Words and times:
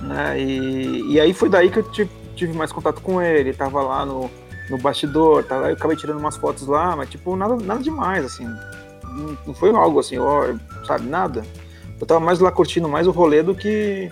Né? 0.00 0.40
E, 0.40 1.12
e 1.12 1.20
aí 1.20 1.32
foi 1.32 1.48
daí 1.48 1.70
que 1.70 1.78
eu 1.78 1.82
tive, 1.90 2.10
tive 2.34 2.52
mais 2.56 2.72
contato 2.72 3.00
com 3.02 3.20
ele, 3.20 3.52
tava 3.52 3.82
lá 3.82 4.04
no, 4.04 4.30
no 4.68 4.78
bastidor, 4.78 5.44
tava, 5.44 5.68
eu 5.68 5.74
acabei 5.74 5.96
tirando 5.96 6.18
umas 6.18 6.36
fotos 6.36 6.66
lá, 6.66 6.96
mas 6.96 7.10
tipo, 7.10 7.36
nada, 7.36 7.56
nada 7.56 7.82
demais, 7.82 8.24
assim. 8.24 8.44
Não, 9.04 9.36
não 9.46 9.54
foi 9.54 9.70
algo 9.70 10.00
assim, 10.00 10.18
ó, 10.18 10.54
sabe, 10.86 11.08
nada. 11.08 11.44
Eu 12.00 12.06
tava 12.06 12.20
mais 12.20 12.40
lá 12.40 12.50
curtindo 12.50 12.88
mais 12.88 13.06
o 13.06 13.10
rolê 13.10 13.42
do 13.42 13.54
que 13.54 14.10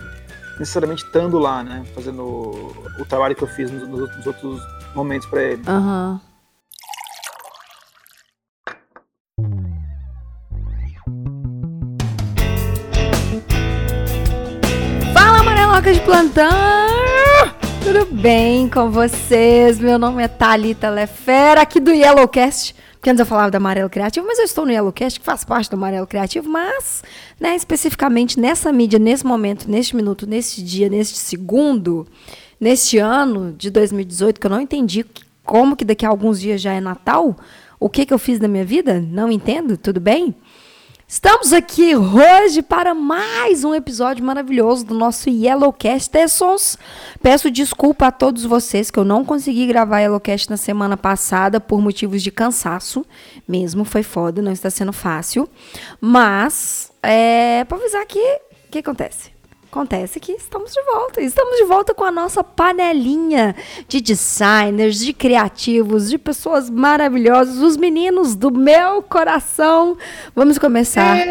necessariamente 0.59 1.03
estando 1.03 1.39
lá, 1.39 1.63
né? 1.63 1.83
Fazendo 1.95 2.21
o, 2.21 2.75
o 2.99 3.05
trabalho 3.05 3.35
que 3.35 3.43
eu 3.43 3.47
fiz 3.47 3.71
nos, 3.71 3.87
nos 3.87 4.27
outros 4.27 4.61
momentos 4.93 5.27
para 5.27 5.41
ele. 5.41 5.63
Aham. 5.65 6.11
Fala, 6.11 6.28
plantão! 16.09 16.49
Tudo 17.83 18.11
bem 18.11 18.67
com 18.67 18.89
vocês? 18.89 19.77
Meu 19.77 19.99
nome 19.99 20.23
é 20.23 20.27
Thalita 20.27 20.89
Lefera, 20.89 21.61
aqui 21.61 21.79
do 21.79 21.91
Yellowcast. 21.91 22.73
Porque 22.93 23.11
antes 23.11 23.19
eu 23.19 23.27
falava 23.27 23.51
do 23.51 23.57
Amarelo 23.57 23.91
Criativo, 23.91 24.25
mas 24.25 24.39
eu 24.39 24.45
estou 24.45 24.65
no 24.65 24.71
Yellowcast, 24.71 25.19
que 25.19 25.25
faz 25.25 25.43
parte 25.43 25.69
do 25.69 25.75
Amarelo 25.75 26.07
Criativo, 26.07 26.49
mas, 26.49 27.03
né, 27.39 27.55
especificamente 27.55 28.39
nessa 28.39 28.73
mídia, 28.73 28.97
nesse 28.97 29.23
momento, 29.23 29.69
neste 29.69 29.95
minuto, 29.95 30.25
neste 30.25 30.63
dia, 30.63 30.89
neste 30.89 31.15
segundo, 31.15 32.07
neste 32.59 32.97
ano 32.97 33.53
de 33.55 33.69
2018, 33.69 34.39
que 34.39 34.47
eu 34.47 34.51
não 34.51 34.61
entendi 34.61 35.05
como 35.45 35.75
que 35.75 35.85
daqui 35.85 36.07
a 36.07 36.09
alguns 36.09 36.39
dias 36.41 36.59
já 36.59 36.73
é 36.73 36.81
Natal, 36.81 37.37
o 37.79 37.87
que, 37.87 38.03
que 38.03 38.13
eu 38.13 38.19
fiz 38.19 38.39
na 38.39 38.47
minha 38.47 38.65
vida? 38.65 38.99
Não 38.99 39.31
entendo, 39.31 39.77
tudo 39.77 39.99
bem? 39.99 40.33
Estamos 41.11 41.53
aqui 41.53 41.95
hoje 41.95 42.61
para 42.61 42.93
mais 42.93 43.63
um 43.63 43.73
episódio 43.73 44.23
maravilhoso 44.23 44.85
do 44.85 44.93
nosso 44.93 45.27
Yellowcast 45.27 46.07
Tessons. 46.07 46.77
Peço 47.19 47.49
desculpa 47.49 48.05
a 48.05 48.11
todos 48.11 48.43
vocês 48.43 48.91
que 48.91 48.99
eu 48.99 49.03
não 49.03 49.25
consegui 49.25 49.65
gravar 49.65 50.01
Yellowcast 50.01 50.47
na 50.51 50.55
semana 50.55 50.95
passada 50.95 51.59
por 51.59 51.81
motivos 51.81 52.21
de 52.21 52.29
cansaço. 52.29 53.03
Mesmo, 53.47 53.83
foi 53.83 54.03
foda, 54.03 54.39
não 54.39 54.51
está 54.51 54.69
sendo 54.69 54.93
fácil. 54.93 55.49
Mas, 55.99 56.91
é, 57.01 57.63
para 57.63 57.79
avisar 57.79 58.03
aqui, 58.03 58.19
o 58.67 58.69
que 58.69 58.77
acontece? 58.77 59.38
Acontece 59.71 60.19
que 60.19 60.31
estamos 60.31 60.73
de 60.73 60.81
volta. 60.81 61.21
Estamos 61.21 61.55
de 61.57 61.63
volta 61.63 61.93
com 61.93 62.03
a 62.03 62.11
nossa 62.11 62.43
panelinha 62.43 63.55
de 63.87 64.01
designers, 64.01 64.97
de 64.99 65.13
criativos, 65.13 66.09
de 66.09 66.17
pessoas 66.17 66.71
maravilhosas, 66.71 67.57
os 67.59 67.77
meninos 67.77 68.33
do 68.35 68.49
meu 68.49 69.03
coração. 69.03 69.95
Vamos 70.35 70.57
começar. 70.57 71.15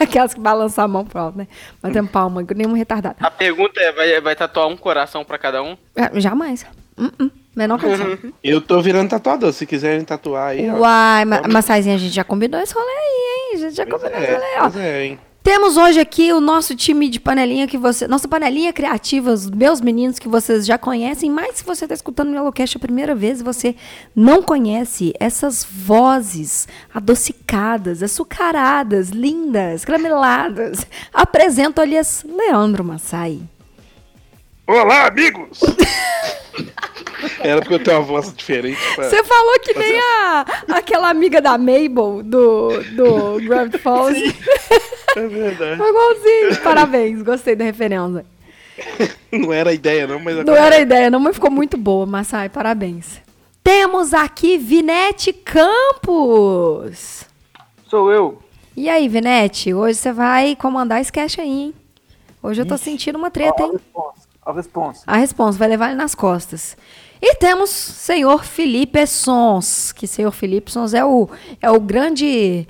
Aquelas 0.00 0.32
que 0.34 0.40
balançam 0.40 0.84
a 0.84 0.88
mão, 0.88 1.04
pronto, 1.04 1.36
né? 1.36 1.46
Batendo 1.82 2.08
palma, 2.08 2.42
nenhum 2.56 2.72
retardado. 2.72 3.16
A 3.20 3.30
pergunta 3.30 3.78
é: 3.80 3.92
vai, 3.92 4.20
vai 4.22 4.34
tatuar 4.34 4.68
um 4.68 4.76
coração 4.78 5.22
pra 5.24 5.36
cada 5.38 5.62
um? 5.62 5.76
Ah, 5.96 6.10
Jamais. 6.14 6.64
Uh 6.96 7.04
-uh. 7.18 7.30
Menor 7.54 7.80
condição. 7.80 8.18
Eu 8.42 8.60
tô 8.60 8.80
virando 8.80 9.10
tatuador, 9.10 9.52
se 9.52 9.64
quiserem 9.66 10.04
tatuar 10.04 10.48
aí. 10.48 10.68
ó. 10.70 10.78
Uai, 10.78 11.24
ma 11.24 11.42
mas 11.48 11.64
Saizinha, 11.66 11.94
a 11.94 11.98
gente 11.98 12.14
já 12.14 12.24
combinou 12.24 12.60
esse 12.60 12.74
rolê 12.74 12.90
aí, 12.90 13.52
hein? 13.52 13.54
A 13.54 13.58
gente 13.58 13.76
já 13.76 13.86
Pois 13.86 14.02
combinou 14.02 14.20
é, 14.20 14.24
esse 14.24 14.32
rolê, 14.34 14.46
ó. 14.56 14.60
pois 14.62 14.76
é, 14.76 15.04
hein? 15.04 15.20
Temos 15.44 15.76
hoje 15.76 16.00
aqui 16.00 16.32
o 16.32 16.40
nosso 16.40 16.74
time 16.74 17.06
de 17.06 17.20
panelinha 17.20 17.66
que 17.68 17.76
você. 17.76 18.08
Nossa 18.08 18.26
panelinha 18.26 18.72
criativa, 18.72 19.30
os 19.30 19.50
meus 19.50 19.78
meninos 19.78 20.18
que 20.18 20.26
vocês 20.26 20.64
já 20.64 20.78
conhecem, 20.78 21.30
mas 21.30 21.56
se 21.56 21.64
você 21.64 21.84
está 21.84 21.94
escutando 21.94 22.30
o 22.30 22.34
Yellowcast 22.34 22.78
a 22.78 22.80
primeira 22.80 23.14
vez 23.14 23.40
e 23.40 23.44
você 23.44 23.76
não 24.16 24.42
conhece 24.42 25.12
essas 25.20 25.62
vozes 25.62 26.66
adocicadas, 26.94 28.02
açucaradas, 28.02 29.10
lindas, 29.10 29.84
carameladas, 29.84 30.86
apresento 31.12 31.78
aliás 31.78 32.24
Leandro 32.26 32.82
Massai. 32.82 33.42
Olá, 34.66 35.08
amigos! 35.08 35.60
Era 37.40 37.60
porque 37.60 37.74
eu 37.74 37.78
tenho 37.82 37.98
uma 37.98 38.02
voz 38.06 38.32
diferente. 38.34 38.78
pra- 38.94 39.08
Você 39.08 39.22
falou 39.24 39.58
que 39.60 39.74
nem 39.74 39.98
a, 40.00 40.44
aquela 40.70 41.08
amiga 41.10 41.40
da 41.40 41.56
Mabel 41.58 42.22
do, 42.24 42.68
do 42.94 43.40
Gravity 43.46 43.78
Falls. 43.78 44.18
É 45.16 45.26
verdade. 45.26 45.76
Foi 45.78 45.88
igualzinho. 45.90 46.60
Parabéns, 46.62 47.22
gostei 47.22 47.54
da 47.54 47.64
referência. 47.64 48.24
Não 49.30 49.52
era 49.52 49.70
a 49.70 49.72
ideia, 49.72 50.06
não, 50.06 50.18
mas 50.18 50.44
Não 50.44 50.54
era 50.56 50.76
a 50.76 50.80
ideia, 50.80 51.08
não, 51.10 51.20
mas 51.20 51.34
ficou 51.36 51.50
muito 51.50 51.76
boa, 51.76 52.04
Massai, 52.06 52.48
parabéns. 52.48 53.20
Temos 53.62 54.12
aqui 54.12 54.58
Vinete 54.58 55.32
Campos. 55.32 57.24
Sou 57.88 58.10
eu. 58.12 58.42
E 58.76 58.88
aí, 58.88 59.08
Vinete, 59.08 59.72
hoje 59.72 59.98
você 59.98 60.12
vai 60.12 60.56
comandar 60.56 61.00
esse 61.00 61.12
cast 61.12 61.40
aí, 61.40 61.48
hein? 61.48 61.74
Hoje 62.42 62.60
eu 62.62 62.66
tô 62.66 62.76
sentindo 62.76 63.16
uma 63.16 63.30
treta, 63.30 63.62
hein? 63.62 63.72
responsa. 63.72 64.23
A 64.44 64.52
responsa. 64.52 65.02
A 65.06 65.16
resposta 65.16 65.58
vai 65.58 65.68
levar 65.68 65.88
ele 65.88 65.96
nas 65.96 66.14
costas. 66.14 66.76
E 67.20 67.36
temos 67.36 67.70
senhor 67.70 68.44
Felipe 68.44 69.06
Sons, 69.06 69.92
que 69.92 70.06
senhor 70.06 70.30
Felipe 70.30 70.70
Sons 70.70 70.92
é 70.92 71.04
o, 71.04 71.28
é 71.60 71.70
o 71.70 71.80
grande, 71.80 72.68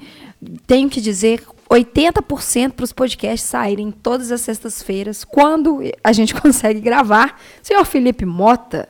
tenho 0.66 0.88
que 0.88 1.00
dizer, 1.00 1.42
80% 1.68 2.72
para 2.72 2.84
os 2.84 2.92
podcasts 2.92 3.48
saírem 3.48 3.90
todas 3.90 4.30
as 4.30 4.42
sextas-feiras, 4.42 5.24
quando 5.24 5.80
a 6.02 6.12
gente 6.12 6.34
consegue 6.40 6.80
gravar. 6.80 7.40
Senhor 7.62 7.84
Felipe 7.84 8.24
Mota, 8.24 8.88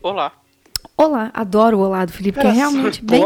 Olá. 0.00 0.32
olá, 0.96 1.30
adoro 1.34 1.78
o 1.78 1.80
olá 1.80 2.04
do 2.04 2.12
Felipe, 2.12 2.38
que 2.38 2.46
é 2.46 2.52
realmente 2.52 3.02
bem... 3.04 3.22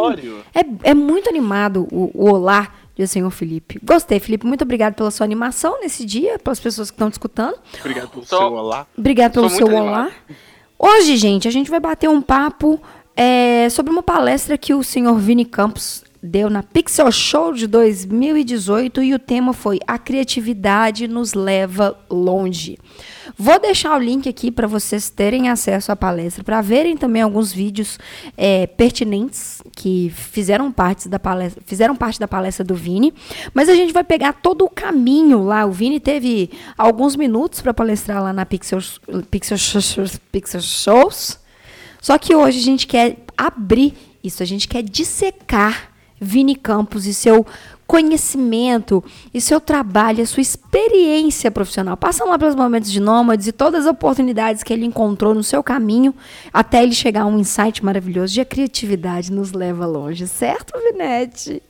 É, 0.55 0.91
é 0.91 0.95
muito 0.95 1.29
animado 1.29 1.87
o, 1.93 2.11
o 2.15 2.31
olá 2.31 2.73
de 2.97 3.07
senhor 3.07 3.31
Felipe. 3.31 3.79
Gostei, 3.85 4.19
Felipe, 4.19 4.47
muito 4.47 4.63
obrigado 4.63 4.95
pela 4.95 5.11
sua 5.11 5.25
animação 5.25 5.81
nesse 5.81 6.05
dia, 6.05 6.39
pelas 6.39 6.59
pessoas 6.59 6.91
que 6.91 6.95
estão 6.95 7.11
te 7.11 7.15
escutando. 7.15 7.57
Obrigado 7.81 8.09
pelo 8.09 8.25
seu 8.25 8.39
olá. 8.39 8.87
Obrigado 8.97 9.33
pelo 9.33 9.51
Sou 9.51 9.59
seu 9.59 9.67
olá. 9.69 9.79
animado. 9.79 10.13
Hoje, 10.79 11.17
gente, 11.17 11.47
a 11.47 11.51
gente 11.51 11.71
vai 11.71 11.81
bater 11.81 12.09
um 12.09 12.23
papo 12.23 12.81
é, 13.15 13.69
sobre 13.71 13.93
uma 13.93 14.03
palestra 14.03 14.57
que 14.57 14.75
o 14.75 14.83
senhor 14.83 15.19
Vini 15.19 15.45
Campos 15.45 16.05
deu 16.23 16.51
na 16.51 16.63
Pixel 16.63 17.11
Show 17.13 17.53
de 17.53 17.67
2018 17.67 19.03
e 19.03 19.15
o 19.15 19.19
tema 19.19 19.53
foi 19.53 19.79
A 19.87 19.99
Criatividade 19.99 21.07
nos 21.07 21.35
leva 21.35 21.99
longe. 22.11 22.79
Vou 23.37 23.59
deixar 23.59 23.97
o 23.97 23.99
link 23.99 24.29
aqui 24.29 24.51
para 24.51 24.67
vocês 24.67 25.11
terem 25.11 25.49
acesso 25.49 25.91
à 25.91 25.97
palestra, 25.97 26.45
para 26.45 26.61
verem 26.61 26.97
também 26.97 27.23
alguns 27.23 27.53
vídeos 27.53 27.99
é, 28.37 28.67
pertinentes 28.67 29.63
que 29.75 30.13
fizeram 30.15 30.71
parte 30.71 31.09
da 31.09 31.19
palestra, 31.19 31.63
fizeram 31.67 31.97
parte 31.97 32.21
da 32.21 32.29
palestra 32.29 32.65
do 32.65 32.75
Vini. 32.75 33.13
Mas 33.55 33.69
a 33.69 33.75
gente 33.75 33.93
vai 33.93 34.05
pegar 34.05 34.35
todo 34.35 34.65
o 34.65 34.71
caminho 34.71 35.43
lá. 35.43 35.65
O 35.67 35.73
Vini 35.73 35.99
teve 35.99 36.51
alguns 36.77 37.17
minutos 37.17 37.61
para 37.61 37.75
palestrar 37.75 38.23
lá 38.23 38.33
na 38.33 38.47
Pixel, 38.47 38.81
Pixel, 39.31 39.57
Pixel 40.31 40.61
Shows. 40.61 41.39
Só 42.01 42.19
que 42.19 42.35
hoje 42.35 42.61
a 42.61 42.63
gente 42.63 42.87
quer 42.87 43.17
abrir 43.37 43.95
isso, 44.23 44.43
a 44.43 44.47
gente 44.47 44.69
quer 44.69 44.83
dissecar 44.83 45.96
Vini 46.21 46.55
Campos 46.57 47.07
e 47.07 47.13
seu 47.15 47.45
conhecimento, 47.87 49.03
e 49.33 49.41
seu 49.41 49.61
trabalho, 49.61 50.23
a 50.23 50.27
sua 50.27 50.41
experiência 50.41 51.51
profissional. 51.51 51.97
Passando 51.97 52.31
lá 52.31 52.39
pelos 52.39 52.55
momentos 52.55 52.91
de 52.91 53.01
nômades 53.01 53.47
e 53.47 53.53
todas 53.53 53.87
as 53.87 53.91
oportunidades 53.93 54.63
que 54.63 54.73
ele 54.73 54.85
encontrou 54.85 55.35
no 55.35 55.43
seu 55.45 55.63
caminho, 55.63 56.15
até 56.53 56.83
ele 56.83 56.93
chegar 56.95 57.23
a 57.23 57.27
um 57.27 57.39
insight 57.39 57.85
maravilhoso 57.85 58.33
de 58.35 58.41
a 58.41 58.45
criatividade 58.45 59.31
nos 59.31 59.53
leva 59.53 59.87
longe, 59.87 60.27
certo, 60.27 60.73
Vinete? 60.81 61.63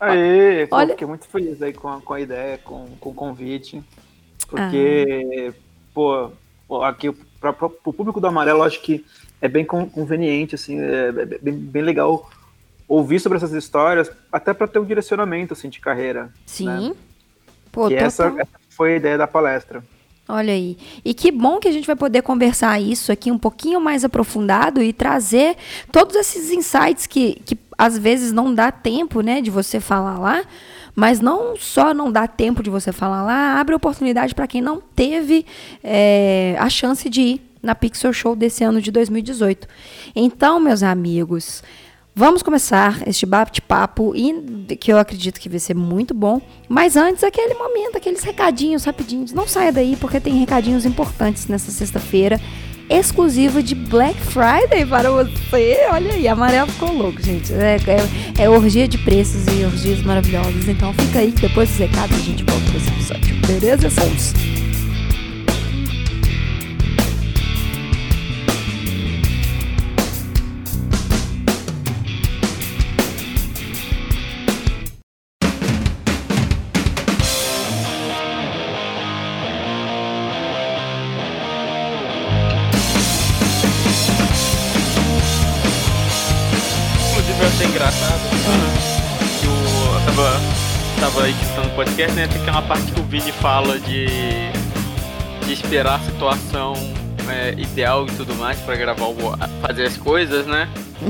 Aê, 0.00 0.66
Olha- 0.70 0.90
fiquei 0.94 1.06
muito 1.06 1.26
feliz 1.26 1.60
aí 1.62 1.72
com 1.72 1.88
a, 1.88 2.00
com 2.00 2.12
a 2.14 2.20
ideia, 2.20 2.58
com, 2.58 2.86
com 3.00 3.10
o 3.10 3.14
convite. 3.14 3.82
Porque, 4.48 5.52
pô, 5.94 6.30
pô, 6.68 6.82
aqui 6.82 7.10
para 7.40 7.50
o 7.84 7.92
público 7.92 8.20
do 8.20 8.26
Amarelo, 8.26 8.62
acho 8.62 8.80
que 8.82 9.04
é 9.40 9.48
bem 9.48 9.64
con- 9.64 9.88
conveniente, 9.88 10.54
assim, 10.54 10.78
é, 10.80 11.08
é 11.08 11.38
bem, 11.38 11.54
bem 11.54 11.82
legal 11.82 12.30
ouvir 12.88 13.20
sobre 13.20 13.36
essas 13.36 13.52
histórias, 13.52 14.10
até 14.30 14.52
para 14.52 14.66
ter 14.66 14.78
um 14.78 14.84
direcionamento, 14.84 15.52
assim, 15.52 15.68
de 15.68 15.80
carreira. 15.80 16.30
Sim. 16.46 16.66
Né? 16.66 16.94
Pô, 17.72 17.88
que 17.88 17.94
essa, 17.94 18.26
essa 18.26 18.48
foi 18.70 18.94
a 18.94 18.96
ideia 18.96 19.18
da 19.18 19.26
palestra. 19.26 19.82
Olha 20.28 20.54
aí. 20.54 20.78
E 21.04 21.12
que 21.12 21.30
bom 21.30 21.58
que 21.58 21.68
a 21.68 21.72
gente 21.72 21.86
vai 21.86 21.96
poder 21.96 22.22
conversar 22.22 22.80
isso 22.80 23.12
aqui 23.12 23.30
um 23.30 23.38
pouquinho 23.38 23.78
mais 23.78 24.04
aprofundado 24.04 24.82
e 24.82 24.92
trazer 24.92 25.56
todos 25.92 26.16
esses 26.16 26.50
insights 26.50 27.06
que, 27.06 27.42
que 27.44 27.58
às 27.76 27.98
vezes 27.98 28.32
não 28.32 28.54
dá 28.54 28.72
tempo, 28.72 29.20
né, 29.20 29.42
de 29.42 29.50
você 29.50 29.80
falar 29.80 30.18
lá. 30.18 30.42
Mas 30.96 31.20
não 31.20 31.56
só 31.56 31.92
não 31.92 32.10
dá 32.10 32.26
tempo 32.26 32.62
de 32.62 32.70
você 32.70 32.92
falar 32.92 33.22
lá, 33.22 33.60
abre 33.60 33.74
oportunidade 33.74 34.34
para 34.34 34.46
quem 34.46 34.62
não 34.62 34.80
teve 34.80 35.44
é, 35.82 36.56
a 36.58 36.70
chance 36.70 37.10
de 37.10 37.20
ir 37.20 37.40
na 37.60 37.74
Pixel 37.74 38.12
Show 38.12 38.36
desse 38.36 38.62
ano 38.62 38.80
de 38.80 38.92
2018. 38.92 39.66
Então, 40.14 40.60
meus 40.60 40.82
amigos, 40.82 41.64
Vamos 42.16 42.44
começar 42.44 43.02
este 43.08 43.26
bate-papo 43.26 44.12
que 44.78 44.92
eu 44.92 44.98
acredito 44.98 45.40
que 45.40 45.48
vai 45.48 45.58
ser 45.58 45.74
muito 45.74 46.14
bom. 46.14 46.40
Mas 46.68 46.96
antes, 46.96 47.24
aquele 47.24 47.54
momento, 47.54 47.96
aqueles 47.96 48.22
recadinhos 48.22 48.84
rapidinhos. 48.84 49.32
Não 49.32 49.48
saia 49.48 49.72
daí, 49.72 49.96
porque 49.96 50.20
tem 50.20 50.38
recadinhos 50.38 50.86
importantes 50.86 51.48
nessa 51.48 51.72
sexta-feira, 51.72 52.40
exclusiva 52.88 53.60
de 53.60 53.74
Black 53.74 54.16
Friday 54.20 54.86
para 54.88 55.10
você. 55.10 55.88
Olha 55.90 56.12
aí, 56.12 56.28
amarelo 56.28 56.70
ficou 56.70 56.92
louco, 56.92 57.20
gente. 57.20 57.52
É, 57.52 57.78
é, 58.38 58.44
é 58.44 58.48
orgia 58.48 58.86
de 58.86 58.98
preços 58.98 59.44
e 59.48 59.64
orgias 59.64 60.00
maravilhosas. 60.02 60.68
Então 60.68 60.94
fica 60.94 61.18
aí 61.18 61.32
que 61.32 61.40
depois 61.40 61.68
dos 61.68 61.78
recados 61.78 62.16
a 62.16 62.20
gente 62.20 62.44
volta 62.44 62.64
para 62.64 62.76
esse 62.76 62.90
episódio. 62.90 63.46
Beleza, 63.48 63.90
Sons? 63.90 64.63
Podcast, 91.94 92.16
né? 92.16 92.26
Tem 92.26 92.42
aquela 92.42 92.62
parte 92.62 92.90
que 92.90 93.00
o 93.00 93.04
Vini 93.04 93.30
fala 93.30 93.78
de. 93.78 94.06
de 95.46 95.52
esperar 95.52 96.00
a 96.00 96.00
situação 96.00 96.74
é, 97.30 97.52
ideal 97.52 98.06
e 98.06 98.10
tudo 98.16 98.34
mais 98.34 98.58
pra 98.60 98.74
gravar 98.74 99.06
o, 99.06 99.16
fazer 99.60 99.84
as 99.84 99.96
coisas, 99.96 100.44
né? 100.44 100.68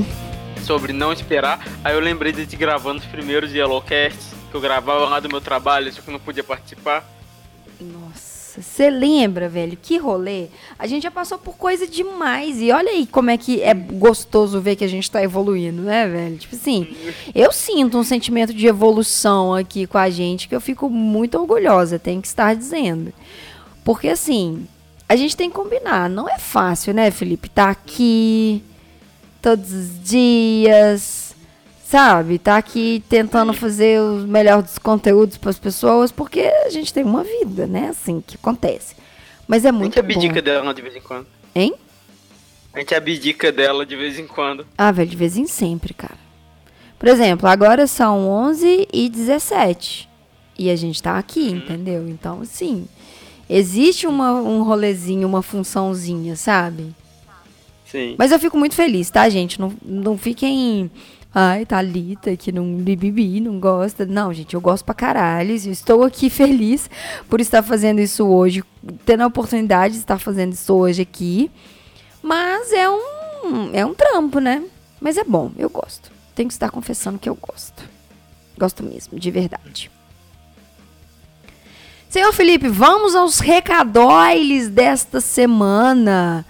Sobre 0.63 0.93
não 0.93 1.11
esperar. 1.11 1.65
Aí 1.83 1.95
eu 1.95 1.99
lembrei 1.99 2.31
de 2.31 2.45
te 2.45 2.55
gravando 2.55 2.99
os 2.99 3.05
primeiros 3.05 3.51
Yellowcasts 3.51 4.33
que 4.49 4.55
eu 4.55 4.61
gravava 4.61 5.09
lá 5.09 5.19
do 5.19 5.27
meu 5.27 5.41
trabalho, 5.41 5.91
só 5.91 6.01
que 6.01 6.07
eu 6.07 6.13
não 6.13 6.19
podia 6.19 6.43
participar. 6.43 7.03
Nossa, 7.81 8.24
você 8.61 8.89
lembra, 8.89 9.49
velho? 9.49 9.77
Que 9.81 9.97
rolê? 9.97 10.47
A 10.77 10.87
gente 10.87 11.03
já 11.03 11.11
passou 11.11 11.37
por 11.37 11.55
coisa 11.55 11.87
demais. 11.87 12.61
E 12.61 12.71
olha 12.71 12.91
aí 12.91 13.05
como 13.05 13.29
é 13.29 13.37
que 13.37 13.61
é 13.61 13.73
gostoso 13.73 14.61
ver 14.61 14.75
que 14.75 14.83
a 14.83 14.87
gente 14.87 15.09
tá 15.09 15.21
evoluindo, 15.21 15.81
né, 15.81 16.07
velho? 16.07 16.37
Tipo 16.37 16.55
assim, 16.55 16.95
eu 17.33 17.51
sinto 17.51 17.97
um 17.97 18.03
sentimento 18.03 18.53
de 18.53 18.67
evolução 18.67 19.53
aqui 19.53 19.87
com 19.87 19.97
a 19.97 20.09
gente 20.09 20.47
que 20.47 20.55
eu 20.55 20.61
fico 20.61 20.89
muito 20.89 21.37
orgulhosa, 21.37 21.99
tenho 21.99 22.21
que 22.21 22.27
estar 22.27 22.55
dizendo. 22.55 23.13
Porque 23.83 24.07
assim, 24.07 24.67
a 25.07 25.15
gente 25.15 25.35
tem 25.35 25.49
que 25.49 25.55
combinar. 25.55 26.09
Não 26.09 26.29
é 26.29 26.37
fácil, 26.37 26.93
né, 26.93 27.11
Felipe? 27.11 27.49
Tá 27.49 27.69
aqui 27.69 28.63
todos 29.41 29.71
os 29.71 30.03
dias. 30.03 31.24
Sabe, 31.95 32.37
tá 32.37 32.57
aqui 32.57 33.01
tentando 33.07 33.53
fazer 33.53 34.01
os 34.01 34.25
melhores 34.25 34.77
conteúdos 34.77 35.37
para 35.37 35.49
as 35.49 35.57
pessoas, 35.57 36.11
porque 36.11 36.41
a 36.41 36.69
gente 36.69 36.93
tem 36.93 37.05
uma 37.05 37.23
vida, 37.23 37.65
né? 37.67 37.87
Assim 37.87 38.19
que 38.19 38.35
acontece. 38.35 38.97
Mas 39.47 39.63
é 39.63 39.69
A 39.69 39.71
muito 39.71 39.95
gente 39.95 40.03
bom. 40.03 40.11
abdica 40.11 40.41
dela 40.41 40.73
de 40.73 40.81
vez 40.81 40.93
em 40.93 40.99
quando. 40.99 41.25
Hein? 41.55 41.73
A 42.73 42.79
gente 42.79 42.93
abdica 42.93 43.49
dela 43.49 43.85
de 43.85 43.95
vez 43.95 44.19
em 44.19 44.27
quando. 44.27 44.67
Ah, 44.77 44.91
velho, 44.91 45.09
de 45.09 45.15
vez 45.15 45.37
em 45.37 45.47
sempre, 45.47 45.93
cara. 45.93 46.17
Por 46.99 47.07
exemplo, 47.07 47.47
agora 47.47 47.87
são 47.87 48.27
11 48.27 48.89
e 48.91 49.07
17. 49.07 50.09
E 50.59 50.69
a 50.69 50.75
gente 50.75 51.01
tá 51.01 51.17
aqui, 51.17 51.49
entendeu? 51.49 52.09
Então, 52.09 52.41
assim, 52.41 52.89
existe 53.49 54.05
uma, 54.05 54.33
um 54.33 54.63
rolezinho, 54.63 55.25
uma 55.25 55.41
funçãozinha, 55.41 56.35
sabe? 56.35 56.93
Sim. 57.85 58.15
Mas 58.17 58.33
eu 58.33 58.39
fico 58.39 58.57
muito 58.57 58.75
feliz, 58.75 59.09
tá, 59.09 59.29
gente? 59.29 59.61
Não, 59.61 59.71
não 59.81 60.17
fiquem. 60.17 60.91
Ai, 61.37 61.65
Thalita, 61.65 62.33
que 62.37 62.49
não 62.49 62.77
bibibi, 62.77 63.41
não 63.41 63.59
gosta. 63.59 64.05
Não, 64.05 64.33
gente, 64.33 64.53
eu 64.53 64.61
gosto 64.61 64.85
pra 64.85 64.95
caralho. 64.95 65.51
Estou 65.51 66.05
aqui 66.05 66.29
feliz 66.29 66.89
por 67.29 67.41
estar 67.41 67.61
fazendo 67.61 67.99
isso 67.99 68.25
hoje, 68.25 68.63
tendo 69.05 69.23
a 69.23 69.27
oportunidade 69.27 69.95
de 69.95 69.99
estar 69.99 70.17
fazendo 70.17 70.53
isso 70.53 70.73
hoje 70.73 71.01
aqui. 71.01 71.51
Mas 72.23 72.71
é 72.71 72.89
um, 72.89 73.69
é 73.73 73.85
um 73.85 73.93
trampo, 73.93 74.39
né? 74.39 74.63
Mas 75.01 75.17
é 75.17 75.25
bom, 75.25 75.51
eu 75.57 75.69
gosto. 75.69 76.09
Tenho 76.33 76.47
que 76.47 76.53
estar 76.53 76.71
confessando 76.71 77.19
que 77.19 77.27
eu 77.27 77.35
gosto. 77.35 77.83
Gosto 78.57 78.81
mesmo, 78.81 79.19
de 79.19 79.29
verdade. 79.29 79.91
Senhor 82.07 82.31
Felipe, 82.31 82.69
vamos 82.69 83.13
aos 83.13 83.39
recadóiles 83.39 84.69
desta 84.69 85.19
semana 85.19 86.45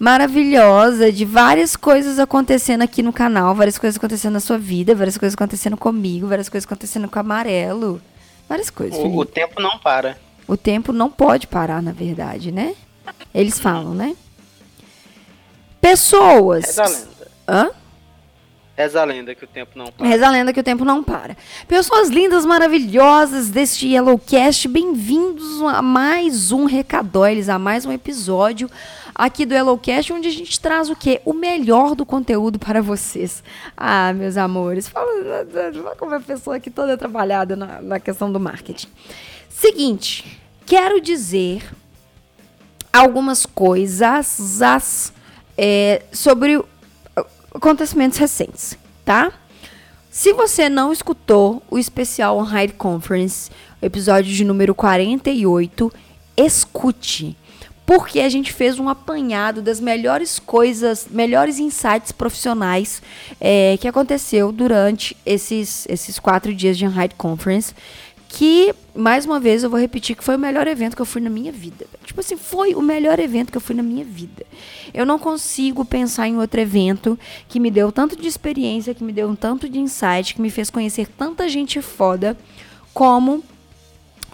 maravilhosa, 0.00 1.12
de 1.12 1.26
várias 1.26 1.76
coisas 1.76 2.18
acontecendo 2.18 2.80
aqui 2.80 3.02
no 3.02 3.12
canal, 3.12 3.54
várias 3.54 3.76
coisas 3.76 3.98
acontecendo 3.98 4.32
na 4.32 4.40
sua 4.40 4.56
vida, 4.56 4.94
várias 4.94 5.18
coisas 5.18 5.34
acontecendo 5.34 5.76
comigo, 5.76 6.26
várias 6.26 6.48
coisas 6.48 6.66
acontecendo 6.66 7.06
com 7.06 7.18
o 7.18 7.20
Amarelo. 7.20 8.00
Várias 8.48 8.70
coisas, 8.70 8.98
O, 8.98 9.18
o 9.18 9.24
tempo 9.26 9.60
não 9.60 9.78
para. 9.78 10.18
O 10.48 10.56
tempo 10.56 10.92
não 10.92 11.10
pode 11.10 11.46
parar, 11.46 11.82
na 11.82 11.92
verdade, 11.92 12.50
né? 12.50 12.74
Eles 13.32 13.60
falam, 13.60 13.94
né? 13.94 14.16
Pessoas. 15.80 16.64
Reza 16.64 16.82
a 16.82 16.88
lenda. 16.88 17.28
Hã? 17.46 17.70
Reza 18.80 19.02
a 19.02 19.04
lenda 19.04 19.34
que 19.34 19.44
o 19.44 19.46
tempo 19.46 19.72
não 19.76 19.92
para. 19.92 20.08
Reza 20.08 20.26
a 20.26 20.30
lenda 20.30 20.52
que 20.54 20.60
o 20.60 20.62
tempo 20.62 20.86
não 20.86 21.04
para. 21.04 21.36
Pessoas 21.68 22.08
lindas, 22.08 22.46
maravilhosas 22.46 23.50
deste 23.50 23.86
Yellowcast, 23.86 24.66
bem-vindos 24.68 25.60
a 25.64 25.82
mais 25.82 26.50
um 26.50 26.64
Recadóiles, 26.64 27.50
a 27.50 27.58
mais 27.58 27.84
um 27.84 27.92
episódio 27.92 28.70
aqui 29.14 29.44
do 29.44 29.52
Yellowcast, 29.52 30.14
onde 30.14 30.28
a 30.28 30.30
gente 30.30 30.58
traz 30.58 30.88
o 30.88 30.96
quê? 30.96 31.20
O 31.26 31.34
melhor 31.34 31.94
do 31.94 32.06
conteúdo 32.06 32.58
para 32.58 32.80
vocês. 32.80 33.44
Ah, 33.76 34.14
meus 34.14 34.38
amores, 34.38 34.88
fala, 34.88 35.12
fala 35.44 35.94
como 35.94 36.12
uma 36.12 36.20
pessoa 36.22 36.56
aqui 36.56 36.70
toda 36.70 36.96
trabalhada 36.96 37.54
na, 37.54 37.82
na 37.82 38.00
questão 38.00 38.32
do 38.32 38.40
marketing. 38.40 38.88
Seguinte, 39.50 40.40
quero 40.64 41.02
dizer 41.02 41.62
algumas 42.90 43.44
coisas 43.44 44.62
as, 44.62 45.12
é, 45.58 46.02
sobre 46.10 46.64
acontecimentos 47.60 48.18
recentes, 48.18 48.76
tá? 49.04 49.30
Se 50.10 50.32
você 50.32 50.68
não 50.70 50.90
escutou 50.92 51.62
o 51.70 51.78
especial 51.78 52.38
On 52.38 52.44
Hide 52.44 52.72
Conference, 52.72 53.50
episódio 53.82 54.32
de 54.32 54.44
número 54.44 54.74
48, 54.74 55.92
escute. 56.38 57.36
Porque 57.84 58.20
a 58.20 58.28
gente 58.28 58.52
fez 58.52 58.78
um 58.78 58.88
apanhado 58.88 59.60
das 59.60 59.78
melhores 59.78 60.38
coisas, 60.38 61.06
melhores 61.10 61.58
insights 61.58 62.12
profissionais 62.12 63.02
é, 63.38 63.76
que 63.78 63.86
aconteceu 63.86 64.50
durante 64.52 65.14
esses, 65.26 65.86
esses 65.88 66.18
quatro 66.18 66.54
dias 66.54 66.78
de 66.78 66.86
On 66.86 66.90
Hide 66.90 67.14
Conference. 67.16 67.74
Que, 68.32 68.72
mais 68.94 69.26
uma 69.26 69.40
vez, 69.40 69.64
eu 69.64 69.68
vou 69.68 69.78
repetir 69.78 70.14
que 70.14 70.22
foi 70.22 70.36
o 70.36 70.38
melhor 70.38 70.68
evento 70.68 70.94
que 70.94 71.02
eu 71.02 71.06
fui 71.06 71.20
na 71.20 71.28
minha 71.28 71.50
vida. 71.50 71.84
Tipo 72.04 72.20
assim, 72.20 72.36
foi 72.36 72.74
o 72.74 72.80
melhor 72.80 73.18
evento 73.18 73.50
que 73.50 73.56
eu 73.56 73.60
fui 73.60 73.74
na 73.74 73.82
minha 73.82 74.04
vida. 74.04 74.46
Eu 74.94 75.04
não 75.04 75.18
consigo 75.18 75.84
pensar 75.84 76.28
em 76.28 76.38
outro 76.38 76.60
evento 76.60 77.18
que 77.48 77.58
me 77.58 77.72
deu 77.72 77.90
tanto 77.90 78.14
de 78.14 78.28
experiência, 78.28 78.94
que 78.94 79.02
me 79.02 79.12
deu 79.12 79.28
um 79.28 79.34
tanto 79.34 79.68
de 79.68 79.80
insight, 79.80 80.32
que 80.34 80.40
me 80.40 80.48
fez 80.48 80.70
conhecer 80.70 81.08
tanta 81.08 81.48
gente 81.48 81.82
foda 81.82 82.38
como 82.94 83.42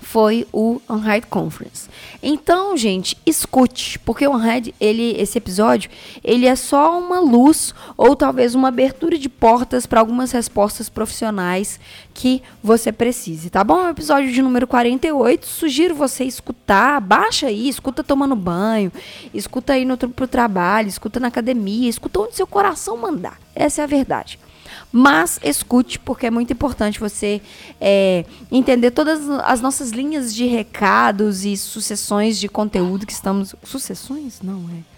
foi 0.06 0.46
o 0.52 0.80
Unhide 0.88 1.26
Conference. 1.26 1.88
Então, 2.22 2.76
gente, 2.76 3.18
escute, 3.26 3.98
porque 3.98 4.25
o 4.25 4.36
Unhide, 4.36 4.72
ele, 4.80 5.16
esse 5.18 5.36
episódio, 5.36 5.90
ele 6.22 6.46
é 6.46 6.54
só 6.54 6.96
uma 6.96 7.18
luz 7.18 7.75
ou 7.96 8.14
talvez 8.14 8.54
uma 8.54 8.68
abertura 8.68 9.18
de 9.18 9.28
portas 9.28 9.84
para 9.84 9.98
algumas 9.98 10.30
respostas 10.30 10.88
profissionais 10.88 11.80
que 12.14 12.40
você 12.62 12.92
precise, 12.92 13.50
tá 13.50 13.64
bom? 13.64 13.84
O 13.84 13.88
episódio 13.88 14.30
de 14.30 14.40
número 14.40 14.68
48, 14.68 15.44
sugiro 15.44 15.94
você 15.94 16.22
escutar, 16.22 17.00
baixa 17.00 17.48
aí, 17.48 17.68
escuta 17.68 18.04
tomando 18.04 18.36
banho, 18.36 18.92
escuta 19.34 19.72
aí 19.72 19.84
no, 19.84 19.98
pro 19.98 20.28
trabalho, 20.28 20.86
escuta 20.86 21.18
na 21.18 21.28
academia, 21.28 21.90
escuta 21.90 22.20
onde 22.20 22.36
seu 22.36 22.46
coração 22.46 22.96
mandar. 22.96 23.40
Essa 23.56 23.82
é 23.82 23.84
a 23.84 23.88
verdade. 23.88 24.38
Mas 24.92 25.38
escute, 25.42 25.99
porque 25.99 26.26
é 26.26 26.30
muito 26.30 26.52
importante 26.52 27.00
você 27.00 27.40
é, 27.80 28.25
entender 28.50 28.90
todas 28.90 29.28
as 29.44 29.61
nossas 29.61 29.90
linhas 29.90 30.35
de 30.35 30.46
recados 30.46 31.44
e 31.44 31.56
sucessões 31.56 32.38
de 32.38 32.49
conteúdo 32.49 33.06
que 33.06 33.12
estamos. 33.12 33.54
Sucessões? 33.62 34.40
Não 34.42 34.68
é. 34.70 34.96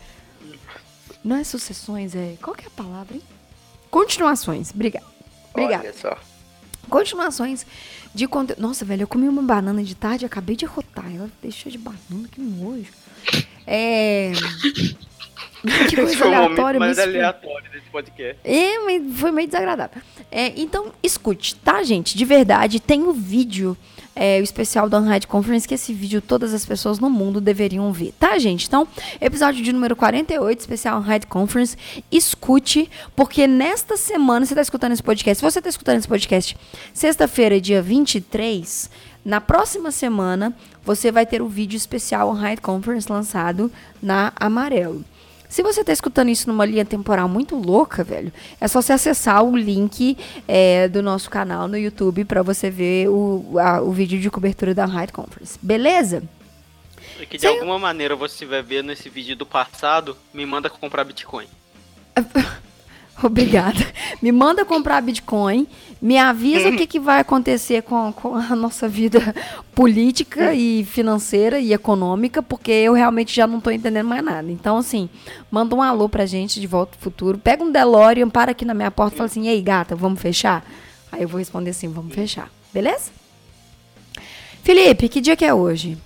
Não 1.24 1.36
é 1.36 1.44
sucessões, 1.44 2.14
é. 2.14 2.36
Qual 2.40 2.54
que 2.54 2.64
é 2.64 2.68
a 2.68 2.70
palavra, 2.70 3.14
hein? 3.14 3.22
Continuações. 3.90 4.70
Obrigada. 4.72 5.06
Obrigada. 5.52 5.84
Olha 5.84 5.94
só. 5.94 6.18
Continuações 6.88 7.66
de 8.14 8.26
conteúdo. 8.26 8.60
Nossa, 8.60 8.84
velho, 8.84 9.02
eu 9.02 9.08
comi 9.08 9.28
uma 9.28 9.42
banana 9.42 9.82
de 9.82 9.94
tarde 9.94 10.24
e 10.24 10.26
acabei 10.26 10.56
de 10.56 10.64
rotar. 10.64 11.14
Ela 11.14 11.30
deixou 11.42 11.70
de 11.70 11.78
banana, 11.78 12.28
que 12.30 12.40
nojo. 12.40 12.92
É. 13.66 14.32
Que 15.88 15.96
coisa 15.96 16.16
foi 16.16 16.28
o 16.28 16.34
momento 16.34 16.78
mais 16.78 16.98
aleatório 16.98 17.70
desse 17.70 17.86
podcast. 17.90 18.38
É, 18.44 18.78
mas 18.80 19.18
foi 19.18 19.32
meio 19.32 19.48
desagradável. 19.48 20.00
É, 20.30 20.52
então, 20.56 20.92
escute, 21.02 21.56
tá, 21.56 21.82
gente? 21.82 22.16
De 22.16 22.24
verdade, 22.24 22.78
tem 22.78 23.02
o 23.02 23.12
vídeo, 23.12 23.76
é, 24.14 24.38
o 24.40 24.42
especial 24.42 24.88
do 24.88 24.96
Unhide 24.96 25.26
Conference, 25.26 25.66
que 25.66 25.74
esse 25.74 25.92
vídeo 25.92 26.20
todas 26.20 26.54
as 26.54 26.64
pessoas 26.64 26.98
no 26.98 27.10
mundo 27.10 27.40
deveriam 27.40 27.92
ver, 27.92 28.12
tá, 28.18 28.38
gente? 28.38 28.66
Então, 28.66 28.86
episódio 29.20 29.62
de 29.62 29.72
número 29.72 29.96
48, 29.96 30.60
especial 30.60 31.00
Unhide 31.00 31.26
Conference. 31.26 31.76
Escute, 32.10 32.90
porque 33.16 33.46
nesta 33.46 33.96
semana, 33.96 34.46
você 34.46 34.54
tá 34.54 34.62
escutando 34.62 34.92
esse 34.92 35.02
podcast, 35.02 35.38
se 35.38 35.50
você 35.50 35.60
tá 35.60 35.68
escutando 35.68 35.98
esse 35.98 36.08
podcast 36.08 36.56
sexta-feira, 36.92 37.60
dia 37.60 37.82
23, 37.82 38.90
na 39.24 39.40
próxima 39.40 39.90
semana, 39.90 40.56
você 40.84 41.10
vai 41.10 41.26
ter 41.26 41.42
o 41.42 41.48
vídeo 41.48 41.76
especial 41.76 42.30
Unhide 42.32 42.60
Conference 42.60 43.10
lançado 43.10 43.70
na 44.00 44.32
Amarelo. 44.36 45.04
Se 45.48 45.62
você 45.62 45.82
tá 45.82 45.92
escutando 45.92 46.28
isso 46.28 46.48
numa 46.48 46.66
linha 46.66 46.84
temporal 46.84 47.28
muito 47.28 47.56
louca, 47.56 48.04
velho, 48.04 48.32
é 48.60 48.68
só 48.68 48.82
você 48.82 48.92
acessar 48.92 49.42
o 49.42 49.56
link 49.56 50.16
é, 50.46 50.88
do 50.88 51.02
nosso 51.02 51.30
canal 51.30 51.66
no 51.66 51.78
YouTube 51.78 52.24
para 52.24 52.42
você 52.42 52.70
ver 52.70 53.08
o, 53.08 53.58
a, 53.58 53.80
o 53.80 53.90
vídeo 53.90 54.20
de 54.20 54.30
cobertura 54.30 54.74
da 54.74 54.84
Hyde 54.84 55.12
Conference. 55.12 55.58
Beleza? 55.62 56.22
E 57.18 57.26
que 57.26 57.38
de 57.38 57.46
alguma 57.46 57.78
maneira 57.78 58.14
você 58.14 58.34
estiver 58.34 58.62
vendo 58.62 58.92
esse 58.92 59.08
vídeo 59.08 59.34
do 59.34 59.46
passado, 59.46 60.16
me 60.32 60.44
manda 60.44 60.68
comprar 60.68 61.04
Bitcoin. 61.04 61.46
Obrigada. 63.22 63.84
Me 64.22 64.30
manda 64.30 64.64
comprar 64.64 65.00
Bitcoin, 65.00 65.66
me 66.00 66.16
avisa 66.16 66.68
o 66.68 66.76
que, 66.76 66.86
que 66.86 67.00
vai 67.00 67.20
acontecer 67.20 67.82
com, 67.82 68.12
com 68.12 68.36
a 68.36 68.54
nossa 68.54 68.88
vida 68.88 69.34
política 69.74 70.54
e 70.54 70.84
financeira 70.84 71.58
e 71.58 71.72
econômica, 71.72 72.42
porque 72.42 72.70
eu 72.70 72.92
realmente 72.92 73.34
já 73.34 73.46
não 73.46 73.58
estou 73.58 73.72
entendendo 73.72 74.06
mais 74.06 74.24
nada. 74.24 74.50
Então, 74.50 74.76
assim, 74.76 75.08
manda 75.50 75.74
um 75.74 75.82
alô 75.82 76.08
pra 76.08 76.26
gente 76.26 76.60
de 76.60 76.66
volta 76.66 76.92
pro 76.92 77.00
futuro. 77.00 77.38
Pega 77.38 77.62
um 77.64 77.72
DeLorean, 77.72 78.28
para 78.28 78.52
aqui 78.52 78.64
na 78.64 78.74
minha 78.74 78.90
porta 78.90 79.14
e 79.14 79.18
fala 79.18 79.28
assim: 79.28 79.48
Ei, 79.48 79.60
gata, 79.60 79.96
vamos 79.96 80.20
fechar? 80.20 80.64
Aí 81.10 81.22
eu 81.22 81.28
vou 81.28 81.38
responder 81.38 81.70
assim: 81.70 81.88
Vamos 81.88 82.14
fechar. 82.14 82.50
Beleza? 82.72 83.10
Felipe, 84.62 85.08
que 85.08 85.20
dia 85.20 85.34
que 85.34 85.44
é 85.44 85.52
hoje? 85.52 85.98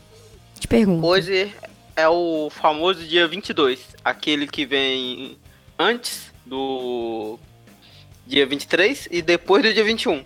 Te 0.59 0.69
pergunto. 0.69 1.07
Hoje 1.07 1.53
é 1.97 2.09
o 2.09 2.49
famoso 2.49 3.05
dia 3.05 3.27
22, 3.27 3.81
aquele 4.05 4.47
que 4.47 4.65
vem 4.65 5.37
antes 5.79 6.32
do 6.45 7.39
dia 8.27 8.47
23 8.47 9.09
e 9.11 9.23
depois 9.23 9.63
do 9.63 9.73
dia 9.73 9.85
21. 9.85 10.25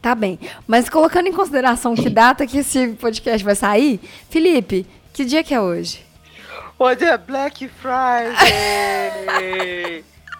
Tá 0.00 0.14
bem. 0.14 0.38
Mas 0.66 0.88
colocando 0.88 1.28
em 1.28 1.32
consideração 1.32 1.94
que 1.94 2.08
data 2.08 2.46
que 2.46 2.58
esse 2.58 2.88
podcast 2.94 3.44
vai 3.44 3.54
sair, 3.54 4.00
Felipe, 4.30 4.86
que 5.12 5.24
dia 5.24 5.42
que 5.42 5.54
é 5.54 5.60
hoje? 5.60 6.04
Hoje 6.78 7.04
é 7.04 7.18
Black 7.18 7.68
Friday! 7.68 8.36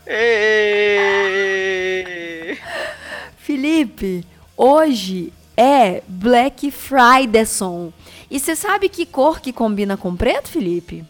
Felipe, 3.38 4.24
hoje 4.56 5.32
é 5.56 6.02
Black 6.06 6.70
Friday 6.70 7.46
song. 7.46 7.92
E 8.30 8.38
você 8.38 8.54
sabe 8.54 8.88
que 8.88 9.06
cor 9.06 9.40
que 9.40 9.52
combina 9.52 9.96
com 9.96 10.14
preto, 10.14 10.48
Felipe? 10.48 11.04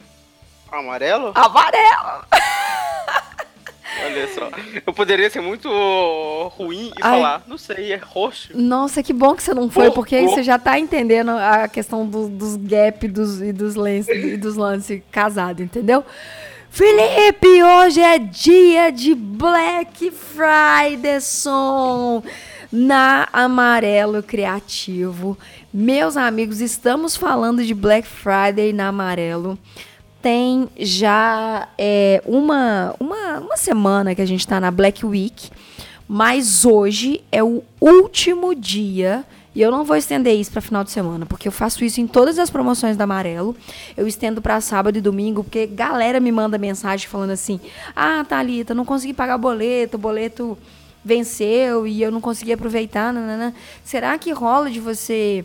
Amarelo? 0.71 1.33
Amarelo! 1.35 2.25
Olha 4.05 4.29
só. 4.35 4.51
Eu 4.87 4.93
poderia 4.93 5.29
ser 5.31 5.41
muito 5.41 5.69
ruim 6.57 6.89
e 6.97 7.03
Ai. 7.03 7.17
falar, 7.17 7.43
não 7.47 7.59
sei, 7.59 7.93
é 7.93 7.97
roxo. 7.97 8.51
Nossa, 8.55 9.03
que 9.03 9.13
bom 9.13 9.35
que 9.35 9.43
você 9.43 9.55
não 9.55 9.71
foi, 9.71 9.91
porque 9.91 10.17
aí 10.17 10.27
você 10.27 10.43
já 10.43 10.59
tá 10.59 10.79
entendendo 10.79 11.31
a 11.31 11.69
questão 11.69 12.07
do, 12.07 12.29
dos 12.29 12.57
gap 12.57 13.09
dos, 13.09 13.41
e 13.41 13.53
dos 13.53 13.75
lances, 13.75 14.25
e 14.25 14.37
dos 14.37 14.57
lances 14.57 15.03
casados, 15.11 15.65
entendeu? 15.65 16.05
Felipe, 16.71 17.63
hoje 17.63 18.03
é 18.03 18.19
dia 18.19 18.91
de 18.91 19.15
Black 19.15 20.11
Friday 20.11 21.21
som 21.21 22.23
na 22.71 23.29
Amarelo 23.33 24.23
Criativo. 24.23 25.39
Meus 25.73 26.17
amigos, 26.19 26.61
estamos 26.61 27.17
falando 27.17 27.65
de 27.65 27.73
Black 27.73 28.07
Friday 28.07 28.75
na 28.75 28.89
Amarelo 28.89 29.59
tem 30.27 30.69
já 30.77 31.69
é, 31.79 32.21
uma, 32.27 32.97
uma, 32.99 33.39
uma 33.39 33.57
semana 33.57 34.13
que 34.13 34.21
a 34.21 34.27
gente 34.27 34.41
está 34.41 34.59
na 34.59 34.73
Black 34.73 35.07
Week, 35.07 35.51
mas 36.09 36.65
hoje 36.65 37.23
é 37.31 37.45
o 37.45 37.63
último 37.81 38.53
dia. 38.53 39.25
E 39.55 39.63
eu 39.63 39.71
não 39.71 39.85
vou 39.85 39.95
estender 39.95 40.35
isso 40.35 40.51
para 40.51 40.61
final 40.61 40.83
de 40.83 40.91
semana, 40.91 41.25
porque 41.25 41.47
eu 41.47 41.53
faço 41.53 41.85
isso 41.85 42.01
em 42.01 42.09
todas 42.09 42.41
as 42.41 42.51
promoções 42.51 42.97
da 42.97 43.05
Amarelo. 43.05 43.57
Eu 43.97 44.09
estendo 44.09 44.43
para 44.43 44.61
sábado 44.61 44.99
e 44.99 45.01
domingo, 45.01 45.45
porque 45.45 45.65
galera 45.65 46.19
me 46.19 46.33
manda 46.33 46.59
mensagem 46.59 47.07
falando 47.07 47.31
assim: 47.31 47.61
"Ah, 47.95 48.25
Thalita, 48.29 48.75
não 48.75 48.85
consegui 48.85 49.15
pagar 49.15 49.39
boleto, 49.39 49.97
o 49.97 50.01
boleto 50.01 50.59
venceu 51.05 51.87
e 51.87 52.03
eu 52.03 52.11
não 52.11 52.21
consegui 52.21 52.53
aproveitar". 52.53 53.13
Nanana. 53.13 53.55
Será 53.85 54.19
que 54.19 54.33
rola 54.33 54.69
de 54.73 54.81
você 54.81 55.45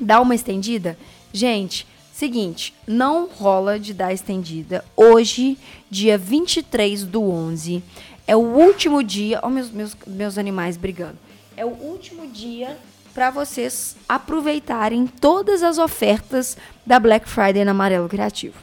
dar 0.00 0.22
uma 0.22 0.34
estendida? 0.34 0.96
Gente, 1.34 1.86
Seguinte, 2.20 2.74
não 2.86 3.26
rola 3.26 3.80
de 3.80 3.94
dar 3.94 4.12
estendida. 4.12 4.84
Hoje, 4.94 5.56
dia 5.90 6.18
23 6.18 7.04
do 7.04 7.22
11, 7.22 7.82
é 8.26 8.36
o 8.36 8.40
último 8.40 9.02
dia. 9.02 9.40
Oh, 9.42 9.48
meus, 9.48 9.70
meus, 9.70 9.96
meus 10.06 10.36
animais 10.36 10.76
brigando. 10.76 11.16
É 11.56 11.64
o 11.64 11.70
último 11.70 12.26
dia 12.26 12.76
para 13.14 13.30
vocês 13.30 13.96
aproveitarem 14.06 15.06
todas 15.06 15.62
as 15.62 15.78
ofertas 15.78 16.58
da 16.84 17.00
Black 17.00 17.26
Friday 17.26 17.64
na 17.64 17.70
Amarelo 17.70 18.06
Criativo. 18.06 18.58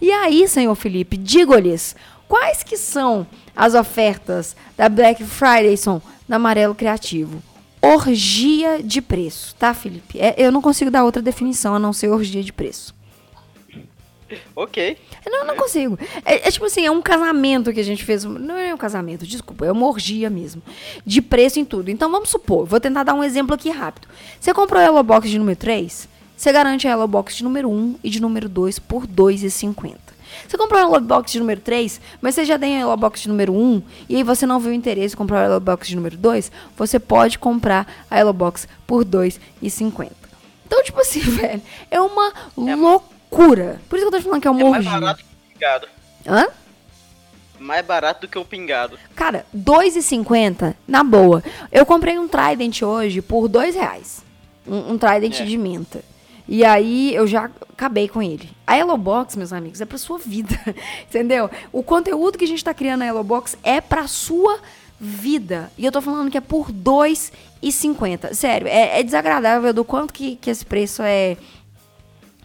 E 0.00 0.10
aí, 0.10 0.48
senhor 0.48 0.74
Felipe, 0.74 1.18
digo-lhes, 1.18 1.94
quais 2.26 2.62
que 2.62 2.78
são 2.78 3.26
as 3.54 3.74
ofertas 3.74 4.56
da 4.74 4.88
Black 4.88 5.22
Friday 5.22 5.76
são 5.76 6.00
na 6.26 6.36
Amarelo 6.36 6.74
Criativo? 6.74 7.42
Orgia 7.82 8.82
de 8.82 9.02
preço, 9.02 9.54
tá, 9.56 9.74
Felipe? 9.74 10.18
É, 10.18 10.34
eu 10.38 10.50
não 10.50 10.62
consigo 10.62 10.90
dar 10.90 11.04
outra 11.04 11.20
definição 11.20 11.74
a 11.74 11.78
não 11.78 11.92
ser 11.92 12.08
orgia 12.08 12.42
de 12.42 12.54
preço. 12.54 13.01
Ok. 14.54 14.98
Não, 15.26 15.46
não 15.46 15.56
consigo. 15.56 15.98
É, 16.24 16.48
é, 16.48 16.50
tipo 16.50 16.66
assim, 16.66 16.84
é 16.84 16.90
um 16.90 17.02
casamento 17.02 17.72
que 17.72 17.80
a 17.80 17.84
gente 17.84 18.04
fez. 18.04 18.24
Não 18.24 18.56
é 18.56 18.74
um 18.74 18.78
casamento, 18.78 19.26
desculpa, 19.26 19.66
é 19.66 19.72
uma 19.72 19.86
orgia 19.86 20.30
mesmo. 20.30 20.62
De 21.04 21.20
preço 21.20 21.58
em 21.58 21.64
tudo. 21.64 21.90
Então 21.90 22.10
vamos 22.10 22.30
supor, 22.30 22.66
vou 22.66 22.80
tentar 22.80 23.02
dar 23.02 23.14
um 23.14 23.24
exemplo 23.24 23.54
aqui 23.54 23.70
rápido. 23.70 24.08
Você 24.40 24.52
comprou 24.52 24.80
a 24.80 24.84
Yellow 24.84 25.02
Box 25.02 25.28
de 25.28 25.38
número 25.38 25.58
3, 25.58 26.08
você 26.36 26.52
garante 26.52 26.86
a 26.86 26.90
Yellow 26.90 27.08
Box 27.08 27.36
de 27.36 27.44
número 27.44 27.70
1 27.70 27.96
e 28.02 28.10
de 28.10 28.20
número 28.20 28.48
2 28.48 28.78
por 28.78 29.02
R$ 29.02 29.08
2,50. 29.08 29.96
Você 30.48 30.56
comprou 30.56 30.78
a 30.78 30.82
Yellow 30.82 31.00
Box 31.00 31.32
de 31.32 31.38
número 31.38 31.60
3, 31.60 32.00
mas 32.20 32.34
você 32.34 32.44
já 32.44 32.58
tem 32.58 32.76
a 32.76 32.78
Yellow 32.78 32.96
Box 32.96 33.22
de 33.22 33.28
número 33.28 33.52
1 33.52 33.82
e 34.08 34.16
aí 34.16 34.22
você 34.22 34.46
não 34.46 34.58
viu 34.58 34.72
interesse 34.72 35.14
em 35.14 35.18
comprar 35.18 35.40
a 35.40 35.42
Yellow 35.42 35.60
Box 35.60 35.88
de 35.88 35.96
número 35.96 36.16
2, 36.16 36.50
você 36.76 36.98
pode 36.98 37.38
comprar 37.38 38.06
a 38.10 38.16
Yellow 38.16 38.32
Box 38.32 38.66
por 38.86 39.04
R$ 39.04 39.04
2,50. 39.04 40.10
Então, 40.66 40.82
tipo 40.82 41.00
assim, 41.00 41.20
velho, 41.30 41.62
é 41.90 42.00
uma 42.00 42.32
é 42.66 42.74
loucura 42.74 43.11
loucura. 43.32 43.80
Por 43.88 43.98
isso 43.98 44.08
que 44.08 44.14
eu 44.14 44.18
tô 44.18 44.24
falando 44.24 44.42
que 44.42 44.48
é 44.48 44.50
um 44.50 44.60
é 44.60 44.70
mais 44.70 44.84
barato 44.84 45.24
que 45.24 45.24
o 45.24 45.52
pingado. 45.52 45.88
Hã? 46.26 46.46
Mais 47.58 47.86
barato 47.86 48.20
do 48.22 48.28
que 48.30 48.38
o 48.38 48.44
pingado. 48.44 48.98
Cara, 49.14 49.46
R$2,50, 49.52 50.74
na 50.86 51.02
boa. 51.02 51.42
Eu 51.70 51.86
comprei 51.86 52.18
um 52.18 52.28
Trident 52.28 52.82
hoje 52.82 53.22
por 53.22 53.48
2,00 53.48 53.74
reais. 53.74 54.24
Um, 54.66 54.92
um 54.92 54.98
Trident 54.98 55.40
é. 55.40 55.44
de 55.44 55.56
menta. 55.56 56.02
E 56.48 56.64
aí 56.64 57.14
eu 57.14 57.26
já 57.26 57.48
acabei 57.72 58.08
com 58.08 58.20
ele. 58.20 58.50
A 58.66 58.76
Hello 58.76 58.96
Box, 58.96 59.36
meus 59.38 59.52
amigos, 59.52 59.80
é 59.80 59.84
pra 59.84 59.96
sua 59.96 60.18
vida. 60.18 60.58
Entendeu? 61.08 61.48
O 61.72 61.82
conteúdo 61.82 62.36
que 62.36 62.44
a 62.44 62.48
gente 62.48 62.64
tá 62.64 62.74
criando 62.74 63.00
na 63.00 63.06
Hello 63.06 63.22
Box 63.22 63.56
é 63.62 63.80
pra 63.80 64.08
sua 64.08 64.58
vida. 65.00 65.70
E 65.78 65.84
eu 65.84 65.92
tô 65.92 66.00
falando 66.00 66.30
que 66.30 66.38
é 66.38 66.40
por 66.40 66.66
R$2,50. 66.66 68.34
Sério, 68.34 68.66
é, 68.66 68.98
é 68.98 69.02
desagradável 69.04 69.72
do 69.72 69.84
quanto 69.84 70.12
que, 70.12 70.34
que 70.36 70.50
esse 70.50 70.66
preço 70.66 71.00
é 71.02 71.36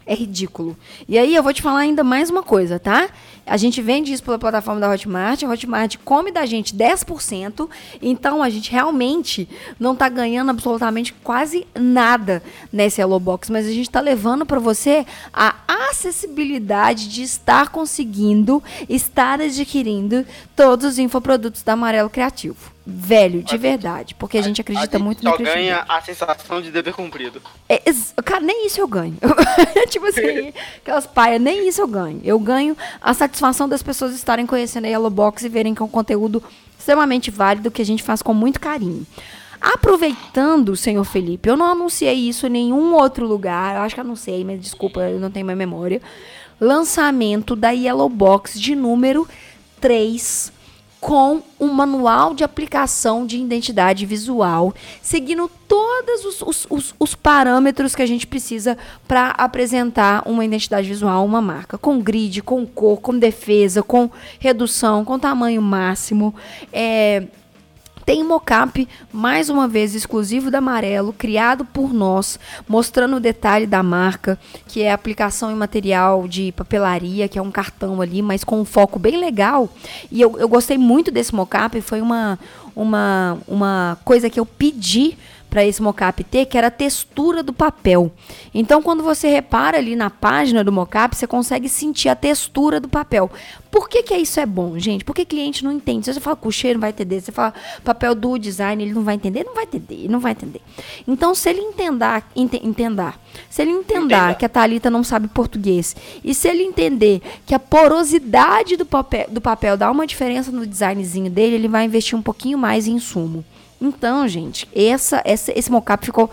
é 0.08 0.14
ridículo. 0.14 0.74
E 1.06 1.18
aí 1.18 1.36
eu 1.36 1.42
vou 1.42 1.52
te 1.52 1.60
falar 1.60 1.80
ainda 1.80 2.02
mais 2.02 2.30
uma 2.30 2.42
coisa, 2.42 2.78
tá? 2.78 3.10
A 3.46 3.58
gente 3.58 3.82
vende 3.82 4.10
isso 4.10 4.22
pela 4.22 4.38
plataforma 4.38 4.80
da 4.80 4.90
Hotmart, 4.90 5.42
a 5.42 5.48
Hotmart 5.48 5.96
come 6.02 6.32
da 6.32 6.46
gente 6.46 6.74
10%, 6.74 7.68
então 8.00 8.42
a 8.42 8.48
gente 8.48 8.70
realmente 8.70 9.46
não 9.78 9.92
está 9.92 10.08
ganhando 10.08 10.50
absolutamente 10.50 11.12
quase 11.22 11.66
nada 11.78 12.42
nesse 12.72 13.00
Hello 13.00 13.20
Box, 13.20 13.52
mas 13.52 13.66
a 13.66 13.70
gente 13.70 13.88
está 13.88 14.00
levando 14.00 14.46
para 14.46 14.58
você 14.58 15.06
a 15.32 15.54
acessibilidade 15.90 17.08
de 17.08 17.22
estar 17.22 17.68
conseguindo, 17.68 18.62
estar 18.88 19.40
adquirindo 19.40 20.26
todos 20.56 20.86
os 20.86 20.98
infoprodutos 20.98 21.62
da 21.62 21.74
Amarelo 21.74 22.08
Criativo 22.08 22.77
velho, 22.90 23.42
de 23.42 23.58
verdade. 23.58 24.14
Porque 24.14 24.38
a 24.38 24.42
gente 24.42 24.62
acredita 24.62 24.96
a 24.96 24.98
gente 24.98 25.04
muito 25.04 25.22
só 25.22 25.36
ganha 25.36 25.84
a 25.86 26.00
sensação 26.00 26.62
de 26.62 26.70
dever 26.70 26.94
cumprido. 26.94 27.42
É, 27.68 27.82
cara, 28.24 28.40
nem 28.40 28.66
isso 28.66 28.80
eu 28.80 28.88
ganho. 28.88 29.14
tipo 29.90 30.06
assim, 30.06 30.54
aquelas 30.78 31.06
paias, 31.06 31.40
nem 31.40 31.68
isso 31.68 31.82
eu 31.82 31.86
ganho. 31.86 32.20
Eu 32.24 32.38
ganho 32.38 32.74
a 33.00 33.12
satisfação 33.12 33.68
das 33.68 33.82
pessoas 33.82 34.14
estarem 34.14 34.46
conhecendo 34.46 34.86
a 34.86 34.88
Yellow 34.88 35.10
Box 35.10 35.44
e 35.44 35.48
verem 35.50 35.74
que 35.74 35.82
é 35.82 35.84
um 35.84 35.88
conteúdo 35.88 36.42
extremamente 36.78 37.30
válido 37.30 37.70
que 37.70 37.82
a 37.82 37.86
gente 37.86 38.02
faz 38.02 38.22
com 38.22 38.32
muito 38.32 38.58
carinho. 38.58 39.06
Aproveitando, 39.60 40.76
senhor 40.76 41.04
Felipe, 41.04 41.48
eu 41.48 41.56
não 41.56 41.66
anunciei 41.66 42.14
isso 42.14 42.46
em 42.46 42.50
nenhum 42.50 42.94
outro 42.94 43.26
lugar. 43.26 43.76
Eu 43.76 43.82
acho 43.82 43.94
que 43.94 44.00
anunciei, 44.00 44.44
mas 44.44 44.60
desculpa, 44.60 45.00
eu 45.00 45.20
não 45.20 45.30
tenho 45.30 45.44
mais 45.44 45.58
memória. 45.58 46.00
Lançamento 46.58 47.54
da 47.54 47.70
Yellow 47.70 48.08
Box 48.08 48.58
de 48.58 48.74
número 48.74 49.28
3 49.80 50.52
com 51.00 51.42
um 51.60 51.68
manual 51.68 52.34
de 52.34 52.42
aplicação 52.42 53.24
de 53.24 53.38
identidade 53.38 54.04
visual, 54.04 54.74
seguindo 55.00 55.48
todos 55.68 56.24
os, 56.24 56.42
os, 56.42 56.66
os, 56.68 56.94
os 56.98 57.14
parâmetros 57.14 57.94
que 57.94 58.02
a 58.02 58.06
gente 58.06 58.26
precisa 58.26 58.76
para 59.06 59.30
apresentar 59.30 60.22
uma 60.26 60.44
identidade 60.44 60.88
visual, 60.88 61.24
uma 61.24 61.40
marca, 61.40 61.78
com 61.78 62.00
grid, 62.00 62.42
com 62.42 62.66
cor, 62.66 63.00
com 63.00 63.16
defesa, 63.18 63.82
com 63.82 64.10
redução, 64.38 65.04
com 65.04 65.18
tamanho 65.18 65.62
máximo. 65.62 66.34
É, 66.72 67.24
Tem 68.08 68.24
mocap, 68.24 68.88
mais 69.12 69.50
uma 69.50 69.68
vez, 69.68 69.94
exclusivo 69.94 70.50
da 70.50 70.56
Amarelo, 70.56 71.12
criado 71.12 71.62
por 71.62 71.92
nós, 71.92 72.40
mostrando 72.66 73.16
o 73.16 73.20
detalhe 73.20 73.66
da 73.66 73.82
marca, 73.82 74.38
que 74.66 74.80
é 74.80 74.90
a 74.90 74.94
aplicação 74.94 75.50
em 75.52 75.54
material 75.54 76.26
de 76.26 76.50
papelaria, 76.52 77.28
que 77.28 77.38
é 77.38 77.42
um 77.42 77.50
cartão 77.50 78.00
ali, 78.00 78.22
mas 78.22 78.42
com 78.42 78.58
um 78.58 78.64
foco 78.64 78.98
bem 78.98 79.18
legal. 79.18 79.68
E 80.10 80.22
eu, 80.22 80.38
eu 80.38 80.48
gostei 80.48 80.78
muito 80.78 81.10
desse 81.10 81.34
mocap, 81.34 81.78
foi 81.82 82.00
uma, 82.00 82.38
uma, 82.74 83.36
uma 83.46 83.98
coisa 84.06 84.30
que 84.30 84.40
eu 84.40 84.46
pedi 84.46 85.18
para 85.48 85.64
esse 85.64 85.82
mocap 85.82 86.22
ter, 86.24 86.46
que 86.46 86.58
era 86.58 86.66
a 86.66 86.70
textura 86.70 87.42
do 87.42 87.52
papel. 87.52 88.12
Então, 88.54 88.82
quando 88.82 89.02
você 89.02 89.28
repara 89.28 89.78
ali 89.78 89.96
na 89.96 90.10
página 90.10 90.62
do 90.62 90.72
mocap, 90.72 91.16
você 91.16 91.26
consegue 91.26 91.68
sentir 91.68 92.08
a 92.08 92.14
textura 92.14 92.78
do 92.80 92.88
papel. 92.88 93.30
Por 93.70 93.88
que, 93.88 94.02
que 94.02 94.14
isso 94.16 94.40
é 94.40 94.46
bom, 94.46 94.78
gente? 94.78 95.04
Porque 95.04 95.24
cliente 95.24 95.64
não 95.64 95.72
entende. 95.72 96.06
Se 96.06 96.14
você 96.14 96.20
fala 96.20 96.36
cocheiro, 96.36 96.78
não 96.78 96.82
vai 96.82 96.90
entender. 96.90 97.20
Se 97.20 97.26
você 97.26 97.32
fala 97.32 97.54
papel 97.84 98.14
do 98.14 98.38
design, 98.38 98.82
ele 98.82 98.94
não 98.94 99.02
vai 99.02 99.14
entender. 99.14 99.44
Não 99.44 99.54
vai 99.54 99.64
entender, 99.64 100.08
não 100.08 100.20
vai 100.20 100.32
entender. 100.32 100.60
Então, 101.06 101.34
se 101.34 101.50
ele 101.50 101.60
entender, 101.60 102.22
ent 102.34 102.54
entender 102.54 103.14
se 103.48 103.62
ele 103.62 103.70
entender 103.70 104.14
Entenda. 104.14 104.34
que 104.34 104.44
a 104.44 104.48
Thalita 104.48 104.90
não 104.90 105.04
sabe 105.04 105.28
português, 105.28 105.94
e 106.24 106.34
se 106.34 106.48
ele 106.48 106.62
entender 106.62 107.22
que 107.46 107.54
a 107.54 107.58
porosidade 107.58 108.76
do 108.76 108.86
papel, 108.86 109.26
do 109.30 109.40
papel 109.40 109.76
dá 109.76 109.90
uma 109.90 110.06
diferença 110.06 110.50
no 110.50 110.66
designzinho 110.66 111.30
dele, 111.30 111.56
ele 111.56 111.68
vai 111.68 111.84
investir 111.84 112.18
um 112.18 112.22
pouquinho 112.22 112.58
mais 112.58 112.86
em 112.86 112.92
insumo. 112.92 113.44
Então, 113.80 114.26
gente, 114.26 114.68
essa, 114.74 115.22
essa, 115.24 115.56
esse 115.56 115.70
mocap 115.70 116.04
ficou 116.04 116.30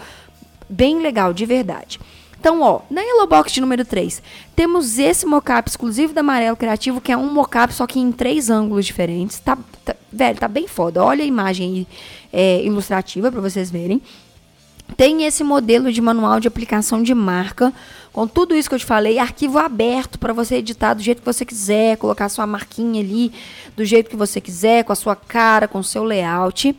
bem 0.70 1.00
legal, 1.00 1.34
de 1.34 1.46
verdade. 1.46 2.00
Então, 2.40 2.62
ó, 2.62 2.82
na 2.92 3.02
Yellow 3.02 3.28
Box 3.28 3.52
de 3.52 3.62
número 3.62 3.84
3, 3.84 4.22
temos 4.56 5.00
esse 5.00 5.26
mocap 5.26 5.68
exclusivo 5.68 6.14
da 6.14 6.22
Amarelo 6.22 6.56
Criativo, 6.56 7.02
que 7.02 7.12
é 7.12 7.18
um 7.18 7.34
mocap 7.34 7.74
só 7.74 7.88
que 7.88 8.00
em 8.00 8.12
três 8.12 8.50
ângulos 8.50 8.86
diferentes. 8.86 9.40
Tá, 9.40 9.58
tá 9.84 9.96
velho, 10.12 10.38
tá 10.38 10.48
bem 10.48 10.68
foda. 10.68 11.04
Olha 11.04 11.24
a 11.24 11.28
imagem 11.28 11.88
é, 12.32 12.64
ilustrativa 12.64 13.32
para 13.32 13.42
vocês 13.42 13.72
verem. 13.72 14.02
Tem 14.96 15.24
esse 15.24 15.44
modelo 15.44 15.92
de 15.92 16.00
manual 16.00 16.40
de 16.40 16.48
aplicação 16.48 17.02
de 17.02 17.16
marca, 17.16 17.74
com 18.16 18.26
tudo 18.26 18.56
isso 18.56 18.70
que 18.70 18.76
eu 18.76 18.80
te 18.80 18.86
falei, 18.86 19.20
arquivo 19.20 19.58
aberto 19.58 20.18
para 20.18 20.32
você 20.32 20.56
editar 20.56 20.94
do 20.94 21.04
jeito 21.04 21.20
que 21.20 21.26
você 21.26 21.44
quiser, 21.44 21.98
colocar 21.98 22.30
sua 22.30 22.48
marquinha 22.48 23.02
ali 23.02 23.30
do 23.76 23.84
jeito 23.84 24.10
que 24.10 24.16
você 24.16 24.40
quiser, 24.40 24.86
com 24.86 24.94
a 24.94 24.96
sua 24.96 25.18
cara, 25.18 25.68
com 25.68 25.80
o 25.80 25.84
seu 25.84 26.02
layout. 26.02 26.74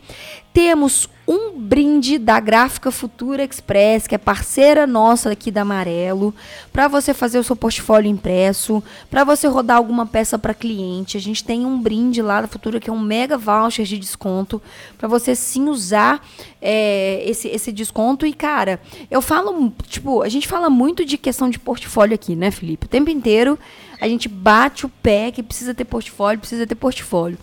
Temos 0.51 1.07
um 1.27 1.59
brinde 1.59 2.17
da 2.17 2.39
Gráfica 2.39 2.89
Futura 2.89 3.43
Express, 3.43 4.07
que 4.07 4.15
é 4.15 4.17
parceira 4.17 4.87
nossa 4.87 5.29
aqui 5.31 5.51
da 5.51 5.61
Amarelo, 5.61 6.33
para 6.71 6.87
você 6.87 7.13
fazer 7.13 7.37
o 7.37 7.43
seu 7.43 7.55
portfólio 7.55 8.09
impresso, 8.09 8.81
para 9.09 9.25
você 9.25 9.45
rodar 9.47 9.75
alguma 9.75 10.05
peça 10.05 10.39
para 10.39 10.53
cliente. 10.53 11.17
A 11.17 11.19
gente 11.19 11.43
tem 11.43 11.65
um 11.65 11.81
brinde 11.81 12.21
lá 12.21 12.41
da 12.41 12.47
Futura 12.47 12.79
que 12.79 12.89
é 12.89 12.93
um 12.93 12.99
mega 12.99 13.37
voucher 13.37 13.85
de 13.85 13.97
desconto 13.97 14.61
para 14.97 15.09
você 15.09 15.35
sim 15.35 15.67
usar 15.67 16.25
é, 16.61 17.21
esse, 17.25 17.49
esse 17.49 17.73
desconto. 17.73 18.25
E 18.25 18.31
cara, 18.31 18.79
eu 19.11 19.21
falo, 19.21 19.73
tipo, 19.87 20.21
a 20.21 20.29
gente 20.29 20.47
fala 20.47 20.69
muito 20.69 21.03
de 21.03 21.17
questão 21.17 21.49
de 21.49 21.59
portfólio 21.59 22.15
aqui, 22.15 22.37
né, 22.37 22.51
Felipe? 22.51 22.85
O 22.85 22.89
tempo 22.89 23.09
inteiro 23.09 23.59
a 23.99 24.07
gente 24.07 24.29
bate 24.29 24.85
o 24.85 24.89
pé 24.89 25.31
que 25.31 25.43
precisa 25.43 25.73
ter 25.73 25.83
portfólio, 25.83 26.39
precisa 26.39 26.65
ter 26.65 26.75
portfólio. 26.75 27.37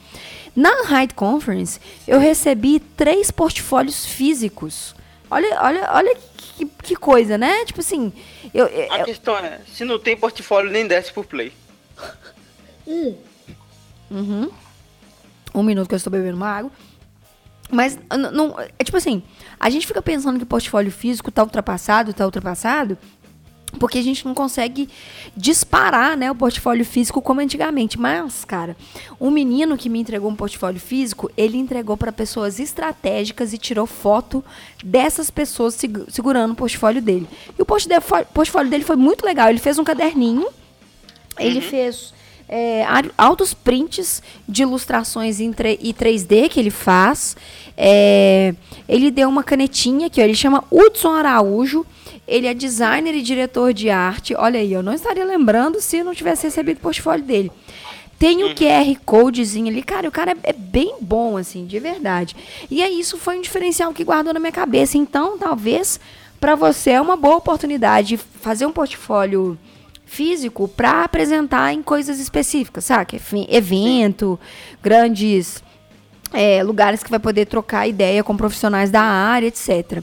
Na 0.56 0.84
Hyde 0.87 1.14
Conference, 1.14 1.80
eu 2.06 2.18
recebi 2.18 2.78
três 2.78 3.30
portfólios 3.30 4.06
físicos. 4.06 4.94
Olha, 5.30 5.61
olha, 5.62 5.90
olha 5.92 6.16
que, 6.37 6.66
que 6.66 6.96
coisa, 6.96 7.37
né? 7.37 7.64
Tipo 7.64 7.80
assim. 7.80 8.12
Eu, 8.52 8.66
eu, 8.66 8.92
a 8.92 9.04
questão 9.04 9.37
é: 9.37 9.61
se 9.66 9.84
não 9.84 9.99
tem 9.99 10.16
portfólio, 10.16 10.70
nem 10.70 10.87
desce 10.87 11.12
por 11.12 11.26
play. 11.26 11.52
Hum. 12.87 13.16
Uhum. 14.11 14.49
Um 15.52 15.62
minuto 15.62 15.88
que 15.88 15.94
eu 15.94 15.96
estou 15.96 16.11
bebendo 16.11 16.37
uma 16.37 16.49
água. 16.49 16.70
Mas, 17.70 17.99
não, 18.32 18.54
é 18.61 18.84
tipo 18.84 18.96
assim, 18.96 19.23
a 19.58 19.70
gente 19.70 19.87
fica 19.87 20.00
pensando 20.02 20.38
que 20.38 20.44
portfólio 20.44 20.92
físico 20.92 21.32
tá 21.32 21.42
ultrapassado, 21.42 22.12
tá 22.12 22.25
ultrapassado, 22.25 22.96
porque 23.75 23.99
a 23.99 24.02
gente 24.02 24.25
não 24.25 24.35
consegue 24.35 24.88
disparar 25.37 26.16
né, 26.16 26.31
o 26.31 26.35
portfólio 26.35 26.85
físico 26.85 27.21
como 27.21 27.40
antigamente. 27.40 27.99
Mas, 27.99 28.45
cara, 28.45 28.76
um 29.21 29.31
menino 29.31 29.76
que 29.76 29.88
me 29.88 29.99
entregou 29.99 30.31
um 30.31 30.37
portfólio 30.37 30.81
físico, 30.81 31.31
ele 31.37 31.57
entregou 31.57 31.97
para 31.97 32.12
pessoas 32.12 32.59
estratégicas 32.59 33.52
e 33.52 33.59
tirou 33.59 33.87
foto 33.87 34.45
dessas 34.83 35.31
pessoas 35.31 35.78
segurando 36.09 36.52
o 36.52 36.57
portfólio 36.57 37.02
dele. 37.02 37.28
E 37.59 37.62
o 37.62 37.66
portfólio 37.66 38.71
dele 38.71 38.85
foi 38.85 38.97
muito 38.97 39.25
legal. 39.25 39.49
Ele 39.49 39.59
fez 39.59 39.78
um 39.78 39.85
caderninho, 39.85 40.47
ele 41.38 41.57
uhum. 41.57 41.62
fez 41.62 42.14
é, 42.49 42.84
altos 43.17 43.54
prints 43.54 44.23
de 44.49 44.63
ilustrações 44.63 45.41
em 45.41 45.50
e 45.80 45.93
3D 45.93 46.49
que 46.49 46.60
ele 46.60 46.71
faz. 46.71 47.37
É, 47.76 48.54
ele 48.89 49.10
deu 49.10 49.28
uma 49.28 49.43
canetinha 49.43 50.10
que 50.10 50.21
ele 50.21 50.34
chama 50.34 50.65
Hudson 50.71 51.13
Araújo. 51.13 51.84
Ele 52.26 52.47
é 52.47 52.54
designer 52.54 53.15
e 53.15 53.23
diretor 53.23 53.73
de 53.73 53.91
arte. 53.91 54.34
Olha 54.34 54.58
aí, 54.60 54.73
eu 54.73 54.82
não 54.82 54.95
estaria 54.95 55.25
lembrando 55.25 55.80
se 55.80 55.99
eu 55.99 56.04
não 56.04 56.15
tivesse 56.15 56.45
recebido 56.45 56.78
o 56.78 56.80
portfólio 56.80 57.25
dele. 57.25 57.50
Tem 58.19 58.43
o 58.43 58.49
uhum. 58.49 58.54
QR 58.54 59.00
Codezinho 59.04 59.69
ali. 59.69 59.82
Cara, 59.82 60.08
o 60.08 60.13
cara 60.13 60.32
é, 60.32 60.37
é, 60.45 60.52
bem 60.52 60.97
bom, 61.00 61.37
assim, 61.37 61.67
de 61.67 61.78
verdade. 61.78 62.34
E 62.71 62.82
aí, 62.82 62.99
isso 62.99 63.19
foi 63.19 63.39
um 63.39 63.43
diferencial 63.43 63.93
que 63.93 64.04
guardou 64.04 64.32
na 64.32 64.41
minha 64.41 64.52
cabeça. 64.52 64.97
Então, 64.97 65.37
talvez, 65.37 66.00
para 66.41 66.54
você 66.54 66.91
é 66.91 67.00
uma 67.00 67.17
boa 67.17 67.37
oportunidade 67.37 68.17
fazer 68.17 68.67
um 68.67 68.73
portfólio 68.73 69.58
físico 70.06 70.69
para 70.69 71.04
apresentar 71.04 71.73
em 71.73 71.82
coisas 71.82 72.21
específicas, 72.21 72.84
sabe? 72.84 73.21
Evento, 73.49 74.39
grandes 74.82 75.63
é, 76.32 76.63
lugares 76.63 77.02
que 77.02 77.10
vai 77.10 77.19
poder 77.19 77.47
trocar 77.47 77.89
ideia 77.89 78.23
com 78.23 78.37
profissionais 78.37 78.91
da 78.91 79.02
área, 79.02 79.47
etc. 79.47 80.02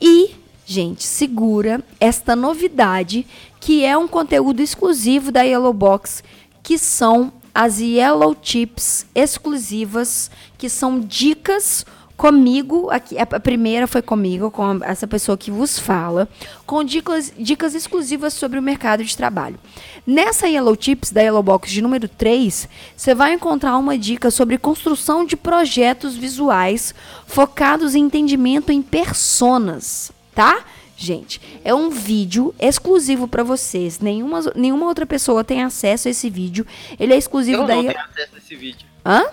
E 0.00 0.34
Gente, 0.66 1.04
segura 1.04 1.84
esta 2.00 2.34
novidade 2.34 3.26
que 3.60 3.84
é 3.84 3.96
um 3.96 4.08
conteúdo 4.08 4.60
exclusivo 4.60 5.30
da 5.30 5.42
Yellow 5.42 5.72
Box, 5.72 6.22
que 6.62 6.78
são 6.78 7.32
as 7.54 7.80
Yellow 7.80 8.34
Tips 8.34 9.06
exclusivas, 9.14 10.30
que 10.58 10.68
são 10.68 11.00
dicas 11.00 11.84
comigo, 12.16 12.90
aqui, 12.90 13.16
a 13.18 13.26
primeira 13.40 13.86
foi 13.86 14.00
comigo, 14.00 14.50
com 14.50 14.80
essa 14.84 15.06
pessoa 15.06 15.36
que 15.36 15.50
vos 15.50 15.78
fala, 15.78 16.28
com 16.64 16.84
dicas, 16.84 17.32
dicas 17.36 17.74
exclusivas 17.74 18.34
sobre 18.34 18.58
o 18.58 18.62
mercado 18.62 19.04
de 19.04 19.16
trabalho. 19.16 19.58
Nessa 20.06 20.46
Yellow 20.46 20.76
Tips 20.76 21.10
da 21.10 21.20
Yellow 21.20 21.42
Box 21.42 21.70
de 21.70 21.82
número 21.82 22.08
3, 22.08 22.68
você 22.96 23.14
vai 23.14 23.34
encontrar 23.34 23.76
uma 23.76 23.98
dica 23.98 24.30
sobre 24.30 24.58
construção 24.58 25.24
de 25.24 25.36
projetos 25.36 26.16
visuais 26.16 26.94
focados 27.26 27.94
em 27.94 28.04
entendimento 28.04 28.70
em 28.70 28.80
personas 28.80 30.12
tá? 30.34 30.64
Gente, 30.96 31.40
é 31.64 31.74
um 31.74 31.90
vídeo 31.90 32.54
exclusivo 32.58 33.26
para 33.26 33.42
vocês. 33.42 33.98
Nenhuma, 33.98 34.40
nenhuma 34.54 34.86
outra 34.86 35.04
pessoa 35.04 35.42
tem 35.42 35.62
acesso 35.62 36.08
a 36.08 36.10
esse 36.10 36.30
vídeo. 36.30 36.66
Ele 36.98 37.12
é 37.12 37.16
exclusivo 37.16 37.62
eu 37.62 37.66
daí. 37.66 37.78
Eu 37.78 37.84
não 37.84 37.92
tenho 37.92 38.04
acesso 38.04 38.34
a 38.34 38.38
esse 38.38 38.56
vídeo. 38.56 38.86
Hã? 39.04 39.24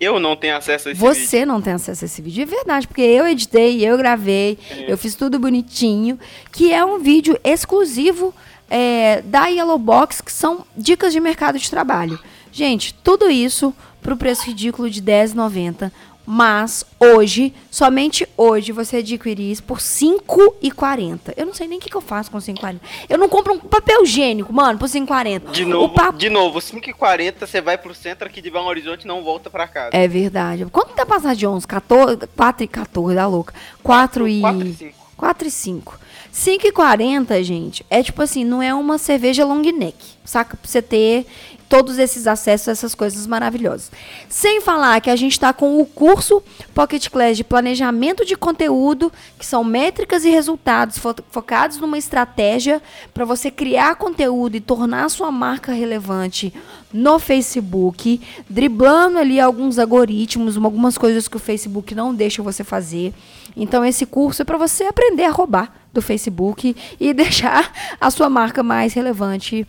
Eu 0.00 0.18
não 0.18 0.36
tenho 0.36 0.56
acesso 0.56 0.88
a 0.88 0.92
esse 0.92 1.00
Você 1.00 1.14
vídeo. 1.14 1.28
Você 1.28 1.46
não 1.46 1.62
tem 1.62 1.72
acesso 1.74 2.04
a 2.04 2.06
esse 2.06 2.22
vídeo. 2.22 2.42
É 2.42 2.46
verdade, 2.46 2.86
porque 2.86 3.02
eu 3.02 3.26
editei, 3.26 3.86
eu 3.86 3.96
gravei, 3.96 4.58
é. 4.70 4.90
eu 4.90 4.98
fiz 4.98 5.14
tudo 5.14 5.38
bonitinho. 5.38 6.18
Que 6.50 6.72
é 6.72 6.84
um 6.84 6.98
vídeo 6.98 7.38
exclusivo 7.44 8.34
é, 8.70 9.22
da 9.22 9.46
Yellow 9.46 9.78
Box, 9.78 10.22
que 10.22 10.32
são 10.32 10.66
dicas 10.76 11.12
de 11.12 11.20
mercado 11.20 11.58
de 11.58 11.70
trabalho. 11.70 12.18
Gente, 12.50 12.94
tudo 12.94 13.30
isso 13.30 13.74
pro 14.02 14.16
preço 14.16 14.46
ridículo 14.46 14.88
de 14.88 15.00
R$10,90. 15.00 15.90
Mas 16.26 16.84
hoje, 16.98 17.52
somente 17.70 18.26
hoje, 18.36 18.72
você 18.72 18.98
adquirir 18.98 19.50
isso 19.50 19.62
por 19.62 19.78
R$ 19.78 19.82
5,40. 19.82 21.34
Eu 21.36 21.46
não 21.46 21.54
sei 21.54 21.68
nem 21.68 21.78
o 21.78 21.80
que, 21.80 21.90
que 21.90 21.96
eu 21.96 22.00
faço 22.00 22.30
com 22.30 22.38
R$ 22.38 22.44
5,40. 22.44 22.80
Eu 23.08 23.18
não 23.18 23.28
compro 23.28 23.54
um 23.54 23.58
papel 23.58 24.02
higiênico, 24.02 24.52
mano, 24.52 24.78
por 24.78 24.88
R$ 24.88 25.00
5,40. 25.00 25.50
De 25.50 25.64
novo, 25.64 25.92
pa... 25.92 26.10
de 26.10 26.30
novo, 26.30 26.58
5,40 26.58 27.34
você 27.40 27.60
vai 27.60 27.76
pro 27.76 27.94
centro 27.94 28.26
aqui 28.26 28.40
de 28.40 28.50
Belo 28.50 28.66
Horizonte 28.66 29.02
e 29.02 29.06
não 29.06 29.22
volta 29.22 29.50
pra 29.50 29.68
casa. 29.68 29.90
É 29.92 30.08
verdade. 30.08 30.64
Quanto 30.66 30.94
tá 30.94 31.04
passar 31.04 31.34
de 31.34 31.46
11? 31.46 31.66
14, 31.66 32.26
4 32.34 32.64
e 32.64 32.68
14, 32.68 33.14
da 33.14 33.26
louca. 33.26 33.54
4 33.82 34.26
e... 34.26 34.40
4 34.40 34.66
e 34.66 34.72
5. 34.72 35.04
4 35.16 35.48
e 35.48 35.50
5. 35.50 36.00
5,40, 36.34 37.44
gente, 37.44 37.86
é 37.88 38.02
tipo 38.02 38.20
assim, 38.20 38.44
não 38.44 38.60
é 38.60 38.74
uma 38.74 38.98
cerveja 38.98 39.44
long 39.44 39.60
neck, 39.60 39.94
saca? 40.24 40.56
Pra 40.56 40.68
você 40.68 40.82
ter 40.82 41.26
todos 41.68 41.98
esses 41.98 42.26
acessos 42.26 42.68
essas 42.68 42.94
coisas 42.94 43.26
maravilhosas. 43.26 43.90
Sem 44.28 44.60
falar 44.60 45.00
que 45.00 45.10
a 45.10 45.16
gente 45.16 45.32
está 45.32 45.52
com 45.52 45.80
o 45.80 45.86
curso 45.86 46.42
Pocket 46.74 47.08
Class 47.08 47.36
de 47.36 47.44
planejamento 47.44 48.24
de 48.24 48.36
conteúdo, 48.36 49.12
que 49.38 49.46
são 49.46 49.64
métricas 49.64 50.24
e 50.24 50.30
resultados 50.30 50.98
fo 50.98 51.14
focados 51.30 51.78
numa 51.78 51.98
estratégia 51.98 52.82
para 53.12 53.24
você 53.24 53.50
criar 53.50 53.96
conteúdo 53.96 54.56
e 54.56 54.60
tornar 54.60 55.04
a 55.04 55.08
sua 55.08 55.30
marca 55.30 55.72
relevante 55.72 56.52
no 56.92 57.18
Facebook, 57.18 58.20
driblando 58.48 59.18
ali 59.18 59.40
alguns 59.40 59.78
algoritmos, 59.78 60.56
algumas 60.56 60.96
coisas 60.96 61.26
que 61.26 61.36
o 61.36 61.40
Facebook 61.40 61.94
não 61.94 62.14
deixa 62.14 62.42
você 62.42 62.62
fazer. 62.62 63.12
Então 63.56 63.84
esse 63.84 64.06
curso 64.06 64.42
é 64.42 64.44
para 64.44 64.58
você 64.58 64.84
aprender 64.84 65.24
a 65.24 65.30
roubar 65.30 65.72
do 65.92 66.02
Facebook 66.02 66.76
e 67.00 67.12
deixar 67.14 67.72
a 68.00 68.10
sua 68.10 68.28
marca 68.28 68.62
mais 68.62 68.92
relevante 68.92 69.66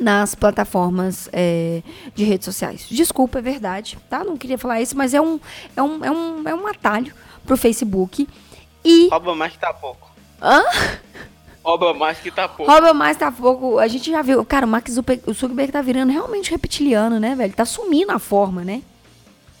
nas 0.00 0.34
plataformas 0.34 1.28
é, 1.32 1.82
de 2.14 2.24
redes 2.24 2.46
sociais. 2.46 2.86
Desculpa, 2.90 3.38
é 3.38 3.42
verdade, 3.42 3.98
tá? 4.08 4.24
Não 4.24 4.36
queria 4.36 4.58
falar 4.58 4.80
isso, 4.80 4.96
mas 4.96 5.12
é 5.12 5.20
um, 5.20 5.38
é 5.76 5.82
um, 5.82 6.04
é 6.04 6.10
um, 6.10 6.48
é 6.48 6.54
um 6.54 6.66
atalho 6.66 7.12
pro 7.44 7.56
Facebook. 7.56 8.26
E. 8.84 9.08
Rouba 9.08 9.34
mais 9.34 9.52
que 9.52 9.58
tá 9.58 9.72
pouco. 9.72 10.10
Hã? 10.42 10.62
Rouba 11.62 11.92
mais 11.92 12.18
que 12.18 12.30
tá 12.30 12.48
pouco. 12.48 12.70
Rouba 12.70 12.94
mais, 12.94 13.16
tá 13.16 13.30
pouco. 13.30 13.78
A 13.78 13.86
gente 13.86 14.10
já 14.10 14.22
viu. 14.22 14.44
Cara, 14.44 14.66
o 14.66 15.30
o 15.30 15.34
Zuckerberg 15.34 15.70
tá 15.70 15.82
virando 15.82 16.10
realmente 16.10 16.50
reptiliano, 16.50 17.20
né, 17.20 17.34
velho? 17.34 17.52
Tá 17.52 17.66
sumindo 17.66 18.12
a 18.12 18.18
forma, 18.18 18.64
né? 18.64 18.82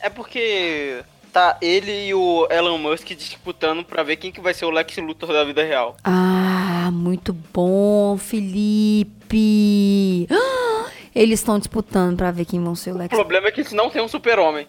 É 0.00 0.08
porque 0.08 1.04
tá 1.30 1.58
ele 1.60 2.08
e 2.08 2.14
o 2.14 2.48
Elon 2.50 2.78
Musk 2.78 3.08
disputando 3.08 3.84
pra 3.84 4.02
ver 4.02 4.16
quem 4.16 4.32
que 4.32 4.40
vai 4.40 4.54
ser 4.54 4.64
o 4.64 4.70
Lex 4.70 4.96
Luthor 4.96 5.32
da 5.32 5.44
vida 5.44 5.62
real. 5.62 5.96
Ah, 6.02 6.59
muito 6.90 7.32
bom, 7.52 8.16
Felipe. 8.18 10.26
Eles 11.14 11.40
estão 11.40 11.58
disputando 11.58 12.16
pra 12.16 12.30
ver 12.30 12.44
quem 12.44 12.62
vão 12.62 12.74
ser 12.74 12.92
o 12.92 12.94
O 12.94 12.98
Lex. 12.98 13.08
problema 13.14 13.48
é 13.48 13.50
que 13.50 13.60
eles 13.60 13.72
não 13.72 13.90
tem 13.90 14.00
um 14.00 14.08
super-homem. 14.08 14.66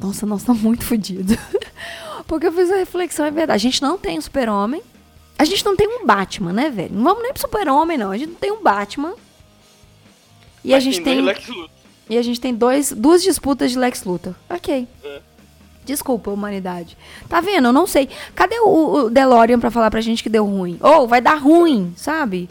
Nossa, 0.00 0.26
nós 0.26 0.40
estamos 0.40 0.62
muito 0.62 0.84
fodidos. 0.84 1.36
Porque 2.26 2.46
eu 2.46 2.52
fiz 2.52 2.70
a 2.70 2.76
reflexão, 2.76 3.24
é 3.26 3.30
verdade. 3.30 3.56
A 3.56 3.70
gente 3.70 3.82
não 3.82 3.98
tem 3.98 4.18
um 4.18 4.20
super-homem. 4.20 4.82
A 5.38 5.44
gente 5.44 5.64
não 5.64 5.76
tem 5.76 5.86
um 5.86 6.06
Batman, 6.06 6.52
né, 6.52 6.70
velho? 6.70 6.94
Não 6.94 7.04
vamos 7.04 7.22
nem 7.22 7.32
pro 7.32 7.40
super-homem, 7.42 7.98
não. 7.98 8.10
A 8.10 8.16
gente 8.18 8.30
não 8.30 8.36
tem 8.36 8.50
um 8.52 8.62
Batman. 8.62 9.14
E 10.64 10.72
a 10.72 10.76
Mas 10.76 10.84
gente 10.84 11.00
dois 11.00 11.04
tem. 11.04 11.20
Luthor. 11.20 11.70
E 12.08 12.16
a 12.18 12.22
gente 12.22 12.40
tem 12.40 12.54
dois, 12.54 12.92
duas 12.92 13.22
disputas 13.22 13.70
de 13.72 13.78
Lex 13.78 14.04
Luthor. 14.04 14.34
Ok. 14.48 14.86
É. 15.04 15.20
Desculpa, 15.86 16.32
humanidade. 16.32 16.98
Tá 17.28 17.40
vendo? 17.40 17.68
Eu 17.68 17.72
não 17.72 17.86
sei. 17.86 18.08
Cadê 18.34 18.58
o, 18.58 19.04
o 19.04 19.10
DeLorean 19.10 19.60
pra 19.60 19.70
falar 19.70 19.90
pra 19.90 20.00
gente 20.00 20.22
que 20.22 20.28
deu 20.28 20.44
ruim? 20.44 20.76
Ou 20.80 21.06
vai 21.06 21.20
dar 21.20 21.36
ruim, 21.36 21.94
sabe? 21.96 22.50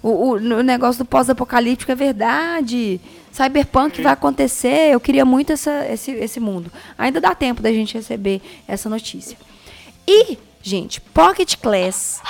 O, 0.00 0.08
o, 0.08 0.30
o 0.34 0.62
negócio 0.62 1.04
do 1.04 1.08
pós-apocalíptico 1.08 1.90
é 1.90 1.96
verdade. 1.96 3.00
Cyberpunk 3.32 4.00
vai 4.00 4.12
acontecer. 4.12 4.92
Eu 4.92 5.00
queria 5.00 5.24
muito 5.24 5.52
essa, 5.52 5.84
esse, 5.90 6.12
esse 6.12 6.38
mundo. 6.38 6.70
Ainda 6.96 7.20
dá 7.20 7.34
tempo 7.34 7.60
da 7.60 7.72
gente 7.72 7.94
receber 7.94 8.40
essa 8.68 8.88
notícia. 8.88 9.36
E, 10.06 10.38
gente, 10.62 11.00
Pocket 11.00 11.56
Class 11.56 12.22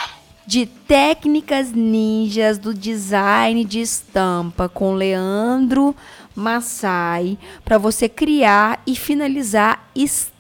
de 0.47 0.65
técnicas 0.65 1.73
ninjas 1.73 2.57
do 2.57 2.73
design 2.73 3.63
de 3.65 3.81
estampa 3.81 4.69
com 4.69 4.95
Leandro 4.95 5.95
Massai 6.35 7.37
para 7.65 7.77
você 7.77 8.09
criar 8.09 8.81
e 8.87 8.97
finalizar 8.97 9.87
estampas. 9.95 10.36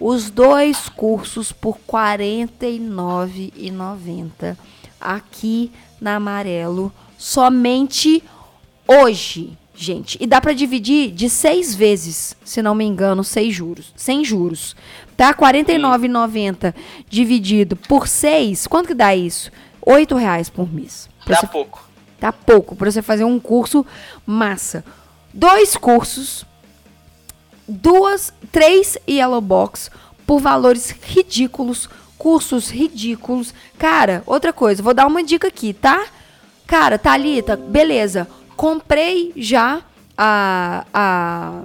Os 0.00 0.30
dois 0.30 0.88
cursos 0.88 1.52
por 1.52 1.76
R$ 1.76 1.82
49,90 1.88 4.56
aqui 5.00 5.70
na 6.00 6.16
Amarelo 6.16 6.92
somente 7.16 8.22
hoje, 8.86 9.56
gente. 9.74 10.18
E 10.20 10.26
dá 10.26 10.40
para 10.40 10.52
dividir 10.52 11.10
de 11.12 11.30
seis 11.30 11.74
vezes, 11.74 12.36
se 12.44 12.60
não 12.62 12.74
me 12.74 12.84
engano, 12.84 13.22
seis 13.24 13.54
juros, 13.54 13.92
sem 13.96 14.24
juros. 14.24 14.74
Tá? 15.16 15.28
R$ 15.28 15.34
49,90 15.34 16.74
dividido 17.08 17.76
por 17.76 18.08
seis, 18.08 18.66
quanto 18.66 18.88
que 18.88 18.94
dá 18.94 19.14
isso? 19.14 19.50
8 19.86 20.16
reais 20.16 20.48
por 20.48 20.72
mês. 20.72 21.10
Pra 21.24 21.34
Dá 21.34 21.40
você- 21.42 21.46
pouco. 21.46 21.88
Tá 22.18 22.32
pouco 22.32 22.74
para 22.74 22.90
você 22.90 23.02
fazer 23.02 23.24
um 23.24 23.38
curso 23.38 23.84
massa. 24.26 24.82
Dois 25.32 25.76
cursos, 25.76 26.44
duas, 27.68 28.32
três 28.52 28.96
Yellow 29.08 29.40
Box 29.40 29.90
por 30.26 30.40
valores 30.40 30.90
ridículos, 31.02 31.88
cursos 32.18 32.70
ridículos. 32.70 33.52
Cara, 33.78 34.22
outra 34.26 34.52
coisa, 34.52 34.82
vou 34.82 34.94
dar 34.94 35.06
uma 35.06 35.22
dica 35.22 35.48
aqui, 35.48 35.72
tá? 35.72 36.04
Cara, 36.66 36.98
Thalita, 36.98 37.56
beleza. 37.56 38.26
Comprei 38.56 39.32
já 39.36 39.82
a, 40.16 40.84
a 40.94 41.62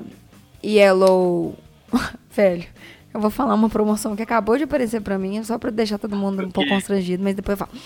Yellow. 0.64 1.56
Velho, 2.36 2.66
eu 3.14 3.20
vou 3.22 3.30
falar 3.30 3.54
uma 3.56 3.70
promoção 3.70 4.16
que 4.16 4.22
acabou 4.24 4.58
de 4.58 4.64
aparecer 4.64 5.02
pra 5.02 5.18
mim, 5.18 5.44
só 5.44 5.58
pra 5.58 5.70
deixar 5.72 5.98
todo 5.98 6.16
mundo 6.16 6.46
um 6.46 6.52
pouco 6.52 6.70
constrangido, 6.70 7.24
mas 7.24 7.36
depois 7.36 7.60
eu 7.60 7.66
falo. 7.66 7.80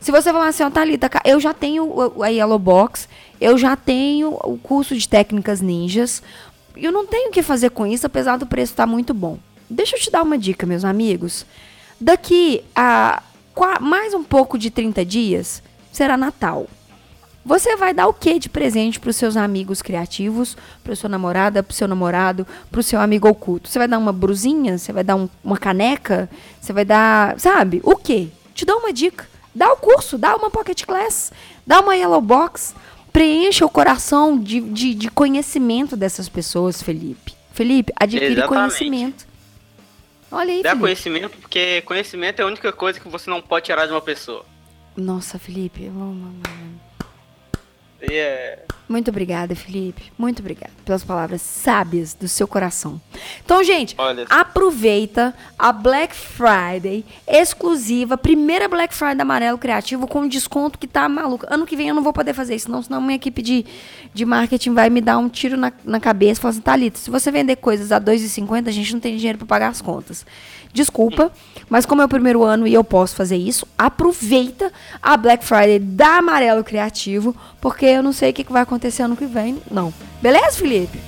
Se 0.00 0.12
você 0.12 0.30
falar 0.32 0.46
assim, 0.48 0.62
ó, 0.62 0.70
Thalita, 0.70 1.08
ca- 1.08 1.22
eu 1.24 1.40
já 1.40 1.52
tenho 1.52 1.92
a 2.22 2.28
Yellow 2.28 2.58
Box, 2.58 3.08
eu 3.40 3.58
já 3.58 3.74
tenho 3.74 4.30
o 4.44 4.56
curso 4.56 4.96
de 4.96 5.08
técnicas 5.08 5.60
ninjas, 5.60 6.22
eu 6.80 6.92
não 6.92 7.06
tenho 7.06 7.28
o 7.30 7.32
que 7.32 7.42
fazer 7.42 7.70
com 7.70 7.86
isso, 7.86 8.06
apesar 8.06 8.36
do 8.36 8.46
preço 8.46 8.72
estar 8.72 8.86
muito 8.86 9.12
bom. 9.12 9.38
Deixa 9.68 9.96
eu 9.96 10.00
te 10.00 10.10
dar 10.10 10.22
uma 10.22 10.38
dica, 10.38 10.66
meus 10.66 10.84
amigos. 10.84 11.44
Daqui 12.00 12.64
a 12.74 13.22
mais 13.80 14.14
um 14.14 14.22
pouco 14.22 14.56
de 14.56 14.70
30 14.70 15.04
dias, 15.04 15.62
será 15.92 16.16
Natal. 16.16 16.66
Você 17.44 17.76
vai 17.76 17.94
dar 17.94 18.06
o 18.06 18.12
que 18.12 18.38
de 18.38 18.48
presente 18.48 19.00
para 19.00 19.10
os 19.10 19.16
seus 19.16 19.36
amigos 19.36 19.80
criativos, 19.80 20.56
para 20.84 20.94
sua 20.94 21.08
namorada, 21.08 21.62
para 21.62 21.72
o 21.72 21.74
seu 21.74 21.88
namorado, 21.88 22.46
para 22.70 22.80
o 22.80 22.82
seu 22.82 23.00
amigo 23.00 23.26
oculto? 23.28 23.68
Você 23.68 23.78
vai 23.78 23.88
dar 23.88 23.98
uma 23.98 24.12
brusinha? 24.12 24.76
Você 24.76 24.92
vai 24.92 25.02
dar 25.02 25.16
um- 25.16 25.28
uma 25.42 25.56
caneca? 25.56 26.28
Você 26.60 26.72
vai 26.72 26.84
dar, 26.84 27.38
sabe? 27.40 27.80
O 27.82 27.96
quê? 27.96 28.28
Te 28.54 28.64
dou 28.66 28.78
uma 28.78 28.92
dica. 28.92 29.26
Dá 29.54 29.72
o 29.72 29.76
curso, 29.76 30.18
dá 30.18 30.36
uma 30.36 30.50
pocket 30.50 30.84
class, 30.84 31.32
dá 31.66 31.80
uma 31.80 31.96
yellow 31.96 32.20
box. 32.20 32.74
Preencha 33.12 33.64
o 33.64 33.70
coração 33.70 34.38
de, 34.38 34.60
de, 34.60 34.94
de 34.94 35.10
conhecimento 35.10 35.96
dessas 35.96 36.28
pessoas, 36.28 36.82
Felipe. 36.82 37.34
Felipe, 37.52 37.92
adquire 37.96 38.32
Exatamente. 38.32 38.48
conhecimento. 38.48 39.26
Olha 40.30 40.52
aí, 40.52 40.62
Dá 40.62 40.70
Felipe. 40.70 40.82
conhecimento, 40.82 41.36
porque 41.38 41.80
conhecimento 41.82 42.40
é 42.40 42.42
a 42.42 42.46
única 42.46 42.72
coisa 42.72 43.00
que 43.00 43.08
você 43.08 43.28
não 43.30 43.40
pode 43.40 43.66
tirar 43.66 43.86
de 43.86 43.92
uma 43.92 44.00
pessoa. 44.00 44.44
Nossa, 44.96 45.38
Felipe. 45.38 45.90
E 48.02 48.14
é. 48.14 48.64
Muito 48.88 49.10
obrigada, 49.10 49.54
Felipe. 49.54 50.10
Muito 50.16 50.40
obrigada 50.40 50.72
pelas 50.82 51.04
palavras 51.04 51.42
sábias 51.42 52.14
do 52.14 52.26
seu 52.26 52.48
coração. 52.48 52.98
Então, 53.44 53.62
gente, 53.62 53.94
Olha. 53.98 54.24
aproveita 54.30 55.34
a 55.58 55.70
Black 55.70 56.16
Friday 56.16 57.04
exclusiva, 57.26 58.16
primeira 58.16 58.66
Black 58.66 58.94
Friday 58.94 59.16
da 59.16 59.22
Amarelo 59.24 59.58
Criativo 59.58 60.06
com 60.06 60.26
desconto 60.26 60.78
que 60.78 60.86
tá 60.86 61.06
maluco. 61.06 61.44
Ano 61.50 61.66
que 61.66 61.76
vem 61.76 61.88
eu 61.88 61.94
não 61.94 62.02
vou 62.02 62.14
poder 62.14 62.32
fazer 62.32 62.54
isso, 62.54 62.70
não, 62.70 62.82
senão 62.82 63.02
minha 63.02 63.16
equipe 63.16 63.42
de, 63.42 63.66
de 64.14 64.24
marketing 64.24 64.72
vai 64.72 64.88
me 64.88 65.02
dar 65.02 65.18
um 65.18 65.28
tiro 65.28 65.58
na, 65.58 65.70
na 65.84 66.00
cabeça 66.00 66.40
e 66.40 66.42
falar 66.42 66.52
assim, 66.52 66.60
Thalita, 66.62 66.98
se 66.98 67.10
você 67.10 67.30
vender 67.30 67.56
coisas 67.56 67.92
a 67.92 67.98
R$ 67.98 68.04
2,50, 68.04 68.68
a 68.68 68.70
gente 68.70 68.94
não 68.94 69.00
tem 69.00 69.16
dinheiro 69.18 69.36
para 69.36 69.46
pagar 69.46 69.68
as 69.68 69.82
contas. 69.82 70.24
Desculpa, 70.72 71.32
mas 71.68 71.84
como 71.84 72.02
é 72.02 72.04
o 72.04 72.08
primeiro 72.08 72.42
ano 72.42 72.66
e 72.66 72.74
eu 72.74 72.84
posso 72.84 73.14
fazer 73.14 73.36
isso, 73.36 73.66
aproveita 73.76 74.72
a 75.02 75.16
Black 75.16 75.44
Friday 75.44 75.78
da 75.78 76.18
Amarelo 76.18 76.62
Criativo, 76.62 77.34
porque 77.60 77.86
eu 77.86 78.02
não 78.02 78.12
sei 78.12 78.30
o 78.30 78.32
que, 78.32 78.44
que 78.44 78.52
vai 78.52 78.62
acontecer 78.62 78.77
ano 79.02 79.16
que 79.16 79.26
vem, 79.26 79.60
não. 79.70 79.92
Beleza, 80.22 80.58
Felipe? 80.58 80.98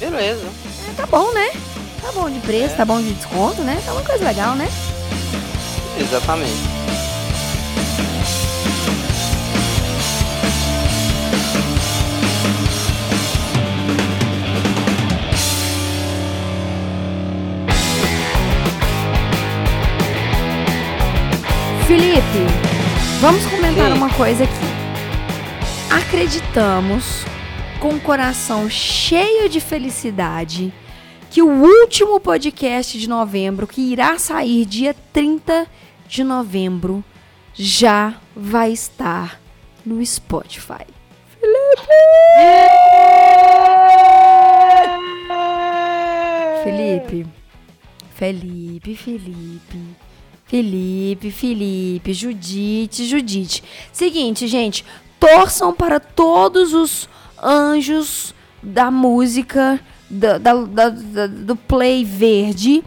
Beleza. 0.00 0.46
É, 0.88 0.94
tá 0.96 1.06
bom, 1.06 1.32
né? 1.32 1.50
Tá 2.00 2.12
bom 2.12 2.30
de 2.30 2.38
preço, 2.40 2.76
tá 2.76 2.84
bom 2.84 3.00
de 3.00 3.12
desconto, 3.12 3.62
né? 3.62 3.80
Tá 3.84 3.92
uma 3.92 4.02
coisa 4.02 4.24
legal, 4.24 4.54
né? 4.54 4.68
Exatamente. 5.98 6.78
Felipe, 21.86 22.22
vamos 23.20 23.44
comentar 23.46 23.90
Sim. 23.90 23.96
uma 23.96 24.10
coisa 24.10 24.44
aqui. 24.44 24.77
Acreditamos, 25.90 27.24
com 27.80 27.94
o 27.94 28.00
coração 28.00 28.68
cheio 28.68 29.48
de 29.48 29.58
felicidade, 29.58 30.70
que 31.30 31.40
o 31.40 31.48
último 31.48 32.20
podcast 32.20 32.98
de 32.98 33.08
novembro, 33.08 33.66
que 33.66 33.80
irá 33.80 34.18
sair 34.18 34.66
dia 34.66 34.94
30 35.14 35.66
de 36.06 36.22
novembro, 36.22 37.02
já 37.54 38.14
vai 38.36 38.70
estar 38.70 39.40
no 39.84 40.04
Spotify. 40.04 40.84
Felipe. 46.62 47.26
Felipe, 48.14 48.94
Felipe. 48.94 49.96
Felipe, 50.44 51.30
Felipe, 51.30 52.12
Judite, 52.12 53.06
Judite. 53.06 53.62
Seguinte, 53.92 54.46
gente, 54.46 54.84
torçam 55.18 55.72
para 55.74 55.98
todos 56.00 56.72
os 56.74 57.08
anjos 57.42 58.34
da 58.62 58.90
música 58.90 59.80
da- 60.10 60.38
da- 60.38 60.54
da- 60.90 61.26
do 61.26 61.54
Play 61.56 62.04
Verde 62.04 62.82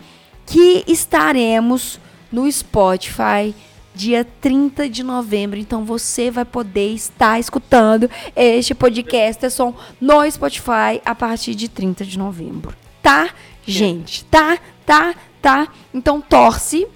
que 0.46 0.84
estaremos 0.88 2.00
no 2.32 2.52
Spotify 2.52 3.54
dia 3.94 4.26
30 4.40 4.90
de 4.90 5.04
novembro. 5.04 5.60
Então 5.60 5.84
você 5.86 6.32
vai 6.32 6.46
poder 6.46 6.94
estar 6.94 7.40
escutando 7.40 8.10
este 8.36 8.74
podcast 8.74 9.50
som 9.52 9.74
no 10.00 10.30
Spotify 10.32 11.02
a 11.06 11.14
partir 11.14 11.56
de 11.56 11.68
30 11.70 12.06
de 12.06 12.18
novembro. 12.18 12.74
Tá, 13.02 13.30
gente? 13.66 14.24
Tá, 14.26 14.58
tá, 14.86 15.14
tá. 15.42 15.68
Então 15.94 16.22
torce 16.22 16.88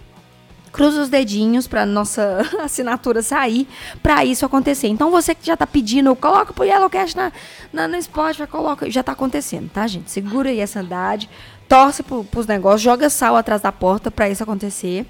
Cruza 0.75 1.03
os 1.03 1.07
dedinhos 1.09 1.67
pra 1.67 1.85
nossa 1.85 2.41
assinatura 2.61 3.21
sair, 3.21 3.65
pra 4.03 4.25
isso 4.25 4.45
acontecer. 4.45 4.89
Então 4.89 5.09
você 5.09 5.33
que 5.33 5.45
já 5.45 5.55
tá 5.55 5.65
pedindo, 5.65 6.13
coloca 6.17 6.51
pro 6.51 6.65
Yellowcast 6.65 7.15
na, 7.15 7.31
na, 7.71 7.87
no 7.87 8.01
Spotify, 8.01 8.45
coloca, 8.45 8.91
já 8.91 9.01
tá 9.01 9.13
acontecendo, 9.13 9.69
tá, 9.71 9.87
gente? 9.87 10.11
Segura 10.11 10.49
aí 10.49 10.59
essa 10.59 10.81
andade, 10.81 11.29
torce 11.69 12.03
pro, 12.03 12.25
pros 12.25 12.45
negócios, 12.45 12.81
joga 12.81 13.09
sal 13.09 13.37
atrás 13.37 13.61
da 13.61 13.71
porta 13.71 14.11
pra 14.11 14.29
isso 14.29 14.43
acontecer. 14.43 15.05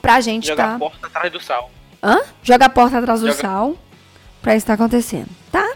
Pra 0.00 0.20
gente 0.20 0.46
Joga 0.46 0.62
tá... 0.62 0.74
a 0.76 0.78
porta 0.78 1.06
atrás 1.08 1.32
do 1.32 1.40
sal. 1.40 1.68
Hã? 2.00 2.20
Joga 2.40 2.66
a 2.66 2.70
porta 2.70 2.98
atrás 2.98 3.20
do 3.20 3.26
Joga- 3.26 3.40
sal 3.40 3.76
pra 4.40 4.54
isso 4.54 4.66
tá 4.66 4.74
acontecendo, 4.74 5.28
tá? 5.50 5.68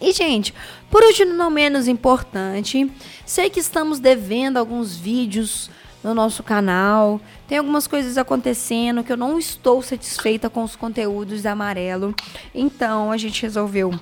E, 0.00 0.12
gente, 0.12 0.54
por 0.90 1.02
último, 1.04 1.34
não 1.34 1.50
menos 1.50 1.86
importante, 1.88 2.90
sei 3.26 3.50
que 3.50 3.60
estamos 3.60 4.00
devendo 4.00 4.56
alguns 4.56 4.96
vídeos 4.96 5.70
no 6.02 6.14
nosso 6.14 6.42
canal. 6.42 7.20
Tem 7.46 7.58
algumas 7.58 7.86
coisas 7.86 8.18
acontecendo 8.18 9.04
que 9.04 9.12
eu 9.12 9.16
não 9.16 9.38
estou 9.38 9.82
satisfeita 9.82 10.50
com 10.50 10.62
os 10.62 10.76
conteúdos 10.76 11.42
da 11.42 11.52
Amarelo. 11.52 12.14
Então, 12.54 13.12
a 13.12 13.16
gente 13.16 13.42
resolveu 13.42 13.98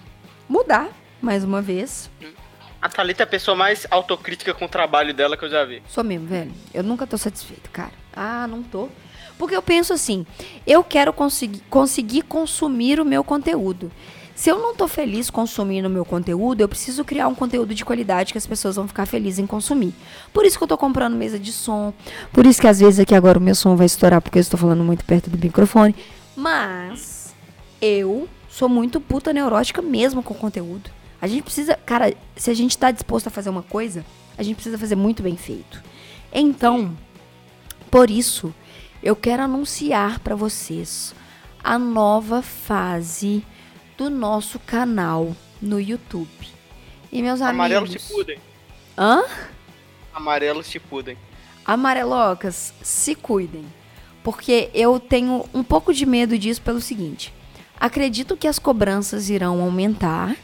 mudar 0.48 0.88
mais 1.20 1.44
uma 1.44 1.60
vez. 1.60 2.10
A 2.80 2.88
Thalita 2.88 3.22
é 3.22 3.24
a 3.24 3.26
pessoa 3.26 3.54
mais 3.54 3.86
autocrítica 3.90 4.54
com 4.54 4.64
o 4.64 4.68
trabalho 4.68 5.12
dela 5.12 5.36
que 5.36 5.44
eu 5.44 5.50
já 5.50 5.64
vi. 5.64 5.82
Sou 5.86 6.02
mesmo, 6.02 6.26
velho. 6.26 6.52
Eu 6.72 6.82
nunca 6.82 7.06
tô 7.06 7.18
satisfeita, 7.18 7.68
cara. 7.70 7.92
Ah, 8.16 8.46
não 8.46 8.62
tô. 8.62 8.88
Porque 9.38 9.54
eu 9.54 9.62
penso 9.62 9.92
assim, 9.92 10.26
eu 10.66 10.82
quero 10.82 11.12
conseguir, 11.12 11.62
conseguir 11.70 12.22
consumir 12.22 13.00
o 13.00 13.04
meu 13.04 13.22
conteúdo. 13.22 13.90
Se 14.40 14.48
eu 14.48 14.58
não 14.58 14.74
tô 14.74 14.88
feliz 14.88 15.28
consumindo 15.28 15.86
o 15.86 15.90
meu 15.90 16.02
conteúdo, 16.02 16.62
eu 16.62 16.68
preciso 16.68 17.04
criar 17.04 17.28
um 17.28 17.34
conteúdo 17.34 17.74
de 17.74 17.84
qualidade 17.84 18.32
que 18.32 18.38
as 18.38 18.46
pessoas 18.46 18.76
vão 18.76 18.88
ficar 18.88 19.04
felizes 19.04 19.38
em 19.38 19.46
consumir. 19.46 19.92
Por 20.32 20.46
isso 20.46 20.56
que 20.56 20.64
eu 20.64 20.68
tô 20.68 20.78
comprando 20.78 21.14
mesa 21.14 21.38
de 21.38 21.52
som. 21.52 21.92
Por 22.32 22.46
isso 22.46 22.58
que 22.58 22.66
às 22.66 22.80
vezes 22.80 22.98
aqui 22.98 23.14
agora 23.14 23.38
o 23.38 23.42
meu 23.42 23.54
som 23.54 23.76
vai 23.76 23.84
estourar 23.84 24.22
porque 24.22 24.38
eu 24.38 24.40
estou 24.40 24.58
falando 24.58 24.82
muito 24.82 25.04
perto 25.04 25.28
do 25.28 25.36
microfone. 25.36 25.94
Mas 26.34 27.34
eu 27.82 28.26
sou 28.48 28.66
muito 28.66 28.98
puta 28.98 29.30
neurótica 29.30 29.82
mesmo 29.82 30.22
com 30.22 30.32
conteúdo. 30.32 30.90
A 31.20 31.26
gente 31.26 31.42
precisa, 31.42 31.74
cara, 31.76 32.14
se 32.34 32.50
a 32.50 32.54
gente 32.54 32.78
tá 32.78 32.90
disposto 32.90 33.26
a 33.26 33.30
fazer 33.30 33.50
uma 33.50 33.62
coisa, 33.62 34.06
a 34.38 34.42
gente 34.42 34.54
precisa 34.54 34.78
fazer 34.78 34.96
muito 34.96 35.22
bem 35.22 35.36
feito. 35.36 35.82
Então, 36.32 36.96
por 37.90 38.10
isso, 38.10 38.54
eu 39.02 39.14
quero 39.14 39.42
anunciar 39.42 40.18
para 40.20 40.34
vocês 40.34 41.14
a 41.62 41.78
nova 41.78 42.40
fase 42.40 43.44
do 44.00 44.08
nosso 44.08 44.58
canal 44.58 45.36
no 45.60 45.78
YouTube. 45.78 46.30
E 47.12 47.20
meus 47.20 47.42
Amarelos 47.42 47.90
amigos, 47.90 48.02
se 48.02 48.14
pudem. 48.14 48.38
hã? 48.96 49.22
Amarelos 50.14 50.66
se 50.68 50.80
pudem. 50.80 51.18
Amarelocas, 51.66 52.72
se 52.80 53.14
cuidem. 53.14 53.66
Porque 54.24 54.70
eu 54.72 54.98
tenho 54.98 55.44
um 55.52 55.62
pouco 55.62 55.92
de 55.92 56.06
medo 56.06 56.38
disso 56.38 56.62
pelo 56.62 56.80
seguinte. 56.80 57.30
Acredito 57.78 58.38
que 58.38 58.48
as 58.48 58.58
cobranças 58.58 59.28
irão 59.28 59.60
aumentar. 59.60 60.34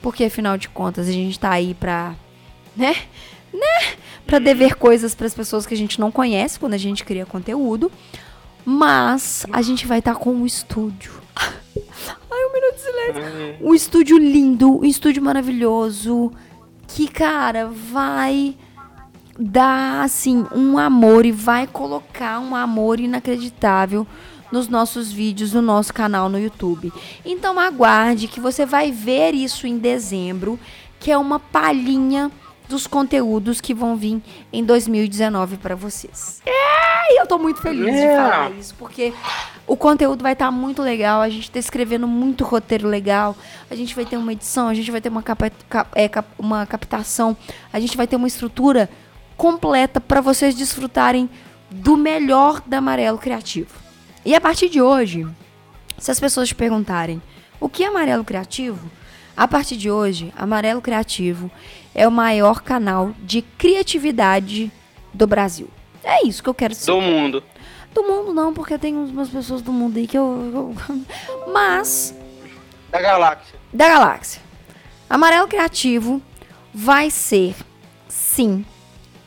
Porque 0.00 0.24
afinal 0.24 0.56
de 0.56 0.70
contas 0.70 1.06
a 1.06 1.12
gente 1.12 1.38
tá 1.38 1.50
aí 1.50 1.74
pra. 1.74 2.14
Né? 2.74 2.96
Né? 3.52 3.94
Pra 4.26 4.38
dever 4.38 4.76
coisas 4.76 5.14
pras 5.14 5.34
pessoas 5.34 5.66
que 5.66 5.74
a 5.74 5.76
gente 5.76 6.00
não 6.00 6.10
conhece 6.10 6.58
quando 6.58 6.72
a 6.72 6.78
gente 6.78 7.04
cria 7.04 7.26
conteúdo. 7.26 7.92
Mas 8.64 9.44
a 9.52 9.60
gente 9.60 9.86
vai 9.86 9.98
estar 9.98 10.14
com 10.14 10.32
um 10.32 10.46
estúdio. 10.46 11.21
Ai, 11.36 12.44
um 12.46 12.52
minuto 12.52 12.74
de 12.74 12.80
silêncio. 12.80 13.66
Um 13.66 13.74
estúdio 13.74 14.18
lindo, 14.18 14.80
um 14.80 14.84
estúdio 14.84 15.22
maravilhoso. 15.22 16.32
Que, 16.88 17.08
cara, 17.08 17.66
vai 17.68 18.56
dar 19.38 20.02
assim 20.04 20.46
um 20.54 20.76
amor 20.78 21.24
e 21.24 21.32
vai 21.32 21.66
colocar 21.66 22.38
um 22.38 22.54
amor 22.54 23.00
inacreditável 23.00 24.06
nos 24.52 24.68
nossos 24.68 25.10
vídeos 25.10 25.54
no 25.54 25.62
nosso 25.62 25.94
canal 25.94 26.28
no 26.28 26.38
YouTube. 26.38 26.92
Então 27.24 27.58
aguarde 27.58 28.28
que 28.28 28.38
você 28.38 28.66
vai 28.66 28.92
ver 28.92 29.34
isso 29.34 29.66
em 29.66 29.78
dezembro, 29.78 30.60
que 31.00 31.10
é 31.10 31.16
uma 31.16 31.40
palhinha 31.40 32.30
dos 32.72 32.86
conteúdos 32.86 33.60
que 33.60 33.72
vão 33.72 33.94
vir 33.96 34.20
em 34.52 34.64
2019 34.64 35.56
para 35.58 35.74
vocês. 35.76 36.40
É, 36.44 37.14
e 37.14 37.20
eu 37.20 37.26
tô 37.26 37.38
muito 37.38 37.60
feliz 37.60 37.94
de 37.94 38.00
É. 38.00 38.16
falar 38.16 38.50
isso, 38.52 38.74
porque 38.78 39.12
o 39.66 39.76
conteúdo 39.76 40.22
vai 40.22 40.32
estar 40.32 40.50
muito 40.50 40.82
legal, 40.82 41.20
a 41.20 41.28
gente 41.28 41.50
tá 41.50 41.58
escrevendo 41.58 42.08
muito 42.08 42.44
roteiro 42.44 42.88
legal, 42.88 43.36
a 43.70 43.74
gente 43.74 43.94
vai 43.94 44.04
ter 44.04 44.16
uma 44.16 44.32
edição, 44.32 44.68
a 44.68 44.74
gente 44.74 44.90
vai 44.90 45.00
ter 45.00 45.08
uma, 45.08 45.22
capa, 45.22 45.50
cap- 45.68 45.90
é, 45.94 46.08
cap- 46.08 46.28
uma 46.38 46.66
captação, 46.66 47.36
a 47.72 47.78
gente 47.78 47.96
vai 47.96 48.06
ter 48.06 48.16
uma 48.16 48.26
estrutura 48.28 48.88
completa 49.36 50.00
para 50.00 50.20
vocês 50.20 50.54
desfrutarem 50.54 51.28
do 51.70 51.96
melhor 51.96 52.60
da 52.66 52.78
Amarelo 52.78 53.18
Criativo. 53.18 53.70
E 54.24 54.34
a 54.34 54.40
partir 54.40 54.68
de 54.68 54.80
hoje, 54.80 55.26
se 55.98 56.10
as 56.10 56.18
pessoas 56.20 56.48
te 56.48 56.54
perguntarem 56.54 57.20
o 57.60 57.68
que 57.68 57.84
é 57.84 57.88
Amarelo 57.88 58.24
Criativo, 58.24 58.90
a 59.36 59.48
partir 59.48 59.76
de 59.76 59.90
hoje, 59.90 60.32
Amarelo 60.36 60.80
Criativo 60.82 61.50
é 61.94 62.06
o 62.06 62.10
maior 62.12 62.62
canal 62.62 63.12
de 63.22 63.42
criatividade 63.42 64.70
do 65.12 65.26
Brasil. 65.26 65.68
É 66.02 66.26
isso 66.26 66.42
que 66.42 66.48
eu 66.48 66.54
quero 66.54 66.74
dizer. 66.74 66.86
Do 66.90 67.00
mundo. 67.00 67.42
Do 67.94 68.02
mundo 68.02 68.32
não, 68.32 68.54
porque 68.54 68.78
tem 68.78 68.94
umas 68.96 69.28
pessoas 69.28 69.60
do 69.62 69.72
mundo 69.72 69.96
aí 69.98 70.06
que 70.06 70.16
eu. 70.16 70.74
eu- 70.88 70.96
Mas, 71.52 72.14
Da 72.90 73.00
galáxia. 73.00 73.54
da 73.72 73.88
galáxia. 73.88 74.40
Amarelo 75.08 75.46
Criativo 75.46 76.22
vai 76.72 77.10
ser, 77.10 77.54
sim. 78.08 78.64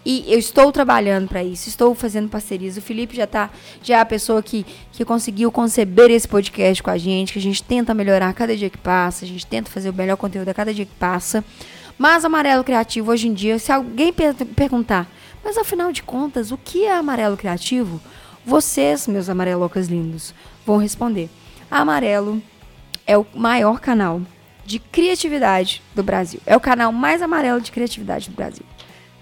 E 0.04 0.23
eu 0.32 0.38
estou 0.38 0.71
trabalhando 0.71 1.28
para 1.28 1.43
isso, 1.43 1.67
estou 1.69 1.93
fazendo 1.95 2.30
parcerias. 2.30 2.78
O 2.78 2.82
Felipe 2.82 3.15
já 3.15 3.25
tá, 3.25 3.49
já 3.84 3.97
é 3.97 3.99
a 3.99 4.06
pessoa 4.06 4.41
que, 4.41 4.63
que 4.91 5.04
conseguiu 5.06 5.51
conceber 5.51 6.12
esse 6.12 6.28
podcast 6.28 6.82
com 6.84 6.91
a 6.91 6.97
gente, 6.97 7.34
que 7.34 7.39
a 7.39 7.41
gente 7.41 7.63
tenta 7.63 7.93
melhorar 7.93 8.30
a 8.30 8.34
cada 8.34 8.56
dia 8.56 8.69
que 8.69 8.78
passa, 8.78 9.25
a 9.25 9.28
gente 9.28 9.45
tenta 9.47 9.69
fazer 9.69 9.89
o 9.89 9.93
melhor 9.93 10.15
conteúdo 10.17 10.49
a 10.49 10.54
cada 10.54 10.71
dia 10.73 10.86
que 10.86 10.93
passa. 10.95 11.43
Mas 11.97 12.25
Amarelo 12.25 12.63
Criativo, 12.63 13.12
hoje 13.12 13.27
em 13.27 13.34
dia, 13.34 13.58
se 13.58 13.71
alguém 13.71 14.12
per- 14.12 14.34
perguntar, 14.34 15.08
mas 15.43 15.58
afinal 15.58 15.91
de 15.91 16.03
contas, 16.03 16.51
o 16.51 16.58
que 16.58 16.84
é 16.86 16.93
Amarelo 16.95 17.38
Criativo? 17.38 18.01
Vocês, 18.45 19.08
meus 19.08 19.29
amarelocas 19.29 19.88
lindos, 19.88 20.34
vão 20.65 20.77
responder. 20.77 21.29
Amarelo 21.71 22.41
é 23.08 23.17
o 23.17 23.25
maior 23.34 23.79
canal 23.79 24.21
de 24.65 24.77
criatividade 24.79 25.81
do 25.93 26.03
Brasil. 26.03 26.39
É 26.45 26.55
o 26.55 26.60
canal 26.60 26.91
mais 26.91 27.21
amarelo 27.21 27.62
de 27.62 27.71
criatividade 27.71 28.29
do 28.29 28.36
Brasil. 28.36 28.65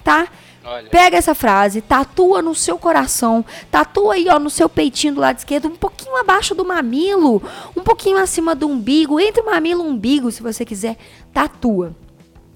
Tá? 0.03 0.27
Olha. 0.65 0.89
Pega 0.89 1.17
essa 1.17 1.35
frase, 1.35 1.81
tatua 1.81 2.41
no 2.41 2.55
seu 2.55 2.77
coração, 2.77 3.45
tatua 3.69 4.15
aí, 4.15 4.27
ó, 4.29 4.39
no 4.39 4.49
seu 4.49 4.69
peitinho 4.69 5.15
do 5.15 5.21
lado 5.21 5.37
esquerdo, 5.37 5.67
um 5.67 5.75
pouquinho 5.75 6.15
abaixo 6.15 6.55
do 6.55 6.63
mamilo, 6.65 7.41
um 7.75 7.81
pouquinho 7.81 8.17
acima 8.17 8.55
do 8.55 8.67
umbigo, 8.67 9.19
entre 9.19 9.41
o 9.41 9.45
mamilo 9.45 9.83
e 9.83 9.87
o 9.87 9.89
umbigo, 9.89 10.31
se 10.31 10.41
você 10.41 10.63
quiser, 10.65 10.97
tatua. 11.33 11.93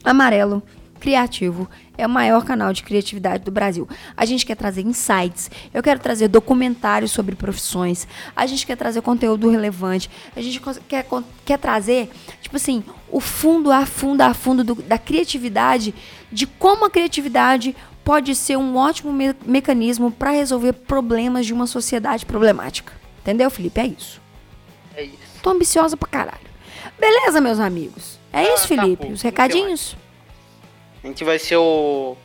Amarelo 0.09 0.63
Criativo 0.99 1.69
é 1.95 2.07
o 2.07 2.09
maior 2.09 2.43
canal 2.43 2.73
de 2.73 2.81
criatividade 2.81 3.43
do 3.43 3.51
Brasil. 3.51 3.87
A 4.15 4.25
gente 4.25 4.43
quer 4.45 4.55
trazer 4.55 4.81
insights, 4.81 5.49
eu 5.71 5.83
quero 5.83 5.99
trazer 5.99 6.27
documentários 6.27 7.11
sobre 7.11 7.35
profissões, 7.35 8.07
a 8.35 8.47
gente 8.47 8.65
quer 8.65 8.75
trazer 8.75 9.01
conteúdo 9.01 9.47
relevante, 9.49 10.09
a 10.35 10.41
gente 10.41 10.59
quer, 10.87 11.05
quer 11.45 11.59
trazer, 11.59 12.09
tipo 12.41 12.55
assim, 12.55 12.83
o 13.11 13.19
fundo 13.19 13.71
a 13.71 13.85
fundo 13.85 14.21
a 14.21 14.33
fundo 14.33 14.63
do- 14.63 14.75
da 14.81 14.97
criatividade, 14.97 15.93
de 16.31 16.47
como 16.47 16.85
a 16.85 16.89
criatividade 16.89 17.75
pode 18.03 18.33
ser 18.35 18.57
um 18.57 18.75
ótimo 18.75 19.13
me- 19.13 19.35
mecanismo 19.45 20.09
para 20.09 20.31
resolver 20.31 20.73
problemas 20.73 21.45
de 21.45 21.53
uma 21.53 21.67
sociedade 21.67 22.25
problemática. 22.25 22.93
Entendeu, 23.21 23.51
Felipe? 23.51 23.79
É 23.81 23.85
isso. 23.85 24.19
É 24.95 25.03
isso. 25.03 25.17
Tô 25.43 25.51
ambiciosa 25.51 25.95
pra 25.95 26.07
caralho. 26.09 26.47
Beleza, 26.99 27.39
meus 27.39 27.59
amigos? 27.59 28.17
É 28.37 28.51
Ah, 28.51 28.53
isso, 28.53 28.67
tá 28.75 28.81
Felipe? 28.81 29.05
bom. 29.07 29.13
Os 29.13 29.21
recadinhos? 29.21 29.95
A 31.03 31.07
gente 31.07 31.23
vai 31.23 31.39
ser 31.39 31.55
o 31.57 32.15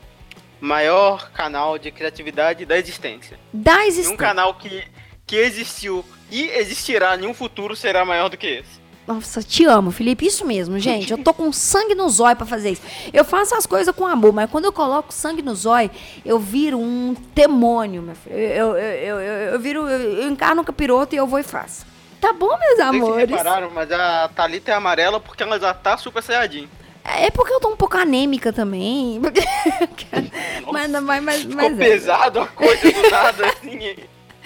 maior 0.60 1.30
canal 1.32 1.78
de 1.78 1.90
criatividade 1.90 2.64
da 2.64 2.76
existência. 2.78 3.38
Da 3.52 3.76
E 3.80 3.84
um 3.84 3.88
existência. 3.88 4.16
canal 4.16 4.54
que, 4.54 4.84
que 5.26 5.36
existiu 5.36 6.04
e 6.30 6.48
existirá 6.48 7.16
em 7.16 7.26
um 7.26 7.34
futuro 7.34 7.74
será 7.76 8.04
maior 8.04 8.28
do 8.28 8.36
que 8.36 8.46
esse. 8.46 8.82
Nossa, 9.06 9.42
te 9.42 9.64
amo, 9.64 9.90
Felipe. 9.90 10.24
Isso 10.26 10.46
mesmo, 10.46 10.78
gente. 10.78 11.10
Eu 11.10 11.18
tô 11.18 11.34
com 11.34 11.52
sangue 11.52 11.94
no 11.94 12.08
zóio 12.08 12.36
pra 12.36 12.46
fazer 12.46 12.70
isso. 12.70 12.82
Eu 13.12 13.24
faço 13.24 13.54
as 13.56 13.66
coisas 13.66 13.92
com 13.94 14.06
amor, 14.06 14.32
mas 14.32 14.48
quando 14.48 14.66
eu 14.66 14.72
coloco 14.72 15.12
sangue 15.12 15.42
no 15.42 15.54
zóio, 15.56 15.90
eu 16.24 16.38
viro 16.38 16.78
um 16.78 17.16
demônio, 17.34 18.00
meu 18.00 18.14
filho. 18.14 18.36
Eu, 18.36 18.76
eu, 18.76 18.76
eu, 18.76 19.20
eu, 19.20 19.52
eu 19.54 19.60
viro, 19.60 19.88
eu, 19.88 19.98
eu 20.22 20.28
encarno 20.30 20.62
o 20.62 20.64
capiroto 20.64 21.16
e 21.16 21.18
eu 21.18 21.26
vou 21.26 21.40
e 21.40 21.42
faço. 21.42 21.84
Tá 22.22 22.32
bom, 22.32 22.56
meus 22.56 22.78
amores? 22.78 23.28
repararam, 23.28 23.68
mas 23.74 23.90
a 23.90 24.28
Thalita 24.28 24.70
é 24.70 24.74
amarela 24.74 25.18
porque 25.18 25.42
ela 25.42 25.58
já 25.58 25.74
tá 25.74 25.96
super 25.96 26.22
saiyajin. 26.22 26.68
É 27.04 27.32
porque 27.32 27.52
eu 27.52 27.58
tô 27.58 27.70
um 27.70 27.76
pouco 27.76 27.96
anêmica 27.96 28.52
também. 28.52 29.18
mas, 30.70 30.88
mas, 30.88 31.22
mas, 31.24 31.40
Ficou 31.40 31.56
mas, 31.56 31.72
é. 31.72 31.84
pesado 31.84 32.40
a 32.40 32.46
coisa 32.46 32.92
do 32.92 33.10
nada, 33.10 33.46
assim. 33.48 33.96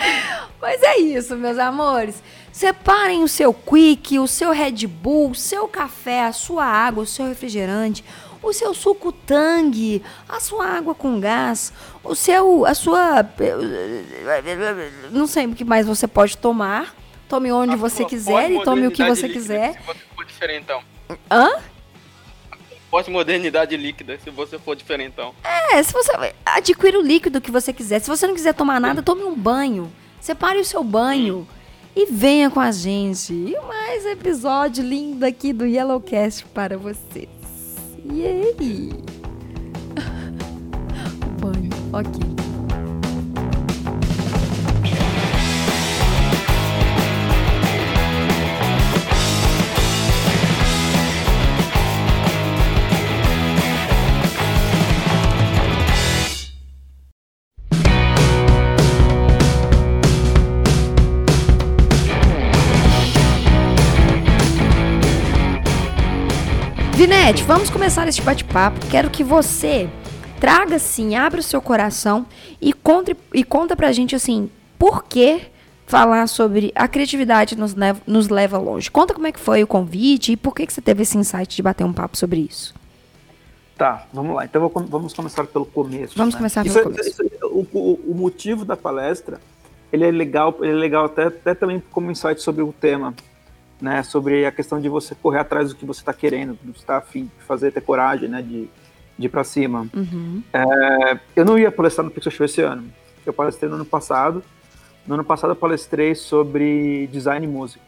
mas 0.58 0.82
é 0.82 0.96
isso, 0.96 1.36
meus 1.36 1.58
amores. 1.58 2.22
Separem 2.50 3.22
o 3.22 3.28
seu 3.28 3.52
quick, 3.52 4.18
o 4.18 4.26
seu 4.26 4.52
Red 4.52 4.86
Bull, 4.86 5.32
o 5.32 5.34
seu 5.34 5.68
café, 5.68 6.22
a 6.22 6.32
sua 6.32 6.64
água, 6.64 7.02
o 7.02 7.06
seu 7.06 7.26
refrigerante, 7.26 8.02
o 8.42 8.54
seu 8.54 8.72
suco 8.72 9.12
tangue, 9.12 10.02
a 10.26 10.40
sua 10.40 10.66
água 10.66 10.94
com 10.94 11.20
gás, 11.20 11.74
o 12.02 12.14
seu, 12.14 12.64
a 12.64 12.72
sua, 12.72 13.22
não 15.10 15.26
sei 15.26 15.44
o 15.44 15.54
que 15.54 15.62
mais 15.62 15.86
você 15.86 16.08
pode 16.08 16.38
tomar. 16.38 16.94
Tome 17.28 17.50
onde 17.50 17.74
A 17.74 17.76
você 17.76 18.04
quiser 18.04 18.50
e 18.52 18.62
tome 18.62 18.86
o 18.86 18.90
que 18.90 19.04
você 19.04 19.26
líquida, 19.26 19.40
quiser. 19.40 19.72
Se 19.72 19.86
você 19.86 19.98
for 20.14 20.24
diferentão. 20.24 20.82
Hã? 21.30 21.50
Pós-modernidade 22.90 23.76
líquida, 23.76 24.18
se 24.22 24.30
você 24.30 24.58
for 24.58 24.76
diferentão. 24.76 25.34
É, 25.42 25.82
se 25.82 25.92
você 25.92 26.12
adquira 26.44 26.98
o 26.98 27.02
líquido 27.02 27.40
que 27.40 27.50
você 27.50 27.72
quiser. 27.72 28.00
Se 28.00 28.08
você 28.08 28.26
não 28.26 28.34
quiser 28.34 28.54
tomar 28.54 28.80
nada, 28.80 29.02
tome 29.02 29.24
um 29.24 29.34
banho. 29.34 29.92
Separe 30.20 30.58
o 30.60 30.64
seu 30.64 30.84
banho 30.84 31.46
e 31.94 32.06
venha 32.06 32.50
com 32.50 32.60
a 32.60 32.70
gente. 32.70 33.32
E 33.32 33.56
mais 33.66 34.06
episódio 34.06 34.84
lindo 34.84 35.24
aqui 35.26 35.52
do 35.52 35.66
Yellowcast 35.66 36.44
para 36.46 36.78
vocês. 36.78 37.28
E 38.04 38.24
aí? 38.24 38.54
Banho, 41.40 41.70
ok. 41.92 42.45
Vinete, 66.96 67.42
vamos 67.44 67.68
começar 67.68 68.08
este 68.08 68.22
bate-papo. 68.22 68.78
Quero 68.90 69.10
que 69.10 69.22
você 69.22 69.88
traga, 70.40 70.76
assim, 70.76 71.14
abra 71.14 71.40
o 71.40 71.42
seu 71.42 71.60
coração 71.60 72.26
e, 72.60 72.72
conte, 72.72 73.14
e 73.34 73.44
conta 73.44 73.76
pra 73.76 73.92
gente, 73.92 74.14
assim, 74.16 74.50
por 74.78 75.04
que 75.04 75.42
falar 75.86 76.26
sobre 76.26 76.72
a 76.74 76.88
criatividade 76.88 77.56
nos 77.56 77.74
leva, 77.74 78.00
nos 78.06 78.28
leva 78.28 78.58
longe. 78.58 78.90
Conta 78.90 79.14
como 79.14 79.26
é 79.26 79.32
que 79.32 79.38
foi 79.38 79.62
o 79.62 79.66
convite 79.66 80.32
e 80.32 80.36
por 80.36 80.54
que, 80.54 80.66
que 80.66 80.72
você 80.72 80.80
teve 80.80 81.02
esse 81.02 81.16
insight 81.18 81.54
de 81.54 81.62
bater 81.62 81.84
um 81.84 81.92
papo 81.92 82.16
sobre 82.16 82.40
isso. 82.40 82.74
Tá, 83.76 84.06
vamos 84.12 84.34
lá. 84.34 84.44
Então 84.46 84.60
vou 84.60 84.72
vamos 84.88 85.12
começar 85.12 85.44
pelo 85.46 85.66
começo. 85.66 86.16
Vamos 86.16 86.34
né? 86.34 86.38
começar 86.38 86.64
Isso 86.64 86.74
pelo 86.78 86.90
é- 86.92 86.96
começo. 86.96 87.10
isso 87.10 87.22
é- 87.22 87.44
o, 87.46 87.66
o- 87.72 88.00
o 88.12 88.14
motivo 88.14 88.64
da 88.64 88.76
palestra, 88.76 89.38
ele 89.92 90.04
é 90.04 90.10
legal, 90.10 90.56
ele 90.62 90.72
é 90.72 90.74
legal 90.74 91.04
até, 91.04 91.24
até 91.26 91.54
também 91.54 91.82
como 91.90 92.10
insight 92.10 92.40
sobre 92.42 92.62
o 92.62 92.72
tema, 92.72 93.14
né? 93.80 94.02
Sobre 94.02 94.46
a 94.46 94.52
questão 94.52 94.80
de 94.80 94.88
você 94.88 95.14
correr 95.14 95.40
atrás 95.40 95.70
do 95.70 95.74
que 95.74 95.84
você 95.84 96.00
está 96.00 96.12
querendo, 96.12 96.50
do 96.50 96.72
que 96.72 96.78
você 96.78 96.84
está 96.84 96.98
afim 96.98 97.24
de 97.24 97.44
fazer, 97.44 97.72
ter 97.72 97.80
coragem, 97.80 98.28
né? 98.28 98.42
De, 98.42 98.68
de 99.18 99.26
ir 99.26 99.28
para 99.28 99.44
cima. 99.44 99.88
Uhum. 99.94 100.42
Eu 101.34 101.44
não 101.44 101.58
ia 101.58 101.70
palestrar 101.70 102.04
no 102.04 102.10
Pixel 102.10 102.32
Show 102.32 102.46
esse 102.46 102.60
ano. 102.60 102.84
Eu 103.24 103.32
palestrei 103.32 103.68
no 103.68 103.76
ano 103.76 103.84
passado. 103.84 104.42
No 105.06 105.14
ano 105.14 105.24
passado 105.24 105.50
eu 105.50 105.56
palestrei 105.56 106.14
sobre 106.14 107.06
design 107.08 107.46
e 107.46 107.48
música. 107.48 107.84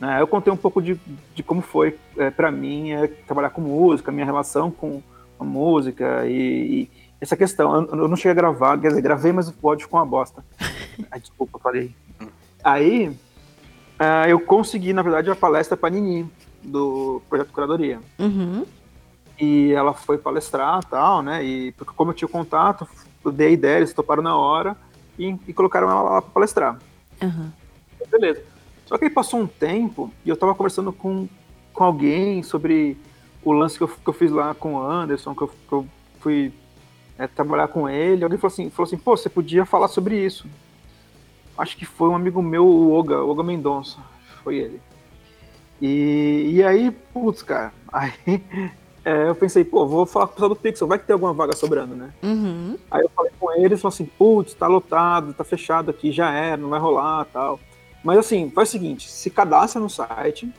Né, 0.00 0.20
eu 0.20 0.28
contei 0.28 0.52
um 0.52 0.56
pouco 0.56 0.80
de, 0.80 0.98
de 1.34 1.42
como 1.42 1.60
foi 1.60 1.98
é, 2.16 2.30
para 2.30 2.52
mim 2.52 2.92
é, 2.92 3.08
trabalhar 3.08 3.50
com 3.50 3.60
música, 3.60 4.12
minha 4.12 4.24
relação 4.24 4.70
com 4.70 5.02
a 5.40 5.44
música 5.44 6.24
e, 6.26 6.82
e 6.82 6.90
essa 7.20 7.36
questão. 7.36 7.74
Eu, 7.74 8.02
eu 8.02 8.08
não 8.08 8.16
cheguei 8.16 8.30
a 8.30 8.34
gravar, 8.34 8.78
quer 8.78 8.88
dizer, 8.88 9.02
gravei, 9.02 9.32
mas 9.32 9.48
o 9.48 9.52
pódio 9.52 9.86
ficou 9.86 9.98
uma 9.98 10.06
bosta. 10.06 10.44
Desculpa, 11.20 11.58
falei. 11.58 11.94
Aí 12.62 13.12
ah, 13.98 14.28
eu 14.28 14.38
consegui, 14.40 14.92
na 14.92 15.02
verdade, 15.02 15.30
a 15.30 15.36
palestra 15.36 15.76
para 15.76 15.90
Nini, 15.90 16.30
do 16.62 17.22
Projeto 17.28 17.52
Curadoria 17.52 18.00
Uhum. 18.18 18.66
e 19.40 19.72
ela 19.72 19.94
foi 19.94 20.18
palestrar 20.18 20.82
tal, 20.84 21.22
né? 21.22 21.44
E 21.44 21.72
porque 21.72 21.92
como 21.94 22.10
eu 22.10 22.14
tinha 22.14 22.28
contato, 22.28 22.86
eu 23.24 23.30
dei 23.32 23.48
a 23.48 23.50
ideia, 23.50 23.76
eles 23.78 23.92
toparam 23.92 24.22
na 24.22 24.36
hora 24.36 24.76
e, 25.18 25.36
e 25.46 25.52
colocaram 25.52 25.88
ela 25.90 26.02
lá 26.02 26.22
para 26.22 26.30
palestrar. 26.30 26.78
Uhum. 27.22 27.50
Beleza. 28.10 28.42
Só 28.86 28.96
que 28.96 29.04
aí 29.04 29.10
passou 29.10 29.40
um 29.40 29.46
tempo 29.46 30.12
e 30.24 30.28
eu 30.28 30.36
tava 30.36 30.54
conversando 30.54 30.92
com, 30.92 31.28
com 31.72 31.84
alguém 31.84 32.42
sobre 32.42 32.96
o 33.44 33.52
lance 33.52 33.76
que 33.76 33.84
eu, 33.84 33.88
que 33.88 34.08
eu 34.08 34.14
fiz 34.14 34.30
lá 34.30 34.54
com 34.54 34.74
o 34.74 34.82
Anderson, 34.82 35.34
que 35.34 35.42
eu, 35.42 35.48
que 35.48 35.72
eu 35.72 35.86
fui 36.20 36.52
é, 37.18 37.26
trabalhar 37.26 37.68
com 37.68 37.88
ele. 37.88 38.24
Alguém 38.24 38.38
falou 38.38 38.52
assim, 38.52 38.70
falou 38.70 38.86
assim, 38.86 38.96
pô, 38.96 39.16
você 39.16 39.28
podia 39.28 39.64
falar 39.66 39.88
sobre 39.88 40.16
isso. 40.24 40.46
Acho 41.58 41.76
que 41.76 41.84
foi 41.84 42.08
um 42.08 42.14
amigo 42.14 42.40
meu, 42.40 42.64
o 42.64 42.92
Oga, 42.92 43.22
o 43.22 43.30
Oga 43.30 43.42
Mendonça, 43.42 43.98
foi 44.44 44.58
ele. 44.58 44.80
E, 45.82 46.52
e 46.54 46.62
aí, 46.62 46.90
putz, 47.12 47.42
cara, 47.42 47.72
aí 47.92 48.12
é, 49.04 49.28
eu 49.28 49.34
pensei, 49.34 49.64
pô, 49.64 49.86
vou 49.86 50.06
falar 50.06 50.26
com 50.26 50.32
o 50.32 50.34
pessoal 50.34 50.48
do 50.50 50.56
Pixel, 50.56 50.86
vai 50.86 50.98
que 50.98 51.06
tem 51.06 51.14
alguma 51.14 51.32
vaga 51.32 51.56
sobrando, 51.56 51.96
né? 51.96 52.10
Uhum. 52.22 52.78
Aí 52.90 53.02
eu 53.02 53.10
falei 53.10 53.32
com 53.40 53.52
ele, 53.52 53.64
ele 53.64 53.76
falou 53.76 53.92
assim, 53.92 54.04
putz, 54.04 54.54
tá 54.54 54.66
lotado, 54.66 55.34
tá 55.34 55.42
fechado 55.42 55.90
aqui, 55.90 56.12
já 56.12 56.30
era, 56.30 56.56
não 56.56 56.68
vai 56.68 56.78
rolar 56.78 57.26
tal. 57.32 57.58
Mas 58.04 58.18
assim, 58.18 58.50
faz 58.50 58.68
o 58.68 58.72
seguinte, 58.72 59.10
se 59.10 59.30
cadastra 59.30 59.80
no 59.80 59.90
site, 59.90 60.52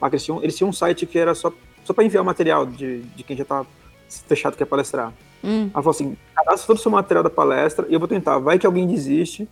ah, 0.00 0.08
eles 0.08 0.24
tinham, 0.24 0.42
eles 0.42 0.56
tinham 0.56 0.68
um 0.70 0.72
site 0.72 1.06
que 1.06 1.18
era 1.18 1.34
só, 1.34 1.52
só 1.84 1.92
para 1.92 2.04
enviar 2.04 2.22
o 2.22 2.26
material 2.26 2.66
de, 2.66 3.00
de 3.00 3.22
quem 3.22 3.36
já 3.36 3.44
tá 3.44 3.64
fechado 4.08 4.52
que 4.52 4.58
quer 4.58 4.66
palestrar. 4.66 5.12
Hum. 5.42 5.70
Ela 5.72 5.82
falou 5.82 5.90
assim, 5.90 6.16
cadastra 6.34 6.66
todo 6.66 6.76
o 6.76 6.80
seu 6.80 6.90
material 6.90 7.22
da 7.22 7.30
palestra 7.30 7.86
e 7.88 7.94
eu 7.94 7.98
vou 7.98 8.08
tentar, 8.08 8.38
vai 8.38 8.58
que 8.58 8.66
alguém 8.66 8.86
desiste, 8.86 9.48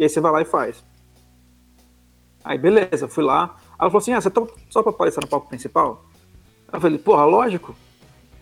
e 0.00 0.04
aí 0.04 0.08
você 0.08 0.18
vai 0.18 0.32
lá 0.32 0.40
e 0.40 0.46
faz. 0.46 0.82
Aí 2.42 2.56
beleza, 2.56 3.06
fui 3.06 3.22
lá. 3.22 3.54
Ela 3.78 3.90
falou 3.90 3.98
assim, 3.98 4.14
ah, 4.14 4.20
você 4.20 4.30
tá 4.30 4.42
só 4.70 4.82
pra 4.82 4.92
palestrar 4.94 5.22
no 5.26 5.28
palco 5.30 5.46
principal? 5.46 6.02
Eu 6.72 6.80
falei, 6.80 6.98
porra, 6.98 7.24
lógico. 7.26 7.76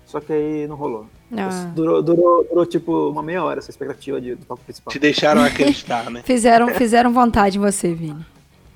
Só 0.06 0.20
que 0.20 0.32
aí 0.32 0.68
não 0.68 0.76
rolou. 0.76 1.06
Ah. 1.36 1.48
Durou, 1.74 2.00
durou, 2.00 2.44
durou, 2.44 2.64
tipo 2.64 3.10
uma 3.10 3.24
meia 3.24 3.42
hora 3.42 3.58
essa 3.58 3.70
expectativa 3.70 4.20
de, 4.20 4.36
do 4.36 4.46
palco 4.46 4.62
principal. 4.62 4.92
Te 4.92 5.00
deixaram 5.00 5.42
acreditar, 5.42 6.08
né? 6.10 6.22
Fizeram, 6.24 6.68
fizeram 6.68 7.12
vontade 7.12 7.58
em 7.58 7.60
você, 7.60 7.92
Vini. 7.92 8.24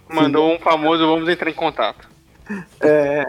Mandou 0.09 0.53
um 0.53 0.59
famoso, 0.59 1.07
vamos 1.07 1.29
entrar 1.29 1.49
em 1.49 1.55
contato. 1.55 2.09
É, 2.81 3.25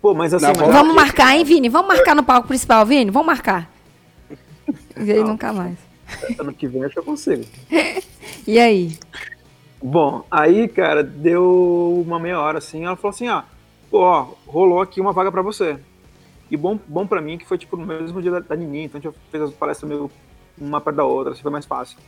pô, 0.00 0.14
mas 0.14 0.32
assim, 0.32 0.46
mas- 0.46 0.56
Vamos 0.56 0.94
marcar, 0.94 1.36
hein, 1.36 1.44
Vini? 1.44 1.68
Vamos 1.68 1.88
marcar 1.88 2.14
no 2.16 2.24
palco 2.24 2.48
principal, 2.48 2.84
Vini? 2.86 3.10
Vamos 3.10 3.26
marcar. 3.26 3.70
E 4.96 5.12
aí 5.12 5.20
Não. 5.20 5.28
nunca 5.28 5.52
mais. 5.52 5.85
Ano 6.38 6.52
que 6.52 6.66
vem 6.66 6.80
eu 6.80 6.86
acho 6.86 6.94
que 6.94 7.00
eu 7.00 7.04
consigo. 7.04 7.44
E 8.46 8.60
aí? 8.60 8.96
Bom, 9.82 10.24
aí, 10.30 10.68
cara, 10.68 11.02
deu 11.02 12.04
uma 12.06 12.18
meia 12.18 12.40
hora 12.40 12.58
assim, 12.58 12.84
ela 12.84 12.94
falou 12.94 13.10
assim, 13.10 13.26
ah, 13.26 13.44
pô, 13.90 14.02
ó, 14.02 14.34
rolou 14.46 14.80
aqui 14.80 15.00
uma 15.00 15.12
vaga 15.12 15.32
pra 15.32 15.42
você. 15.42 15.76
E 16.48 16.56
bom, 16.56 16.78
bom 16.86 17.06
pra 17.06 17.20
mim 17.20 17.38
que 17.38 17.46
foi 17.46 17.58
tipo 17.58 17.76
no 17.76 17.84
mesmo 17.84 18.22
dia 18.22 18.30
da, 18.30 18.38
da 18.38 18.54
Nini, 18.54 18.84
então 18.84 19.00
a 19.00 19.02
gente 19.02 19.16
fez 19.32 19.42
as 19.42 19.52
palestras 19.52 19.88
meio 19.88 20.08
uma 20.56 20.80
perto 20.80 20.96
da 20.96 21.04
outra, 21.04 21.32
assim 21.32 21.42
foi 21.42 21.50
mais 21.50 21.66
fácil. 21.66 21.98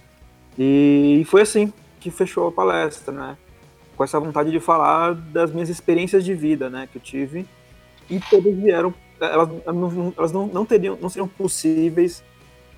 E 0.56 1.24
foi 1.26 1.42
assim 1.42 1.72
que 2.00 2.10
fechou 2.10 2.48
a 2.48 2.52
palestra, 2.52 3.12
né? 3.12 3.36
Com 3.96 4.04
essa 4.04 4.20
vontade 4.20 4.52
de 4.52 4.60
falar 4.60 5.14
das 5.14 5.52
minhas 5.52 5.68
experiências 5.68 6.24
de 6.24 6.34
vida, 6.34 6.70
né, 6.70 6.88
que 6.90 6.98
eu 6.98 7.02
tive. 7.02 7.46
E 8.08 8.20
todas 8.20 8.54
vieram, 8.54 8.94
elas, 9.20 9.48
não, 9.66 10.14
elas 10.16 10.32
não, 10.32 10.46
não 10.46 10.64
teriam, 10.64 10.96
não 11.00 11.08
seriam 11.08 11.26
possíveis 11.28 12.22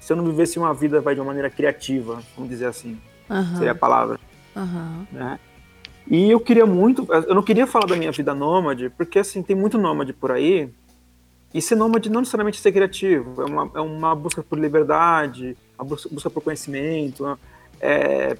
se 0.01 0.13
eu 0.13 0.17
não 0.17 0.25
vivesse 0.25 0.59
uma 0.59 0.73
vida 0.75 1.01
vai, 1.01 1.15
de 1.15 1.21
uma 1.21 1.27
maneira 1.27 1.51
criativa, 1.51 2.23
vamos 2.35 2.51
dizer 2.51 2.67
assim, 2.67 2.99
Aham. 3.29 3.57
seria 3.57 3.73
a 3.73 3.75
palavra 3.75 4.19
Aham. 4.57 5.07
né? 5.13 5.39
E 6.09 6.29
eu 6.31 6.41
queria 6.41 6.67
muito, 6.67 7.07
eu 7.29 7.35
não 7.35 7.43
queria 7.43 7.67
falar 7.67 7.87
da 7.87 7.95
minha 7.95 8.11
vida 8.11 8.35
nômade, 8.35 8.91
porque 8.91 9.19
assim, 9.21 9.43
tem 9.43 9.55
muito 9.55 9.79
nômade 9.79 10.13
por 10.13 10.33
aí, 10.33 10.69
e 11.53 11.61
ser 11.61 11.77
nômade 11.77 12.09
não 12.11 12.21
necessariamente 12.21 12.61
ser 12.61 12.73
criativo, 12.73 13.43
é 13.43 13.45
uma, 13.45 13.71
é 13.77 13.81
uma 13.81 14.15
busca 14.15 14.43
por 14.43 14.59
liberdade, 14.59 15.57
uma 15.79 15.85
busca, 15.85 16.09
busca 16.11 16.31
por 16.31 16.43
conhecimento, 16.43 17.39
é 17.81 18.37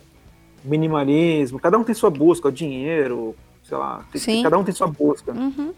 minimalismo, 0.65 1.61
cada 1.61 1.79
um 1.79 1.85
tem 1.85 1.95
sua 1.95 2.11
busca, 2.11 2.49
o 2.49 2.53
dinheiro, 2.53 3.37
sei 3.63 3.77
lá, 3.77 4.05
tem- 4.13 4.43
cada 4.43 4.59
um 4.59 4.65
tem 4.65 4.75
sua 4.75 4.87
busca. 4.89 5.33
Uhum. 5.33 5.73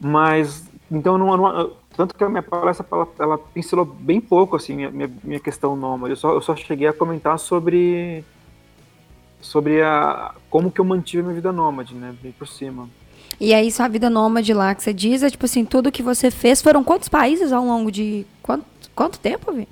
Mas, 0.00 0.67
então, 0.90 1.18
não, 1.18 1.36
não- 1.36 1.72
tanto 1.96 2.14
que 2.14 2.24
a 2.24 2.28
minha 2.28 2.42
palestra, 2.42 2.86
ela, 2.90 3.08
ela 3.18 3.38
pincelou 3.38 3.84
bem 3.84 4.20
pouco, 4.20 4.56
assim, 4.56 4.74
minha, 4.76 4.90
minha, 4.90 5.10
minha 5.22 5.40
questão 5.40 5.76
nômade. 5.76 6.12
Eu 6.12 6.16
só, 6.16 6.32
eu 6.32 6.40
só 6.40 6.54
cheguei 6.56 6.88
a 6.88 6.92
comentar 6.92 7.38
sobre, 7.38 8.24
sobre 9.40 9.82
a, 9.82 10.34
como 10.48 10.70
que 10.70 10.80
eu 10.80 10.84
mantive 10.84 11.22
minha 11.22 11.34
vida 11.34 11.52
nômade, 11.52 11.94
né, 11.94 12.14
bem 12.22 12.32
por 12.32 12.46
cima. 12.48 12.88
E 13.40 13.54
aí, 13.54 13.70
sua 13.70 13.86
vida 13.88 14.10
nômade 14.10 14.52
lá 14.52 14.74
que 14.74 14.82
você 14.82 14.92
diz 14.92 15.22
é 15.22 15.30
tipo 15.30 15.44
assim, 15.44 15.64
tudo 15.64 15.92
que 15.92 16.02
você 16.02 16.30
fez. 16.30 16.60
Foram 16.60 16.82
quantos 16.82 17.08
países 17.08 17.52
ao 17.52 17.64
longo 17.64 17.90
de. 17.92 18.26
Quanto, 18.42 18.64
quanto 18.96 19.20
tempo, 19.20 19.52
Vini? 19.52 19.68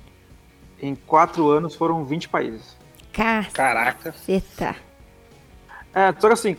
Em 0.81 0.95
quatro 0.95 1.49
anos 1.49 1.75
foram 1.75 2.05
20 2.05 2.29
países. 2.29 2.77
Caraca. 3.11 4.11
Caceta. 4.11 4.75
É, 5.93 6.13
só 6.19 6.27
que 6.27 6.33
assim, 6.33 6.57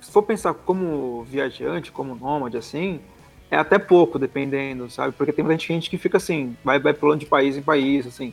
se 0.00 0.10
for 0.10 0.22
pensar 0.22 0.54
como 0.54 1.24
viajante, 1.24 1.90
como 1.92 2.14
nômade, 2.14 2.56
assim, 2.56 3.00
é 3.50 3.56
até 3.56 3.78
pouco, 3.78 4.18
dependendo, 4.18 4.90
sabe? 4.90 5.12
Porque 5.12 5.32
tem 5.32 5.44
muita 5.44 5.62
gente 5.62 5.88
que 5.88 5.98
fica 5.98 6.16
assim, 6.16 6.56
vai, 6.64 6.78
vai 6.78 6.92
pulando 6.92 7.20
de 7.20 7.26
país 7.26 7.56
em 7.56 7.62
país, 7.62 8.06
assim. 8.06 8.32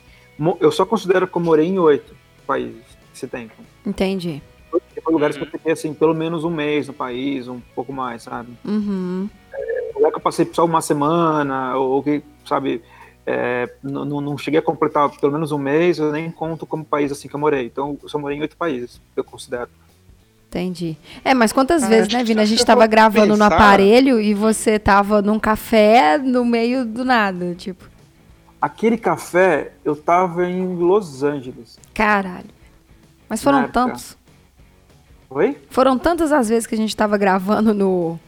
Eu 0.60 0.72
só 0.72 0.84
considero 0.84 1.26
que 1.28 1.36
eu 1.36 1.42
morei 1.42 1.66
em 1.66 1.78
oito 1.78 2.14
países 2.46 2.82
esse 3.14 3.26
tempo. 3.28 3.54
Entendi. 3.86 4.42
Tem 4.72 5.02
lugares 5.06 5.36
que 5.36 5.44
eu 5.44 5.48
fiquei, 5.48 5.72
assim, 5.72 5.94
pelo 5.94 6.14
menos 6.14 6.42
um 6.42 6.50
mês 6.50 6.88
no 6.88 6.92
país, 6.92 7.46
um 7.46 7.60
pouco 7.74 7.92
mais, 7.92 8.22
sabe? 8.22 8.52
Uhum. 8.64 9.28
Lugares 9.94 10.04
já 10.04 10.10
que 10.10 10.16
eu 10.16 10.20
passei 10.20 10.50
só 10.52 10.64
uma 10.64 10.82
semana, 10.82 11.76
ou 11.76 12.02
que, 12.02 12.22
sabe, 12.44 12.82
é, 13.26 13.72
não, 13.82 14.04
não 14.04 14.36
cheguei 14.36 14.60
a 14.60 14.62
completar 14.62 15.08
pelo 15.18 15.32
menos 15.32 15.50
um 15.50 15.58
mês, 15.58 15.98
eu 15.98 16.12
nem 16.12 16.30
conto 16.30 16.66
como 16.66 16.84
país 16.84 17.10
assim 17.10 17.28
que 17.28 17.34
eu 17.34 17.40
morei. 17.40 17.66
Então, 17.66 17.98
eu 18.02 18.08
só 18.08 18.18
morei 18.18 18.36
em 18.36 18.40
oito 18.40 18.56
países, 18.56 19.00
eu 19.16 19.24
considero. 19.24 19.70
Entendi. 20.58 20.96
É, 21.24 21.34
mas 21.34 21.52
quantas 21.52 21.82
Ah, 21.82 21.88
vezes, 21.88 22.12
né, 22.12 22.22
Vina? 22.22 22.42
A 22.42 22.44
gente 22.44 22.60
eu 22.60 22.66
tava 22.66 22.82
for 22.82 22.88
gravando 22.88 23.26
no 23.28 23.32
pensar- 23.44 23.46
aparelho 23.56 24.20
e 24.20 24.32
você 24.34 24.78
tava 24.78 25.20
num 25.20 25.38
café 25.38 26.16
no 26.18 26.44
meio 26.44 26.84
do 26.84 27.04
nada, 27.04 27.54
tipo, 27.54 27.84
Aquele 28.62 28.96
café, 28.96 29.72
eu 29.84 29.94
tava 29.94 30.46
em 30.48 30.76
Los 30.76 31.22
Angeles. 31.22 31.78
caralho. 31.92 32.46
Mas 33.28 33.42
foram 33.42 33.58
época. 33.58 33.72
tantos. 33.72 34.16
Oi? 35.28 35.58
Foram 35.70 35.98
tantas 35.98 36.30
as 36.32 36.48
vezes 36.48 36.66
que 36.66 36.74
a 36.74 36.78
gente 36.78 36.94
tava 36.96 37.18
gravando 37.18 37.74
no, 37.74 38.18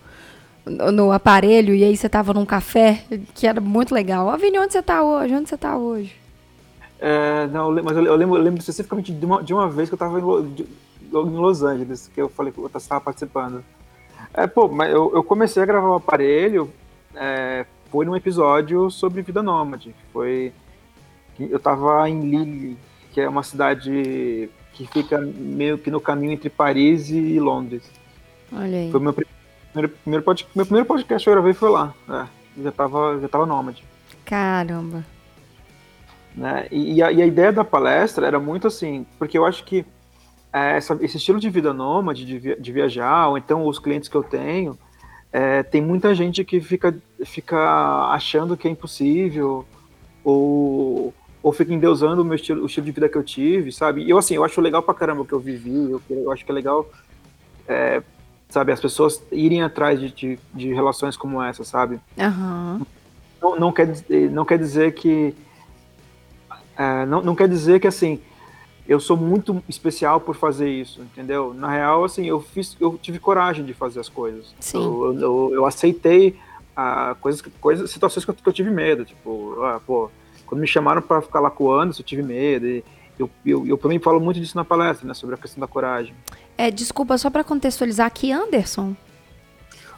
no, 0.67 0.91
no 0.93 1.13
aparelho 1.13 1.75
e 1.75 1.85
aí 1.85 1.97
você 1.97 2.09
tava 2.09 2.35
num 2.35 2.45
café, 2.45 3.05
que 3.35 3.47
era 3.47 3.61
muito 3.61 3.95
legal. 3.95 4.27
Ó, 4.27 4.37
Vini, 4.37 4.59
onde 4.59 4.73
você 4.73 4.83
tá 4.83 5.03
hoje? 5.03 5.33
Onde 5.35 5.49
você 5.49 5.57
tá 5.57 5.77
hoje? 5.77 6.13
É, 6.99 7.47
não, 7.49 7.71
mas 7.85 7.97
eu 7.97 8.15
lembro, 8.17 8.37
eu 8.37 8.43
lembro 8.43 8.59
especificamente 8.59 9.13
de 9.13 9.25
uma, 9.25 9.43
de 9.43 9.55
uma 9.55 9.69
vez 9.71 9.89
que 9.89 9.95
eu 9.95 9.99
tava 9.99 10.19
em, 10.19 10.67
Em 11.25 11.37
Los 11.37 11.63
Angeles, 11.63 12.11
que 12.13 12.21
eu 12.21 12.29
falei 12.29 12.53
que 12.53 12.59
eu 12.59 12.71
estava 12.75 13.01
participando. 13.01 13.65
É, 14.35 14.47
pô, 14.47 14.69
mas 14.69 14.91
eu, 14.93 15.13
eu 15.15 15.23
comecei 15.25 15.63
a 15.63 15.67
gravar 15.67 15.89
o 15.89 15.95
aparelho, 15.95 16.71
é, 17.15 17.65
foi 17.91 18.05
num 18.05 18.17
episódio 18.17 18.91
sobre 18.91 19.23
vida 19.23 19.43
nômade. 19.43 19.95
Foi. 20.13 20.53
Eu 21.39 21.59
tava 21.61 22.09
em 22.09 22.21
Lille, 22.29 22.79
que 23.13 23.21
é 23.21 23.29
uma 23.29 23.43
cidade 23.43 24.51
que 24.73 24.87
fica 24.87 25.19
meio 25.21 25.79
que 25.79 25.91
no 25.91 26.01
caminho 26.01 26.33
entre 26.33 26.51
Paris 26.51 27.09
e 27.11 27.39
Londres. 27.39 27.91
Olha 28.53 28.79
aí. 28.79 28.91
Foi 28.91 29.01
o 29.01 29.03
meu 29.03 29.13
pri- 29.13 29.27
primeiro, 29.73 29.95
primeiro, 30.03 30.25
pod- 30.25 30.47
meu 30.55 30.65
primeiro 30.67 30.87
podcast 30.87 31.25
que 31.25 31.31
eu 31.31 31.35
gravei 31.35 31.53
foi 31.55 31.71
lá. 31.71 31.95
É, 32.09 32.27
já 32.63 32.73
tava, 32.73 33.19
já 33.21 33.29
tava 33.29 33.47
nômade. 33.47 33.85
Caramba. 34.25 35.05
né? 36.35 36.67
E, 36.71 36.95
e 36.95 37.03
a, 37.03 37.11
e 37.13 37.23
a 37.23 37.27
ideia 37.27 37.53
da 37.53 37.65
palestra 37.65 38.27
era 38.27 38.39
muito 38.39 38.67
assim, 38.67 39.07
porque 39.19 39.39
eu 39.39 39.45
acho 39.47 39.65
que 39.65 39.85
essa- 40.77 40.99
esse 41.01 41.17
estilo 41.17 41.39
de 41.41 41.51
vida 41.51 41.73
nômade, 41.73 42.25
de, 42.25 42.39
via- 42.39 42.57
de 42.59 42.73
viajar, 42.73 43.29
ou 43.29 43.39
então 43.39 43.67
os 43.67 43.79
clientes 43.79 44.09
que 44.09 44.15
eu 44.17 44.23
tenho, 44.23 44.79
é, 45.33 45.63
tem 45.63 45.83
muita 45.83 46.15
gente 46.15 46.45
que 46.45 46.61
fica, 46.61 46.97
fica 47.25 47.59
achando 48.13 48.57
que 48.57 48.67
é 48.67 48.71
impossível, 48.71 49.65
ou, 50.25 51.13
ou 51.43 51.53
fica 51.53 51.73
endeusando 51.73 52.23
o 52.23 52.25
meu 52.25 52.35
estilo, 52.37 52.63
o 52.63 52.67
estilo 52.67 52.87
de 52.87 52.93
vida 52.93 53.09
que 53.09 53.17
eu 53.19 53.23
tive, 53.25 53.71
sabe? 53.73 54.03
E 54.03 54.11
eu, 54.11 54.19
assim, 54.19 54.35
eu 54.35 54.45
acho 54.45 54.61
legal 54.61 54.83
pra 54.83 54.95
caramba 54.95 55.23
o 55.23 55.25
que 55.27 55.33
eu 55.33 55.41
vivi, 55.41 55.91
eu, 55.91 56.01
eu 56.11 56.33
acho 56.33 56.45
que 56.45 56.51
é 56.51 56.55
legal, 56.55 56.89
é, 57.69 58.03
sabe, 58.49 58.73
as 58.73 58.81
pessoas 58.81 59.23
irem 59.33 59.63
atrás 59.63 60.01
de, 60.01 60.11
de, 60.11 60.39
de 60.55 60.73
relações 60.73 61.17
como 61.17 61.43
essa, 61.43 61.65
sabe? 61.65 62.01
Aham. 62.19 62.81
não, 63.43 63.57
não, 63.59 63.73
quer, 63.73 63.87
dizer- 63.87 64.31
não 64.31 64.45
quer 64.45 64.59
dizer 64.59 64.95
que. 64.95 65.35
é, 66.77 67.07
não, 67.07 67.23
não 67.23 67.35
quer 67.35 67.49
dizer 67.49 67.81
que 67.81 67.87
assim. 67.87 68.21
Eu 68.89 69.01
sou 69.01 69.17
muito 69.17 69.63
especial 69.69 70.21
por 70.21 70.37
fazer 70.37 70.71
isso, 70.71 71.01
entendeu? 71.03 71.53
Na 71.53 71.71
real, 71.71 72.05
assim, 72.05 72.27
eu 72.27 72.41
fiz, 72.41 72.77
eu 72.81 72.99
tive 73.03 73.19
coragem 73.19 73.65
de 73.65 73.75
fazer 73.75 73.99
as 74.01 74.09
coisas. 74.09 74.55
Sim. 74.61 74.83
Eu, 74.85 75.19
eu, 75.21 75.51
eu 75.55 75.67
aceitei 75.67 76.39
ah, 76.77 77.17
coisas, 77.21 77.43
coisas, 77.61 77.91
situações 77.91 78.25
que 78.25 78.31
eu, 78.31 78.35
que 78.35 78.49
eu 78.49 78.53
tive 78.53 78.71
medo. 78.71 79.05
Tipo, 79.05 79.61
ah, 79.65 79.81
pô, 79.85 80.09
quando 80.47 80.61
me 80.61 80.67
chamaram 80.67 81.03
para 81.03 81.21
ficar 81.21 81.41
lá 81.41 81.51
com 81.51 81.65
o 81.65 81.73
Anderson, 81.73 82.03
eu 82.03 82.07
tive 82.07 82.23
medo. 82.23 82.67
E 82.67 82.85
eu, 83.19 83.31
eu, 83.45 83.67
eu 83.67 83.77
também 83.79 83.99
falo 83.99 84.21
muito 84.21 84.39
disso 84.39 84.57
na 84.57 84.65
palestra, 84.65 85.07
né? 85.09 85.15
Sobre 85.15 85.35
a 85.35 85.39
questão 85.39 85.61
da 85.61 85.67
coragem. 85.67 86.15
É, 86.57 86.71
desculpa, 86.71 87.19
só 87.19 87.29
pra 87.29 87.43
contextualizar 87.43 88.07
aqui, 88.07 88.31
Anderson. 88.31 88.95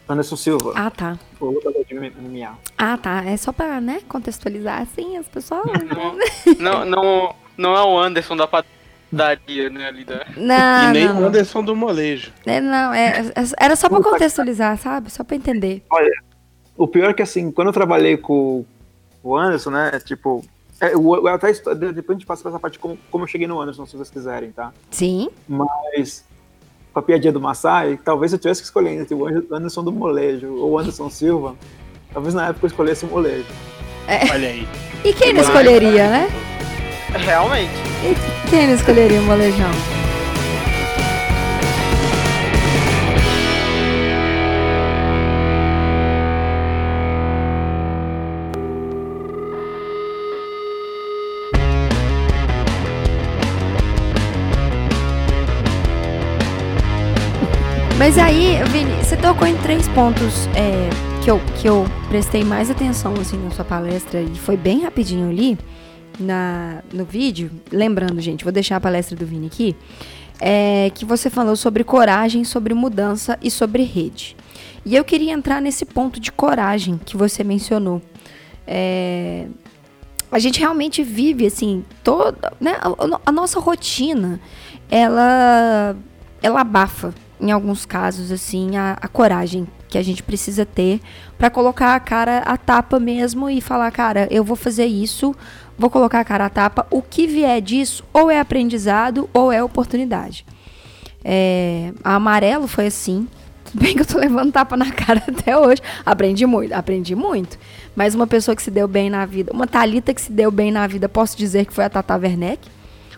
Anderson 0.08 0.36
Silva, 0.36 0.72
Ah, 0.74 0.90
tá. 0.90 1.18
o 1.38 1.46
lutador 1.50 1.84
de 1.84 1.94
MMA. 1.94 2.56
Ah, 2.78 2.96
tá. 2.96 3.22
É 3.26 3.36
só 3.36 3.52
pra, 3.52 3.78
né, 3.78 4.00
contextualizar 4.08 4.80
assim 4.80 5.18
as 5.18 5.28
pessoas. 5.28 5.66
Não, 6.58 6.84
não, 6.86 7.34
não 7.58 7.76
é 7.76 7.82
o 7.84 7.98
Anderson 7.98 8.34
da 8.34 8.46
padaria, 9.10 9.70
né, 9.70 9.86
ali 9.86 10.04
da... 10.04 10.26
Não, 10.36 10.90
e 10.90 10.92
nem 10.92 11.04
não, 11.06 11.16
o 11.16 11.20
não. 11.20 11.28
Anderson 11.28 11.62
do 11.62 11.74
molejo. 11.74 12.32
É, 12.46 12.60
não, 12.60 12.92
é, 12.92 13.32
é- 13.34 13.44
era 13.58 13.76
só 13.76 13.88
pra 13.88 14.02
contextualizar, 14.02 14.76
sabe? 14.78 15.10
Só 15.10 15.24
pra 15.24 15.36
entender. 15.36 15.82
O 16.76 16.86
pior 16.86 17.10
é 17.10 17.14
que, 17.14 17.22
assim, 17.22 17.50
quando 17.50 17.68
eu 17.68 17.72
trabalhei 17.72 18.16
com 18.16 18.64
o 19.22 19.36
Anderson, 19.36 19.70
né, 19.70 19.98
tipo... 20.04 20.44
É, 20.80 20.94
eu, 20.94 21.02
eu 21.02 21.26
até, 21.28 21.52
depois 21.52 22.10
a 22.10 22.12
gente 22.12 22.26
passa 22.26 22.42
pra 22.42 22.50
essa 22.52 22.60
parte 22.60 22.78
como, 22.78 22.96
como 23.10 23.24
eu 23.24 23.28
cheguei 23.28 23.48
no 23.48 23.60
Anderson, 23.60 23.84
se 23.84 23.96
vocês 23.96 24.10
quiserem, 24.10 24.52
tá? 24.52 24.72
Sim. 24.92 25.28
Mas, 25.48 26.24
com 26.92 27.00
a 27.00 27.02
piadinha 27.02 27.32
do 27.32 27.40
Massai, 27.40 27.98
talvez 28.04 28.32
eu 28.32 28.38
tivesse 28.38 28.60
que 28.60 28.66
escolher 28.66 28.90
entre 28.90 29.12
o 29.12 29.26
Anderson 29.26 29.82
do 29.82 29.90
Molejo 29.90 30.54
ou 30.54 30.72
o 30.72 30.78
Anderson 30.78 31.10
Silva, 31.10 31.56
talvez 32.12 32.32
na 32.32 32.48
época 32.48 32.66
eu 32.66 32.68
escolhesse 32.68 33.04
o 33.04 33.08
Molejo. 33.08 33.46
Olha 34.32 34.48
aí. 34.48 34.68
E 35.04 35.12
quem 35.12 35.32
não 35.32 35.42
escolheria, 35.42 36.08
né? 36.08 36.28
Realmente. 37.14 37.72
E 38.04 38.50
quem 38.50 38.66
não 38.66 38.74
escolheria 38.74 39.20
o 39.20 39.24
molejão? 39.24 39.70
Mas 57.98 58.16
aí, 58.16 58.56
Vini, 58.70 58.92
você 59.02 59.16
tocou 59.16 59.46
em 59.46 59.56
três 59.56 59.88
pontos 59.88 60.46
é, 60.54 60.88
que, 61.22 61.30
eu, 61.30 61.40
que 61.56 61.68
eu 61.68 61.84
prestei 62.08 62.44
mais 62.44 62.70
atenção 62.70 63.12
assim, 63.20 63.36
na 63.36 63.50
sua 63.50 63.64
palestra 63.64 64.22
e 64.22 64.34
foi 64.36 64.56
bem 64.56 64.82
rapidinho 64.82 65.28
ali 65.28 65.58
na, 66.18 66.82
no 66.92 67.04
vídeo. 67.04 67.50
Lembrando, 67.70 68.20
gente, 68.20 68.44
vou 68.44 68.52
deixar 68.52 68.76
a 68.76 68.80
palestra 68.80 69.16
do 69.16 69.26
Vini 69.26 69.46
aqui. 69.46 69.76
É, 70.40 70.90
que 70.94 71.04
você 71.04 71.28
falou 71.28 71.56
sobre 71.56 71.82
coragem, 71.82 72.44
sobre 72.44 72.72
mudança 72.72 73.36
e 73.42 73.50
sobre 73.50 73.82
rede. 73.82 74.36
E 74.84 74.94
eu 74.94 75.04
queria 75.04 75.32
entrar 75.32 75.60
nesse 75.60 75.84
ponto 75.84 76.20
de 76.20 76.30
coragem 76.30 77.00
que 77.04 77.16
você 77.16 77.42
mencionou. 77.42 78.00
É, 78.66 79.46
a 80.30 80.38
gente 80.38 80.60
realmente 80.60 81.02
vive 81.02 81.46
assim 81.46 81.84
toda 82.04 82.52
né, 82.60 82.76
a, 82.80 83.20
a 83.26 83.32
nossa 83.32 83.58
rotina 83.58 84.40
ela 84.90 85.96
ela 86.42 86.60
abafa 86.60 87.14
em 87.40 87.50
alguns 87.50 87.86
casos 87.86 88.30
assim 88.30 88.76
a, 88.76 88.96
a 89.00 89.08
coragem 89.08 89.66
que 89.88 89.96
a 89.96 90.02
gente 90.02 90.22
precisa 90.22 90.66
ter 90.66 91.00
para 91.38 91.48
colocar 91.48 91.94
a 91.94 92.00
cara 92.00 92.40
a 92.40 92.56
tapa 92.56 93.00
mesmo 93.00 93.48
e 93.48 93.60
falar 93.60 93.90
cara 93.90 94.28
eu 94.30 94.44
vou 94.44 94.56
fazer 94.56 94.86
isso 94.86 95.34
vou 95.78 95.88
colocar 95.88 96.20
a 96.20 96.24
cara 96.24 96.46
a 96.46 96.50
tapa 96.50 96.86
o 96.90 97.00
que 97.00 97.26
vier 97.26 97.60
disso 97.60 98.04
ou 98.12 98.30
é 98.30 98.40
aprendizado 98.40 99.28
ou 99.32 99.52
é 99.52 99.62
oportunidade 99.62 100.44
é, 101.24 101.92
a 102.02 102.16
amarelo 102.16 102.66
foi 102.66 102.86
assim 102.86 103.28
tudo 103.70 103.82
bem 103.82 103.94
que 103.94 104.00
eu 104.00 104.06
tô 104.06 104.18
levando 104.18 104.50
tapa 104.50 104.76
na 104.76 104.90
cara 104.90 105.22
até 105.28 105.56
hoje. 105.56 105.82
Aprendi 106.04 106.46
muito, 106.46 106.72
aprendi 106.72 107.14
muito. 107.14 107.58
Mas 107.94 108.14
uma 108.14 108.26
pessoa 108.26 108.56
que 108.56 108.62
se 108.62 108.70
deu 108.70 108.88
bem 108.88 109.10
na 109.10 109.26
vida, 109.26 109.52
uma 109.52 109.66
Thalita 109.66 110.14
que 110.14 110.22
se 110.22 110.32
deu 110.32 110.50
bem 110.50 110.70
na 110.70 110.86
vida, 110.86 111.08
posso 111.08 111.36
dizer 111.36 111.66
que 111.66 111.72
foi 111.74 111.84
a 111.84 111.90
Tata 111.90 112.16
Werneck. 112.16 112.66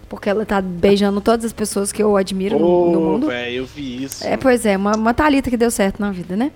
Porque 0.09 0.29
ela 0.29 0.45
tá 0.45 0.61
beijando 0.61 1.21
todas 1.21 1.45
as 1.45 1.53
pessoas 1.53 1.93
que 1.93 2.03
eu 2.03 2.17
admiro 2.17 2.59
no, 2.59 2.91
no 2.91 2.99
Ô, 2.99 3.13
mundo. 3.13 3.27
velho, 3.29 3.59
eu 3.59 3.67
vi 3.67 4.03
isso. 4.03 4.27
É, 4.27 4.37
pois 4.37 4.67
é, 4.67 4.77
uma, 4.77 4.97
uma 4.97 5.15
Thalita 5.15 5.49
que 5.51 5.57
deu 5.57 5.71
certo 5.71 6.01
na 6.01 6.11
vida, 6.11 6.37
né? 6.37 6.51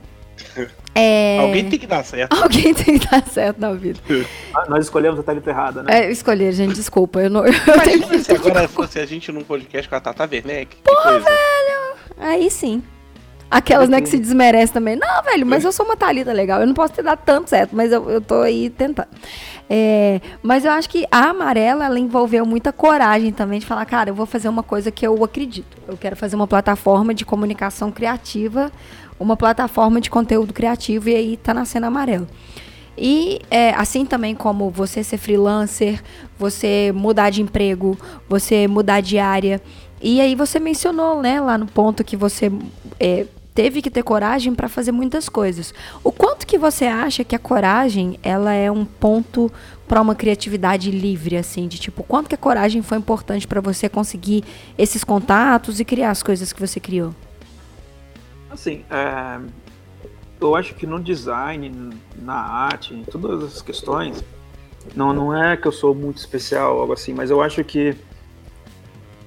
É, 0.94 1.38
Alguém 1.40 1.68
tem 1.68 1.78
que 1.78 1.86
dar 1.86 2.04
certo. 2.04 2.32
alguém 2.40 2.72
tem 2.72 2.98
que 2.98 3.08
dar 3.08 3.26
certo 3.26 3.58
na 3.60 3.72
vida. 3.72 3.98
Ah, 4.54 4.64
Nós 4.68 4.84
escolhemos 4.84 5.18
a 5.18 5.22
Thalita 5.22 5.50
errada, 5.50 5.82
né? 5.82 6.04
É, 6.04 6.10
escolher, 6.10 6.52
gente, 6.52 6.74
desculpa. 6.74 7.20
Eu 7.20 7.30
não, 7.30 7.44
eu 7.44 7.52
Imagina 7.52 8.06
tenho 8.06 8.24
se 8.24 8.32
agora 8.32 8.68
fosse 8.68 8.98
a 9.00 9.06
gente 9.06 9.32
num 9.32 9.42
podcast 9.42 9.88
com 9.88 9.96
a 9.96 10.00
Tata 10.00 10.28
Werneck. 10.30 10.76
Que 10.76 10.94
coisa. 11.02 11.26
Aí 12.18 12.48
sim. 12.50 12.82
Aquelas, 13.50 13.88
né, 13.88 14.00
que 14.00 14.08
se 14.08 14.18
desmerecem 14.18 14.72
também. 14.72 14.96
Não, 14.96 15.22
velho, 15.22 15.46
mas 15.46 15.64
eu 15.64 15.70
sou 15.70 15.86
uma 15.86 15.96
Thalita 15.96 16.32
legal. 16.32 16.60
Eu 16.60 16.66
não 16.66 16.74
posso 16.74 16.92
ter 16.92 17.02
dado 17.02 17.20
tanto 17.24 17.50
certo, 17.50 17.74
mas 17.74 17.92
eu, 17.92 18.10
eu 18.10 18.20
tô 18.20 18.40
aí 18.40 18.70
tentando. 18.70 19.08
É, 19.70 20.20
mas 20.42 20.64
eu 20.64 20.72
acho 20.72 20.88
que 20.90 21.06
a 21.10 21.30
amarela, 21.30 21.84
ela 21.84 21.98
envolveu 21.98 22.44
muita 22.44 22.72
coragem 22.72 23.32
também 23.32 23.60
de 23.60 23.66
falar, 23.66 23.84
cara, 23.86 24.10
eu 24.10 24.14
vou 24.14 24.26
fazer 24.26 24.48
uma 24.48 24.62
coisa 24.62 24.90
que 24.90 25.06
eu 25.06 25.22
acredito. 25.22 25.76
Eu 25.86 25.96
quero 25.96 26.16
fazer 26.16 26.36
uma 26.36 26.46
plataforma 26.46 27.14
de 27.14 27.24
comunicação 27.24 27.90
criativa, 27.92 28.72
uma 29.18 29.36
plataforma 29.36 30.00
de 30.00 30.10
conteúdo 30.10 30.52
criativo, 30.52 31.08
e 31.08 31.14
aí 31.14 31.36
tá 31.36 31.54
nascendo 31.54 31.86
amarelo. 31.86 32.26
E 32.96 33.40
é, 33.50 33.70
assim 33.70 34.06
também 34.06 34.34
como 34.34 34.70
você 34.70 35.02
ser 35.02 35.18
freelancer, 35.18 36.02
você 36.38 36.92
mudar 36.94 37.30
de 37.30 37.42
emprego, 37.42 37.98
você 38.28 38.68
mudar 38.68 39.00
de 39.00 39.18
área. 39.18 39.60
E 40.00 40.20
aí 40.20 40.34
você 40.34 40.60
mencionou, 40.60 41.20
né, 41.20 41.40
lá 41.40 41.58
no 41.58 41.66
ponto 41.66 42.04
que 42.04 42.16
você 42.16 42.52
é, 43.00 43.26
teve 43.54 43.80
que 43.80 43.90
ter 43.90 44.02
coragem 44.02 44.54
para 44.54 44.68
fazer 44.68 44.92
muitas 44.92 45.28
coisas. 45.28 45.72
O 46.02 46.12
quanto 46.12 46.46
que 46.46 46.58
você 46.58 46.84
acha 46.84 47.24
que 47.24 47.34
a 47.34 47.38
coragem, 47.38 48.18
ela 48.22 48.52
é 48.52 48.70
um 48.70 48.84
ponto 48.84 49.50
para 49.88 50.00
uma 50.00 50.14
criatividade 50.14 50.90
livre, 50.90 51.36
assim, 51.36 51.68
de 51.68 51.78
tipo, 51.78 52.02
quanto 52.02 52.28
que 52.28 52.34
a 52.34 52.38
coragem 52.38 52.82
foi 52.82 52.98
importante 52.98 53.46
para 53.46 53.60
você 53.60 53.88
conseguir 53.88 54.44
esses 54.76 55.04
contatos 55.04 55.78
e 55.78 55.84
criar 55.84 56.10
as 56.10 56.22
coisas 56.22 56.52
que 56.52 56.60
você 56.60 56.80
criou? 56.80 57.14
Assim, 58.54 58.84
é, 58.90 59.40
eu 60.40 60.54
acho 60.54 60.74
que 60.74 60.86
no 60.86 61.00
design, 61.00 61.90
na 62.20 62.34
arte, 62.34 62.94
em 62.94 63.04
todas 63.04 63.42
essas 63.42 63.62
questões, 63.62 64.24
não, 64.94 65.12
não 65.12 65.36
é 65.36 65.56
que 65.56 65.66
eu 65.66 65.72
sou 65.72 65.94
muito 65.94 66.18
especial, 66.18 66.78
algo 66.78 66.92
assim, 66.92 67.14
mas 67.14 67.30
eu 67.30 67.40
acho 67.40 67.62
que 67.64 67.96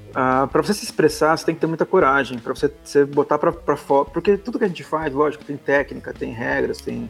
uh, 0.10 0.48
para 0.48 0.62
você 0.62 0.74
se 0.74 0.84
expressar, 0.84 1.38
você 1.38 1.46
tem 1.46 1.56
que 1.56 1.62
ter 1.62 1.68
muita 1.68 1.86
coragem, 1.86 2.38
para 2.38 2.54
você, 2.54 2.72
você 2.84 3.06
botar 3.06 3.38
para 3.38 3.78
fora, 3.78 4.06
porque 4.06 4.38
tudo 4.38 4.60
que 4.60 4.66
a 4.66 4.68
gente 4.68 4.84
faz, 4.84 5.14
lógico, 5.14 5.44
tem 5.44 5.58
técnica, 5.58 6.14
tem 6.14 6.32
regras, 6.32 6.80
tem 6.80 7.10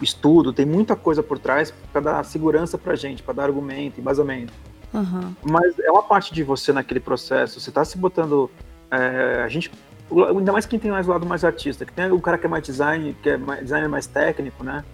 estudo, 0.00 0.52
tem 0.52 0.66
muita 0.66 0.94
coisa 0.94 1.22
por 1.22 1.38
trás 1.38 1.72
para 1.92 2.00
dar 2.00 2.24
segurança 2.24 2.78
pra 2.78 2.94
gente, 2.94 3.22
para 3.22 3.34
dar 3.34 3.44
argumento, 3.44 4.00
embasamento. 4.00 4.52
Uhum. 4.92 5.34
Mas 5.42 5.78
é 5.78 5.90
uma 5.90 6.02
parte 6.02 6.34
de 6.34 6.42
você 6.42 6.72
naquele 6.72 7.00
processo, 7.00 7.60
você 7.60 7.70
tá 7.70 7.84
se 7.84 7.96
botando. 7.96 8.50
É, 8.90 9.42
a 9.44 9.48
gente. 9.48 9.70
Ainda 10.10 10.52
mais 10.52 10.66
quem 10.66 10.78
tem 10.78 10.90
mais 10.90 11.06
o 11.06 11.10
lado 11.10 11.26
mais 11.26 11.44
artista, 11.44 11.84
que 11.84 11.92
tem 11.92 12.10
o 12.10 12.20
cara 12.20 12.36
que 12.36 12.46
é 12.46 12.48
mais 12.48 12.64
design, 12.64 13.16
que 13.22 13.30
é 13.30 13.36
mais, 13.36 13.60
designer 13.60 13.88
mais 13.88 14.06
técnico, 14.06 14.64
né? 14.64 14.84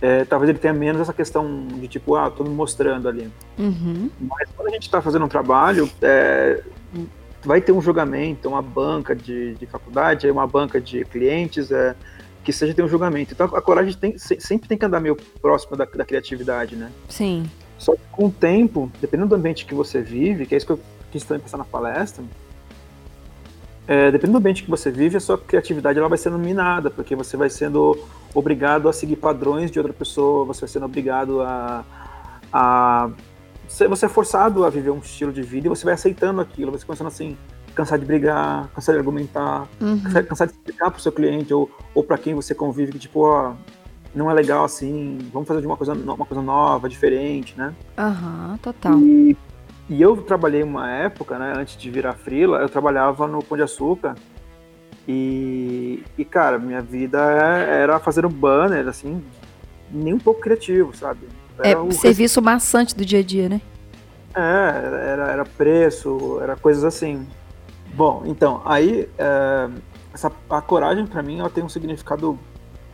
É, 0.00 0.24
talvez 0.24 0.50
ele 0.50 0.58
tenha 0.58 0.74
menos 0.74 1.00
essa 1.00 1.12
questão 1.12 1.66
de 1.66 1.88
tipo, 1.88 2.14
ah, 2.16 2.30
tô 2.30 2.44
me 2.44 2.50
mostrando 2.50 3.08
ali. 3.08 3.30
Uhum. 3.58 4.10
Mas 4.20 4.48
quando 4.54 4.68
a 4.68 4.72
gente 4.72 4.82
está 4.82 5.00
fazendo 5.00 5.24
um 5.24 5.28
trabalho, 5.28 5.88
é, 6.02 6.62
vai 7.42 7.60
ter 7.60 7.72
um 7.72 7.80
julgamento, 7.80 8.48
uma 8.48 8.60
banca 8.60 9.14
de, 9.14 9.54
de 9.54 9.66
faculdade, 9.66 10.30
uma 10.30 10.46
banca 10.46 10.80
de 10.80 11.04
clientes, 11.04 11.70
é, 11.70 11.94
que 12.44 12.52
seja 12.52 12.74
ter 12.74 12.82
um 12.82 12.88
julgamento. 12.88 13.32
Então 13.32 13.46
a 13.46 13.62
coragem 13.62 13.94
tem, 13.94 14.18
sempre 14.18 14.68
tem 14.68 14.76
que 14.76 14.84
andar 14.84 15.00
meio 15.00 15.16
próximo 15.40 15.76
da, 15.76 15.84
da 15.84 16.04
criatividade, 16.04 16.76
né? 16.76 16.90
Sim. 17.08 17.50
Só 17.78 17.94
que 17.94 18.02
com 18.12 18.26
o 18.26 18.30
tempo, 18.30 18.90
dependendo 19.00 19.30
do 19.30 19.34
ambiente 19.34 19.64
que 19.64 19.74
você 19.74 20.00
vive, 20.00 20.46
que 20.46 20.54
é 20.54 20.58
isso 20.58 20.66
que 20.66 20.72
eu 20.72 20.80
quis 21.10 21.24
também 21.24 21.42
pensar 21.42 21.58
na 21.58 21.64
palestra, 21.64 22.24
é, 23.88 24.10
dependendo 24.10 24.38
do 24.38 24.42
ambiente 24.42 24.64
que 24.64 24.70
você 24.70 24.90
vive, 24.90 25.16
a 25.16 25.20
sua 25.20 25.38
criatividade 25.38 25.98
ela 25.98 26.08
vai 26.08 26.18
sendo 26.18 26.38
minada, 26.38 26.90
porque 26.90 27.14
você 27.14 27.36
vai 27.36 27.48
sendo 27.48 27.96
obrigado 28.34 28.88
a 28.88 28.92
seguir 28.92 29.16
padrões 29.16 29.70
de 29.70 29.78
outra 29.78 29.92
pessoa, 29.92 30.44
você 30.44 30.62
vai 30.62 30.68
sendo 30.68 30.86
obrigado 30.86 31.40
a, 31.42 31.84
a 32.52 33.10
você 33.68 34.06
é 34.06 34.08
forçado 34.08 34.64
a 34.64 34.70
viver 34.70 34.90
um 34.90 34.98
estilo 34.98 35.32
de 35.32 35.42
vida 35.42 35.66
e 35.66 35.68
você 35.68 35.84
vai 35.84 35.94
aceitando 35.94 36.40
aquilo, 36.40 36.70
você 36.70 36.86
começando 36.86 37.08
assim, 37.08 37.36
cansar 37.74 37.98
de 37.98 38.04
brigar, 38.04 38.68
cansar 38.74 38.94
de 38.94 38.98
argumentar, 38.98 39.66
uhum. 39.80 40.00
cansar 40.26 40.46
de 40.46 40.54
explicar 40.54 40.90
para 40.90 40.98
o 40.98 41.02
seu 41.02 41.12
cliente 41.12 41.52
ou, 41.52 41.70
ou 41.94 42.02
para 42.02 42.16
quem 42.16 42.34
você 42.34 42.54
convive 42.54 42.92
que, 42.92 42.98
tipo, 42.98 43.20
ó, 43.20 43.54
não 44.14 44.30
é 44.30 44.34
legal 44.34 44.64
assim, 44.64 45.18
vamos 45.32 45.46
fazer 45.46 45.60
de 45.60 45.66
uma 45.66 45.76
coisa, 45.76 45.92
uma 45.92 46.24
coisa 46.24 46.42
nova, 46.42 46.88
diferente, 46.88 47.54
né? 47.56 47.74
Aham, 47.98 48.50
uhum, 48.50 48.58
total. 48.58 48.98
E, 48.98 49.36
e, 49.88 50.00
eu 50.02 50.16
trabalhei 50.18 50.62
uma 50.62 50.90
época, 50.90 51.38
né, 51.38 51.54
antes 51.56 51.76
de 51.76 51.90
virar 51.90 52.14
frila, 52.14 52.58
eu 52.58 52.68
trabalhava 52.68 53.26
no 53.26 53.42
Pão 53.42 53.56
de 53.56 53.62
Açúcar 53.62 54.14
e, 55.06 56.02
e 56.18 56.24
cara, 56.24 56.58
minha 56.58 56.82
vida 56.82 57.20
era 57.20 57.98
fazer 57.98 58.26
um 58.26 58.30
banner, 58.30 58.88
assim, 58.88 59.22
nem 59.90 60.14
um 60.14 60.18
pouco 60.18 60.40
criativo, 60.40 60.96
sabe? 60.96 61.28
Era 61.58 61.78
é, 61.78 61.82
o 61.82 61.92
serviço 61.92 62.42
maçante 62.42 62.94
do 62.94 63.04
dia 63.04 63.20
a 63.20 63.22
dia, 63.22 63.48
né? 63.48 63.60
É, 64.34 65.10
era, 65.12 65.28
era 65.32 65.44
preço, 65.44 66.38
era 66.42 66.56
coisas 66.56 66.84
assim. 66.84 67.26
Bom, 67.94 68.24
então, 68.26 68.60
aí 68.64 69.08
é, 69.16 69.68
essa, 70.12 70.30
a 70.50 70.60
coragem 70.60 71.06
para 71.06 71.22
mim 71.22 71.38
ela 71.38 71.48
tem 71.48 71.62
um 71.62 71.68
significado 71.68 72.38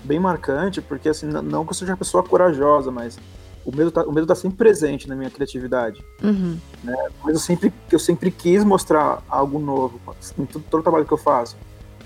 bem 0.05 0.21
marcante, 0.21 0.83
porque 0.83 1.09
assim, 1.09 1.27
não 1.27 1.65
que 1.65 1.71
eu 1.71 1.75
seja 1.75 1.93
uma 1.93 1.99
pessoa 1.99 2.23
corajosa, 2.23 2.91
mas 2.91 3.19
o 3.65 3.75
medo 3.75 3.91
tá, 3.91 4.03
o 4.03 4.13
medo 4.13 4.27
tá 4.27 4.35
sempre 4.35 4.59
presente 4.59 5.09
na 5.09 5.15
minha 5.15 5.31
criatividade. 5.31 6.05
Uhum. 6.23 6.59
Né? 6.83 6.97
Mas 7.23 7.35
eu 7.35 7.41
sempre, 7.41 7.73
eu 7.91 7.99
sempre 7.99 8.31
quis 8.31 8.65
mostrar 8.65 9.23
algo 9.29 9.59
novo 9.59 10.01
em 10.39 10.45
todo, 10.45 10.65
todo 10.71 10.81
o 10.81 10.83
trabalho 10.83 11.05
que 11.05 11.13
eu 11.13 11.19
faço. 11.19 11.57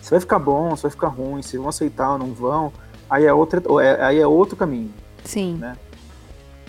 Se 0.00 0.10
vai 0.10 0.20
ficar 0.20 0.38
bom, 0.38 0.76
se 0.76 0.82
vai 0.82 0.90
ficar 0.90 1.08
ruim, 1.08 1.42
se 1.42 1.56
vão 1.56 1.68
aceitar 1.68 2.12
ou 2.12 2.18
não 2.18 2.32
vão, 2.32 2.72
aí 3.08 3.24
é, 3.24 3.32
outra, 3.32 3.62
é, 3.82 4.04
aí 4.04 4.18
é 4.18 4.26
outro 4.26 4.56
caminho. 4.56 4.92
Sim. 5.24 5.54
Né? 5.54 5.76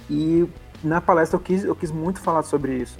E 0.10 0.48
na 0.84 1.02
palestra 1.02 1.38
eu 1.38 1.42
quis, 1.42 1.64
eu 1.64 1.76
quis 1.76 1.92
muito 1.92 2.20
falar 2.20 2.44
sobre 2.44 2.76
isso 2.76 2.98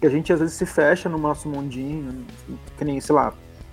que 0.00 0.06
a 0.06 0.10
gente 0.10 0.32
às 0.32 0.40
vezes 0.40 0.54
se 0.54 0.66
fecha 0.66 1.08
no 1.08 1.18
nosso 1.18 1.48
mundinho, 1.48 2.24
que 2.76 2.84
nem, 2.84 3.00
sei 3.00 3.14
lá, 3.14 3.32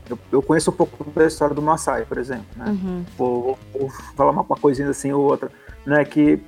eu, 0.09 0.17
eu 0.31 0.41
conheço 0.41 0.71
um 0.71 0.73
pouco 0.73 1.03
da 1.11 1.25
história 1.25 1.55
do 1.55 1.61
Maasai, 1.61 2.05
por 2.05 2.17
exemplo, 2.17 2.45
né? 2.55 2.65
Uhum. 2.67 3.05
Vou, 3.17 3.59
vou, 3.73 3.89
falar 4.15 4.31
uma, 4.31 4.41
uma, 4.41 4.55
coisinha 4.55 4.89
assim 4.89 5.11
ou 5.11 5.23
outra, 5.23 5.51
né? 5.85 6.03
Que 6.05 6.39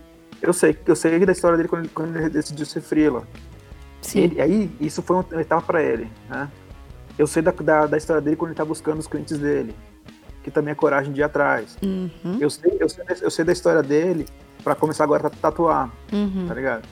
eu 0.41 0.53
sei, 0.53 0.77
eu 0.85 0.95
sei 0.95 1.25
da 1.25 1.31
história 1.31 1.57
dele 1.57 1.69
quando 1.69 1.83
ele, 1.83 1.91
quando 1.93 2.15
ele 2.15 2.29
decidiu 2.29 2.65
ser 2.65 2.81
frila. 2.81 3.27
Sim. 4.01 4.21
Ele, 4.21 4.41
aí, 4.41 4.71
isso 4.79 5.01
foi 5.01 5.17
uma 5.17 5.41
etapa 5.41 5.61
para 5.61 5.83
ele, 5.83 6.09
né? 6.29 6.49
Eu 7.17 7.25
sei 7.25 7.41
da, 7.41 7.51
da, 7.51 7.85
da, 7.87 7.97
história 7.97 8.21
dele 8.21 8.35
quando 8.35 8.51
ele 8.51 8.57
tá 8.57 8.65
buscando 8.65 8.99
os 8.99 9.07
clientes 9.07 9.37
dele, 9.37 9.75
que 10.43 10.51
também 10.51 10.71
é 10.71 10.75
coragem 10.75 11.11
de 11.11 11.19
ir 11.19 11.23
atrás. 11.23 11.77
Uhum. 11.81 12.37
Eu, 12.39 12.49
sei, 12.49 12.77
eu, 12.79 12.87
sei, 12.87 13.03
eu 13.21 13.31
sei 13.31 13.43
da 13.43 13.51
história 13.51 13.81
dele 13.81 14.25
para 14.63 14.75
começar 14.75 15.03
agora 15.03 15.27
a 15.27 15.29
tatuar, 15.29 15.91
uhum. 16.13 16.45
tá 16.47 16.53
ligado? 16.53 16.87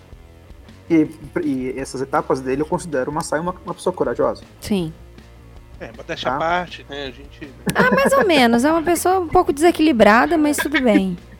E, 0.89 1.09
e, 1.43 1.79
essas 1.79 2.01
etapas 2.01 2.41
dele 2.41 2.61
eu 2.61 2.65
considero 2.65 3.11
uma 3.11 3.21
saia 3.21 3.41
uma, 3.41 3.55
uma 3.65 3.73
pessoa 3.73 3.93
corajosa. 3.93 4.43
Sim. 4.59 4.91
É, 5.79 5.91
deixa 6.07 6.29
tá? 6.29 6.37
parte, 6.37 6.85
né? 6.89 7.07
A 7.07 7.11
gente. 7.11 7.51
Ah, 7.73 7.91
mais 7.93 8.13
ou 8.13 8.25
menos. 8.25 8.63
É 8.63 8.71
uma 8.71 8.81
pessoa 8.81 9.19
um 9.19 9.27
pouco 9.27 9.51
desequilibrada, 9.51 10.37
mas 10.37 10.57
tudo 10.57 10.81
bem. 10.81 11.17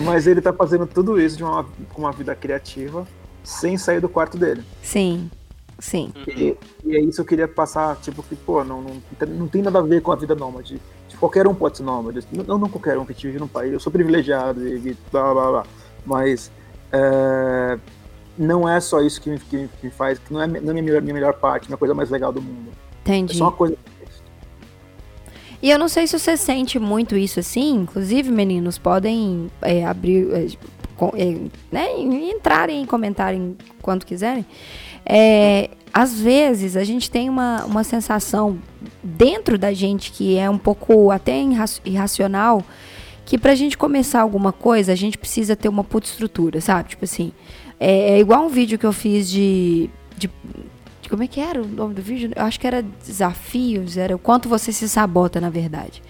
Mas 0.00 0.26
ele 0.26 0.40
tá 0.40 0.52
fazendo 0.52 0.86
tudo 0.86 1.20
isso 1.20 1.36
de 1.36 1.44
uma, 1.44 1.64
com 1.92 2.02
uma 2.02 2.12
vida 2.12 2.34
criativa 2.34 3.06
sem 3.42 3.76
sair 3.76 4.00
do 4.00 4.08
quarto 4.08 4.36
dele. 4.36 4.62
Sim. 4.82 5.30
Sim. 5.78 6.12
E, 6.28 6.56
e 6.84 6.96
é 6.96 7.00
isso 7.00 7.16
que 7.16 7.20
eu 7.22 7.24
queria 7.24 7.48
passar, 7.48 7.96
tipo, 7.96 8.22
que, 8.22 8.36
pô, 8.36 8.62
não, 8.62 8.82
não, 8.82 9.02
não 9.28 9.48
tem 9.48 9.62
nada 9.62 9.78
a 9.78 9.82
ver 9.82 10.02
com 10.02 10.12
a 10.12 10.16
vida 10.16 10.34
nômade. 10.34 10.80
Qualquer 11.18 11.46
um 11.46 11.54
pode 11.54 11.78
ser 11.78 11.82
nômade. 11.82 12.20
Não, 12.32 12.58
não 12.58 12.68
qualquer 12.68 12.98
um 12.98 13.04
que 13.04 13.14
vive 13.14 13.38
num 13.38 13.48
país. 13.48 13.72
Eu 13.72 13.80
sou 13.80 13.92
privilegiado 13.92 14.66
e 14.66 14.96
blá 15.10 15.32
blá 15.34 15.50
blá. 15.50 15.66
Mas. 16.06 16.50
É, 16.92 17.78
não 18.40 18.66
é 18.66 18.80
só 18.80 19.02
isso 19.02 19.20
que 19.20 19.28
me, 19.28 19.38
que, 19.38 19.68
me 19.82 19.90
faz, 19.90 20.18
que 20.18 20.32
não 20.32 20.42
é, 20.42 20.46
não 20.46 20.70
é 20.70 20.72
minha, 20.72 20.82
melhor, 20.82 21.02
minha 21.02 21.14
melhor 21.14 21.34
parte, 21.34 21.68
minha 21.68 21.76
coisa 21.76 21.94
mais 21.94 22.08
legal 22.08 22.32
do 22.32 22.40
mundo. 22.40 22.70
Entendi. 23.02 23.34
É 23.34 23.36
só 23.36 23.44
uma 23.44 23.52
coisa. 23.52 23.76
E 25.62 25.70
eu 25.70 25.78
não 25.78 25.88
sei 25.88 26.06
se 26.06 26.18
você 26.18 26.36
sente 26.36 26.78
muito 26.78 27.16
isso 27.16 27.40
assim, 27.40 27.74
inclusive, 27.74 28.30
meninos, 28.30 28.78
podem 28.78 29.50
é, 29.60 29.84
abrir, 29.84 30.28
é, 30.32 30.46
é, 31.16 31.36
né, 31.70 32.00
entrarem 32.00 32.82
e 32.82 32.86
comentarem 32.86 33.56
quando 33.82 34.06
quiserem. 34.06 34.46
É, 35.04 35.70
às 35.92 36.20
vezes 36.20 36.76
a 36.76 36.84
gente 36.84 37.10
tem 37.10 37.28
uma, 37.28 37.64
uma 37.64 37.84
sensação 37.84 38.58
dentro 39.02 39.58
da 39.58 39.72
gente 39.72 40.12
que 40.12 40.36
é 40.36 40.48
um 40.48 40.58
pouco 40.58 41.10
até 41.10 41.42
irracional, 41.84 42.64
que 43.24 43.36
pra 43.36 43.54
gente 43.54 43.76
começar 43.76 44.20
alguma 44.20 44.52
coisa, 44.52 44.92
a 44.92 44.96
gente 44.96 45.18
precisa 45.18 45.54
ter 45.54 45.68
uma 45.68 45.84
puta 45.84 46.06
estrutura, 46.06 46.60
sabe? 46.60 46.90
Tipo 46.90 47.04
assim, 47.04 47.32
é, 47.78 48.12
é, 48.12 48.20
igual 48.20 48.44
um 48.44 48.48
vídeo 48.48 48.78
que 48.78 48.86
eu 48.86 48.92
fiz 48.92 49.28
de, 49.30 49.88
de, 50.16 50.30
Como 51.10 51.24
é 51.24 51.26
que 51.26 51.40
era 51.40 51.60
o 51.60 51.66
nome 51.66 51.92
do 51.92 52.00
vídeo? 52.00 52.30
Eu 52.36 52.44
acho 52.44 52.60
que 52.60 52.66
era 52.66 52.82
desafios, 52.82 53.96
era 53.96 54.14
o 54.14 54.18
quanto 54.18 54.48
você 54.48 54.72
se 54.72 54.88
sabota, 54.88 55.40
na 55.40 55.50
verdade. 55.50 56.00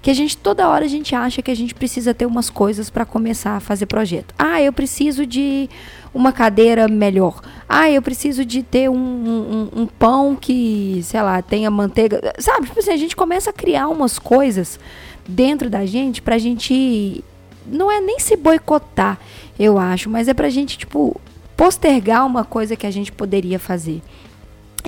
Que 0.00 0.10
a 0.10 0.14
gente, 0.14 0.38
toda 0.38 0.66
hora, 0.68 0.86
a 0.86 0.88
gente 0.88 1.14
acha 1.14 1.42
que 1.42 1.50
a 1.50 1.54
gente 1.54 1.74
precisa 1.74 2.14
ter 2.14 2.24
umas 2.24 2.48
coisas 2.48 2.88
para 2.88 3.04
começar 3.04 3.56
a 3.56 3.60
fazer 3.60 3.84
projeto. 3.84 4.34
Ah, 4.38 4.62
eu 4.62 4.72
preciso 4.72 5.26
de 5.26 5.68
uma 6.14 6.32
cadeira 6.32 6.88
melhor. 6.88 7.42
Ah, 7.68 7.90
eu 7.90 8.00
preciso 8.00 8.42
de 8.42 8.62
ter 8.62 8.88
um, 8.88 8.96
um, 8.96 9.82
um 9.82 9.86
pão 9.86 10.34
que, 10.34 11.00
sei 11.02 11.20
lá, 11.20 11.42
tenha 11.42 11.70
manteiga. 11.70 12.32
Sabe? 12.38 12.68
Tipo 12.68 12.78
assim, 12.78 12.92
a 12.92 12.96
gente 12.96 13.14
começa 13.14 13.50
a 13.50 13.52
criar 13.52 13.88
umas 13.88 14.18
coisas 14.18 14.80
dentro 15.28 15.68
da 15.68 15.84
gente 15.84 16.22
pra 16.22 16.38
gente. 16.38 17.22
Não 17.66 17.92
é 17.92 18.00
nem 18.00 18.18
se 18.18 18.34
boicotar 18.34 19.18
eu 19.58 19.76
acho, 19.78 20.08
mas 20.08 20.28
é 20.28 20.32
pra 20.32 20.48
gente, 20.48 20.78
tipo, 20.78 21.20
postergar 21.56 22.24
uma 22.24 22.44
coisa 22.44 22.76
que 22.76 22.86
a 22.86 22.90
gente 22.90 23.10
poderia 23.10 23.58
fazer. 23.58 24.00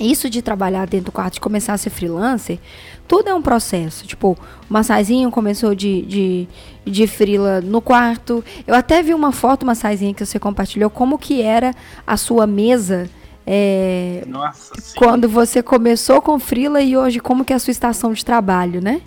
Isso 0.01 0.29
de 0.29 0.41
trabalhar 0.41 0.87
dentro 0.87 1.05
do 1.05 1.11
quarto, 1.11 1.35
de 1.35 1.39
começar 1.39 1.73
a 1.73 1.77
ser 1.77 1.91
freelancer, 1.91 2.57
tudo 3.07 3.29
é 3.29 3.33
um 3.33 3.41
processo. 3.41 4.05
Tipo, 4.07 4.31
o 4.31 4.73
Massaizinho 4.73 5.29
começou 5.29 5.75
de, 5.75 6.01
de, 6.03 6.47
de 6.85 7.07
freela 7.07 7.61
no 7.61 7.81
quarto. 7.81 8.43
Eu 8.65 8.73
até 8.73 9.03
vi 9.03 9.13
uma 9.13 9.31
foto, 9.31 9.65
Massaizinha, 9.65 10.13
que 10.13 10.25
você 10.25 10.39
compartilhou, 10.39 10.89
como 10.89 11.17
que 11.17 11.41
era 11.41 11.73
a 12.05 12.17
sua 12.17 12.47
mesa 12.47 13.09
é, 13.45 14.23
Nossa, 14.27 14.73
quando 14.95 15.27
você 15.27 15.61
começou 15.63 16.21
com 16.21 16.39
freela 16.39 16.81
e 16.81 16.95
hoje 16.95 17.19
como 17.19 17.43
que 17.43 17.53
é 17.53 17.55
a 17.55 17.59
sua 17.59 17.71
estação 17.71 18.13
de 18.13 18.23
trabalho, 18.23 18.81
né? 18.81 19.01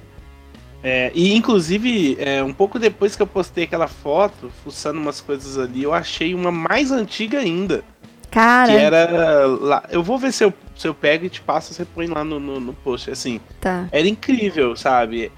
É, 0.87 1.11
e 1.15 1.35
inclusive, 1.35 2.15
é, 2.21 2.43
um 2.43 2.53
pouco 2.53 2.79
depois 2.79 3.17
que 3.17 3.23
eu 3.23 3.27
postei 3.27 3.65
aquela 3.65 3.89
foto, 3.89 4.53
fuçando 4.63 5.01
umas 5.01 5.19
coisas 5.19 5.57
ali, 5.57 5.83
eu 5.83 5.95
achei 5.95 6.35
uma 6.35 6.53
mais 6.53 6.93
antiga 6.93 7.39
ainda. 7.39 7.83
Cara. 8.35 8.72
Que 8.72 8.76
era 8.76 9.47
lá. 9.47 9.85
Eu 9.89 10.03
vou 10.03 10.18
ver 10.18 10.32
se 10.32 10.43
eu, 10.43 10.53
se 10.74 10.89
eu 10.89 10.93
pego 10.93 11.24
e 11.24 11.30
te 11.30 11.41
passo, 11.41 11.72
você 11.72 11.85
põe 11.85 12.09
lá 12.09 12.24
no, 12.24 12.41
no, 12.41 12.59
no 12.59 12.74
post. 12.74 13.09
Assim. 13.09 13.41
Tá. 13.61 13.89
Era 13.93 14.09
incrível, 14.09 14.74
sabe? 14.74 15.30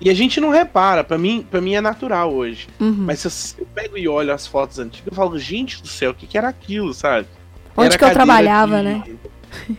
E 0.00 0.08
a 0.08 0.14
gente 0.14 0.40
não 0.40 0.50
repara, 0.50 1.02
para 1.02 1.18
mim, 1.18 1.44
para 1.50 1.60
mim 1.60 1.74
é 1.74 1.80
natural 1.80 2.32
hoje. 2.32 2.68
Uhum. 2.78 2.94
Mas 2.98 3.18
se 3.20 3.56
eu, 3.58 3.66
pego 3.74 3.98
e 3.98 4.06
olho 4.06 4.32
as 4.32 4.46
fotos 4.46 4.78
antigas, 4.78 5.08
eu 5.08 5.14
falo, 5.14 5.36
gente 5.38 5.82
do 5.82 5.88
céu, 5.88 6.12
o 6.12 6.14
que, 6.14 6.26
que 6.26 6.38
era 6.38 6.48
aquilo, 6.48 6.94
sabe? 6.94 7.26
Onde 7.76 7.88
era 7.88 7.98
que 7.98 8.04
eu 8.04 8.12
trabalhava, 8.12 8.78
de... 8.78 8.84
né? 8.84 9.04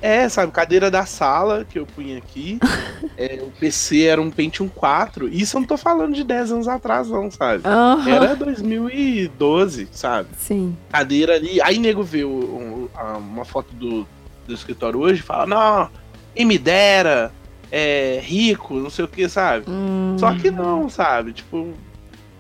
É, 0.02 0.28
sabe, 0.30 0.52
cadeira 0.52 0.90
da 0.92 1.06
sala 1.06 1.66
que 1.70 1.80
eu 1.80 1.86
punha 1.86 2.18
aqui. 2.18 2.60
é, 3.18 3.40
o 3.42 3.52
PC 3.52 4.04
era 4.04 4.22
um 4.22 4.30
Pentium 4.32 4.68
4. 4.68 5.28
Isso 5.30 5.58
eu 5.58 5.62
não 5.62 5.68
tô 5.68 5.78
falando 5.78 6.14
de 6.16 6.24
10 6.24 6.52
anos 6.52 6.68
atrás, 6.68 7.10
não, 7.10 7.30
sabe? 7.32 7.64
Aham. 7.66 8.10
Era 8.10 8.36
2012, 8.36 9.88
sabe? 9.92 10.30
Sim. 10.38 10.76
Cadeira 10.90 11.36
ali. 11.36 11.62
Aí 11.62 11.80
nego 11.80 12.04
vê 12.04 12.24
uma 12.24 13.46
foto 13.46 13.74
do, 13.76 14.08
do 14.48 14.54
escritório 14.54 15.00
hoje 15.00 15.22
e 15.22 15.24
fala: 15.24 15.46
Não, 15.46 15.90
quem 16.36 16.46
me 16.46 16.58
dera, 16.58 17.32
é 17.72 18.20
rico, 18.24 18.76
não 18.76 18.90
sei 18.90 19.06
o 19.06 19.08
que, 19.08 19.28
sabe? 19.28 19.66
Hum, 19.68 20.16
Só 20.20 20.34
que 20.34 20.50
não, 20.52 20.90
sabe? 20.90 21.34
Tipo, 21.34 21.74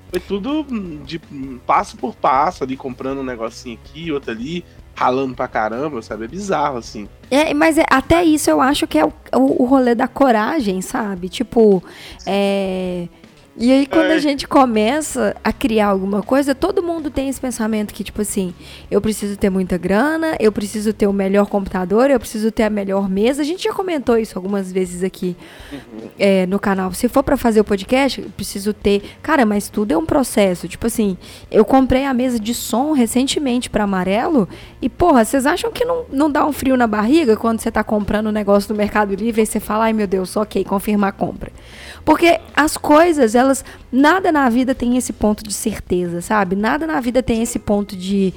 foi 0.09 0.19
tudo 0.19 0.65
de 1.05 1.19
passo 1.65 1.97
por 1.97 2.15
passo 2.15 2.63
ali, 2.63 2.77
comprando 2.77 3.19
um 3.19 3.23
negocinho 3.23 3.77
aqui, 3.83 4.11
outro 4.11 4.31
ali, 4.31 4.63
ralando 4.97 5.35
pra 5.35 5.47
caramba, 5.47 6.01
sabe? 6.01 6.25
É 6.25 6.27
bizarro, 6.27 6.77
assim. 6.77 7.07
É, 7.29 7.53
mas 7.53 7.77
é- 7.77 7.85
até 7.87 8.23
isso 8.23 8.49
eu 8.49 8.59
acho 8.59 8.87
que 8.87 8.97
é 8.97 9.05
o, 9.05 9.13
o, 9.35 9.63
o 9.63 9.65
rolê 9.65 9.93
da 9.93 10.07
coragem, 10.07 10.81
sabe? 10.81 11.29
Tipo, 11.29 11.83
é. 12.25 13.07
E 13.59 13.71
aí, 13.71 13.87
quando 13.87 14.11
a 14.11 14.15
É. 14.15 14.19
gente 14.19 14.47
começa 14.47 15.35
a 15.43 15.51
criar 15.51 15.87
alguma 15.87 16.21
coisa, 16.21 16.53
todo 16.53 16.83
mundo 16.83 17.09
tem 17.09 17.27
esse 17.27 17.41
pensamento 17.41 17.91
que, 17.91 18.03
tipo 18.03 18.21
assim, 18.21 18.53
eu 18.91 19.01
preciso 19.01 19.35
ter 19.35 19.49
muita 19.49 19.77
grana, 19.79 20.35
eu 20.39 20.51
preciso 20.51 20.93
ter 20.93 21.07
o 21.07 21.13
melhor 21.13 21.47
computador, 21.47 22.11
eu 22.11 22.19
preciso 22.19 22.51
ter 22.51 22.63
a 22.63 22.69
melhor 22.69 23.09
mesa. 23.09 23.41
A 23.41 23.45
gente 23.45 23.63
já 23.63 23.73
comentou 23.73 24.15
isso 24.17 24.37
algumas 24.37 24.71
vezes 24.71 25.03
aqui 25.03 25.35
é, 26.19 26.45
no 26.45 26.59
canal. 26.59 26.93
Se 26.93 27.09
for 27.09 27.23
pra 27.23 27.35
fazer 27.35 27.59
o 27.59 27.63
podcast, 27.63 28.21
eu 28.21 28.29
preciso 28.29 28.73
ter. 28.73 29.01
Cara, 29.23 29.43
mas 29.43 29.69
tudo 29.69 29.91
é 29.91 29.97
um 29.97 30.05
processo. 30.05 30.67
Tipo 30.67 30.85
assim, 30.85 31.17
eu 31.49 31.65
comprei 31.65 32.05
a 32.05 32.13
mesa 32.13 32.39
de 32.39 32.53
som 32.53 32.91
recentemente 32.91 33.71
pra 33.71 33.85
amarelo. 33.85 34.47
E, 34.79 34.87
porra, 34.87 35.25
vocês 35.25 35.47
acham 35.47 35.71
que 35.71 35.83
não, 35.83 36.05
não 36.11 36.29
dá 36.29 36.45
um 36.45 36.51
frio 36.53 36.77
na 36.77 36.85
barriga 36.85 37.35
quando 37.35 37.59
você 37.59 37.71
tá 37.71 37.83
comprando 37.83 38.27
um 38.27 38.31
negócio 38.31 38.71
no 38.71 38.77
Mercado 38.77 39.15
Livre 39.15 39.41
e 39.41 39.45
você 39.47 39.59
fala, 39.59 39.85
ai 39.85 39.93
meu 39.93 40.05
Deus, 40.05 40.35
ok, 40.37 40.63
confirmar 40.63 41.09
a 41.09 41.11
compra. 41.11 41.51
Porque 42.07 42.39
as 42.55 42.77
coisas, 42.77 43.35
elas. 43.35 43.65
Nada 43.91 44.31
na 44.31 44.47
vida 44.47 44.73
tem 44.73 44.95
esse 44.95 45.11
ponto 45.11 45.43
de 45.43 45.53
certeza, 45.53 46.21
sabe? 46.21 46.55
Nada 46.55 46.87
na 46.87 47.01
vida 47.01 47.21
tem 47.21 47.43
esse 47.43 47.59
ponto 47.59 47.97
de. 47.97 48.33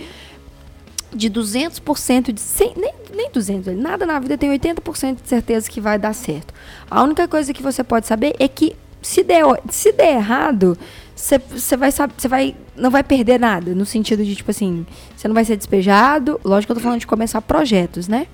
De 1.14 1.30
200% 1.30 2.32
de. 2.32 2.40
cem- 2.40 2.74
nem, 2.76 2.92
nem 3.14 3.30
200, 3.30 3.76
nada 3.76 4.04
na 4.04 4.18
vida 4.18 4.36
tem 4.36 4.50
80% 4.50 5.22
de 5.22 5.28
certeza 5.28 5.70
que 5.70 5.80
vai 5.80 6.00
dar 6.00 6.12
certo. 6.12 6.52
A 6.90 7.00
única 7.04 7.28
coisa 7.28 7.52
que 7.52 7.62
você 7.62 7.84
pode 7.84 8.08
saber 8.08 8.34
é 8.40 8.48
que 8.48 8.74
se 9.00 9.22
der, 9.22 9.44
se 9.70 9.92
der 9.92 10.16
errado, 10.16 10.76
você 11.14 11.76
vai 11.76 11.92
você 11.92 12.28
vai 12.28 12.56
não 12.76 12.90
vai 12.90 13.04
perder 13.04 13.38
nada, 13.38 13.72
no 13.72 13.86
sentido 13.86 14.24
de 14.24 14.34
tipo 14.34 14.50
assim, 14.50 14.84
você 15.16 15.28
não 15.28 15.34
vai 15.34 15.44
ser 15.44 15.56
despejado, 15.56 16.40
lógico 16.44 16.68
que 16.68 16.72
eu 16.72 16.76
tô 16.76 16.82
falando 16.82 17.00
de 17.00 17.06
começar 17.06 17.40
projetos, 17.40 18.08
né? 18.08 18.26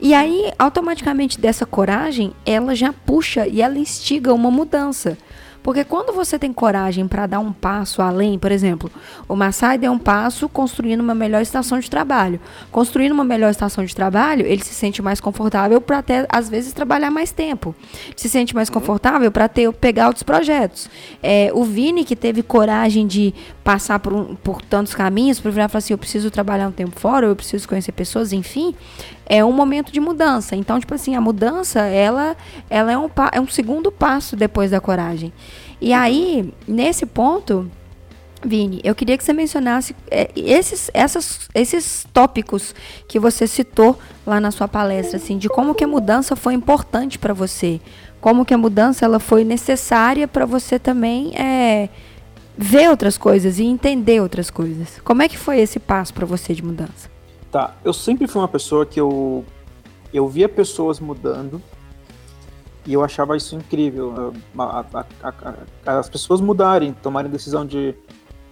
E 0.00 0.14
aí, 0.14 0.50
automaticamente 0.58 1.38
dessa 1.40 1.66
coragem, 1.66 2.32
ela 2.46 2.74
já 2.74 2.92
puxa 2.92 3.46
e 3.46 3.60
ela 3.60 3.78
instiga 3.78 4.32
uma 4.32 4.50
mudança. 4.50 5.18
Porque 5.62 5.84
quando 5.84 6.10
você 6.14 6.38
tem 6.38 6.54
coragem 6.54 7.06
para 7.06 7.26
dar 7.26 7.38
um 7.38 7.52
passo 7.52 8.00
além, 8.00 8.38
por 8.38 8.50
exemplo, 8.50 8.90
o 9.28 9.36
Massai 9.36 9.76
deu 9.76 9.92
um 9.92 9.98
passo 9.98 10.48
construindo 10.48 11.00
uma 11.00 11.14
melhor 11.14 11.42
estação 11.42 11.78
de 11.78 11.90
trabalho. 11.90 12.40
Construindo 12.72 13.12
uma 13.12 13.24
melhor 13.24 13.50
estação 13.50 13.84
de 13.84 13.94
trabalho, 13.94 14.46
ele 14.46 14.64
se 14.64 14.72
sente 14.72 15.02
mais 15.02 15.20
confortável 15.20 15.78
para 15.78 15.98
até 15.98 16.26
às 16.30 16.48
vezes 16.48 16.72
trabalhar 16.72 17.10
mais 17.10 17.30
tempo. 17.30 17.74
Se 18.16 18.26
sente 18.26 18.54
mais 18.54 18.70
confortável 18.70 19.30
para 19.30 19.48
ter 19.48 19.70
pegar 19.74 20.06
outros 20.06 20.22
projetos. 20.22 20.88
É, 21.22 21.50
o 21.52 21.62
Vini 21.62 22.04
que 22.04 22.16
teve 22.16 22.42
coragem 22.42 23.06
de 23.06 23.34
passar 23.62 23.98
por, 23.98 24.14
um- 24.14 24.34
por 24.36 24.62
tantos 24.62 24.94
caminhos, 24.94 25.40
para 25.40 25.50
virar 25.50 25.66
e 25.66 25.68
falar 25.68 25.78
assim, 25.80 25.92
eu 25.92 25.98
preciso 25.98 26.30
trabalhar 26.30 26.68
um 26.68 26.72
tempo 26.72 26.98
fora, 26.98 27.26
eu 27.26 27.36
preciso 27.36 27.68
conhecer 27.68 27.92
pessoas, 27.92 28.32
enfim, 28.32 28.74
é 29.30 29.44
um 29.44 29.52
momento 29.52 29.92
de 29.92 30.00
mudança. 30.00 30.56
Então, 30.56 30.80
tipo 30.80 30.92
assim, 30.92 31.14
a 31.14 31.20
mudança, 31.20 31.82
ela, 31.82 32.36
ela 32.68 32.90
é, 32.90 32.98
um, 32.98 33.08
é 33.30 33.40
um 33.40 33.46
segundo 33.46 33.92
passo 33.92 34.34
depois 34.34 34.72
da 34.72 34.80
coragem. 34.80 35.32
E 35.80 35.92
aí, 35.92 36.52
nesse 36.66 37.06
ponto, 37.06 37.70
Vini, 38.44 38.80
eu 38.82 38.92
queria 38.92 39.16
que 39.16 39.22
você 39.22 39.32
mencionasse 39.32 39.94
é, 40.10 40.32
esses, 40.34 40.90
essas, 40.92 41.48
esses 41.54 42.04
tópicos 42.12 42.74
que 43.06 43.20
você 43.20 43.46
citou 43.46 43.96
lá 44.26 44.40
na 44.40 44.50
sua 44.50 44.66
palestra, 44.66 45.16
assim, 45.16 45.38
de 45.38 45.48
como 45.48 45.76
que 45.76 45.84
a 45.84 45.88
mudança 45.88 46.34
foi 46.34 46.54
importante 46.54 47.16
para 47.16 47.32
você, 47.32 47.80
como 48.20 48.44
que 48.44 48.52
a 48.52 48.58
mudança 48.58 49.04
ela 49.04 49.20
foi 49.20 49.44
necessária 49.44 50.26
para 50.26 50.44
você 50.44 50.76
também 50.76 51.36
é, 51.36 51.88
ver 52.58 52.90
outras 52.90 53.16
coisas 53.16 53.60
e 53.60 53.64
entender 53.64 54.20
outras 54.20 54.50
coisas. 54.50 55.00
Como 55.04 55.22
é 55.22 55.28
que 55.28 55.38
foi 55.38 55.60
esse 55.60 55.78
passo 55.78 56.12
para 56.12 56.26
você 56.26 56.52
de 56.52 56.64
mudança? 56.64 57.19
Tá, 57.50 57.74
eu 57.84 57.92
sempre 57.92 58.26
fui 58.28 58.40
uma 58.40 58.48
pessoa 58.48 58.86
que 58.86 59.00
eu, 59.00 59.44
eu 60.14 60.28
via 60.28 60.48
pessoas 60.48 61.00
mudando 61.00 61.60
e 62.86 62.92
eu 62.92 63.02
achava 63.02 63.36
isso 63.36 63.56
incrível. 63.56 64.32
A- 64.56 64.84
a- 64.94 65.32
a- 65.86 65.98
as 65.98 66.08
pessoas 66.08 66.40
mudarem, 66.40 66.92
tomarem 66.92 67.30
decisão 67.30 67.66
de 67.66 67.94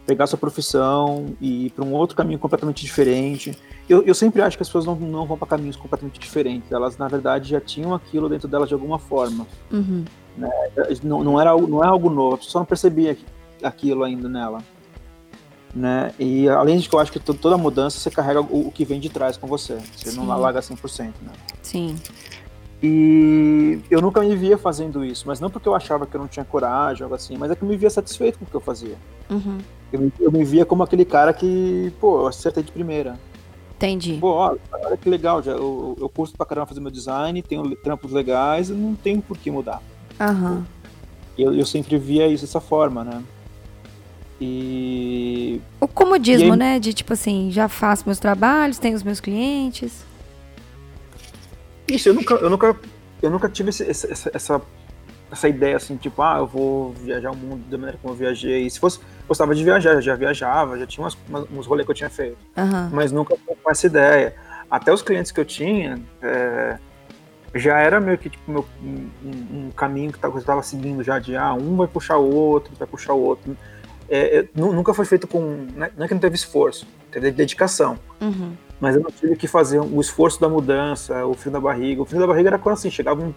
pegar 0.04 0.26
sua 0.26 0.38
profissão 0.38 1.26
e 1.40 1.66
ir 1.66 1.70
para 1.70 1.84
um 1.84 1.92
outro 1.92 2.16
caminho 2.16 2.38
completamente 2.38 2.82
diferente. 2.84 3.56
Eu, 3.88 4.02
eu 4.02 4.14
sempre 4.14 4.42
acho 4.42 4.56
que 4.56 4.62
as 4.62 4.68
pessoas 4.68 4.84
não, 4.86 4.96
não 4.96 5.26
vão 5.26 5.36
para 5.38 5.46
caminhos 5.48 5.76
completamente 5.76 6.18
diferentes. 6.18 6.72
Elas, 6.72 6.96
na 6.98 7.06
verdade, 7.08 7.50
já 7.50 7.60
tinham 7.60 7.94
aquilo 7.94 8.28
dentro 8.28 8.48
delas 8.48 8.68
de 8.68 8.74
alguma 8.74 8.98
forma. 8.98 9.46
Uhum. 9.70 10.04
Não, 11.02 11.22
não, 11.24 11.40
era, 11.40 11.56
não 11.56 11.84
é 11.84 11.86
algo 11.86 12.08
novo, 12.10 12.34
a 12.36 12.38
pessoa 12.38 12.60
não 12.60 12.66
percebia 12.66 13.12
aqui- 13.12 13.24
aquilo 13.62 14.02
ainda 14.04 14.28
nela. 14.28 14.58
Né? 15.74 16.12
E 16.18 16.48
além 16.48 16.78
de 16.78 16.88
que 16.88 16.94
eu 16.94 16.98
acho 16.98 17.12
que 17.12 17.20
to- 17.20 17.34
toda 17.34 17.56
mudança 17.58 17.98
você 18.00 18.10
carrega 18.10 18.40
o, 18.40 18.68
o 18.68 18.72
que 18.72 18.84
vem 18.84 18.98
de 18.98 19.08
trás 19.08 19.36
com 19.36 19.46
você. 19.46 19.78
Você 19.96 20.12
não 20.12 20.24
Sim. 20.24 20.40
larga 20.40 20.60
100%. 20.60 21.12
Né? 21.22 21.30
Sim. 21.62 21.96
E 22.82 23.80
eu 23.90 24.00
nunca 24.00 24.20
me 24.20 24.34
via 24.36 24.56
fazendo 24.56 25.04
isso, 25.04 25.24
mas 25.26 25.40
não 25.40 25.50
porque 25.50 25.68
eu 25.68 25.74
achava 25.74 26.06
que 26.06 26.14
eu 26.14 26.20
não 26.20 26.28
tinha 26.28 26.44
coragem, 26.44 27.02
algo 27.02 27.14
assim, 27.14 27.36
mas 27.36 27.50
é 27.50 27.56
que 27.56 27.62
eu 27.62 27.68
me 27.68 27.76
via 27.76 27.90
satisfeito 27.90 28.38
com 28.38 28.44
o 28.44 28.48
que 28.48 28.54
eu 28.54 28.60
fazia. 28.60 28.96
Uhum. 29.28 29.58
Eu 29.92 30.00
me, 30.00 30.12
eu 30.20 30.30
me 30.32 30.44
via 30.44 30.64
como 30.64 30.82
aquele 30.82 31.04
cara 31.04 31.32
que, 31.32 31.92
pô, 32.00 32.20
eu 32.20 32.26
acertei 32.28 32.62
de 32.62 32.70
primeira. 32.70 33.18
Entendi. 33.76 34.18
Pô, 34.20 34.28
ó, 34.32 34.56
olha 34.72 34.96
que 34.96 35.08
legal, 35.08 35.42
já, 35.42 35.52
eu, 35.52 35.96
eu 36.00 36.08
curso 36.08 36.34
pra 36.36 36.46
caramba 36.46 36.66
fazer 36.66 36.80
meu 36.80 36.90
design, 36.90 37.42
tenho 37.42 37.74
trampos 37.76 38.12
legais, 38.12 38.68
não 38.70 38.94
tenho 38.94 39.20
por 39.20 39.36
que 39.36 39.50
mudar. 39.50 39.82
Aham. 40.20 40.64
Eu, 41.36 41.54
eu 41.54 41.64
sempre 41.66 41.96
via 41.98 42.26
isso 42.28 42.44
dessa 42.44 42.60
forma, 42.60 43.02
né? 43.04 43.22
E 44.40 45.60
O 45.80 45.88
comodismo, 45.88 46.48
E 46.48 46.50
aí- 46.52 46.56
né? 46.56 46.78
De 46.78 46.92
tipo 46.94 47.12
assim, 47.12 47.50
já 47.50 47.68
faço 47.68 48.04
meus 48.06 48.18
trabalhos, 48.18 48.78
tenho 48.78 48.94
os 48.96 49.02
meus 49.02 49.20
clientes. 49.20 50.04
isso, 51.88 52.08
eu 52.10 52.14
nunca, 52.14 52.34
eu 52.34 52.50
nunca, 52.50 52.76
eu 53.22 53.30
nunca 53.30 53.48
tive 53.48 53.70
esse- 53.70 53.88
essa, 53.88 54.30
essa, 54.34 54.62
essa 55.32 55.48
ideia 55.48 55.76
assim, 55.76 55.96
tipo, 55.96 56.20
ah, 56.22 56.36
eu 56.38 56.46
vou 56.46 56.92
viajar 56.92 57.30
o 57.30 57.36
mundo 57.36 57.64
da 57.68 57.78
maneira 57.78 57.98
como 58.00 58.12
eu 58.12 58.18
viajei. 58.18 58.68
Se 58.68 58.78
fosse, 58.78 59.00
gostava 59.26 59.54
de 59.54 59.64
viajar, 59.64 59.94
eu 59.94 60.02
já 60.02 60.14
viajava, 60.14 60.78
já 60.78 60.86
tinha 60.86 61.02
umas, 61.04 61.16
umas- 61.28 61.46
uns 61.50 61.66
rolês 61.66 61.86
que 61.86 61.90
eu 61.90 61.94
tinha 61.96 62.10
feito. 62.10 62.36
Aham. 62.56 62.90
mas 62.92 63.10
nunca 63.10 63.34
com 63.62 63.70
essa 63.70 63.86
ideia. 63.86 64.34
Até 64.70 64.92
os 64.92 65.00
clientes 65.02 65.32
que 65.32 65.40
eu 65.40 65.44
tinha 65.46 65.98
é, 66.22 66.78
já 67.54 67.78
era 67.78 67.98
meio 68.00 68.18
que 68.18 68.28
tipo 68.28 68.50
meu, 68.52 68.66
um, 68.84 69.08
um- 69.24 69.66
um 69.66 69.70
caminho 69.70 70.12
que 70.12 70.22
eu 70.22 70.36
estava 70.38 70.62
seguindo 70.62 71.02
já 71.02 71.18
de 71.18 71.34
ah, 71.36 71.54
um 71.54 71.74
vai 71.76 71.86
puxar 71.88 72.18
o 72.18 72.30
outro, 72.30 72.70
vai 72.78 72.86
puxar 72.86 73.14
o 73.14 73.20
outro. 73.20 73.56
É, 74.08 74.38
é, 74.38 74.48
nu- 74.54 74.72
nunca 74.72 74.94
foi 74.94 75.04
feito 75.04 75.26
com. 75.26 75.66
né, 75.74 75.90
Não 75.96 76.04
é 76.04 76.08
que 76.08 76.14
não 76.14 76.20
teve 76.20 76.34
esforço, 76.34 76.86
teve 77.10 77.30
dedicação. 77.30 77.98
Uhum. 78.20 78.52
Mas 78.80 78.94
eu 78.96 79.02
não 79.02 79.10
tive 79.10 79.36
que 79.36 79.46
fazer 79.48 79.80
o 79.80 80.00
esforço 80.00 80.40
da 80.40 80.48
mudança, 80.48 81.26
o 81.26 81.34
frio 81.34 81.52
da 81.52 81.60
barriga. 81.60 82.00
O 82.02 82.04
frio 82.04 82.20
da 82.20 82.26
barriga 82.26 82.48
era 82.50 82.58
quando 82.58 82.74
assim, 82.74 82.90
chegava 82.90 83.20
um, 83.22 83.34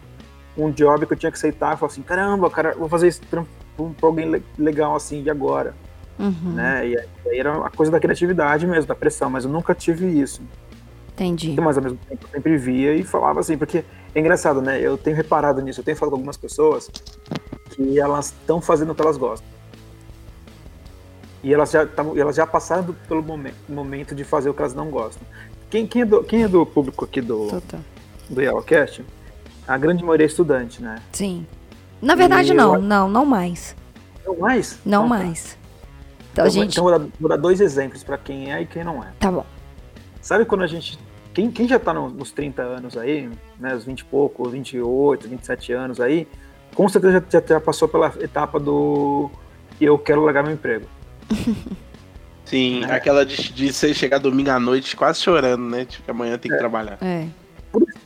um 0.57 0.69
job 0.71 1.05
que 1.05 1.13
eu 1.13 1.17
tinha 1.17 1.31
que 1.31 1.37
aceitar 1.37 1.73
e 1.75 1.77
falava 1.77 1.87
assim, 1.87 2.01
caramba, 2.03 2.49
cara, 2.49 2.75
vou 2.77 2.87
fazer 2.87 3.07
isso 3.07 3.21
pra, 3.29 3.43
pra 3.75 3.87
alguém 4.07 4.29
le- 4.29 4.43
legal 4.57 4.95
assim 4.95 5.23
de 5.23 5.29
agora 5.29 5.73
Uhum. 6.19 6.53
né? 6.53 6.87
E 6.87 6.97
aí 6.99 7.39
era 7.39 7.65
a 7.65 7.69
coisa 7.71 7.91
da 7.91 7.99
criatividade 7.99 8.67
mesmo, 8.67 8.87
da 8.87 8.93
pressão, 8.93 9.27
mas 9.31 9.43
eu 9.43 9.49
nunca 9.49 9.73
tive 9.73 10.05
isso. 10.05 10.41
Entendi. 11.13 11.55
Mas 11.59 11.77
ao 11.77 11.83
mesmo 11.83 11.97
tempo 12.07 12.23
eu 12.25 12.29
sempre 12.29 12.57
via 12.57 12.93
e 12.93 13.03
falava 13.03 13.39
assim, 13.39 13.57
porque 13.57 13.83
é 14.13 14.19
engraçado, 14.19 14.61
né? 14.61 14.79
Eu 14.79 14.97
tenho 14.97 15.15
reparado 15.15 15.59
nisso, 15.61 15.79
eu 15.79 15.83
tenho 15.83 15.97
falado 15.97 16.11
com 16.11 16.17
algumas 16.17 16.37
pessoas 16.37 16.89
que 17.71 17.99
elas 17.99 18.27
estão 18.27 18.61
fazendo 18.61 18.91
o 18.91 18.95
que 18.95 19.01
elas 19.01 19.17
gostam. 19.17 19.47
E 21.43 21.53
elas 21.53 21.71
já, 21.71 21.85
tavam- 21.85 22.17
elas 22.17 22.35
já 22.35 22.45
passaram 22.45 22.83
do- 22.83 22.93
pelo 22.93 23.23
momen- 23.23 23.53
momento 23.67 24.13
de 24.13 24.23
fazer 24.23 24.49
o 24.49 24.53
que 24.53 24.61
elas 24.61 24.73
não 24.73 24.89
gostam. 24.89 25.25
Quem, 25.69 25.87
quem, 25.87 26.01
é, 26.03 26.05
do, 26.05 26.23
quem 26.23 26.43
é 26.43 26.47
do 26.47 26.65
público 26.65 27.05
aqui 27.05 27.21
do, 27.21 27.47
Total. 27.47 27.79
do 28.29 28.41
Yellowcast, 28.41 29.03
a 29.67 29.77
grande 29.77 30.03
maioria 30.03 30.25
é 30.25 30.27
estudante, 30.27 30.81
né? 30.83 31.01
Sim. 31.11 31.45
Na 32.01 32.13
verdade, 32.15 32.51
E 32.51 32.53
não, 32.55 32.75
eu- 32.75 32.81
não, 32.81 33.09
não 33.09 33.25
mais. 33.25 33.75
Não 34.25 34.37
mais? 34.37 34.79
Não 34.85 35.05
Então 35.05 35.17
tá. 35.17 35.23
mais. 35.23 35.57
Então, 36.31 36.31
Então, 36.33 36.45
a 36.45 36.49
gente. 36.49 36.71
então 36.73 36.83
vou, 36.83 36.99
dar, 36.99 37.07
vou 37.19 37.29
dar 37.29 37.37
dois 37.37 37.59
exemplos 37.61 38.03
para 38.03 38.17
quem 38.17 38.53
é 38.53 38.61
e 38.61 38.65
quem 38.65 38.83
não 38.83 39.03
é. 39.03 39.07
Tá 39.19 39.31
bom. 39.31 39.45
Sabe 40.21 40.45
quando 40.45 40.61
a 40.63 40.67
gente. 40.67 40.97
Quem, 41.33 41.49
quem 41.49 41.67
já 41.67 41.79
tá 41.79 41.93
no- 41.93 42.09
nos 42.09 42.31
30 42.31 42.61
anos 42.61 42.97
aí, 42.97 43.29
né? 43.59 43.73
Os 43.73 43.85
20 43.85 44.01
e 44.01 44.05
pouco, 44.05 44.47
28, 44.49 45.27
27 45.29 45.71
anos 45.73 45.99
aí, 46.01 46.27
com 46.75 46.87
certeza 46.89 47.23
já, 47.31 47.41
já 47.47 47.59
passou 47.59 47.87
pela 47.87 48.07
etapa 48.19 48.59
do 48.59 49.29
eu 49.79 49.97
quero 49.97 50.21
largar 50.23 50.43
meu 50.43 50.53
emprego. 50.53 50.85
Sim, 52.45 52.83
É. 52.83 52.93
aquela 52.95 53.25
de, 53.25 53.51
de 53.53 53.71
você 53.71 53.93
chegar 53.93 54.17
domingo 54.17 54.49
à 54.49 54.59
noite 54.59 54.95
quase 54.95 55.21
chorando, 55.21 55.63
né? 55.69 55.85
Tipo, 55.85 56.03
que 56.03 56.11
amanhã 56.11 56.37
tem 56.37 56.49
que 56.49 56.55
É. 56.55 56.59
trabalhar. 56.59 56.97
É. 57.01 57.27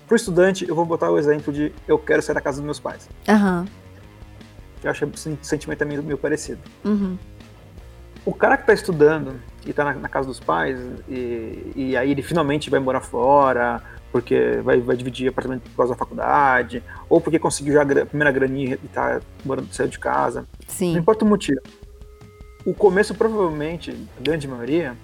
Pro 0.07 0.15
estudante, 0.15 0.67
eu 0.67 0.75
vou 0.75 0.85
botar 0.85 1.09
o 1.09 1.17
exemplo 1.17 1.51
de 1.51 1.71
eu 1.87 1.97
quero 1.97 2.21
sair 2.21 2.35
da 2.35 2.41
casa 2.41 2.57
dos 2.57 2.65
meus 2.65 2.79
pais. 2.79 3.09
Aham. 3.27 3.65
Eu 4.83 4.91
acho 4.91 5.07
que 5.07 5.15
esse 5.15 5.35
sentimento 5.41 5.81
é 5.81 5.85
meio, 5.85 6.03
meio 6.03 6.17
parecido. 6.17 6.59
Uhum. 6.83 7.17
O 8.23 8.31
cara 8.33 8.55
que 8.55 8.67
tá 8.67 8.73
estudando 8.73 9.39
e 9.65 9.73
tá 9.73 9.83
na, 9.83 9.93
na 9.93 10.07
casa 10.09 10.27
dos 10.27 10.39
pais, 10.39 10.77
e, 11.09 11.71
e 11.75 11.97
aí 11.97 12.11
ele 12.11 12.21
finalmente 12.21 12.69
vai 12.69 12.79
morar 12.79 13.01
fora, 13.01 13.81
porque 14.11 14.59
vai, 14.63 14.79
vai 14.79 14.95
dividir 14.95 15.27
apartamento 15.29 15.63
por 15.71 15.75
causa 15.77 15.93
da 15.93 15.97
faculdade, 15.97 16.83
ou 17.09 17.19
porque 17.19 17.39
conseguiu 17.39 17.73
já 17.73 17.81
a 17.81 18.05
primeira 18.05 18.31
graninha 18.31 18.77
e 18.83 18.87
tá 18.87 19.19
morando, 19.43 19.73
saiu 19.73 19.89
de 19.89 19.97
casa. 19.97 20.41
Não 20.41 20.67
Sim. 20.67 20.95
importa 20.97 21.25
o 21.25 21.27
motivo. 21.27 21.59
O 22.65 22.73
começo, 22.73 23.13
provavelmente, 23.13 23.91
a 23.91 24.21
grande 24.21 24.47
maioria, 24.47 24.97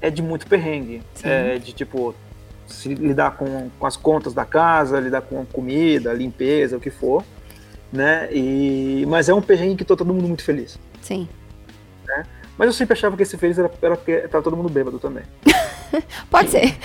é 0.00 0.10
de 0.10 0.22
muito 0.22 0.46
perrengue. 0.46 1.02
Sim. 1.14 1.28
É 1.28 1.58
de, 1.58 1.72
tipo, 1.72 2.14
se 2.66 2.94
lidar 2.94 3.32
com, 3.32 3.68
com 3.78 3.86
as 3.86 3.96
contas 3.96 4.32
da 4.32 4.44
casa, 4.44 5.00
lidar 5.00 5.22
com 5.22 5.44
comida, 5.44 6.12
limpeza, 6.12 6.76
o 6.76 6.80
que 6.80 6.90
for. 6.90 7.24
Né? 7.92 8.28
E, 8.32 9.04
mas 9.08 9.28
é 9.28 9.34
um 9.34 9.42
perrengue 9.42 9.76
que 9.76 9.84
tá 9.84 9.96
todo 9.96 10.12
mundo 10.12 10.28
muito 10.28 10.44
feliz. 10.44 10.78
Sim. 11.00 11.28
Mas 12.56 12.68
eu 12.68 12.72
sempre 12.72 12.92
achava 12.92 13.16
que 13.16 13.22
esse 13.22 13.36
feliz 13.36 13.58
era, 13.58 13.70
era 13.82 13.96
porque 13.96 14.16
tava 14.28 14.42
todo 14.42 14.56
mundo 14.56 14.68
bêbado 14.68 14.98
também. 14.98 15.24
Pode 16.30 16.50
ser. 16.50 16.76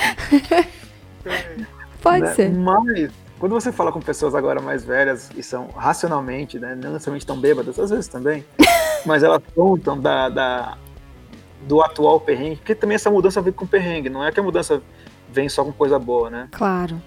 Pode 2.01 2.21
né? 2.21 2.33
ser. 2.33 2.49
Mas, 2.53 3.11
quando 3.39 3.53
você 3.53 3.71
fala 3.71 3.91
com 3.91 3.99
pessoas 4.01 4.35
agora 4.35 4.61
mais 4.61 4.83
velhas 4.83 5.29
e 5.35 5.41
são 5.43 5.67
racionalmente, 5.75 6.59
né, 6.59 6.75
não 6.75 6.93
necessariamente 6.93 7.25
tão 7.25 7.39
bêbadas, 7.39 7.77
às 7.79 7.89
vezes 7.89 8.07
também, 8.07 8.45
mas 9.05 9.23
elas 9.23 9.41
contam 9.55 9.99
da, 9.99 10.29
da- 10.29 10.77
do 11.67 11.81
atual 11.81 12.19
perrengue, 12.19 12.57
porque 12.57 12.73
também 12.75 12.95
essa 12.95 13.09
mudança 13.11 13.41
vem 13.41 13.51
com 13.53 13.65
perrengue, 13.67 14.09
não 14.09 14.23
é 14.23 14.31
que 14.31 14.39
a 14.39 14.43
mudança 14.43 14.81
vem 15.31 15.47
só 15.49 15.63
com 15.63 15.71
coisa 15.71 15.99
boa, 15.99 16.29
né? 16.29 16.47
Claro. 16.51 17.01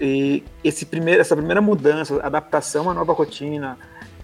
E 0.00 0.42
esse 0.62 0.86
primeiro, 0.86 1.20
essa 1.20 1.34
primeira 1.36 1.60
mudança, 1.60 2.20
adaptação 2.22 2.82
a 2.82 2.84
uma 2.88 2.94
nova 2.94 3.12
rotina, 3.12 3.76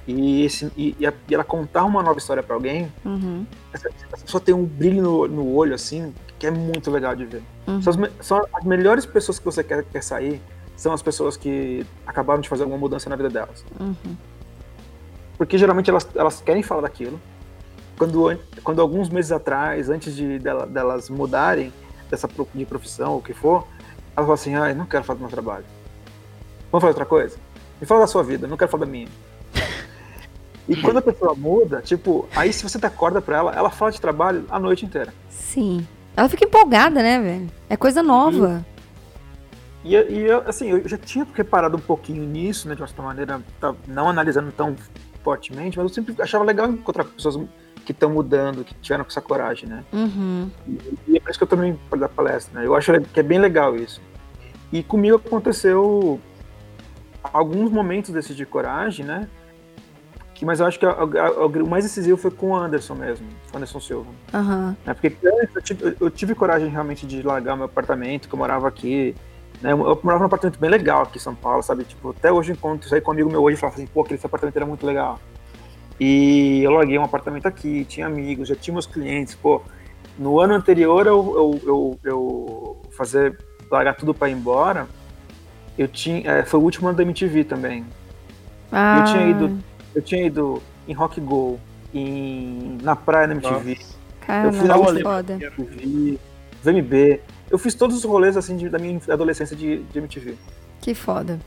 e, 0.07 0.45
esse, 0.45 0.71
e, 0.77 0.95
e 0.99 1.07
a- 1.07 1.13
e 1.29 1.35
ela 1.35 1.45
contar 1.45 1.85
uma 1.85 2.03
nova 2.03 2.19
história 2.19 2.43
para 2.43 2.55
alguém, 2.55 2.93
Uhum. 3.05 3.47
essa, 3.73 3.89
essa 4.13 4.25
pessoa 4.25 4.41
tem 4.41 4.55
um 4.55 4.65
brilho 4.65 5.03
no, 5.03 5.29
no 5.29 5.55
olho, 5.55 5.75
assim, 5.75 6.13
que 6.39 6.47
é 6.47 6.51
muito 6.51 6.91
legal 6.91 7.15
de 7.17 7.25
ver. 7.25 7.43
Uhum. 7.67 7.81
São, 7.83 7.93
as, 7.93 8.27
são 8.27 8.47
as 8.53 8.65
melhores 8.65 9.07
pessoas 9.07 9.39
que 9.39 9.45
você 9.45 9.62
quer, 9.65 9.85
quer 9.85 10.03
sair, 10.03 10.41
são 10.77 10.93
as 10.93 11.03
pessoas 11.03 11.37
que 11.37 11.85
acabaram 12.07 12.41
de 12.41 12.49
fazer 12.49 12.62
alguma 12.65 12.79
mudança 12.79 13.09
na 13.09 13.17
vida 13.17 13.31
delas. 13.31 13.65
Uhum. 13.81 14.17
Porque 15.39 15.57
geralmente 15.59 15.91
elas, 15.91 16.07
elas 16.15 16.41
querem 16.41 16.62
falar 16.62 16.83
daquilo. 16.83 17.21
Quando, 17.99 18.29
an- 18.29 18.39
quando 18.62 18.81
alguns 18.81 19.09
meses 19.09 19.33
atrás, 19.33 19.89
antes 19.89 20.15
de 20.15 20.39
dela- 20.39 20.67
delas 20.67 21.09
mudarem 21.09 21.73
dessa 22.11 22.29
de 22.55 22.65
profissão 22.67 23.12
ou 23.12 23.19
o 23.19 23.23
que 23.23 23.33
for, 23.33 23.67
elas 24.17 24.27
falam 24.27 24.33
assim, 24.35 24.55
ai, 24.55 24.75
não 24.75 24.87
quero 24.87 25.05
falar 25.05 25.17
do 25.19 25.23
meu 25.23 25.31
trabalho. 25.31 25.65
Vamos 26.71 26.83
de 26.83 26.89
outra 26.89 27.05
coisa? 27.05 27.37
Me 27.81 27.87
fala 27.87 28.01
da 28.01 28.07
sua 28.07 28.23
vida, 28.23 28.47
não 28.47 28.57
quero 28.57 28.71
falar 28.71 28.85
da 28.85 28.91
minha. 28.91 29.09
E 30.67 30.75
quando 30.81 30.97
a 30.97 31.03
pessoa 31.03 31.35
muda, 31.35 31.83
tipo, 31.83 32.27
aí 32.35 32.51
se 32.51 32.62
você 32.62 32.79
dá 32.79 32.89
corda 32.89 33.21
pra 33.21 33.37
ela, 33.37 33.53
ela 33.55 33.69
fala 33.69 33.93
de 33.93 34.01
trabalho 34.01 34.47
a 34.49 34.59
noite 34.59 34.87
inteira. 34.87 35.12
Sim. 35.29 35.87
Ela 36.17 36.29
fica 36.29 36.45
empolgada, 36.45 37.03
né, 37.03 37.21
velho? 37.21 37.51
É 37.69 37.77
coisa 37.77 38.03
nova. 38.03 38.65
E, 39.85 39.95
e 39.95 40.21
eu, 40.27 40.43
assim, 40.47 40.71
eu 40.71 40.89
já 40.89 40.97
tinha 40.97 41.27
reparado 41.35 41.77
um 41.77 41.81
pouquinho 41.81 42.25
nisso, 42.25 42.69
né, 42.69 42.75
de 42.75 42.81
uma 42.81 42.87
certa 42.87 43.03
maneira, 43.03 43.43
tá- 43.61 43.75
não 43.87 44.09
analisando 44.09 44.51
tão 44.53 44.75
fortemente, 45.23 45.77
mas 45.77 45.89
eu 45.89 45.95
sempre 45.95 46.15
achava 46.23 46.45
legal 46.45 46.71
encontrar 46.71 47.05
pessoas 47.05 47.39
que 47.85 47.93
estão 47.93 48.11
mudando, 48.11 48.65
que 48.65 48.75
tiveram 48.75 49.05
essa 49.07 49.21
coragem, 49.21 49.69
né? 49.69 49.85
Uhum. 49.93 50.51
E 51.07 51.17
é 51.17 51.21
por 51.21 51.31
isso 51.31 51.39
que 51.39 51.43
eu 51.43 51.49
também 51.49 51.79
para 51.91 51.99
dar 52.01 52.09
palestra, 52.09 52.61
né? 52.61 52.67
Eu 52.67 52.75
acho 52.75 52.93
que 53.12 53.21
é 53.21 53.23
bem 53.23 53.39
legal 53.39 53.77
isso. 53.77 54.01
E 54.73 54.83
comigo 54.83 55.17
aconteceu 55.17 56.19
alguns 57.23 57.71
momentos 57.71 58.11
desse 58.11 58.35
de 58.35 58.47
coragem, 58.47 59.05
né? 59.05 59.29
Mas 60.45 60.61
eu 60.61 60.67
acho 60.67 60.79
que 60.79 60.87
a- 60.87 60.91
a- 60.91 61.27
a- 61.27 61.47
o 61.47 61.67
mais 61.69 61.85
decisivo 61.85 62.17
foi 62.17 62.31
com 62.31 62.51
o 62.51 62.57
Anderson 62.57 62.95
mesmo, 62.95 63.27
com 63.51 63.55
o 63.55 63.57
Anderson 63.57 63.81
Silva. 63.81 64.11
Aham. 64.33 64.77
né? 64.85 64.95
Porque 64.95 65.17
eu 65.23 65.63
tive, 65.63 65.97
eu 66.01 66.11
tive 66.11 66.35
coragem 66.35 66.69
realmente 66.69 67.07
de 67.07 67.23
largar 67.23 67.57
meu 67.57 67.65
apartamento, 67.67 68.29
que 68.29 68.35
eu 68.35 68.39
morava 68.39 68.69
aqui. 68.69 69.15
Né? 69.63 69.73
Eu 69.73 69.77
morava 69.79 70.19
num 70.21 70.27
apartamento 70.27 70.59
bem 70.59 70.69
legal 70.71 71.03
aqui 71.03 71.17
em 71.17 71.21
São 71.21 71.35
Paulo, 71.35 71.63
sabe? 71.63 71.85
Tipo, 71.85 72.11
até 72.11 72.31
hoje 72.33 72.51
eu 72.53 72.55
encontro 72.57 72.89
sair 72.89 73.01
com 73.01 73.11
um 73.11 73.15
amigo 73.15 73.31
meu 73.31 73.43
hoje 73.43 73.57
e 73.57 73.61
falava 73.61 73.77
assim, 73.77 73.87
pô, 73.87 74.03
aquele 74.03 74.21
apartamento 74.23 74.57
era 74.57 74.67
muito 74.67 74.85
legal. 74.87 75.19
E 75.99 76.63
eu 76.63 76.73
larguei 76.73 76.99
um 76.99 77.05
apartamento 77.05 77.47
aqui, 77.47 77.85
tinha 77.85 78.07
amigos, 78.07 78.49
já 78.49 78.57
tinha 78.57 78.73
meus 78.73 78.87
clientes, 78.87 79.35
pô. 79.35 79.63
No 80.19 80.41
ano 80.41 80.55
anterior 80.55 81.07
eu, 81.07 81.35
eu, 81.35 81.61
eu, 81.65 81.99
eu 82.05 82.77
fazer, 82.91 83.39
largar 83.71 83.95
tudo 83.95 84.13
pra 84.13 84.29
ir 84.29 84.33
embora, 84.33 84.87
eu 85.79 85.89
tinha, 85.89 86.29
é, 86.31 86.43
foi 86.45 86.59
o 86.61 86.63
último 86.63 86.89
ano 86.89 86.97
da 86.97 87.03
MTV 87.03 87.45
também. 87.45 87.85
Ah, 88.73 88.99
Eu 88.99 89.05
tinha 89.05 89.27
ido, 89.27 89.59
eu 89.95 90.03
tinha 90.03 90.27
ido 90.27 90.63
em 90.89 90.93
Rock 90.93 91.21
Go, 91.21 91.59
em, 91.93 92.79
na 92.83 92.95
praia 92.97 93.29
da 93.29 93.35
MTV. 93.35 93.79
Cara, 94.27 94.49
eu 94.49 94.53
fui 94.53 94.67
na 94.69 94.75
rolê. 94.75 95.03
foda. 95.03 95.35
MTV, 95.35 96.19
VMB. 96.63 97.21
Eu 97.51 97.59
fiz 97.59 97.75
todos 97.75 97.97
os 97.97 98.05
rolês 98.05 98.37
assim 98.37 98.57
de- 98.57 98.69
da 98.69 98.79
minha 98.79 98.99
adolescência 99.11 99.55
de, 99.55 99.79
de 99.83 99.99
MTV, 99.99 100.35
Que 100.81 100.95
foda. 100.95 101.39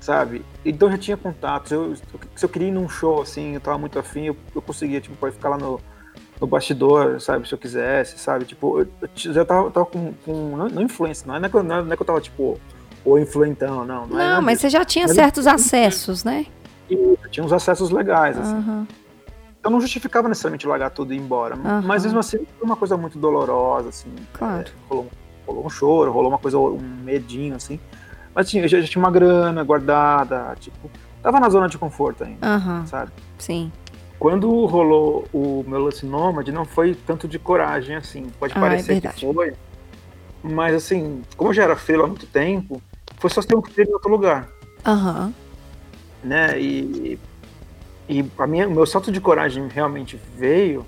sabe? 0.00 0.44
Então 0.64 0.88
eu 0.88 0.92
já 0.92 0.98
tinha 0.98 1.16
contatos. 1.16 1.72
Eu, 1.72 1.96
se 2.36 2.44
eu 2.44 2.48
queria 2.48 2.68
ir 2.68 2.72
num 2.72 2.88
show 2.88 3.22
assim, 3.22 3.54
eu 3.54 3.60
tava 3.60 3.78
muito 3.78 3.98
afim, 3.98 4.24
eu, 4.26 4.36
eu 4.54 4.62
conseguia, 4.62 5.00
tipo, 5.00 5.16
pode 5.16 5.34
ficar 5.34 5.48
lá 5.48 5.58
no, 5.58 5.80
no 6.40 6.46
bastidor, 6.46 7.20
sabe? 7.20 7.48
Se 7.48 7.54
eu 7.54 7.58
quisesse, 7.58 8.18
sabe? 8.18 8.44
Tipo, 8.44 8.80
eu, 8.80 8.88
eu 9.02 9.08
já 9.32 9.44
tava, 9.44 9.70
tava 9.70 9.86
com, 9.86 10.12
com. 10.24 10.56
Não, 10.56 10.68
não 10.68 10.82
influência, 10.82 11.26
não 11.26 11.34
é, 11.34 11.38
eu- 11.38 11.62
não 11.62 11.76
é 11.78 11.82
não 11.82 11.92
é 11.92 11.96
que 11.96 12.02
eu 12.02 12.06
tava, 12.06 12.20
tipo, 12.20 12.60
o 13.04 13.18
influentão, 13.18 13.84
não. 13.84 14.06
Não, 14.06 14.20
é 14.20 14.22
Não, 14.24 14.28
nada 14.28 14.40
mas 14.42 14.58
disso. 14.58 14.70
você 14.70 14.70
já 14.78 14.84
tinha 14.84 15.06
Mas 15.06 15.16
eu- 15.16 15.22
certos 15.22 15.46
acessos, 15.46 16.22
né? 16.22 16.46
Tinha 17.30 17.44
uns 17.44 17.52
acessos 17.52 17.90
legais, 17.90 18.38
assim. 18.38 18.56
Aham. 18.56 18.86
Então 19.60 19.72
não 19.72 19.80
justificava 19.80 20.28
necessariamente 20.28 20.66
largar 20.66 20.90
tudo 20.90 21.12
e 21.12 21.16
ir 21.16 21.20
embora. 21.20 21.54
Aham. 21.56 21.82
Mas 21.84 22.04
mesmo 22.04 22.18
assim, 22.18 22.38
foi 22.38 22.64
uma 22.66 22.76
coisa 22.76 22.96
muito 22.96 23.18
dolorosa, 23.18 23.88
assim. 23.88 24.08
Claro. 24.32 24.64
É, 24.66 24.70
rolou, 24.88 25.06
rolou 25.46 25.66
um 25.66 25.70
choro, 25.70 26.10
rolou 26.12 26.30
uma 26.30 26.38
coisa, 26.38 26.58
um 26.58 26.78
medinho, 27.04 27.56
assim. 27.56 27.78
Mas 28.34 28.48
tinha, 28.48 28.62
eu 28.64 28.68
já, 28.68 28.80
já 28.80 28.86
tinha 28.86 29.02
uma 29.02 29.10
grana 29.10 29.62
guardada, 29.64 30.54
tipo, 30.60 30.90
tava 31.22 31.40
na 31.40 31.48
zona 31.48 31.68
de 31.68 31.76
conforto 31.76 32.22
ainda, 32.24 32.46
Aham. 32.46 32.86
sabe? 32.86 33.10
Sim. 33.38 33.72
Quando 34.18 34.64
rolou 34.66 35.26
o 35.32 35.64
meu 35.66 35.80
lance 35.84 36.06
nômade, 36.06 36.50
não 36.52 36.64
foi 36.64 36.94
tanto 36.94 37.26
de 37.28 37.38
coragem, 37.38 37.96
assim. 37.96 38.26
Pode 38.38 38.52
Ah, 38.54 38.58
é 38.58 38.60
parecer 38.60 38.94
que 38.94 39.00
verdade. 39.08 39.26
foi. 39.26 39.52
Mas 40.42 40.74
assim, 40.74 41.22
como 41.36 41.50
eu 41.50 41.54
já 41.54 41.64
era 41.64 41.76
freela 41.76 42.04
há 42.04 42.06
muito 42.06 42.26
tempo, 42.26 42.80
foi 43.18 43.28
só 43.30 43.42
ter 43.42 43.56
um 43.56 43.62
filho 43.62 43.90
em 43.90 43.92
outro 43.92 44.10
lugar. 44.10 44.48
Aham. 44.86 45.32
Né? 46.22 46.60
E, 46.60 47.18
e 48.08 48.24
a 48.38 48.46
minha, 48.46 48.66
o 48.68 48.70
meu 48.70 48.86
salto 48.86 49.10
de 49.12 49.20
coragem 49.20 49.68
realmente 49.68 50.18
veio, 50.36 50.84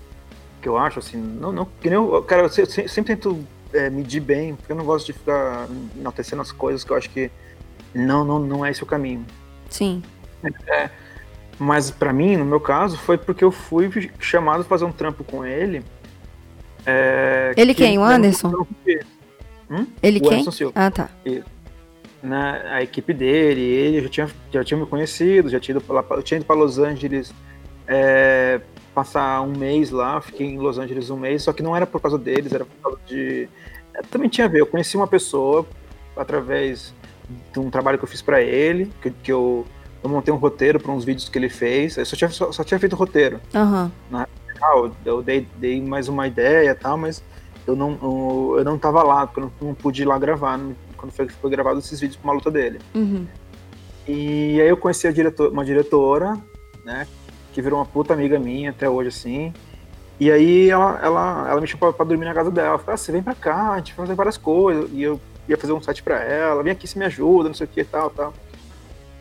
que 0.63 0.69
eu 0.69 0.77
acho 0.79 0.99
assim, 0.99 1.17
não, 1.17 1.53
não 1.53 1.65
que 1.81 1.89
nem 1.89 1.95
eu, 1.95 2.23
cara, 2.23 2.43
eu 2.43 2.49
se- 2.49 2.67
se- 2.67 2.89
sempre 2.89 3.15
tento 3.17 3.45
é, 3.73 3.89
medir 3.91 4.21
bem, 4.21 4.55
porque 4.57 4.73
eu 4.73 4.77
não 4.77 4.85
gosto 4.85 5.07
de 5.07 5.13
ficar 5.13 5.67
enaltecendo 5.99 6.43
as 6.43 6.51
coisas 6.53 6.83
que 6.85 6.91
eu 6.91 6.97
acho 6.97 7.09
que 7.11 7.31
não, 7.95 8.25
não, 8.25 8.39
não 8.39 8.65
é 8.65 8.71
esse 8.71 8.83
o 8.83 8.87
caminho. 8.87 9.25
Sim. 9.69 10.03
Mas 11.59 11.91
pra 11.91 12.13
mim, 12.13 12.37
no 12.37 12.45
meu 12.45 12.59
caso, 12.61 12.97
foi 12.97 13.19
porque 13.19 13.45
eu 13.45 13.51
fui 13.53 14.11
chamado 14.19 14.63
a 14.63 14.65
fazer 14.65 14.85
um 14.87 14.93
trampo 14.93 15.23
com 15.25 15.45
ele. 15.45 15.85
é, 16.87 17.53
Ele 17.57 17.75
que 17.75 17.83
quem? 17.85 17.99
O 17.99 18.03
Anderson? 18.03 18.51
trampo 18.51 18.69
que- 18.85 19.01
Hum? 19.71 19.87
Ele 20.03 20.19
O 20.19 20.23
quem? 20.23 20.33
Anderson 20.33 20.51
Silva. 20.51 20.73
Ah, 20.75 20.91
tá. 20.91 21.09
Né, 22.23 22.63
a 22.71 22.83
equipe 22.83 23.13
dele, 23.13 23.61
ele 23.61 24.03
já 24.03 24.09
tinha, 24.09 24.31
já 24.53 24.65
tinha 24.65 24.79
me 24.79 24.87
conhecido, 24.87 25.49
já 25.49 25.59
tinha 25.59 25.77
ido 25.77 25.85
eu 26.11 26.23
tinha 26.23 26.39
ido 26.39 26.47
para 26.47 26.57
Los 26.57 26.79
Angeles 26.79 27.33
é, 27.87 28.61
passar 28.95 29.41
um 29.43 29.57
mês 29.57 29.91
lá, 29.91 30.21
fiquei 30.21 30.47
em 30.47 30.59
Los 30.59 30.79
Angeles 30.79 31.11
um 31.11 31.17
mês, 31.17 31.43
só 31.43 31.53
que 31.53 31.63
não 31.63 31.75
era 31.75 31.87
por 31.87 32.01
causa 32.01 32.19
deles, 32.19 32.53
era 32.53 32.65
por 32.65 32.77
causa 32.83 32.99
de. 33.07 33.49
é, 33.95 34.03
também 34.03 34.29
tinha 34.29 34.47
a 34.47 34.49
ver, 34.49 34.61
eu 34.61 34.67
conheci 34.67 34.97
uma 34.97 35.07
pessoa 35.07 35.67
através 36.17 36.95
de 37.53 37.59
um 37.59 37.71
trabalho 37.71 37.99
que 37.99 38.05
eu 38.05 38.09
fiz 38.09 38.21
para 38.23 38.41
ele, 38.43 38.91
que, 39.01 39.11
que 39.11 39.33
eu, 39.33 39.67
eu 40.03 40.11
montei 40.11 40.33
um 40.33 40.37
roteiro 40.37 40.79
para 40.79 40.93
uns 40.93 41.05
vídeos 41.05 41.29
que 41.29 41.39
ele 41.39 41.49
fez, 41.49 41.97
eu 41.97 42.05
só 42.05 42.17
tinha, 42.17 42.31
só, 42.31 42.53
só 42.53 42.63
tinha 42.63 42.79
feito 42.79 42.97
roteiro. 42.97 43.41
Aham. 43.55 43.91
Ah, 44.13 44.27
eu, 45.07 45.23
dei, 45.23 45.49
dei 45.57 45.81
mais 45.81 46.07
uma 46.07 46.27
ideia 46.27 46.71
e 46.71 46.75
tal, 46.75 46.99
mas 46.99 47.23
eu 47.67 47.75
não, 47.75 47.99
eu, 48.03 48.59
eu 48.59 48.65
não 48.65 48.79
tava 48.79 49.03
lá, 49.03 49.27
porque 49.27 49.41
eu 49.41 49.45
não, 49.45 49.69
não 49.69 49.75
pude 49.75 50.03
ir 50.03 50.05
lá 50.05 50.19
gravar, 50.19 50.59
quando 51.01 51.13
foi, 51.13 51.29
foi 51.29 51.51
gravado 51.51 51.79
esses 51.79 51.99
vídeos 51.99 52.21
com 52.21 52.29
uma 52.29 52.35
luta 52.35 52.51
dele. 52.51 52.79
Uhum. 52.95 53.27
E 54.07 54.61
aí 54.61 54.69
eu 54.69 54.77
conheci 54.77 55.11
diretor, 55.13 55.51
uma 55.51 55.65
diretora, 55.65 56.39
né, 56.85 57.07
que 57.53 57.63
virou 57.63 57.79
uma 57.79 57.87
puta 57.87 58.13
amiga 58.13 58.39
minha 58.39 58.71
até 58.71 58.89
hoje, 58.89 59.09
assim. 59.09 59.53
E 60.19 60.31
aí 60.31 60.69
ela, 60.69 61.01
ela, 61.03 61.49
ela 61.51 61.61
me 61.61 61.67
chamou 61.67 61.93
pra, 61.93 62.05
dormir 62.05 62.27
na 62.27 62.35
casa 62.35 62.51
dela. 62.51 62.69
Ela 62.69 62.79
falou, 62.79 62.95
ah, 62.95 62.97
você 62.97 63.11
vem 63.11 63.23
pra 63.23 63.35
cá, 63.35 63.73
a 63.73 63.79
gente 63.79 63.95
vai 63.95 64.07
fazer 64.07 64.17
várias 64.17 64.37
coisas. 64.37 64.91
E 64.93 65.03
eu 65.03 65.19
ia 65.49 65.57
fazer 65.57 65.73
um 65.73 65.81
site 65.81 66.03
pra 66.03 66.23
ela, 66.23 66.63
vem 66.63 66.73
aqui, 66.73 66.87
você 66.87 66.99
me 66.99 67.07
ajuda, 67.07 67.49
não 67.49 67.55
sei 67.55 67.67
o 67.67 67.69
que, 67.69 67.83
tal, 67.85 68.11
tal. 68.11 68.35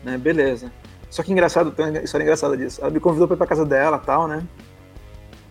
Né, 0.04 0.18
beleza. 0.18 0.70
Só 1.08 1.22
que 1.22 1.32
engraçado, 1.32 1.72
tem 1.72 1.86
uma 1.86 1.98
história 2.00 2.22
engraçada 2.22 2.56
disso. 2.56 2.80
Ela 2.80 2.90
me 2.90 3.00
convidou 3.00 3.26
pra 3.26 3.34
ir 3.34 3.38
pra 3.38 3.46
casa 3.46 3.64
dela, 3.64 3.98
tal, 3.98 4.28
né. 4.28 4.42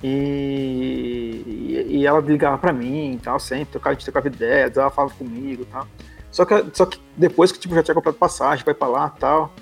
E, 0.02 1.44
e, 1.46 1.98
e 1.98 2.06
ela 2.06 2.20
ligava 2.22 2.58
pra 2.58 2.72
mim, 2.72 3.20
tal, 3.22 3.40
sempre, 3.40 3.72
trocava, 3.72 3.92
a 3.92 3.94
gente 3.96 4.06
trocava 4.06 4.28
ideias, 4.28 4.78
ela 4.78 4.90
falava 4.90 5.14
comigo, 5.16 5.66
tal. 5.66 5.86
Só 6.32 6.46
que, 6.46 6.66
só 6.74 6.86
que 6.86 7.00
depois 7.18 7.52
que 7.52 7.60
tipo, 7.60 7.74
já 7.76 7.82
tinha 7.84 7.96
comprado 7.96 8.16
passagem, 8.16 8.64
vai 8.64 8.74
pra 8.74 8.88
lá 8.88 9.14
e 9.16 9.20
tal. 9.20 9.54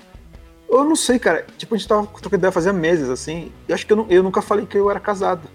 Eu 0.68 0.84
não 0.84 0.94
sei, 0.96 1.18
cara. 1.18 1.46
Tipo, 1.56 1.74
a 1.74 1.78
gente 1.78 1.88
tava 1.88 2.06
trocando 2.06 2.36
ideia 2.36 2.52
fazia 2.52 2.72
meses, 2.72 3.08
assim. 3.08 3.50
E 3.68 3.72
acho 3.72 3.86
que 3.86 3.92
eu, 3.92 3.96
não- 3.96 4.06
eu 4.10 4.22
nunca 4.22 4.42
falei 4.42 4.66
que 4.66 4.76
eu 4.76 4.90
era 4.90 5.00
casado. 5.00 5.48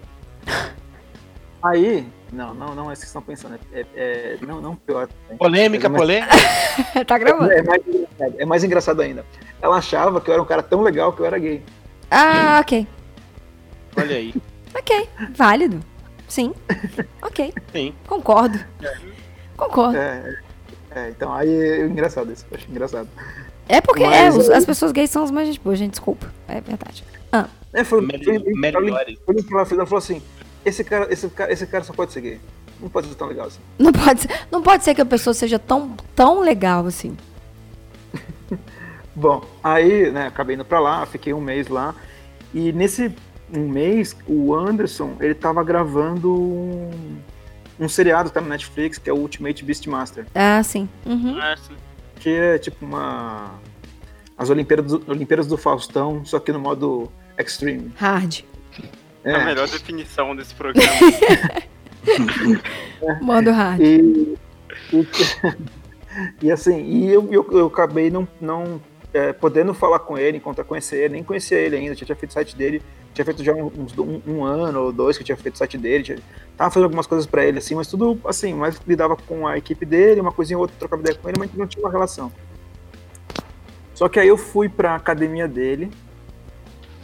Aí. 1.62 2.08
Não, 2.32 2.52
não, 2.54 2.74
não 2.74 2.90
é 2.90 2.94
isso 2.94 3.04
que 3.04 3.08
vocês 3.08 3.10
estão 3.10 3.22
pensando. 3.22 3.60
É, 3.72 3.86
é- 3.96 4.38
não, 4.42 4.60
não 4.60 4.76
pior. 4.76 5.08
Polêmica, 5.38 5.86
É, 5.86 5.90
mas- 5.90 6.02
polêmica. 6.02 6.36
tá 7.06 7.18
gravando. 7.20 7.52
É 7.52 7.62
mais, 7.62 7.82
engraçado, 7.88 8.36
é 8.40 8.46
mais 8.46 8.64
engraçado 8.64 9.02
ainda. 9.02 9.26
Ela 9.62 9.78
achava 9.78 10.20
que 10.20 10.30
eu 10.30 10.34
era 10.34 10.42
um 10.42 10.46
cara 10.46 10.64
tão 10.64 10.82
legal 10.82 11.14
que 11.14 11.20
eu 11.22 11.26
era 11.28 11.38
gay. 11.38 11.64
Ah, 12.10 12.60
ok. 12.62 12.88
Olha 13.96 14.16
aí. 14.16 14.34
Ok. 14.76 15.10
Válido. 15.36 15.80
Sim. 16.28 16.56
Ok. 17.22 17.54
Sim. 17.72 17.94
Concordo. 18.08 18.60
Concordo. 19.56 19.96
É, 19.98 20.40
é, 20.96 21.10
então 21.10 21.34
aí 21.34 21.50
é 21.50 21.86
engraçado 21.86 22.32
isso. 22.32 22.46
Eu 22.52 22.58
acho 22.58 22.70
engraçado. 22.70 23.08
É 23.68 23.80
porque 23.82 24.04
Mas 24.06 24.36
é, 24.36 24.38
os- 24.38 24.48
eu- 24.50 24.56
as 24.56 24.66
pessoas 24.66 24.92
gays 24.92 25.10
são 25.10 25.24
as 25.24 25.32
mais 25.32 25.48
gente 25.48 25.60
boa, 25.60 25.76
gente. 25.76 25.92
Desculpa. 25.92 26.32
É 26.48 26.60
verdade. 26.62 27.04
Ah, 27.32 27.48
É, 27.74 27.84
foi, 27.84 28.02
Mel- 28.02 28.20
foi, 28.24 29.42
foi, 29.44 29.78
ela 29.78 29.86
falou 29.86 29.98
assim: 29.98 30.22
esse 30.66 30.84
cara, 30.84 31.12
esse, 31.12 31.28
cara, 31.30 31.52
esse 31.52 31.66
cara 31.66 31.84
só 31.84 31.94
pode 31.94 32.12
ser 32.12 32.22
gay. 32.22 32.40
Não 32.80 32.90
pode 32.90 33.08
ser 33.08 33.16
tão 33.16 33.28
legal 33.28 33.48
assim. 33.48 33.60
não 33.80 33.92
pode 33.94 34.22
ser, 34.22 34.30
não 34.52 34.62
pode 34.62 34.84
ser 34.84 34.94
que 34.94 35.02
a 35.02 35.06
pessoa 35.06 35.34
seja 35.34 35.58
tão, 35.58 35.96
tão 36.16 36.42
legal 36.42 36.86
assim. 36.86 37.16
Bom, 39.16 39.44
aí, 39.64 40.12
né, 40.12 40.28
acabei 40.28 40.56
indo 40.56 40.66
pra 40.66 40.80
lá, 40.80 41.06
fiquei 41.06 41.34
um 41.34 41.42
mês 41.42 41.68
lá. 41.68 41.96
E 42.54 42.72
nesse 42.74 43.14
um 43.56 43.68
mês, 43.70 44.16
o 44.28 44.54
Anderson, 44.56 45.16
ele 45.20 45.36
tava 45.36 45.64
gravando 45.64 46.34
um, 46.34 47.18
um 47.84 47.90
seriado 47.90 48.30
que 48.30 48.36
tá 48.36 48.42
no 48.42 48.48
Netflix, 48.50 48.98
que 48.98 49.10
é 49.10 49.14
o 49.14 49.18
Ultimate 49.18 49.64
Beastmaster. 49.64 50.26
Ah, 50.34 50.62
sim. 50.64 50.88
Uhum. 51.06 51.38
Ah, 51.40 51.56
sim. 51.58 51.76
Que 52.16 52.30
é 52.30 52.58
tipo 52.58 52.86
uma. 52.86 53.60
As 54.38 54.50
Olimpíadas 54.50 54.92
do, 54.92 55.12
Olimpíadas 55.12 55.48
do 55.48 55.58
Faustão, 55.58 56.26
só 56.26 56.40
que 56.40 56.52
no 56.52 56.60
modo 56.60 57.12
extreme. 57.38 57.92
Hard. 57.96 58.42
É 59.24 59.36
a 59.36 59.40
É. 59.40 59.46
melhor 59.46 59.68
definição 59.68 60.36
desse 60.36 60.54
programa. 60.56 60.90
Modo 63.22 63.52
hard. 63.52 63.80
E, 63.82 64.38
e, 64.92 65.08
e 66.48 66.52
assim, 66.52 66.84
e 66.84 67.10
eu, 67.12 67.28
eu, 67.32 67.48
eu 67.52 67.68
acabei 67.68 68.10
não, 68.10 68.28
não 68.42 68.82
é, 69.14 69.32
podendo 69.32 69.74
falar 69.74 70.00
com 70.00 70.18
ele, 70.18 70.38
encontrar, 70.38 70.64
conhecer 70.66 70.98
ele, 70.98 71.14
nem 71.14 71.24
conhecia 71.24 71.58
ele 71.58 71.76
ainda, 71.78 71.96
tinha 71.96 72.16
feito 72.16 72.32
o 72.32 72.34
site 72.34 72.56
dele, 72.56 72.82
tinha 73.14 73.26
feito 73.26 73.44
já 73.44 73.54
uns, 73.54 73.98
um, 73.98 74.22
um 74.26 74.44
ano 74.44 74.86
ou 74.86 74.92
dois 74.92 75.18
que 75.18 75.22
eu 75.22 75.26
tinha 75.26 75.38
feito 75.38 75.56
o 75.56 75.58
site 75.58 75.78
dele, 75.78 76.04
tinha, 76.04 76.18
tava 76.58 76.72
fazendo 76.72 76.86
algumas 76.86 77.08
coisas 77.08 77.28
pra 77.28 77.46
ele, 77.46 77.60
assim, 77.60 77.76
mas 77.76 77.88
tudo 77.88 78.20
assim, 78.26 78.54
mais 78.54 78.80
lidava 78.88 79.16
com 79.16 79.48
a 79.48 79.58
equipe 79.58 79.86
dele, 79.86 80.22
uma 80.22 80.32
coisinha 80.32 80.58
ou 80.58 80.64
outra, 80.64 80.76
trocava 80.78 81.02
ideia 81.02 81.18
com 81.18 81.30
ele, 81.30 81.38
mas 81.40 81.54
não 81.54 81.68
tinha 81.68 81.84
uma 81.84 81.92
relação. 81.92 82.32
Só 83.94 84.10
que 84.10 84.20
aí 84.20 84.28
eu 84.28 84.38
fui 84.38 84.68
pra 84.68 84.96
academia 84.96 85.48
dele, 85.48 85.92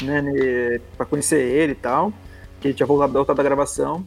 né, 0.04 0.22
né, 0.22 0.80
pra 0.98 1.06
conhecer 1.06 1.42
ele 1.42 1.74
e 1.74 1.76
tal, 1.76 2.12
que 2.60 2.70
ele 2.70 2.74
tinha 2.74 2.88
voltado, 2.88 3.14
voltado 3.14 3.38
da 3.38 3.44
gravação. 3.44 4.06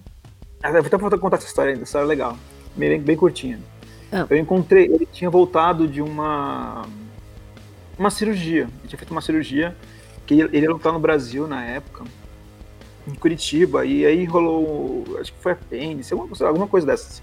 Ah, 0.63 0.71
Eu 0.71 0.83
vou 0.83 1.07
até 1.09 1.19
contar 1.19 1.37
essa 1.37 1.47
história 1.47 1.73
ainda, 1.73 1.85
história 1.85 2.07
legal, 2.07 2.37
bem, 2.77 3.01
bem 3.01 3.17
curtinha. 3.17 3.61
Ah. 4.11 4.27
Eu 4.29 4.37
encontrei, 4.37 4.87
ele 4.87 5.07
tinha 5.07 5.31
voltado 5.31 5.87
de 5.87 6.03
uma 6.03 6.85
uma 7.99 8.11
cirurgia, 8.11 8.63
ele 8.63 8.89
tinha 8.89 8.99
feito 8.99 9.11
uma 9.11 9.21
cirurgia, 9.21 9.77
que 10.35 10.41
ele, 10.41 10.57
ele 10.57 10.67
ia 10.67 10.71
lutar 10.73 10.93
no 10.93 10.99
Brasil 10.99 11.47
na 11.47 11.65
época, 11.65 12.05
em 13.07 13.15
Curitiba, 13.15 13.85
e 13.85 14.07
aí 14.07 14.25
rolou, 14.25 15.05
acho 15.21 15.33
que 15.33 15.39
foi 15.41 15.53
apêndice, 15.53 16.13
alguma, 16.13 16.29
coisa- 16.29 16.47
alguma 16.49 16.67
coisa 16.67 16.87
dessas. 16.87 17.23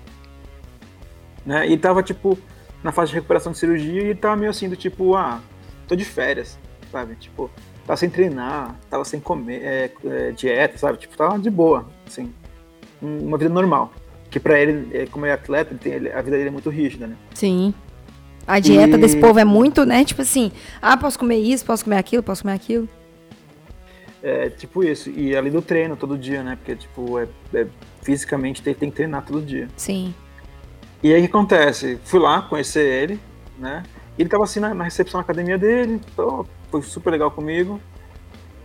Né? 1.45 1.67
E 1.69 1.77
tava, 1.77 2.03
tipo, 2.03 2.37
na 2.83 2.91
fase 2.91 3.09
de 3.11 3.15
recuperação 3.15 3.51
de 3.51 3.57
cirurgia, 3.57 4.03
e 4.11 4.15
tava 4.15 4.35
meio 4.35 4.49
assim, 4.51 4.69
do 4.69 4.75
tipo, 4.75 5.15
ah, 5.15 5.41
tô 5.87 5.95
de 5.95 6.05
férias, 6.05 6.59
sabe? 6.91 7.15
Tipo, 7.15 7.49
tava 7.85 7.97
sem 7.97 8.09
treinar, 8.09 8.75
tava 8.89 9.05
sem 9.05 9.19
comer, 9.19 9.61
é, 9.63 9.91
é, 10.05 10.31
dieta, 10.31 10.77
sabe? 10.77 10.97
Tipo, 10.97 11.15
tava 11.17 11.39
de 11.39 11.49
boa, 11.49 11.87
assim, 12.05 12.31
um- 13.01 13.27
uma 13.27 13.37
vida 13.37 13.53
normal. 13.53 13.91
Que 14.29 14.39
pra 14.39 14.59
ele, 14.59 14.95
é, 14.95 15.05
como 15.07 15.25
ele 15.25 15.31
é 15.31 15.35
atleta, 15.35 15.71
ele 15.71 15.79
tem- 15.79 15.93
ele- 15.93 16.11
a 16.11 16.21
vida 16.21 16.37
dele 16.37 16.49
é 16.49 16.51
muito 16.51 16.69
rígida, 16.69 17.07
né? 17.07 17.15
Sim. 17.33 17.73
A 18.45 18.59
dieta 18.59 18.95
E- 18.95 18.99
desse 18.99 19.17
povo 19.17 19.39
é 19.39 19.45
muito, 19.45 19.85
né? 19.85 20.03
Tipo 20.03 20.21
assim, 20.21 20.51
ah, 20.81 20.95
posso 20.97 21.17
comer 21.17 21.37
isso, 21.37 21.65
posso 21.65 21.83
comer 21.83 21.97
aquilo, 21.97 22.21
posso 22.21 22.43
comer 22.43 22.53
aquilo. 22.55 22.87
É 24.21 24.49
tipo 24.49 24.83
isso. 24.83 25.09
E 25.09 25.35
além 25.35 25.51
do 25.51 25.61
treino 25.61 25.95
todo 25.95 26.17
dia, 26.17 26.43
né? 26.43 26.55
Porque, 26.57 26.75
tipo, 26.75 27.17
é, 27.19 27.27
é- 27.53 27.67
fisicamente 28.01 28.61
tem, 28.61 28.73
tem 28.73 28.89
que 28.89 28.95
treinar 28.97 29.25
todo 29.25 29.41
dia. 29.41 29.67
Sim. 29.77 30.13
E 31.01 31.13
aí 31.13 31.19
o 31.19 31.23
que 31.23 31.29
acontece? 31.29 31.97
Fui 32.03 32.19
lá 32.19 32.41
conhecer 32.41 32.85
ele, 32.85 33.19
né? 33.57 33.83
Ele 34.17 34.27
tava 34.27 34.43
assim 34.43 34.59
na, 34.59 34.73
na 34.73 34.83
recepção 34.83 35.19
da 35.19 35.23
academia 35.23 35.57
dele, 35.57 36.01
então, 36.11 36.45
foi 36.69 36.81
super 36.81 37.09
legal 37.11 37.31
comigo. 37.31 37.79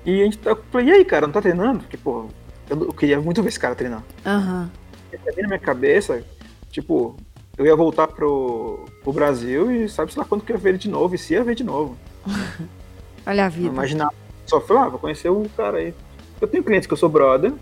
E 0.05 0.20
a 0.20 0.24
gente 0.24 0.38
eu 0.44 0.61
falei, 0.70 0.88
e 0.88 0.92
aí, 0.92 1.05
cara, 1.05 1.26
não 1.26 1.32
tá 1.32 1.40
treinando? 1.40 1.78
Porque, 1.80 1.96
pô, 1.96 2.26
eu, 2.68 2.80
eu 2.86 2.92
queria 2.92 3.20
muito 3.20 3.40
ver 3.42 3.48
esse 3.50 3.61
cara 3.61 3.74
treinar. 3.76 4.02
Aham. 4.26 4.70
Mim, 5.12 5.42
na 5.42 5.46
minha 5.48 5.59
cabeça, 5.61 6.24
tipo, 6.70 7.14
eu 7.57 7.64
ia 7.64 7.76
voltar 7.76 8.09
pro, 8.09 8.84
pro 9.05 9.12
Brasil 9.12 9.70
e 9.70 9.88
sabe-se 9.88 10.18
lá 10.18 10.24
quando 10.24 10.42
que 10.42 10.50
eu 10.50 10.57
ia 10.57 10.61
ver 10.61 10.70
ele 10.70 10.78
de 10.78 10.88
novo, 10.90 11.14
e 11.14 11.18
se 11.18 11.34
ia 11.34 11.44
ver 11.44 11.55
de 11.55 11.62
novo. 11.62 11.96
Olha 13.24 13.46
a 13.46 13.48
vida. 13.48 13.68
imaginava. 13.68 14.23
Só 14.47 14.61
falei, 14.61 14.82
ah, 14.84 14.88
vou 14.88 14.99
conhecer 14.99 15.28
o 15.28 15.49
cara 15.57 15.78
aí. 15.78 15.95
Eu 16.40 16.49
tenho 16.49 16.62
clientes 16.64 16.86
que 16.86 16.92
eu 16.92 16.97
sou 16.97 17.09
brother, 17.09 17.53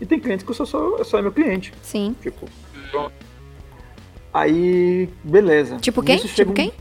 e 0.00 0.06
tem 0.06 0.18
clientes 0.18 0.44
que 0.44 0.50
eu 0.50 0.54
sou 0.54 0.66
só, 0.66 1.02
só 1.04 1.18
é 1.18 1.22
meu 1.22 1.32
cliente. 1.32 1.72
Sim. 1.82 2.14
Tipo, 2.22 2.48
pronto. 2.90 3.12
Aí, 4.32 5.08
beleza. 5.22 5.76
Tipo 5.76 6.02
quem? 6.02 6.16
Nisso 6.16 6.34
Tipo 6.34 6.50
um- 6.50 6.54
quem? 6.54 6.72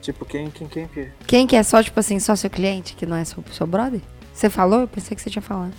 Tipo 0.00 0.24
quem, 0.26 0.50
quem, 0.50 0.66
quem, 0.66 0.86
quem? 0.88 1.12
Quem 1.26 1.46
que 1.46 1.56
é 1.56 1.62
só, 1.62 1.82
tipo 1.82 1.98
assim, 1.98 2.18
só 2.20 2.34
seu 2.36 2.50
cliente, 2.50 2.94
que 2.94 3.06
não 3.06 3.16
é 3.16 3.24
seu, 3.24 3.42
seu 3.52 3.66
brother? 3.66 4.00
Você 4.34 4.50
falou? 4.50 4.80
Eu 4.80 4.88
pensei 4.88 5.14
que 5.16 5.22
você 5.22 5.30
tinha 5.30 5.40
falado. 5.42 5.72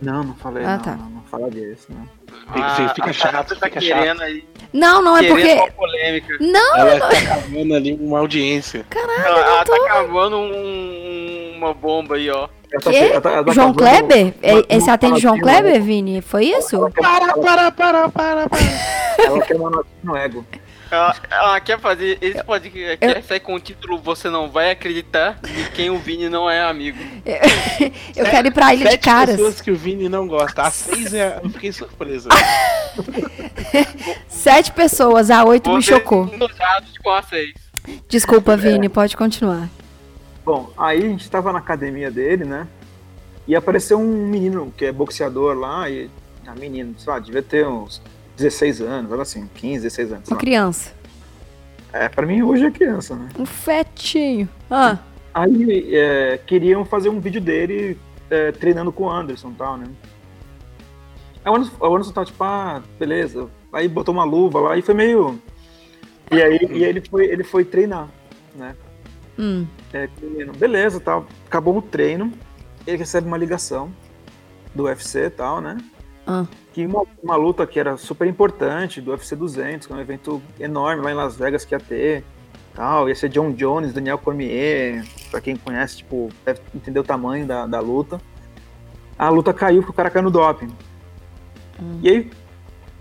Não, 0.00 0.24
não 0.24 0.34
falei, 0.34 0.64
Ah, 0.64 0.76
não, 0.76 0.82
tá. 0.82 0.96
não, 0.96 1.10
não 1.10 1.22
fala 1.24 1.48
disso, 1.48 1.86
não. 1.90 2.08
Fica- 2.52 2.94
fica 2.94 3.12
chato, 3.12 3.54
tá 3.56 3.66
fica 3.66 3.78
querendo 3.78 4.20
aí. 4.22 4.44
Não, 4.72 5.00
não, 5.00 5.16
é 5.16 5.28
porque. 5.28 5.52
uma 5.54 5.70
polêmica. 5.70 6.36
Não, 6.40 6.76
Ela 6.76 6.98
tá 7.08 7.22
cavando 7.24 7.74
ali 7.74 7.92
uma 7.94 8.18
audiência. 8.18 8.84
caralho, 8.90 9.22
Ela, 9.24 9.36
não 9.44 9.46
ela 9.54 9.64
tô. 9.64 9.72
tá 9.76 9.88
cavando 9.88 10.36
um- 10.38 11.21
uma 11.62 11.74
bomba 11.74 12.16
aí, 12.16 12.28
ó. 12.30 12.48
Tá- 12.82 12.90
Quê? 12.90 12.96
ela 12.96 13.20
tá- 13.20 13.44
tá 13.44 13.52
João 13.52 13.74
Kleber? 13.74 14.32
É- 14.42 14.52
uma- 14.54 14.64
Esse 14.68 14.86
uma 14.88 14.94
atende 14.94 15.20
João 15.20 15.38
Kleber, 15.38 15.82
Vini? 15.82 16.22
Foi 16.22 16.46
isso? 16.46 16.76
Ela 16.76 16.90
quer, 16.90 17.02
Para, 17.02 17.34
para, 17.34 17.70
para, 17.72 18.08
para, 18.08 18.48
para. 18.48 18.58
ela 19.22 19.40
quer 19.42 19.56
uma 19.56 19.70
notinha 19.70 19.94
no 20.02 20.16
ego. 20.16 20.46
Ela, 20.90 21.16
ela 21.30 21.60
quer 21.60 21.80
fazer 21.80 22.18
esse 22.20 22.44
podcast 22.44 22.98
quer 22.98 23.22
sair 23.22 23.40
com 23.40 23.54
o 23.54 23.60
título 23.60 23.98
Você 23.98 24.28
Não 24.28 24.50
Vai 24.50 24.70
Acreditar 24.70 25.38
de 25.42 25.70
quem 25.70 25.88
o 25.88 25.96
Vini 25.98 26.28
não 26.28 26.50
é 26.50 26.60
amigo. 26.62 26.98
Eu 28.14 28.24
quero 28.28 28.48
ir 28.48 28.50
pra 28.50 28.74
Ilha 28.74 28.84
de 28.84 28.90
Sete 28.92 29.04
Caras. 29.04 29.36
pessoas 29.36 29.60
que 29.62 29.70
o 29.70 29.76
Vini 29.76 30.08
não 30.10 30.26
gosta. 30.28 30.60
A 30.62 30.68
seis 30.72 31.14
é... 31.14 31.40
Eu 31.42 31.48
fiquei 31.48 31.72
surpresa. 31.72 32.28
Sete 34.28 34.70
pessoas, 34.72 35.30
a 35.30 35.42
oito 35.44 35.70
me 35.70 35.76
Vocês 35.82 35.98
chocou. 35.98 36.30
com 37.02 37.10
a 37.10 37.22
seis. 37.22 37.54
Desculpa, 38.08 38.54
Vini, 38.56 38.88
pode 38.90 39.16
continuar. 39.16 39.68
Bom, 40.44 40.70
aí 40.76 40.98
a 40.98 41.08
gente 41.08 41.30
tava 41.30 41.52
na 41.52 41.58
academia 41.58 42.10
dele, 42.10 42.44
né? 42.44 42.66
E 43.46 43.54
apareceu 43.56 43.98
um 43.98 44.26
menino 44.26 44.72
que 44.76 44.86
é 44.86 44.92
boxeador 44.92 45.56
lá, 45.56 45.88
e. 45.88 46.10
Ah, 46.46 46.54
menino, 46.54 46.94
sei 46.98 47.12
lá, 47.12 47.18
devia 47.18 47.42
ter 47.42 47.66
uns 47.66 48.02
16 48.36 48.80
anos, 48.80 49.10
algo 49.10 49.22
assim, 49.22 49.48
15, 49.54 49.82
16 49.82 50.12
anos. 50.12 50.28
Uma 50.28 50.34
lá. 50.34 50.40
criança. 50.40 50.92
É, 51.92 52.08
pra 52.08 52.26
mim 52.26 52.42
hoje 52.42 52.64
é 52.64 52.70
criança, 52.70 53.14
né? 53.14 53.28
Um 53.38 53.46
fetinho. 53.46 54.48
Ah, 54.70 54.98
Aí 55.34 55.96
é, 55.96 56.38
queriam 56.46 56.84
fazer 56.84 57.08
um 57.08 57.18
vídeo 57.18 57.40
dele 57.40 57.98
é, 58.28 58.52
treinando 58.52 58.92
com 58.92 59.04
o 59.04 59.10
Anderson 59.10 59.50
e 59.50 59.54
tal, 59.54 59.76
né? 59.78 59.86
Aí 61.44 61.50
o 61.50 61.56
Anderson, 61.56 61.74
o 61.80 61.94
Anderson 61.94 62.12
tava 62.12 62.26
tipo, 62.26 62.44
ah, 62.44 62.82
beleza. 62.98 63.48
Aí 63.72 63.88
botou 63.88 64.12
uma 64.12 64.24
luva 64.24 64.60
lá 64.60 64.76
e 64.76 64.82
foi 64.82 64.94
meio. 64.94 65.40
E 66.30 66.40
aí 66.40 66.58
e 66.70 66.84
ele, 66.84 67.00
foi, 67.00 67.26
ele 67.26 67.42
foi 67.42 67.64
treinar, 67.64 68.08
né? 68.54 68.76
Hum. 69.38 69.66
É, 69.92 70.08
beleza, 70.56 71.00
tal. 71.00 71.26
Acabou 71.46 71.76
o 71.76 71.82
treino, 71.82 72.32
ele 72.86 72.96
recebe 72.96 73.26
uma 73.26 73.36
ligação 73.36 73.92
do 74.74 74.84
UFC 74.84 75.26
e 75.26 75.30
tal, 75.30 75.60
né? 75.60 75.78
Ah. 76.26 76.46
Que 76.72 76.86
uma, 76.86 77.04
uma 77.22 77.36
luta 77.36 77.66
que 77.66 77.78
era 77.78 77.96
super 77.96 78.26
importante, 78.26 79.00
do 79.00 79.10
UFC 79.10 79.36
200, 79.36 79.86
que 79.86 79.92
é 79.92 79.96
um 79.96 80.00
evento 80.00 80.42
enorme 80.58 81.02
lá 81.02 81.10
em 81.10 81.14
Las 81.14 81.36
Vegas 81.36 81.64
que 81.64 81.74
ia 81.74 81.80
ter, 81.80 82.24
tal. 82.74 83.08
Ia 83.08 83.14
ser 83.14 83.28
John 83.28 83.52
Jones, 83.52 83.92
Daniel 83.92 84.18
Cormier, 84.18 85.04
pra 85.30 85.40
quem 85.40 85.56
conhece, 85.56 85.98
tipo, 85.98 86.30
deve 86.44 86.60
entender 86.74 87.00
o 87.00 87.04
tamanho 87.04 87.46
da, 87.46 87.66
da 87.66 87.80
luta. 87.80 88.20
A 89.18 89.28
luta 89.28 89.52
caiu 89.52 89.82
porque 89.82 89.92
o 89.92 89.94
cara 89.94 90.10
caiu 90.10 90.24
no 90.24 90.30
doping. 90.30 90.74
E 92.00 92.08
aí, 92.08 92.30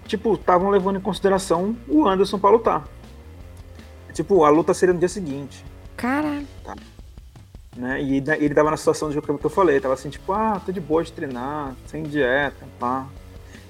tipo, 0.06 0.34
estavam 0.34 0.70
levando 0.70 0.98
em 0.98 1.02
consideração 1.02 1.76
o 1.88 2.08
Anderson 2.08 2.40
pra 2.40 2.50
lutar. 2.50 2.88
Tipo, 4.14 4.44
a 4.44 4.50
luta 4.50 4.74
seria 4.74 4.94
no 4.94 5.00
dia 5.00 5.08
seguinte 5.08 5.64
Caralho. 6.02 6.48
né? 7.76 8.02
E 8.02 8.18
ele 8.18 8.56
tava 8.56 8.72
na 8.72 8.78
situação 8.78 9.12
de 9.12 9.22
que 9.22 9.30
eu 9.30 9.50
falei, 9.50 9.80
tava 9.80 9.94
assim, 9.94 10.10
tipo, 10.10 10.34
ah, 10.34 10.60
tô 10.66 10.72
de 10.72 10.82
boa 10.82 11.04
de 11.04 11.14
treinar, 11.14 11.76
sem 11.86 12.02
dieta, 12.04 12.66
pá. 12.80 13.06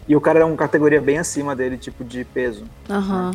E 0.07 0.15
o 0.15 0.21
cara 0.21 0.39
era 0.39 0.45
uma 0.45 0.55
categoria 0.55 1.01
bem 1.01 1.17
acima 1.17 1.55
dele, 1.55 1.77
tipo, 1.77 2.03
de 2.03 2.23
peso. 2.23 2.65
Aham. 2.89 3.32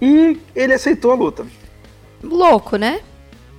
E 0.00 0.38
ele 0.54 0.74
aceitou 0.74 1.10
a 1.10 1.14
luta. 1.14 1.46
Louco, 2.22 2.76
né? 2.76 3.00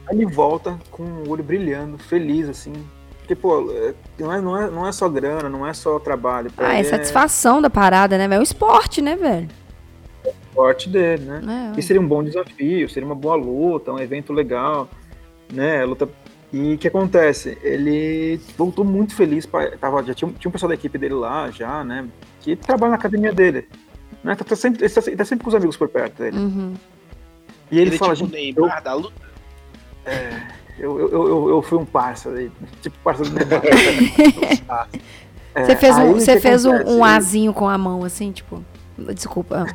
Aí 0.08 0.16
ele 0.16 0.26
volta 0.26 0.80
com 0.92 1.04
o 1.04 1.30
olho 1.30 1.44
brilhando, 1.44 1.98
feliz, 1.98 2.48
assim. 2.48 2.74
Porque, 3.20 3.36
pô, 3.36 3.70
é, 3.72 3.94
não 4.20 4.32
é, 4.32 4.40
não 4.42 4.58
é, 4.58 4.70
não 4.70 4.88
é 4.88 4.92
só 4.92 5.10
grana, 5.10 5.50
não 5.50 5.68
é 5.68 5.74
só 5.74 6.00
trabalho. 6.00 6.52
Ah, 6.58 6.76
é 6.76 6.80
ele 6.80 6.90
satisfação 6.90 7.62
da 7.62 7.70
parada, 7.70 8.18
né? 8.18 8.34
É 8.34 8.40
um 8.40 8.44
esporte, 8.44 9.02
né, 9.02 9.16
velho? 9.16 9.50
É 10.58 10.64
forte 10.64 10.90
dele, 10.90 11.24
né? 11.26 11.72
É, 11.76 11.80
E 11.80 11.84
seria 11.84 12.02
um 12.02 12.08
bom 12.08 12.24
desafio, 12.24 12.90
seria 12.90 13.06
uma 13.08 13.16
boa 13.16 13.36
luta, 13.36 13.92
um 13.94 14.00
evento 14.00 14.34
legal, 14.34 14.90
né? 15.54 15.86
Luta. 15.86 16.10
E 16.52 16.74
o 16.74 16.78
que 16.78 16.88
acontece? 16.88 17.58
Ele 17.62 18.40
voltou 18.58 18.84
muito 18.84 19.14
feliz. 19.14 19.46
Pra, 19.46 19.70
tava, 19.78 20.02
já 20.04 20.14
tinha, 20.14 20.28
um- 20.30 20.34
tinha 20.34 20.50
um 20.50 20.52
pessoal 20.52 20.70
da 20.70 20.76
equipe 20.76 20.98
dele 20.98 21.14
lá, 21.14 21.52
já, 21.52 21.84
né? 21.84 22.08
Que 22.42 22.56
trabalha 22.56 22.92
na 22.92 22.96
academia 22.98 23.32
dele. 23.34 23.68
Né? 24.24 24.34
Tá, 24.36 24.44
tá 24.46 24.56
sempre, 24.56 24.84
ele, 24.84 24.92
tá, 24.94 25.02
ele 25.06 25.16
tá 25.16 25.26
sempre 25.26 25.44
com 25.44 25.50
os 25.50 25.56
amigos 25.56 25.78
por 25.78 25.90
perto 25.90 26.18
dele. 26.24 26.38
Uhum. 26.38 26.74
E 27.70 27.80
ele, 27.80 27.90
Ele, 27.92 27.98
fala, 27.98 28.14
é 28.14 28.16
tipo 28.16 28.30
gente, 28.30 28.56
Neymar 28.56 28.82
da 28.82 28.94
luta. 28.94 29.22
eu, 30.80 31.00
eu, 31.00 31.10
eu, 31.12 31.28
eu, 31.28 31.50
eu 31.50 31.62
fui 31.62 31.78
um 31.78 31.86
parça, 31.86 32.30
aí, 32.30 32.50
tipo 32.82 32.98
parça 33.04 33.24
do 33.24 33.30
Neymar. 33.32 33.62
É, 35.54 35.66
Você 35.66 35.76
fez, 35.76 35.98
um, 35.98 36.14
você 36.14 36.40
fez 36.40 36.66
um, 36.66 36.72
um 36.98 37.04
azinho 37.04 37.52
com 37.54 37.68
a 37.68 37.78
mão, 37.78 38.04
assim, 38.04 38.32
tipo. 38.32 38.64
Desculpa. 38.98 39.66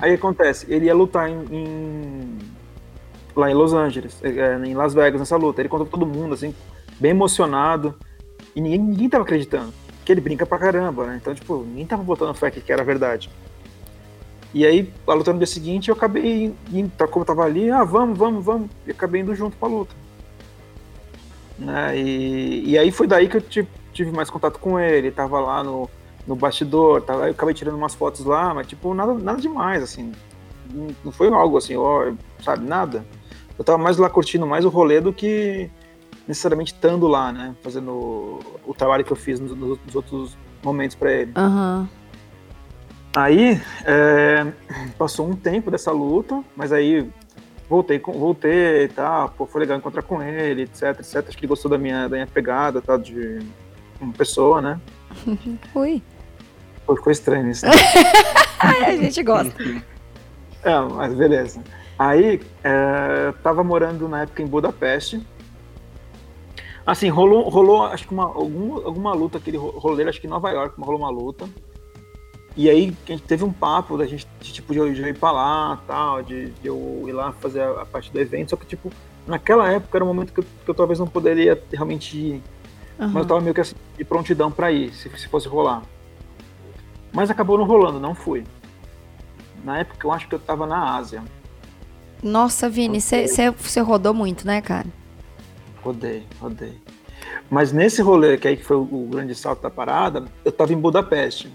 Aí 0.00 0.14
acontece, 0.14 0.66
ele 0.72 0.86
ia 0.86 0.94
lutar 0.94 1.28
em, 1.28 1.44
em- 1.50 2.38
lá 3.34 3.50
em 3.50 3.54
Los 3.54 3.72
Angeles, 3.72 4.16
é, 4.22 4.56
em 4.64 4.74
Las 4.74 4.94
Vegas, 4.94 5.20
nessa 5.20 5.36
luta. 5.36 5.60
Ele 5.60 5.68
contou 5.68 5.86
pra 5.86 5.98
todo 5.98 6.06
mundo, 6.06 6.34
assim, 6.34 6.54
bem 7.00 7.10
emocionado. 7.12 7.94
E 8.54 8.60
ninguém, 8.60 8.78
ninguém 8.78 9.08
tava 9.08 9.24
acreditando. 9.24 9.72
Porque 9.98 10.12
ele 10.12 10.20
brinca 10.20 10.44
pra 10.44 10.58
caramba, 10.58 11.06
né? 11.06 11.18
Então, 11.20 11.34
tipo, 11.34 11.62
ninguém 11.64 11.86
tava 11.86 12.02
botando 12.02 12.34
fé 12.34 12.50
que 12.50 12.60
que 12.60 12.72
era 12.72 12.84
verdade. 12.84 13.30
E 14.54 14.66
aí, 14.66 14.92
a 15.06 15.14
luta 15.14 15.32
no 15.32 15.38
dia 15.38 15.46
seguinte, 15.46 15.88
eu 15.88 15.94
acabei 15.94 16.52
indo, 16.72 16.90
tá- 16.96 17.08
como 17.08 17.22
eu 17.22 17.26
tava 17.26 17.44
ali, 17.44 17.70
ah, 17.70 17.84
vamos, 17.84 18.18
vamos, 18.18 18.44
vamos. 18.44 18.70
E 18.86 18.90
acabei 18.90 19.22
indo 19.22 19.34
junto 19.34 19.56
pra 19.56 19.68
luta. 19.68 19.94
Né? 21.58 21.98
E, 21.98 22.70
e 22.70 22.78
aí 22.78 22.90
foi 22.90 23.06
daí 23.06 23.28
que 23.28 23.36
eu 23.36 23.40
tive, 23.40 23.68
tive 23.92 24.10
mais 24.10 24.30
contato 24.30 24.58
com 24.58 24.78
ele. 24.78 25.10
Tava 25.10 25.40
lá 25.40 25.62
no, 25.62 25.88
no 26.26 26.36
bastidor, 26.36 27.02
tava, 27.02 27.26
eu 27.26 27.32
acabei 27.32 27.54
tirando 27.54 27.74
umas 27.76 27.94
fotos 27.94 28.24
lá, 28.24 28.54
mas 28.54 28.66
tipo, 28.66 28.94
nada, 28.94 29.14
nada 29.14 29.40
demais, 29.40 29.82
assim. 29.82 30.12
Não, 31.04 31.12
foi 31.12 31.28
algo 31.28 31.56
assim, 31.58 31.76
ó, 31.76 32.12
sabe, 32.42 32.66
nada. 32.66 33.04
Eu 33.58 33.64
tava 33.64 33.78
mais 33.78 33.98
lá 33.98 34.08
curtindo 34.08 34.46
mais 34.46 34.64
o 34.64 34.68
rolê 34.68 35.00
do 35.00 35.12
que 35.12 35.70
necessariamente 36.26 36.72
estando 36.72 37.06
lá, 37.06 37.32
né? 37.32 37.54
Fazendo 37.62 38.38
o 38.66 38.74
trabalho 38.74 39.04
que 39.04 39.12
eu 39.12 39.16
fiz 39.16 39.38
nos, 39.40 39.52
nos 39.56 39.94
outros 39.94 40.36
momentos 40.62 40.96
pra 40.96 41.12
ele. 41.12 41.32
Aham. 41.36 41.88
Aí 43.14 43.60
é, 43.84 44.50
passou 44.96 45.28
um 45.28 45.36
tempo 45.36 45.70
dessa 45.70 45.92
luta, 45.92 46.42
mas 46.56 46.72
aí 46.72 47.10
voltei, 47.68 47.98
com- 47.98 48.12
voltei 48.12 48.84
e 48.84 48.88
tal, 48.88 49.28
pô, 49.30 49.44
foi 49.46 49.60
legal 49.60 49.76
encontrar 49.76 50.02
com 50.02 50.22
ele, 50.22 50.62
etc, 50.62 50.98
etc. 51.00 51.16
Acho 51.28 51.36
que 51.36 51.40
ele 51.44 51.48
gostou 51.48 51.70
da 51.70 51.76
minha, 51.76 52.04
da 52.08 52.16
minha 52.16 52.26
pegada, 52.26 52.80
tal, 52.80 52.96
de 52.98 53.40
uma 54.00 54.12
pessoa, 54.14 54.62
né? 54.62 54.80
Ui. 55.74 56.02
Pô, 56.86 56.96
ficou 56.96 57.12
estranho 57.12 57.50
isso. 57.50 57.64
Né? 57.66 57.72
Ai, 58.60 58.84
a 58.92 58.96
gente 58.96 59.22
gosta. 59.22 59.54
é, 60.64 60.80
mas 60.80 61.14
beleza. 61.14 61.62
Aí 61.98 62.40
é, 62.64 63.26
eu 63.28 63.32
tava 63.34 63.62
morando 63.62 64.08
na 64.08 64.22
época 64.22 64.42
em 64.42 64.46
Budapeste. 64.46 65.24
Assim, 66.84 67.08
rolou, 67.08 67.48
rolou 67.48 67.84
acho 67.84 68.08
que 68.08 68.12
uma, 68.12 68.24
algum, 68.24 68.74
alguma 68.84 69.14
luta, 69.14 69.38
aquele 69.38 69.56
ro- 69.56 69.78
rolê, 69.78 70.02
acho 70.08 70.20
que 70.20 70.26
em 70.26 70.30
Nova 70.30 70.50
York, 70.50 70.74
rolou 70.80 71.00
uma 71.00 71.10
luta. 71.10 71.48
E 72.56 72.68
aí 72.68 72.94
a 73.06 73.12
gente 73.12 73.22
teve 73.22 73.44
um 73.44 73.52
papo 73.52 73.96
da 73.96 74.04
gente, 74.04 74.26
de, 74.40 74.52
tipo, 74.52 74.72
de 74.72 74.78
eu, 74.80 74.92
ir 74.92 75.16
pra 75.16 75.30
lá, 75.30 75.80
tal, 75.86 76.22
de, 76.22 76.50
de 76.50 76.66
eu 76.66 77.04
ir 77.06 77.12
lá 77.12 77.32
fazer 77.32 77.60
a, 77.62 77.82
a 77.82 77.86
parte 77.86 78.12
do 78.12 78.20
evento, 78.20 78.50
só 78.50 78.56
que, 78.56 78.66
tipo, 78.66 78.90
naquela 79.26 79.70
época 79.70 79.96
era 79.96 80.04
um 80.04 80.08
momento 80.08 80.32
que 80.32 80.40
eu, 80.40 80.44
que 80.64 80.70
eu 80.70 80.74
talvez 80.74 80.98
não 80.98 81.06
poderia 81.06 81.62
realmente 81.72 82.18
ir, 82.18 82.42
mas 82.98 83.22
eu 83.22 83.24
tava 83.26 83.40
meio 83.40 83.54
que 83.54 83.60
assim, 83.60 83.74
de 83.96 84.04
prontidão 84.04 84.50
pra 84.50 84.70
ir, 84.70 84.92
se, 84.92 85.08
se 85.18 85.28
fosse 85.28 85.48
rolar. 85.48 85.82
Mas 87.12 87.30
acabou 87.30 87.58
não 87.58 87.64
rolando, 87.64 88.00
não 88.00 88.14
fui. 88.14 88.44
Na 89.64 89.78
época 89.78 90.06
eu 90.06 90.12
acho 90.12 90.28
que 90.28 90.34
eu 90.34 90.38
tava 90.38 90.66
na 90.66 90.96
Ásia, 90.96 91.22
Nossa, 92.22 92.68
Vini, 92.68 93.00
você 93.00 93.80
rodou 93.80 94.12
muito, 94.14 94.46
né, 94.46 94.60
cara? 94.60 94.86
rodei, 95.82 96.24
rodei. 96.40 96.80
Mas 97.50 97.72
nesse 97.72 98.00
rolê, 98.02 98.36
que 98.38 98.46
aí 98.46 98.56
foi 98.56 98.76
o, 98.76 99.08
grande 99.10 99.34
salto 99.34 99.60
da 99.62 99.70
parada, 99.70 100.24
eu 100.44 100.52
tava 100.52 100.72
em 100.72 100.76
Budapeste. 100.78 101.52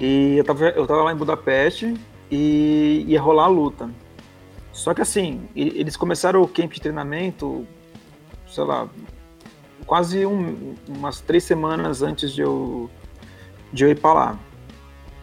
E 0.00 0.36
eu 0.38 0.44
tava, 0.44 0.64
eu 0.70 0.86
tava 0.86 1.02
lá 1.04 1.12
em 1.12 1.16
Budapeste 1.16 1.94
e 2.30 3.04
ia 3.06 3.20
rolar 3.20 3.44
a 3.44 3.48
luta. 3.48 3.90
Só 4.72 4.92
que 4.94 5.02
assim, 5.02 5.46
eles 5.54 5.96
começaram 5.96 6.42
o 6.42 6.48
camp 6.48 6.72
de 6.72 6.80
treinamento, 6.80 7.66
sei 8.48 8.64
lá, 8.64 8.88
quase 9.86 10.24
um- 10.26 10.74
umas 10.88 11.20
três 11.20 11.44
semanas 11.44 12.02
antes 12.02 12.32
de 12.32 12.40
eu, 12.42 12.90
de 13.74 13.84
eu 13.84 13.90
ir 13.90 13.98
pra 14.00 14.12
lá. 14.12 14.38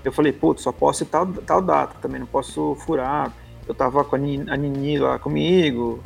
Eu 0.04 0.12
falei, 0.12 0.32
putz, 0.34 0.62
só 0.64 0.72
posso 0.72 1.04
ir 1.04 1.06
tal, 1.08 1.26
tal 1.28 1.62
data, 1.62 1.96
também 2.02 2.20
não 2.20 2.28
posso 2.28 2.76
furar. 2.86 3.32
Eu 3.68 3.74
tava 3.74 4.04
com 4.04 4.16
a 4.16 4.20
Nini, 4.20 4.50
a 4.50 4.58
Nini 4.58 4.98
lá 5.00 5.18
comigo, 5.18 6.00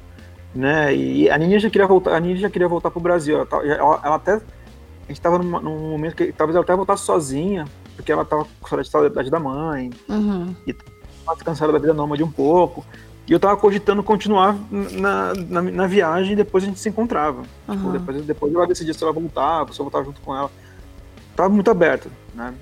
né? 0.54 0.94
E 0.96 1.30
a 1.30 1.38
Nini 1.38 1.58
já 1.60 1.70
queria 1.70 1.88
voltar, 1.88 2.16
a 2.16 2.20
Nini 2.20 2.38
já 2.38 2.50
queria 2.50 2.68
voltar 2.68 2.92
pro 2.92 3.00
Brasil. 3.00 3.38
Ela, 3.40 3.66
ela- 3.66 4.02
ela 4.04 4.16
até 4.16 4.34
a 4.36 4.42
gente 5.08 5.22
tava 5.22 5.38
numa- 5.40 5.60
num 5.62 5.90
momento 5.92 6.16
que 6.16 6.32
talvez 6.32 6.56
ela 6.56 6.64
até 6.64 6.76
voltasse 6.76 7.04
sozinha, 7.04 7.66
porque 7.96 8.12
ela 8.12 8.26
tava 8.26 8.46
com 8.62 8.68
saudade 8.68 8.90
saudade 8.90 9.30
da 9.32 9.40
mãe, 9.40 9.90
Uhum. 10.10 10.54
tava 11.26 11.40
cansada 11.44 11.72
da 11.72 11.80
vida 11.80 11.94
nômade 11.94 12.22
um 12.24 12.30
pouco. 12.32 12.86
E 13.28 13.32
eu 13.32 13.40
tava 13.40 13.58
cogitando 13.58 14.04
continuar 14.04 14.56
na, 14.70 15.34
na, 15.34 15.62
na 15.64 15.88
viagem 15.88 16.34
e 16.34 16.36
depois 16.36 16.64
a 16.64 16.68
gente 16.68 16.80
se 16.80 16.90
encontrava. 16.90 17.42
Tipo, 17.68 17.88
Aham. 17.88 17.92
depois, 17.94 18.22
depois 18.26 18.54
ela 18.54 18.68
decidia 18.68 18.94
se 18.94 19.02
ela 19.04 19.12
voltava, 19.14 19.74
se 19.74 19.80
eu 19.80 19.84
voltava 19.86 20.04
junto 20.06 20.22
com 20.22 20.36
ela. 20.36 20.52
Tava 21.36 21.50
muito 21.50 21.70
aberto, 21.70 22.10
né? 22.34 22.54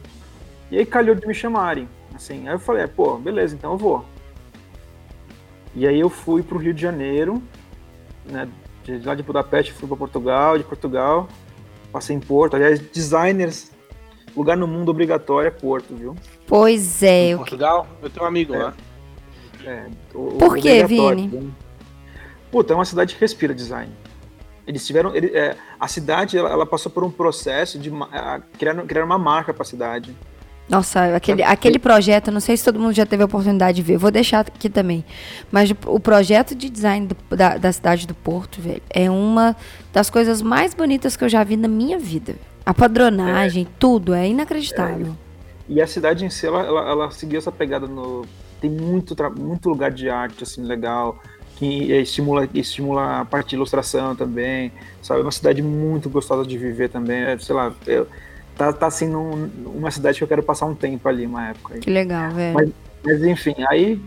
E 0.72 0.78
aí 0.80 0.86
calhou 0.86 1.16
de 1.16 1.26
me 1.28 1.34
chamarem. 1.34 1.88
Assim, 2.16 2.48
aí 2.48 2.56
eu 2.56 2.60
falei, 2.60 2.84
é, 2.84 2.88
pô, 2.88 3.18
beleza, 3.18 3.56
então 3.56 3.72
eu 3.74 3.78
vou. 3.78 4.06
E 5.76 5.88
aí 5.88 6.00
eu 6.00 6.10
fui 6.10 6.42
pro 6.44 6.58
Rio 6.58 6.74
de 6.74 6.82
Janeiro, 6.82 7.42
né? 8.26 8.48
De 8.84 9.00
lá 9.00 9.16
de 9.16 9.24
Budapeste 9.24 9.72
fui 9.74 9.88
para 9.88 9.98
Portugal, 9.98 10.58
de 10.58 10.64
Portugal 10.64 11.28
passei 11.92 12.16
em 12.16 12.20
Porto. 12.20 12.56
Aliás, 12.56 12.80
designers, 12.80 13.72
lugar 14.36 14.58
no 14.58 14.66
mundo 14.68 14.90
obrigatório 14.90 15.48
é 15.48 15.52
Porto, 15.52 15.96
viu? 15.96 16.16
Pois 16.48 17.04
é. 17.04 17.28
Em 17.28 17.32
eu- 17.34 17.38
Portugal, 17.38 17.88
eu 18.02 18.10
tenho 18.10 18.26
um 18.26 18.28
amigo 18.28 18.56
É. 18.56 18.58
lá. 18.58 18.74
É, 19.64 19.86
o- 20.16 20.38
Por 20.40 20.58
quê, 20.58 20.82
obrigatório, 20.82 21.18
Vini? 21.20 21.28
viu? 21.28 21.52
Puta, 22.52 22.74
é 22.74 22.76
uma 22.76 22.84
cidade 22.84 23.14
que 23.14 23.22
respira 23.22 23.54
design. 23.54 23.92
Eles 24.66 24.86
tiveram. 24.86 25.16
ele- 25.16 25.36
é, 25.36 25.55
a 25.80 25.88
cidade 25.88 26.38
ela, 26.38 26.49
ela 26.49 26.66
passou 26.66 26.91
por 26.91 27.03
um 27.03 27.11
processo 27.11 27.78
de 27.78 27.91
criar, 28.57 28.76
criar 28.84 29.03
uma 29.05 29.18
marca 29.18 29.53
para 29.53 29.64
a 29.64 29.66
cidade. 29.66 30.16
Nossa, 30.70 31.14
aquele, 31.16 31.43
aquele 31.43 31.78
projeto, 31.78 32.32
não 32.32 32.39
sei 32.39 32.55
se 32.55 32.64
todo 32.64 32.80
mundo 32.80 32.93
já 32.93 33.05
teve 33.05 33.22
a 33.22 33.26
oportunidade 33.26 33.76
de 33.76 33.82
ver, 33.82 33.97
vou 33.97 34.09
deixar 34.09 34.39
aqui 34.39 34.70
também. 34.70 35.03
Mas 35.51 35.70
o, 35.70 35.76
o 35.88 35.99
projeto 35.99 36.55
de 36.55 36.70
design 36.70 37.07
do- 37.07 37.36
da, 37.36 37.57
da 37.57 37.72
cidade 37.74 38.07
do 38.07 38.16
Porto, 38.16 38.61
velho, 38.61 38.82
é 38.89 39.11
uma 39.11 39.57
das 39.91 40.09
coisas 40.09 40.41
mais 40.41 40.74
bonitas 40.74 41.18
que 41.18 41.24
eu 41.26 41.30
já 41.30 41.43
vi 41.43 41.57
na 41.57 41.68
minha 41.68 41.99
vida. 41.99 42.36
A 42.66 42.74
padronagem, 42.74 43.68
tudo, 43.78 44.14
é 44.14 44.26
inacreditável. 44.30 45.14
E 45.68 45.82
a 45.82 45.86
cidade 45.88 46.24
em 46.24 46.30
si, 46.30 46.47
ela, 46.47 46.61
ela, 46.64 46.89
ela 46.89 47.11
seguiu 47.11 47.39
essa 47.39 47.51
pegada 47.51 47.86
no. 47.86 48.26
Tem 48.61 48.70
muito, 48.70 49.14
muito 49.38 49.68
lugar 49.68 49.91
de 49.91 50.09
arte, 50.09 50.43
assim, 50.43 50.61
legal, 50.64 51.20
que 51.64 51.93
eh, 51.93 52.01
estimula, 52.01 52.47
estimula 52.53 53.22
a 53.22 53.26
parte 53.26 53.49
de 53.51 53.55
ilustração 53.55 54.16
também, 54.16 54.72
sabe? 55.01 55.22
É 55.22 55.24
uma 55.24 55.32
cidade 55.32 55.61
muito 55.61 56.09
gostosa 56.09 56.45
de 56.47 56.57
viver 56.57 56.89
também. 56.89 57.22
é, 57.24 57.38
sei 57.38 57.55
lá, 57.55 57.74
eu- 57.88 58.07
tá, 58.57 58.74
tá 58.74 58.88
assim, 58.88 59.07
num- 59.07 59.49
uma 59.66 59.89
cidade 59.91 60.18
que 60.18 60.24
eu 60.24 60.28
quero 60.28 60.43
passar 60.43 60.66
um 60.66 60.76
tempo 60.76 61.07
ali, 61.07 61.26
uma 61.26 61.49
época. 61.49 61.76
aí. 61.76 61.80
Que 61.80 61.89
legal, 61.89 62.32
velho. 62.32 62.53
Mas- 62.53 62.70
Mas 63.05 63.22
enfim, 63.24 63.53
aí 63.70 64.01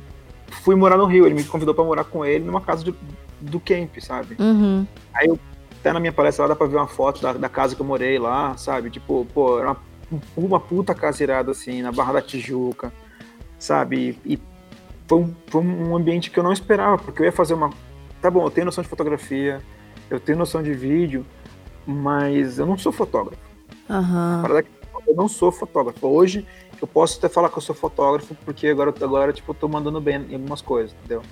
fui 0.63 0.75
morar 0.75 0.97
no 0.97 1.05
Rio, 1.05 1.27
ele 1.27 1.35
me 1.35 1.45
convidou 1.45 1.75
pra 1.75 1.85
morar 1.85 2.05
com 2.05 2.25
ele 2.25 2.45
numa 2.45 2.61
casa 2.63 2.83
de- 2.85 2.95
do 3.41 3.61
camp, 3.61 3.99
sabe? 4.01 4.37
Uhum. 4.39 4.87
Aí 5.15 5.27
eu, 5.29 5.39
até 5.81 5.93
na 5.93 6.01
minha 6.01 6.13
palestra 6.13 6.45
lá 6.45 6.49
dá 6.49 6.57
pra 6.57 6.67
ver 6.67 6.77
uma 6.77 6.87
foto 6.87 7.21
da, 7.21 7.33
da 7.35 7.49
casa 7.49 7.75
que 7.77 7.81
eu 7.83 7.87
morei 7.87 8.19
lá, 8.19 8.57
sabe? 8.57 8.89
Tipo, 8.91 9.27
pô, 9.35 9.59
era 9.59 9.69
uma, 9.73 10.21
uma 10.37 10.59
puta 10.61 10.95
casa 10.95 11.23
irada 11.23 11.51
assim, 11.51 11.83
na 11.83 11.93
Barra 11.93 12.15
da 12.15 12.23
Tijuca, 12.23 12.91
sabe? 13.59 14.19
E, 14.25 14.35
e 14.35 14.39
foi, 15.07 15.19
um, 15.19 15.35
foi 15.47 15.61
um 15.63 15.97
ambiente 15.97 16.31
que 16.31 16.39
eu 16.39 16.45
não 16.45 16.53
esperava, 16.53 16.99
porque 16.99 17.23
eu 17.23 17.27
ia 17.27 17.33
fazer 17.33 17.55
uma. 17.55 17.71
Tá 18.21 18.31
bom, 18.31 18.45
eu 18.45 18.51
tenho 18.51 18.65
noção 18.65 18.83
de 18.83 18.89
fotografia, 18.89 19.61
eu 20.11 20.19
tenho 20.19 20.39
noção 20.39 20.63
de 20.63 20.73
vídeo, 20.73 21.25
mas 21.87 22.59
eu 22.59 22.67
não 22.67 22.77
sou 22.77 22.93
fotógrafo. 22.93 23.41
Que 25.05 25.11
eu 25.11 25.15
não 25.15 25.29
sou 25.29 25.53
fotógrafo. 25.53 26.07
Hoje 26.07 26.47
eu 26.81 26.87
posso 26.89 27.19
até 27.19 27.29
falar 27.29 27.49
que 27.49 27.59
eu 27.59 27.63
sou 27.63 27.75
fotógrafo, 27.75 28.35
porque 28.45 28.67
agora, 28.67 28.93
agora 29.01 29.33
tipo, 29.33 29.51
eu 29.51 29.55
tô 29.55 29.69
mandando 29.69 30.01
bem 30.01 30.27
em 30.29 30.35
algumas 30.35 30.61
coisas, 30.61 30.95
entendeu? 30.99 31.23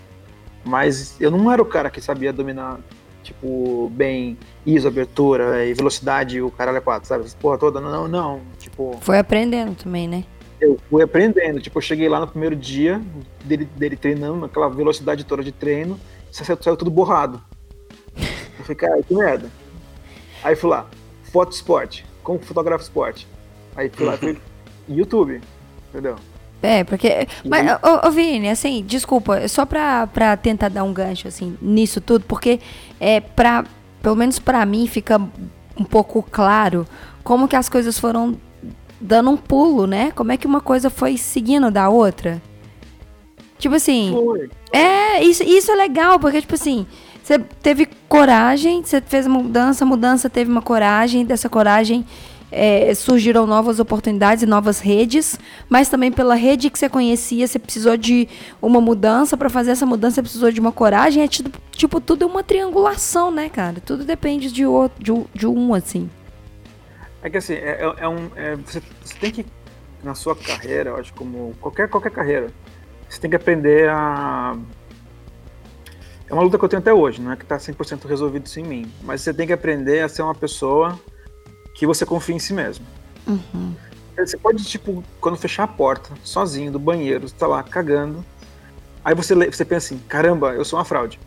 Mas 0.64 1.20
eu 1.20 1.30
não 1.30 1.50
era 1.50 1.60
o 1.60 1.66
cara 1.66 1.90
que 1.90 2.00
sabia 2.00 2.32
dominar, 2.32 2.78
tipo, 3.22 3.90
bem 3.90 4.38
ISO, 4.64 4.88
abertura 4.88 5.64
e 5.64 5.74
velocidade, 5.74 6.40
o 6.40 6.50
caralho 6.50 6.78
é 6.78 6.80
4, 6.80 7.06
sabe? 7.06 7.30
Porra 7.40 7.58
toda, 7.58 7.80
não, 7.80 8.08
não, 8.08 8.40
tipo, 8.58 8.96
Foi 9.00 9.18
aprendendo 9.18 9.74
também, 9.74 10.08
né? 10.08 10.24
Eu 10.64 10.78
fui 10.90 11.02
aprendendo. 11.02 11.60
Tipo, 11.60 11.78
eu 11.78 11.82
cheguei 11.82 12.08
lá 12.08 12.20
no 12.20 12.26
primeiro 12.26 12.56
dia 12.56 13.00
dele, 13.44 13.64
dele 13.76 13.96
treinando, 13.96 14.36
naquela 14.36 14.68
velocidade 14.68 15.24
toda 15.24 15.42
de 15.42 15.52
treino, 15.52 15.98
saiu, 16.30 16.58
saiu 16.60 16.76
tudo 16.76 16.90
borrado. 16.90 17.42
Eu 18.16 18.64
falei, 18.64 18.76
cara, 18.76 19.02
que 19.02 19.14
merda. 19.14 19.50
Aí 20.42 20.56
fui 20.56 20.70
lá, 20.70 20.86
foto 21.32 21.52
esporte, 21.52 22.04
como 22.22 22.38
fotografa 22.38 22.82
esporte. 22.82 23.26
Aí 23.76 23.90
fui 23.90 24.06
lá, 24.06 24.16
fui 24.16 24.38
YouTube, 24.88 25.40
entendeu? 25.88 26.16
É, 26.62 26.82
porque. 26.82 27.28
Mas, 27.44 27.70
ô, 27.82 28.08
ô, 28.08 28.10
Vini, 28.10 28.48
assim, 28.48 28.82
desculpa, 28.82 29.38
é 29.38 29.48
só 29.48 29.66
pra, 29.66 30.06
pra 30.06 30.36
tentar 30.36 30.68
dar 30.68 30.82
um 30.82 30.94
gancho, 30.94 31.28
assim, 31.28 31.58
nisso 31.60 32.00
tudo, 32.00 32.24
porque 32.26 32.58
é 32.98 33.20
pra. 33.20 33.64
Pelo 34.02 34.16
menos 34.16 34.38
pra 34.38 34.64
mim 34.66 34.86
fica 34.86 35.18
um 35.78 35.84
pouco 35.84 36.22
claro 36.22 36.86
como 37.22 37.48
que 37.48 37.56
as 37.56 37.70
coisas 37.70 37.98
foram 37.98 38.36
dando 39.00 39.30
um 39.30 39.36
pulo, 39.36 39.86
né? 39.86 40.10
Como 40.12 40.32
é 40.32 40.36
que 40.36 40.46
uma 40.46 40.60
coisa 40.60 40.90
foi 40.90 41.16
seguindo 41.16 41.70
da 41.70 41.88
outra. 41.88 42.40
Tipo 43.58 43.74
assim. 43.74 44.12
Foi. 44.12 44.50
É, 44.72 45.22
isso, 45.22 45.42
isso 45.42 45.70
é 45.70 45.74
legal, 45.74 46.18
porque, 46.18 46.40
tipo 46.40 46.54
assim, 46.54 46.86
você 47.22 47.38
teve 47.38 47.88
coragem, 48.08 48.82
você 48.82 49.00
fez 49.00 49.26
a 49.26 49.30
mudança, 49.30 49.84
a 49.84 49.86
mudança 49.86 50.28
teve 50.28 50.50
uma 50.50 50.62
coragem, 50.62 51.24
dessa 51.24 51.48
coragem 51.48 52.04
é, 52.56 52.94
surgiram 52.94 53.46
novas 53.46 53.80
oportunidades 53.80 54.44
e 54.44 54.46
novas 54.46 54.78
redes, 54.78 55.38
mas 55.68 55.88
também 55.88 56.12
pela 56.12 56.36
rede 56.36 56.70
que 56.70 56.78
você 56.78 56.88
conhecia, 56.88 57.46
você 57.48 57.58
precisou 57.58 57.96
de 57.96 58.28
uma 58.62 58.80
mudança, 58.80 59.36
para 59.36 59.50
fazer 59.50 59.72
essa 59.72 59.84
mudança 59.84 60.16
você 60.16 60.22
precisou 60.22 60.52
de 60.52 60.60
uma 60.60 60.70
coragem, 60.70 61.24
é 61.24 61.26
tipo, 61.28 61.50
tipo, 61.72 62.00
tudo 62.00 62.22
é 62.22 62.26
uma 62.26 62.44
triangulação, 62.44 63.32
né, 63.32 63.48
cara? 63.48 63.80
Tudo 63.84 64.04
depende 64.04 64.52
de, 64.52 64.64
outro, 64.64 65.02
de, 65.02 65.38
de 65.38 65.46
um, 65.48 65.74
assim. 65.74 66.08
É 67.24 67.30
que 67.30 67.38
assim, 67.38 67.54
é, 67.54 67.80
é- 67.80 67.94
é 68.04 68.08
um, 68.08 68.30
é- 68.36 68.54
você, 68.54 68.82
você 69.02 69.14
tem 69.18 69.30
que, 69.32 69.46
na 70.02 70.14
sua 70.14 70.36
carreira, 70.36 70.90
eu 70.90 70.96
acho, 70.96 71.12
como 71.14 71.54
qualquer, 71.58 71.88
qualquer 71.88 72.10
carreira, 72.12 72.48
você 73.08 73.18
tem 73.18 73.30
que 73.30 73.36
aprender 73.36 73.88
a. 73.88 74.54
É 76.28 76.32
uma 76.34 76.42
luta 76.42 76.58
que 76.58 76.64
eu 76.64 76.68
tenho 76.68 76.80
até 76.80 76.92
hoje, 76.92 77.20
não 77.22 77.32
é 77.32 77.36
que 77.36 77.44
tá 77.46 77.58
100% 77.58 78.06
resolvido 78.06 78.46
isso 78.46 78.60
em 78.60 78.62
mim, 78.64 78.92
mas 79.02 79.22
você 79.22 79.32
tem 79.32 79.46
que 79.46 79.52
aprender 79.54 80.00
a 80.02 80.08
ser 80.08 80.22
uma 80.22 80.34
pessoa 80.34 80.98
que 81.74 81.86
você 81.86 82.04
confia 82.04 82.34
em 82.34 82.38
si 82.38 82.52
mesmo. 82.52 82.84
Você 84.16 84.36
pode, 84.36 84.62
tipo, 84.64 85.02
quando 85.20 85.36
fechar 85.36 85.64
a 85.64 85.68
porta, 85.68 86.10
sozinho, 86.22 86.70
do 86.70 86.78
banheiro, 86.78 87.26
você 87.28 87.34
tá 87.34 87.46
lá 87.46 87.62
cagando, 87.62 88.24
aí 89.04 89.14
você, 89.14 89.34
você 89.34 89.64
pensa 89.64 89.94
assim: 89.94 89.98
caramba, 90.08 90.54
eu 90.54 90.64
sou 90.64 90.78
uma 90.78 90.84
fraude. 90.84 91.18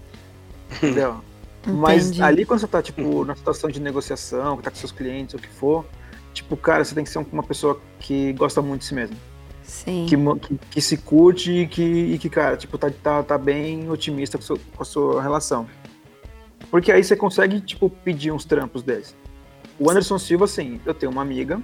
Entendeu? 0.77 1.21
Mas 1.67 2.19
ali 2.21 2.45
quando 2.45 2.59
você 2.59 2.67
tá, 2.67 2.81
tipo, 2.81 3.25
na 3.25 3.35
situação 3.35 3.69
de 3.69 3.79
negociação, 3.79 4.57
que 4.57 4.63
tá 4.63 4.71
com 4.71 4.77
seus 4.77 4.91
clientes, 4.91 5.33
ou 5.35 5.39
o 5.39 5.43
que 5.43 5.49
for, 5.49 5.85
tipo, 6.33 6.55
cara, 6.57 6.83
você 6.83 6.95
tem 6.95 7.03
que 7.03 7.09
ser 7.09 7.19
um- 7.19 7.25
uma 7.31 7.43
pessoa 7.43 7.79
que 7.99 8.33
gosta 8.33 8.61
muito 8.61 8.81
de 8.81 8.87
si 8.87 8.93
mesmo. 8.95 9.15
Sim. 9.63 10.05
Que, 10.07 10.15
que, 10.47 10.57
que 10.71 10.81
se 10.81 10.95
curte 10.97 11.51
e 11.51 11.67
que, 11.67 11.81
e 11.83 12.17
que, 12.17 12.29
cara, 12.29 12.55
tipo, 12.55 12.77
tá, 12.77 12.89
tá, 12.89 13.21
tá 13.23 13.37
bem 13.37 13.89
otimista 13.89 14.37
com, 14.37 14.43
seu- 14.43 14.59
com 14.75 14.81
a 14.81 14.85
sua 14.85 15.21
relação. 15.21 15.67
Porque 16.71 16.91
aí 16.91 17.03
você 17.03 17.15
consegue, 17.15 17.59
tipo, 17.61 17.89
pedir 17.89 18.31
uns 18.31 18.45
trampos 18.45 18.81
desses. 18.81 19.15
O 19.79 19.89
Anderson 19.91 20.17
Silva, 20.17 20.45
assim, 20.45 20.79
eu 20.85 20.93
tenho 20.93 21.11
uma 21.11 21.21
amiga 21.21 21.61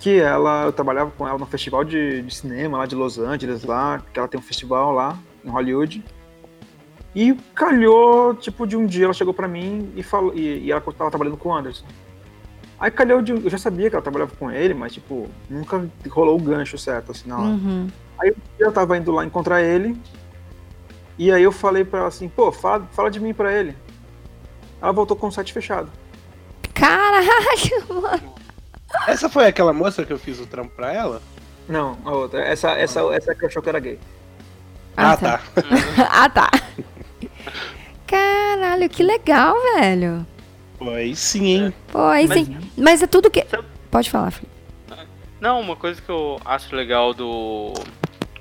que 0.00 0.18
ela, 0.20 0.64
eu 0.64 0.72
trabalhava 0.72 1.10
com 1.12 1.26
ela 1.26 1.38
no 1.38 1.46
festival 1.46 1.84
de, 1.84 2.22
de 2.22 2.34
cinema 2.34 2.78
lá 2.78 2.86
de 2.86 2.94
Los 2.94 3.18
Angeles, 3.18 3.62
lá, 3.64 4.02
que 4.12 4.18
ela 4.18 4.28
tem 4.28 4.38
um 4.38 4.42
festival 4.42 4.92
lá 4.92 5.18
em 5.44 5.48
Hollywood. 5.48 6.04
E 7.14 7.34
calhou, 7.54 8.34
tipo, 8.34 8.66
de 8.66 8.76
um 8.76 8.86
dia 8.86 9.04
ela 9.04 9.12
chegou 9.12 9.34
pra 9.34 9.46
mim 9.46 9.92
e 9.94 10.02
falou, 10.02 10.32
e, 10.34 10.64
e 10.64 10.72
ela 10.72 10.80
tava 10.80 11.10
trabalhando 11.10 11.36
com 11.36 11.50
o 11.50 11.54
Anderson. 11.54 11.84
Aí 12.80 12.90
calhou 12.90 13.22
de, 13.22 13.32
eu 13.32 13.50
já 13.50 13.58
sabia 13.58 13.88
que 13.88 13.94
ela 13.94 14.02
trabalhava 14.02 14.34
com 14.34 14.50
ele, 14.50 14.74
mas 14.74 14.92
tipo, 14.92 15.28
nunca 15.48 15.88
rolou 16.08 16.36
o 16.36 16.42
gancho 16.42 16.76
certo 16.76 17.12
assim 17.12 17.28
na 17.28 17.38
hora. 17.38 17.48
Uhum. 17.48 17.88
Aí 18.18 18.34
eu 18.58 18.72
tava 18.72 18.96
indo 18.96 19.12
lá 19.12 19.24
encontrar 19.24 19.62
ele. 19.62 19.96
E 21.18 21.30
aí 21.30 21.42
eu 21.42 21.52
falei 21.52 21.84
pra 21.84 22.00
ela 22.00 22.08
assim, 22.08 22.28
pô, 22.28 22.50
fala, 22.50 22.88
fala 22.92 23.10
de 23.10 23.20
mim 23.20 23.34
pra 23.34 23.52
ele. 23.52 23.76
Ela 24.80 24.90
voltou 24.90 25.16
com 25.16 25.28
o 25.28 25.32
site 25.32 25.52
fechado. 25.52 25.92
Caralho, 26.74 27.28
mano. 28.02 28.34
Essa 29.06 29.28
foi 29.28 29.46
aquela 29.46 29.72
moça 29.72 30.04
que 30.04 30.12
eu 30.12 30.18
fiz 30.18 30.40
o 30.40 30.46
trampo 30.46 30.74
pra 30.74 30.92
ela? 30.92 31.22
Não, 31.68 31.96
a 32.04 32.10
outra. 32.10 32.40
Essa, 32.40 32.72
essa, 32.72 33.00
essa 33.14 33.34
que 33.34 33.46
achou 33.46 33.62
que 33.62 33.68
era 33.68 33.78
gay. 33.78 33.98
Ah, 34.96 35.16
tá. 35.16 35.40
ah, 36.10 36.28
tá. 36.28 36.50
Caralho, 38.06 38.88
que 38.88 39.02
legal, 39.02 39.54
velho. 39.74 40.26
Pô, 40.78 40.90
aí 40.90 41.14
sim, 41.14 41.46
hein? 41.46 41.74
Pô, 41.90 41.98
aí 41.98 42.26
Mas- 42.26 42.46
sim. 42.46 42.56
Mas 42.76 43.02
é 43.02 43.06
tudo 43.06 43.30
que. 43.30 43.44
Pode 43.90 44.10
falar, 44.10 44.30
Felipe. 44.30 44.52
Não, 45.40 45.60
uma 45.60 45.74
coisa 45.74 46.00
que 46.00 46.08
eu 46.08 46.40
acho 46.44 46.74
legal 46.76 47.12
do, 47.12 47.72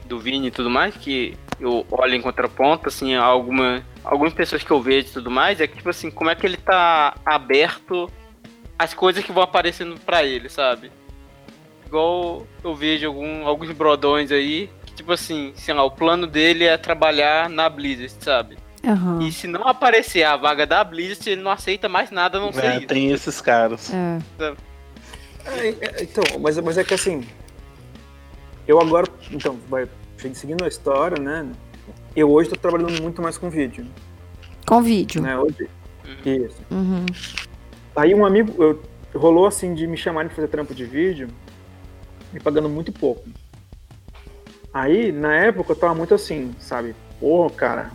do 0.05 0.19
Vini 0.19 0.47
e 0.47 0.51
tudo 0.51 0.69
mais, 0.69 0.95
que 0.95 1.35
eu 1.59 1.83
olho 1.89 2.13
em 2.13 2.21
contraponto, 2.21 2.89
assim, 2.89 3.15
alguma, 3.15 3.83
algumas 4.03 4.33
pessoas 4.33 4.63
que 4.63 4.69
eu 4.69 4.79
vejo 4.79 5.07
e 5.07 5.11
tudo 5.13 5.31
mais, 5.31 5.59
é 5.59 5.65
que, 5.65 5.77
tipo 5.77 5.89
assim, 5.89 6.11
como 6.11 6.29
é 6.29 6.35
que 6.35 6.45
ele 6.45 6.57
tá 6.57 7.15
aberto 7.25 8.07
às 8.77 8.93
coisas 8.93 9.23
que 9.23 9.31
vão 9.31 9.41
aparecendo 9.41 9.99
pra 9.99 10.23
ele, 10.23 10.47
sabe? 10.47 10.91
Igual 11.87 12.45
eu 12.63 12.75
vejo 12.75 13.07
algum, 13.07 13.47
alguns 13.47 13.71
brodões 13.71 14.31
aí, 14.31 14.69
que, 14.85 14.93
tipo 14.93 15.11
assim, 15.11 15.53
sei 15.55 15.73
lá, 15.73 15.83
o 15.83 15.91
plano 15.91 16.27
dele 16.27 16.65
é 16.65 16.77
trabalhar 16.77 17.49
na 17.49 17.67
Blizzard, 17.67 18.13
sabe? 18.23 18.57
Aham. 18.83 19.21
E 19.21 19.31
se 19.31 19.47
não 19.47 19.67
aparecer 19.67 20.23
a 20.23 20.35
vaga 20.35 20.65
da 20.65 20.83
Blizzard, 20.83 21.29
ele 21.29 21.41
não 21.41 21.51
aceita 21.51 21.87
mais 21.87 22.09
nada 22.09 22.37
a 22.37 22.41
não 22.41 22.51
ser 22.51 22.65
É, 22.65 22.77
isso. 22.77 22.87
tem 22.87 23.11
esses 23.11 23.39
caras. 23.39 23.91
É. 23.93 24.19
É, 25.45 25.67
é, 25.69 26.03
então, 26.03 26.23
mas, 26.39 26.57
mas 26.59 26.77
é 26.77 26.83
que 26.83 26.93
assim. 26.93 27.25
Eu 28.67 28.79
agora. 28.79 29.07
Então, 29.31 29.57
vai 29.69 29.87
seguindo 30.33 30.63
a 30.63 30.67
história, 30.67 31.21
né? 31.21 31.47
Eu 32.15 32.29
hoje 32.29 32.49
tô 32.49 32.55
trabalhando 32.55 33.01
muito 33.01 33.21
mais 33.21 33.37
com 33.37 33.49
vídeo. 33.49 33.85
Com 34.67 34.81
vídeo. 34.81 35.21
Né? 35.21 35.37
Hoje. 35.37 35.69
Isso. 36.25 36.57
Uhum. 36.69 37.05
Aí 37.95 38.13
um 38.13 38.25
amigo, 38.25 38.61
eu, 38.61 38.81
rolou 39.15 39.47
assim 39.47 39.73
de 39.73 39.87
me 39.87 39.97
chamarem 39.97 40.27
pra 40.27 40.35
fazer 40.35 40.47
trampo 40.47 40.73
de 40.75 40.85
vídeo, 40.85 41.27
me 42.31 42.39
pagando 42.39 42.69
muito 42.69 42.91
pouco. 42.91 43.27
Aí, 44.73 45.11
na 45.11 45.35
época, 45.35 45.71
eu 45.71 45.75
tava 45.75 45.93
muito 45.93 46.13
assim, 46.13 46.53
sabe? 46.59 46.95
Pô, 47.19 47.49
cara, 47.49 47.91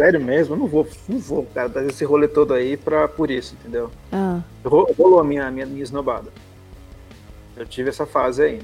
sério 0.00 0.18
mesmo? 0.20 0.54
Eu 0.54 0.58
não 0.58 0.66
vou, 0.66 0.88
não 1.06 1.18
vou, 1.18 1.44
cara, 1.54 1.68
dar 1.68 1.84
esse 1.84 2.06
rolê 2.06 2.26
todo 2.26 2.54
aí 2.54 2.74
pra, 2.74 3.06
por 3.06 3.30
isso, 3.30 3.54
entendeu? 3.60 3.90
Ah. 4.10 4.40
Ro- 4.64 4.90
Rolou 4.98 5.20
a 5.20 5.24
minha, 5.24 5.50
minha, 5.50 5.66
minha 5.66 5.82
esnobada. 5.82 6.30
Eu 7.54 7.66
tive 7.66 7.90
essa 7.90 8.06
fase 8.06 8.42
aí. 8.42 8.62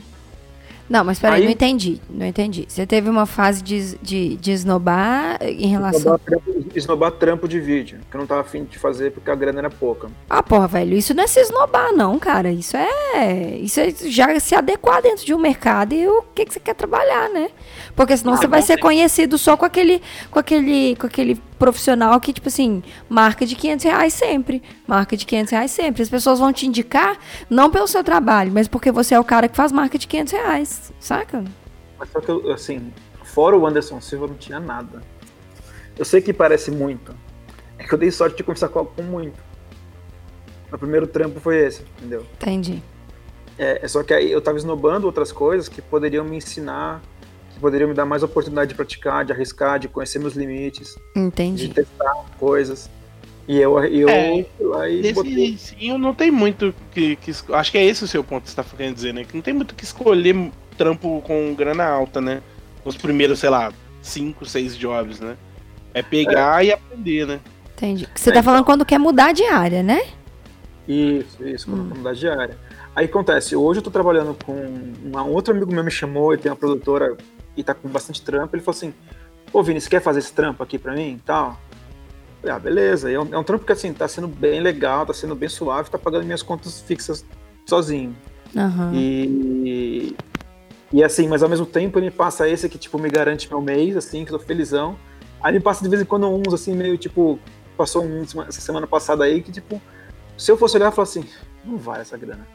Não, 0.89 1.05
mas 1.05 1.19
peraí, 1.19 1.41
Aí- 1.41 1.45
não 1.45 1.53
entendi. 1.53 2.01
Não 2.09 2.27
entendi. 2.27 2.65
Você 2.69 2.87
teve 2.87 3.09
uma 3.11 3.27
fase 3.27 3.63
de, 3.63 3.97
de, 3.99 4.37
de 4.37 4.53
esnobar 4.53 5.39
em 5.43 5.67
relação. 5.67 5.99
Esnobar 6.17 6.21
trampo, 6.21 6.67
esnobar 6.75 7.11
trampo 7.13 7.49
de 7.49 7.61
vídeo, 7.61 7.99
que 8.11 8.17
eu 8.17 8.21
não 8.21 8.27
tava 8.27 8.43
afim 8.43 8.65
de 8.65 8.79
fazer 8.79 9.11
porque 9.13 9.31
a 9.31 9.35
grana 9.35 9.59
era 9.59 9.71
pouca. 9.71 10.09
Ah, 10.31 10.43
porra, 10.43 10.69
velho, 10.69 10.97
isso 10.97 11.13
não 11.15 11.25
é 11.25 11.27
se 11.27 11.41
esnobar, 11.41 11.93
não, 11.93 12.19
cara. 12.19 12.51
Isso 12.51 12.77
é. 12.77 13.57
Isso 13.59 13.81
é 13.81 13.91
já 13.91 14.39
se 14.39 14.55
adequar 14.55 15.03
dentro 15.03 15.25
de 15.25 15.35
um 15.35 15.39
mercado 15.39 15.93
e 15.95 16.07
o 16.07 16.23
que, 16.35 16.45
que 16.45 16.53
você 16.55 16.61
quer 16.61 16.75
trabalhar, 16.75 17.29
né? 17.31 17.51
Porque 17.95 18.17
senão 18.17 18.35
Ah, 18.35 18.37
você 18.37 18.47
vai 18.47 18.63
ser 18.63 18.79
conhecido 18.79 19.37
só 19.39 19.57
com 19.57 19.65
aquele, 19.65 20.01
com 20.31 20.39
aquele. 20.39 20.97
Com 20.97 21.07
aquele 21.07 21.41
profissional 21.59 22.21
que, 22.21 22.33
tipo 22.33 22.49
assim, 22.49 22.83
marca 23.09 23.45
de 23.47 23.55
500 23.55 23.85
reais 23.85 24.13
sempre. 24.13 24.63
Marca 24.87 25.17
de 25.17 25.27
500 25.27 25.51
reais 25.51 25.71
sempre. 25.71 26.03
As 26.03 26.09
pessoas 26.09 26.39
vão 26.39 26.53
te 26.53 26.67
indicar, 26.67 27.19
não 27.49 27.71
pelo 27.71 27.87
seu 27.87 28.05
trabalho, 28.05 28.53
mas 28.53 28.69
porque 28.69 28.93
você 28.93 29.15
é 29.15 29.21
o 29.21 29.25
cara 29.25 29.49
que 29.49 29.57
faz 29.57 29.73
marca 29.73 29.99
de 29.99 30.07
500 30.07 30.33
reais. 30.33 30.93
Saca? 31.01 31.45
Mas 31.99 32.11
só 32.11 32.21
que, 32.21 32.31
eu, 32.31 32.53
assim, 32.53 32.93
fora 33.25 33.57
o 33.57 33.67
Anderson 33.67 34.01
Silva, 34.01 34.27
não 34.27 34.37
tinha 34.37 34.61
nada. 34.61 35.03
Eu 35.99 36.05
sei 36.05 36.21
que 36.21 36.33
parece 36.33 36.71
muito. 36.71 37.15
É 37.79 37.85
que 37.85 37.93
eu 37.93 37.99
dei 37.99 38.11
sorte 38.11 38.37
de 38.37 38.43
conversar 38.43 38.69
com, 38.69 38.85
com 38.85 39.03
muito. 39.03 39.39
Meu 40.71 40.79
primeiro 40.79 41.07
trampo 41.07 41.41
foi 41.41 41.57
esse, 41.59 41.83
entendeu? 41.99 42.27
Entendi. 42.35 42.83
É, 43.59 43.85
é 43.85 43.89
só 43.89 44.03
que 44.03 44.13
aí 44.13 44.31
eu 44.31 44.41
tava 44.41 44.59
esnobando 44.59 45.07
outras 45.07 45.33
coisas 45.33 45.69
que 45.69 45.81
poderiam 45.81 46.25
me 46.25 46.37
ensinar, 46.37 47.01
que 47.57 47.61
poderiam 47.61 47.89
me 47.89 47.95
dar 47.95 48.05
mais 48.05 48.23
oportunidade 48.23 48.69
de 48.69 48.75
praticar, 48.75 49.25
de 49.25 49.33
arriscar, 49.33 49.79
de 49.79 49.89
conhecer 49.89 50.19
meus 50.19 50.35
limites, 50.35 50.95
de 51.15 51.21
Entendi. 51.21 51.69
testar 51.69 52.13
coisas. 52.39 52.91
E 53.49 53.57
eu, 53.59 53.83
e 53.85 54.01
eu 54.01 54.09
É, 54.09 54.91
e 54.91 55.01
Nesse 55.01 55.15
botei. 55.15 55.33
inicinho 55.33 55.97
não 55.99 56.13
tem 56.13 56.31
muito 56.31 56.75
que, 56.93 57.17
que 57.17 57.33
Acho 57.53 57.71
que 57.73 57.79
é 57.79 57.85
esse 57.85 58.05
o 58.05 58.09
seu 58.09 58.23
ponto 58.23 58.43
que 58.45 58.51
você 58.51 58.57
tá 58.57 58.65
querendo 58.65 58.95
dizer, 58.95 59.15
né? 59.15 59.25
Que 59.25 59.35
não 59.35 59.43
tem 59.43 59.55
muito 59.55 59.75
que 59.75 59.85
escolher 59.85 60.51
trampo 60.77 61.23
com 61.23 61.55
grana 61.55 61.85
alta, 61.85 62.21
né? 62.21 62.43
Nos 62.85 62.97
primeiros, 62.97 63.39
sei 63.39 63.49
lá, 63.49 63.73
5, 64.03 64.45
6 64.45 64.77
jobs, 64.77 65.21
né? 65.21 65.37
É 65.95 66.03
pegar 66.03 66.63
e 66.65 66.73
aprender, 66.73 67.27
né? 67.27 67.41
Entendi. 67.77 68.07
Você 68.15 68.31
É, 68.31 68.33
tá 68.35 68.43
falando 68.43 68.65
quando 68.65 68.85
quer 68.85 68.99
mudar 68.99 69.33
de 69.33 69.45
área, 69.45 69.83
né? 69.83 70.03
Isso, 70.87 71.43
isso, 71.47 71.71
Hum. 71.71 71.77
quando 71.89 71.97
mudar 71.99 72.13
de 72.15 72.29
área. 72.29 72.59
Aí 72.95 73.05
acontece, 73.07 73.55
hoje 73.57 73.79
eu 73.81 73.85
tô 73.85 73.91
trabalhando 73.91 74.37
com 74.45 74.53
um 74.53 74.93
um 75.17 75.33
outro 75.33 75.55
amigo 75.55 75.73
meu 75.73 75.85
me 75.85 75.91
chamou, 75.91 76.33
ele 76.33 76.43
tem 76.43 76.51
uma 76.51 76.57
produtora 76.57 77.17
e 77.57 77.63
tá 77.63 77.75
com 77.75 77.89
bastante 77.89 78.23
trampo, 78.23 78.55
ele 78.55 78.63
falou 78.63 78.77
assim, 78.77 78.95
ô 79.53 79.63
Vini, 79.63 79.81
você 79.81 79.89
quer 79.89 80.01
fazer 80.01 80.19
esse 80.19 80.33
trampo 80.33 80.63
aqui 80.63 80.79
pra 80.79 80.93
mim 80.93 81.15
e 81.15 81.23
tal? 81.25 81.61
Falei, 82.41 82.57
ah, 82.57 82.59
beleza, 82.59 83.11
é 83.11 83.19
um, 83.19 83.35
é 83.35 83.39
um 83.39 83.45
trampo 83.45 83.65
que 83.65 83.73
assim, 83.73 83.93
tá 83.93 84.07
sendo 84.07 84.29
bem 84.29 84.61
legal, 84.61 85.07
tá 85.07 85.13
sendo 85.13 85.35
bem 85.35 85.49
suave, 85.49 85.91
tá 85.91 85.99
pagando 85.99 86.25
minhas 86.25 86.43
contas 86.43 86.81
fixas 86.81 87.25
sozinho. 87.65 88.15
Aham. 88.57 88.93
E, 88.95 90.17
E 90.93 91.03
assim, 91.03 91.27
mas 91.27 91.43
ao 91.43 91.49
mesmo 91.49 91.67
tempo 91.67 91.99
ele 91.99 92.11
passa 92.11 92.49
esse 92.49 92.69
que, 92.69 92.79
tipo, 92.79 92.99
me 92.99 93.11
garante 93.11 93.49
meu 93.49 93.61
mês, 93.61 93.97
assim, 93.97 94.25
que 94.25 94.33
eu 94.33 94.39
tô 94.39 94.45
felizão. 94.45 94.97
Aí 95.43 95.53
ele 95.53 95.61
passa 95.61 95.83
de 95.83 95.89
vez 95.89 96.01
em 96.01 96.05
quando 96.05 96.29
uns, 96.29 96.55
assim, 96.55 96.75
meio, 96.75 96.97
tipo, 96.97 97.39
passou 97.77 98.05
um 98.05 98.23
essa 98.23 98.61
semana 98.61 98.87
passada 98.87 99.25
aí, 99.25 99.43
que, 99.43 99.51
tipo, 99.51 99.81
se 100.39 100.51
eu 100.51 100.57
fosse 100.57 100.77
olhar, 100.77 100.87
eu 100.87 100.93
falar 100.93 101.05
assim, 101.05 101.25
não 101.65 101.77
vale 101.77 102.03
essa 102.03 102.17
grana. 102.17 102.47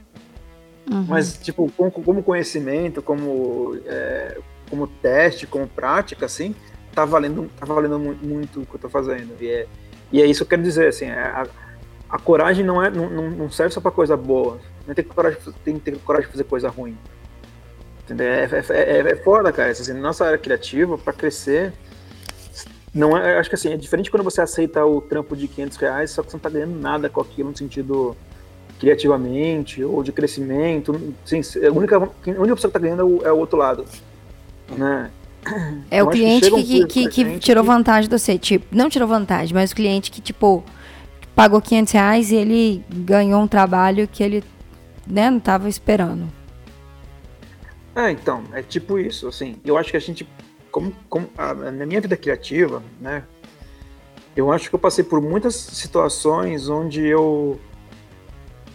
Uhum. 0.90 1.06
Mas, 1.07 1.38
tipo, 1.38 1.72
como, 1.76 1.91
como 1.91 2.23
conhecimento, 2.23 3.02
como, 3.02 3.78
é, 3.86 4.40
como 4.72 4.88
teste, 4.88 5.45
como 5.45 5.68
prática, 5.68 6.26
assim, 6.26 6.56
tá 6.95 7.06
valendo, 7.06 7.48
tá 7.60 7.65
valendo 7.65 7.99
mu- 7.99 8.15
muito 8.23 8.61
o 8.61 8.65
que 8.65 8.76
eu 8.76 8.80
tô 8.80 8.89
fazendo. 8.89 9.35
E 9.39 9.48
é, 9.48 9.68
e 10.11 10.22
é 10.22 10.26
isso 10.26 10.39
que 10.39 10.43
eu 10.45 10.49
quero 10.57 10.64
dizer, 10.64 10.88
assim, 10.88 11.06
é, 11.06 11.19
a, 11.19 11.45
a 12.10 12.18
coragem 12.18 12.65
não, 12.65 12.81
é, 12.84 12.89
não, 12.89 13.30
não 13.30 13.52
serve 13.52 13.73
só 13.73 13.81
pra 13.81 13.91
coisa 13.91 14.15
boa. 14.18 14.60
Não 14.88 14.95
tem 14.95 15.03
coragem, 15.06 15.38
tem 15.64 15.76
que 15.76 15.81
ter 15.91 15.98
coragem 15.99 16.27
de 16.27 16.31
fazer 16.31 16.45
coisa 16.45 16.69
ruim. 16.69 16.98
Entendeu? 18.03 18.27
É, 18.27 18.43
é, 18.45 18.99
é, 18.99 19.11
é 19.11 19.15
foda, 19.18 19.52
cara. 19.52 19.72
Assim, 19.72 19.93
nossa 19.93 20.26
área 20.26 20.38
criativa, 20.38 20.98
pra 20.98 21.14
crescer, 21.14 21.73
não 22.93 23.15
é, 23.18 23.38
acho 23.38 23.49
que 23.49 23.56
assim, 23.56 23.72
é 23.72 23.77
diferente 23.77 24.10
quando 24.10 24.23
você 24.23 24.41
aceita 24.41 24.85
o 24.85 24.99
trampo 25.02 25.35
de 25.35 25.48
500 25.48 25.77
reais, 25.77 26.11
só 26.11 26.23
que 26.23 26.30
você 26.31 26.35
não 26.38 26.41
tá 26.41 26.49
ganhando 26.49 26.80
nada 26.80 27.10
com 27.10 27.22
aquilo 27.22 27.49
no 27.52 27.57
sentido 27.57 28.15
criativamente 28.80 29.84
ou 29.84 30.02
de 30.03 30.11
crescimento. 30.11 31.14
Assim, 31.23 31.41
a, 31.65 31.72
única, 31.72 31.98
a 31.98 32.02
única 32.26 32.56
pessoa 32.56 32.69
que 32.69 32.73
tá 32.73 32.80
ganhando 32.80 33.02
é 33.02 33.06
o, 33.06 33.27
é 33.27 33.31
o 33.31 33.38
outro 33.38 33.57
lado. 33.57 33.85
Né? 34.77 35.11
É 35.89 36.02
Eu 36.02 36.06
o 36.06 36.10
cliente 36.10 36.52
que, 36.52 36.85
que, 36.85 37.07
que, 37.07 37.26
que 37.26 37.39
tirou 37.39 37.64
vantagem 37.64 38.10
de 38.10 38.18
você. 38.18 38.38
Tipo, 38.38 38.76
não 38.76 38.89
tirou 38.89 39.07
vantagem, 39.07 39.53
mas 39.53 39.72
o 39.72 39.76
cliente 39.76 40.11
que, 40.11 40.22
tipo, 40.22 40.64
pagou 41.35 41.61
500 41.61 41.93
reais 41.93 42.31
e 42.31 42.35
ele 42.35 42.85
ganhou 42.89 43.41
um 43.41 43.48
trabalho 43.48 44.07
que 44.07 44.23
ele 44.23 44.43
né, 45.07 45.30
não 45.30 45.39
tava 45.39 45.68
esperando. 45.68 46.27
É, 47.95 48.11
então, 48.11 48.43
é 48.53 48.61
tipo 48.61 48.98
isso, 48.98 49.27
assim. 49.27 49.57
Eu 49.65 49.77
acho 49.77 49.91
que 49.91 49.98
a 49.98 49.99
gente, 49.99 50.27
como, 50.72 50.93
como 51.10 51.27
a- 51.38 51.53
na 51.53 51.85
minha 51.85 51.99
vida 51.99 52.15
criativa, 52.15 52.81
né? 52.99 53.23
Eu 54.35 54.52
acho 54.52 54.69
que 54.69 54.76
eu 54.76 54.80
passei 54.80 55.03
por 55.03 55.19
muitas 55.22 55.56
situações 55.56 56.69
onde 56.69 57.06
eu 57.06 57.60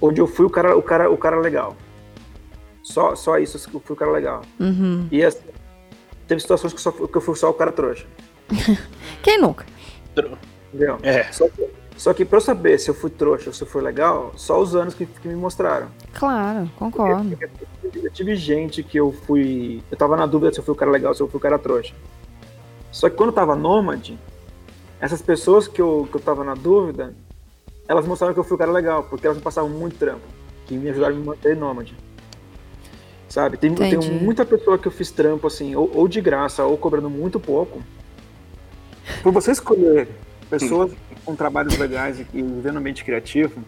onde 0.01 0.21
eu 0.21 0.27
fui 0.27 0.45
o 0.45 0.51
cara, 0.51 0.77
o 0.77 0.83
cara, 0.83 1.11
o 1.11 1.17
cara 1.17 1.41
legal. 1.41 1.75
Só, 2.83 3.17
só 3.17 3.39
isso 3.39 3.57
eu 3.73 3.81
fui 3.81 3.95
o 3.95 3.97
cara 3.97 4.13
legal. 4.13 4.43
Uhum. 4.61 5.09
E 5.11 5.25
assim, 5.25 5.41
teve 6.27 6.41
situações 6.41 6.73
que, 6.73 6.79
eu 6.79 6.83
só 6.83 6.93
fui- 6.93 7.09
que 7.09 7.17
eu 7.17 7.21
fui 7.21 7.37
só 7.37 7.51
o 7.51 7.55
cara 7.55 7.73
trouxa, 7.73 8.07
Quem 9.23 9.39
nunca? 9.41 9.65
entendeu? 10.73 10.99
É. 11.03 11.25
Só 11.33 11.49
que, 11.49 11.69
só 11.97 12.13
que 12.15 12.25
pra 12.25 12.37
eu 12.39 12.41
saber 12.43 12.79
se 12.79 12.89
eu 12.91 12.95
fui 12.95 13.11
trouxa 13.11 13.49
ou 13.51 13.55
se 13.55 13.63
eu 13.63 13.67
fui 13.67 13.83
legal, 13.83 14.33
só 14.37 14.61
os 14.61 14.75
anos 14.77 14.95
que, 14.95 15.07
que 15.07 15.29
me 15.29 15.35
mostraram. 15.35 15.89
Claro, 16.15 16.71
concordo. 16.77 17.37
Eu 17.95 18.11
tive 18.13 18.37
gente 18.37 18.83
que 18.83 18.99
eu 18.99 19.13
fui. 19.13 19.83
Eu 19.91 19.97
tava 19.97 20.17
na 20.17 20.27
dúvida 20.27 20.53
se 20.53 20.59
eu 20.61 20.65
fui 20.65 20.73
o 20.73 20.77
cara 20.77 20.91
legal 20.91 21.11
ou 21.11 21.15
se 21.15 21.23
eu 21.23 21.29
fui 21.29 21.39
o 21.39 21.41
cara 21.41 21.59
trouxa. 21.59 21.95
Só 22.93 23.09
que 23.11 23.17
quando 23.17 23.29
eu 23.31 23.35
tava 23.35 23.55
nômade, 23.57 24.19
essas 25.01 25.21
pessoas 25.23 25.67
que 25.69 25.81
eu, 25.81 26.09
que 26.11 26.17
eu 26.17 26.21
tava 26.21 26.43
na 26.45 26.55
dúvida, 26.55 27.15
elas 27.89 28.07
mostraram 28.07 28.33
que 28.35 28.41
eu 28.41 28.45
fui 28.45 28.55
o 28.55 28.59
cara 28.59 28.73
legal, 28.73 29.03
porque 29.05 29.27
elas 29.27 29.37
me 29.39 29.43
passavam 29.45 29.71
muito 29.71 29.99
trampo, 29.99 30.23
que 30.67 30.77
me 30.77 30.89
ajudaram 30.91 31.15
a 31.15 31.19
me 31.19 31.25
manter 31.25 31.57
nômade. 31.57 31.95
Sabe? 33.37 33.59
Tem, 33.59 33.69
eu 33.69 33.77
tenho 33.77 34.01
Entendi. 34.01 34.25
muita 34.25 34.47
pessoa 34.47 34.79
que 34.79 34.89
eu 34.89 34.91
fiz 34.91 35.11
trampo, 35.11 35.47
assim, 35.47 35.75
ou, 35.77 35.91
ou 35.95 36.09
de 36.09 36.23
graça, 36.23 36.65
ou 36.65 36.75
cobrando 36.79 37.11
muito 37.11 37.39
pouco. 37.39 37.83
Por 39.23 39.31
você 39.31 39.51
escolher 39.51 40.09
pessoas 40.49 40.91
com 41.23 41.37
trabalhos 41.37 41.77
legais 41.77 42.19
e 42.19 42.25
vivendo 42.43 42.73
no 42.73 42.81
ambiente 42.81 43.05
criativo, 43.05 43.61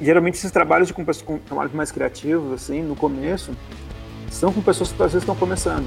geralmente 0.00 0.36
esses 0.36 0.50
trabalhos 0.50 0.90
com, 0.90 1.04
pessoas- 1.04 1.26
com 1.26 1.36
trabalhos 1.36 1.74
mais 1.74 1.92
criativos, 1.92 2.50
assim, 2.54 2.80
no 2.82 2.96
começo, 2.96 3.52
são 4.30 4.50
com 4.50 4.62
pessoas 4.62 4.90
que 4.90 5.02
às 5.02 5.12
vezes 5.12 5.22
estão 5.22 5.36
começando. 5.36 5.84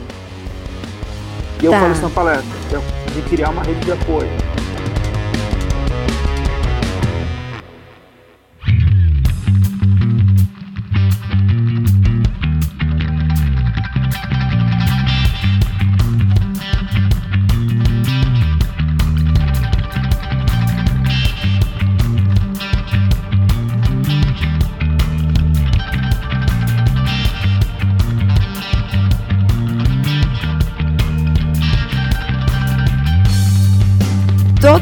E 1.60 1.66
eu 1.66 1.72
Tá. 1.72 1.80
falo 1.80 1.92
isso 1.92 2.04
na 2.04 2.10
palestra, 2.12 2.80
de 3.16 3.22
criar 3.32 3.50
uma 3.50 3.64
rede 3.64 3.80
de 3.80 3.92
apoio. 3.94 4.30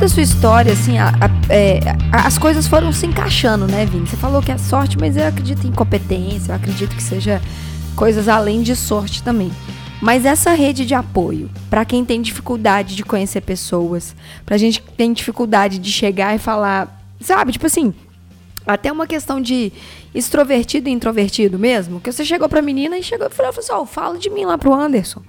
A 0.01 0.07
sua 0.07 0.23
história, 0.23 0.73
assim, 0.73 0.97
a- 0.97 1.09
a- 1.09 1.53
é, 1.53 1.79
as 2.11 2.35
coisas 2.37 2.65
foram 2.67 2.91
se 2.91 3.05
encaixando, 3.05 3.67
né, 3.67 3.85
Vini? 3.85 4.07
Você 4.07 4.17
falou 4.17 4.41
que 4.41 4.51
é 4.51 4.57
sorte, 4.57 4.97
mas 4.99 5.15
eu 5.15 5.27
acredito 5.27 5.65
em 5.65 5.71
competência, 5.71 6.51
eu 6.51 6.55
acredito 6.55 6.95
que 6.95 7.03
seja 7.03 7.39
coisas 7.95 8.27
além 8.27 8.63
de 8.63 8.75
sorte 8.75 9.21
também. 9.21 9.51
Mas 10.01 10.25
essa 10.25 10.53
rede 10.53 10.87
de 10.87 10.95
apoio, 10.95 11.51
pra 11.69 11.85
quem 11.85 12.03
tem 12.03 12.19
dificuldade 12.19 12.95
de 12.95 13.03
conhecer 13.03 13.41
pessoas, 13.41 14.15
pra 14.43 14.57
gente 14.57 14.81
que 14.81 14.91
tem 14.91 15.13
dificuldade 15.13 15.77
de 15.77 15.91
chegar 15.91 16.35
e 16.35 16.39
falar, 16.39 16.99
sabe, 17.21 17.51
tipo 17.51 17.67
assim, 17.67 17.93
até 18.65 18.91
uma 18.91 19.05
questão 19.05 19.39
de 19.39 19.71
extrovertido 20.15 20.89
e 20.89 20.91
introvertido 20.91 21.59
mesmo, 21.59 22.01
que 22.01 22.11
você 22.11 22.25
chegou 22.25 22.49
pra 22.49 22.61
menina 22.61 22.97
e 22.97 23.03
chegou 23.03 23.27
e 23.27 23.29
falou 23.29 23.53
assim, 23.55 23.71
ó, 23.71 23.85
fala 23.85 24.17
de 24.17 24.31
mim 24.31 24.45
lá 24.45 24.57
pro 24.57 24.73
Anderson. 24.73 25.21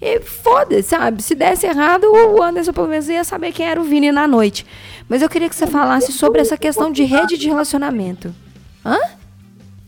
E 0.00 0.20
foda-se, 0.20 0.88
sabe? 0.88 1.22
Se 1.22 1.34
desse 1.34 1.66
errado, 1.66 2.04
o 2.12 2.42
Anderson 2.42 2.72
pelo 2.72 2.88
menos 2.88 3.08
ia 3.08 3.24
saber 3.24 3.52
quem 3.52 3.66
era 3.66 3.80
o 3.80 3.84
Vini 3.84 4.12
na 4.12 4.26
noite. 4.28 4.66
Mas 5.08 5.22
eu 5.22 5.28
queria 5.28 5.48
que 5.48 5.54
você 5.56 5.66
falasse 5.66 6.12
sobre 6.12 6.40
essa 6.40 6.56
questão 6.56 6.90
de 6.92 7.04
rede 7.04 7.38
de 7.38 7.48
relacionamento. 7.48 8.34
Hã? 8.84 8.98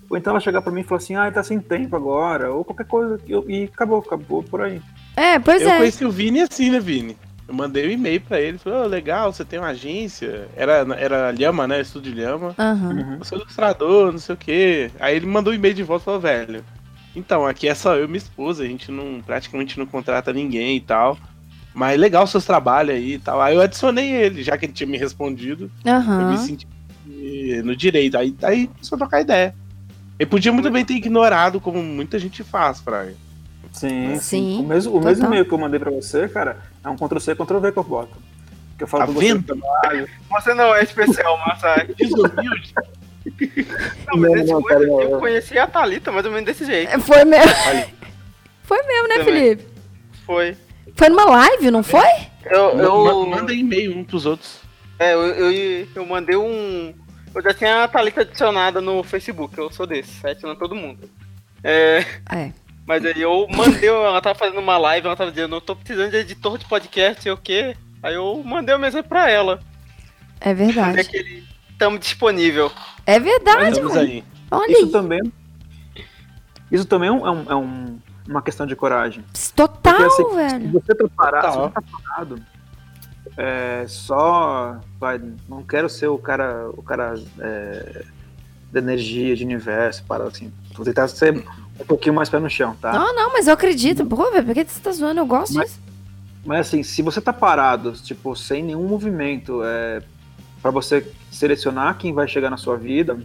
Ou 0.08 0.16
então 0.16 0.30
ela 0.32 0.40
chegar 0.40 0.62
pra 0.62 0.72
mim 0.72 0.80
e 0.82 0.84
falar 0.84 0.98
assim, 0.98 1.16
ah, 1.16 1.30
tá 1.30 1.42
sem 1.42 1.58
tempo 1.58 1.96
agora, 1.96 2.52
ou 2.52 2.64
qualquer 2.64 2.86
coisa, 2.86 3.20
e 3.26 3.32
eu- 3.32 3.44
e 3.48 3.64
acabou, 3.64 3.98
acabou 3.98 4.42
por 4.42 4.62
aí. 4.62 4.80
É, 5.16 5.38
pois 5.38 5.60
eu 5.62 5.70
é. 5.70 5.76
conheci 5.78 6.04
o 6.04 6.10
Vini 6.10 6.40
assim, 6.42 6.70
né, 6.70 6.78
Vini? 6.78 7.16
Eu 7.48 7.54
mandei 7.54 7.86
um 7.86 7.90
e-mail 7.90 8.20
pra 8.20 8.40
ele, 8.40 8.58
falei, 8.58 8.78
"Ô, 8.80 8.86
legal, 8.86 9.32
você 9.32 9.44
tem 9.44 9.58
uma 9.58 9.68
agência. 9.68 10.48
Era, 10.56 10.84
era 10.98 11.30
Lhama, 11.30 11.66
né? 11.66 11.80
Estúdio 11.80 12.14
Lhama. 12.14 12.54
Aham. 12.58 13.16
Eu 13.18 13.24
sou 13.24 13.38
ilustrador, 13.38 14.12
não 14.12 14.18
sei 14.18 14.34
o 14.34 14.38
quê. 14.38 14.90
Aí 14.98 15.14
ele 15.16 15.26
mandou 15.26 15.52
um 15.52 15.56
e-mail 15.56 15.74
de 15.74 15.82
volta 15.82 16.02
e 16.02 16.04
falou, 16.06 16.20
velho. 16.20 16.64
Então, 17.16 17.46
aqui 17.46 17.66
é 17.66 17.74
só 17.74 17.96
eu 17.96 18.04
e 18.04 18.06
minha 18.06 18.18
esposa, 18.18 18.62
a 18.62 18.66
gente 18.66 18.92
não 18.92 19.22
praticamente 19.24 19.78
não 19.78 19.86
contrata 19.86 20.32
ninguém 20.32 20.76
e 20.76 20.80
tal. 20.80 21.16
Mas 21.74 21.98
legal 21.98 22.26
seus 22.26 22.44
trabalhos 22.44 22.94
aí 22.94 23.14
e 23.14 23.18
tal. 23.18 23.40
Aí 23.40 23.54
eu 23.54 23.60
adicionei 23.60 24.10
ele, 24.10 24.42
já 24.42 24.56
que 24.56 24.66
ele 24.66 24.72
tinha 24.72 24.86
me 24.86 24.96
respondido. 24.98 25.70
Eu 26.22 26.26
me 26.30 26.38
senti 26.38 26.66
no 27.64 27.74
direito. 27.74 28.16
Aí, 28.16 28.34
aí 28.42 28.70
só 28.80 28.96
trocar 28.96 29.20
ideia. 29.22 29.54
Ele 30.18 30.28
podia 30.28 30.52
muito 30.52 30.70
bem 30.70 30.84
ter 30.84 30.94
ignorado, 30.94 31.60
como 31.60 31.82
muita 31.82 32.18
gente 32.18 32.42
faz, 32.44 32.80
Fraga. 32.80 33.14
Sim, 33.72 34.18
Sim, 34.18 34.60
O 34.60 34.62
mesmo, 34.62 34.92
o 34.92 34.94
total. 34.94 35.08
mesmo 35.10 35.26
e-mail 35.26 35.44
que 35.44 35.52
eu 35.52 35.58
mandei 35.58 35.78
pra 35.78 35.90
você, 35.90 36.26
cara, 36.28 36.58
é 36.82 36.88
um 36.88 36.96
Ctrl-C, 36.96 37.34
Ctrl-V 37.34 37.72
que 37.72 37.78
eu 37.78 37.84
boto. 37.84 38.16
Que 38.78 38.84
eu 38.84 38.88
falo 38.88 39.02
Tá 39.06 39.12
pra 39.12 39.14
você. 39.20 39.34
vendo? 39.34 39.60
Você 40.30 40.54
não 40.54 40.74
é 40.74 40.82
especial, 40.82 41.38
Massa. 41.46 41.86
Desumilde. 41.98 42.72
Não, 44.06 44.16
mas 44.18 44.46
Não, 44.48 44.62
cara, 44.62 44.82
eu 44.84 45.10
não. 45.10 45.20
conheci 45.20 45.58
a 45.58 45.66
Thalita 45.66 46.12
mais 46.12 46.24
ou 46.24 46.30
menos 46.32 46.46
desse 46.46 46.64
jeito. 46.64 46.92
É, 46.94 46.98
Foi 46.98 47.24
mesmo. 47.24 47.52
Foi 48.62 48.82
mesmo, 48.84 49.08
né, 49.08 49.18
Também. 49.18 49.24
Felipe? 49.34 49.64
Foi. 50.24 50.56
Foi 50.94 51.08
numa 51.08 51.24
live, 51.24 51.70
não 51.70 51.82
foi? 51.82 52.06
Eu, 52.44 52.78
eu, 52.78 53.26
ma- 53.26 53.36
Manda 53.38 53.52
e-mail 53.52 53.96
um 53.98 54.04
pros 54.04 54.24
outros. 54.26 54.60
é, 54.98 55.12
eu, 55.14 55.22
eu, 55.26 55.86
eu 55.94 56.06
mandei 56.06 56.36
um. 56.36 56.94
Eu 57.34 57.42
já 57.42 57.52
tinha 57.52 57.84
a 57.84 57.88
Thalita 57.88 58.22
adicionada 58.22 58.80
no 58.80 59.02
Facebook, 59.02 59.56
eu 59.58 59.70
sou 59.70 59.86
desse, 59.86 60.26
adicionando 60.26 60.58
todo 60.58 60.74
mundo. 60.74 61.10
É, 61.62 62.04
É. 62.32 62.50
mas 62.86 63.04
aí 63.04 63.20
eu 63.20 63.46
mandei, 63.50 63.88
ela 63.88 64.20
tava 64.22 64.38
fazendo 64.38 64.58
uma 64.60 64.78
live, 64.78 65.06
ela 65.06 65.16
tava 65.16 65.30
dizendo, 65.30 65.56
eu 65.56 65.60
tô 65.60 65.76
precisando 65.76 66.10
de 66.12 66.16
editor 66.18 66.56
de 66.56 66.64
podcast, 66.64 67.22
sei 67.22 67.32
o 67.32 67.36
quê. 67.36 67.76
Aí 68.02 68.14
eu 68.14 68.42
mandei 68.44 68.74
uma 68.74 68.80
mensagem 68.86 69.06
pra 69.06 69.28
ela. 69.30 69.60
É 70.40 70.50
Mandei 70.50 70.66
verdade. 70.66 71.00
aquele. 71.00 71.44
Tamo 71.78 71.98
disponível. 71.98 72.70
É 73.04 73.18
verdade, 73.20 73.70
Estamos 73.72 73.94
mano. 73.94 74.06
aí. 74.06 74.24
Olha 74.50 74.72
Isso 74.72 74.84
aí. 74.86 74.90
também. 74.92 75.32
Isso 76.70 76.84
também 76.86 77.08
é, 77.08 77.12
um- 77.12 77.26
é 77.26 77.30
um- 77.30 77.44
é 77.50 77.54
um- 77.54 77.98
uma 78.28 78.42
questão 78.42 78.66
de 78.66 78.74
coragem. 78.74 79.24
Total, 79.54 79.94
Porque, 79.94 80.02
assim, 80.04 80.28
Se 80.30 80.34
velho. 80.34 80.70
você 80.72 80.94
tá 80.94 81.04
parado, 81.16 81.46
se 81.46 81.52
Total. 81.52 81.68
você 81.68 81.74
tá 81.74 81.82
parado, 82.08 82.42
é, 83.36 83.84
só. 83.88 84.80
Vai, 84.98 85.20
não 85.48 85.62
quero 85.62 85.88
ser 85.88 86.08
o 86.08 86.18
cara, 86.18 86.68
o 86.76 86.82
cara 86.82 87.14
é, 87.38 88.04
da 88.72 88.80
energia, 88.80 89.36
de 89.36 89.44
universo, 89.44 90.02
para 90.04 90.24
assim. 90.24 90.52
Vou 90.74 90.84
tentar 90.84 91.06
ser 91.08 91.44
um 91.78 91.84
pouquinho 91.84 92.14
mais 92.14 92.28
pé 92.28 92.38
no 92.40 92.50
chão, 92.50 92.74
tá? 92.80 92.92
Não, 92.92 93.14
não, 93.14 93.32
mas 93.32 93.46
eu 93.46 93.54
acredito. 93.54 94.04
Pô, 94.04 94.30
velho, 94.30 94.44
por 94.46 94.54
que 94.54 94.64
você 94.64 94.80
tá 94.80 94.90
zoando? 94.92 95.20
Eu 95.20 95.26
gosto 95.26 95.54
Mas- 95.54 95.68
disso. 95.70 95.80
Mas 96.44 96.66
assim, 96.68 96.82
se 96.84 97.02
você 97.02 97.20
tá 97.20 97.32
parado, 97.32 97.92
tipo, 97.92 98.34
sem 98.36 98.62
nenhum 98.62 98.86
movimento, 98.86 99.62
é, 99.64 100.00
para 100.66 100.72
você 100.72 101.06
selecionar 101.30 101.96
quem 101.96 102.12
vai 102.12 102.26
chegar 102.26 102.50
na 102.50 102.56
sua 102.56 102.76
vida, 102.76 103.16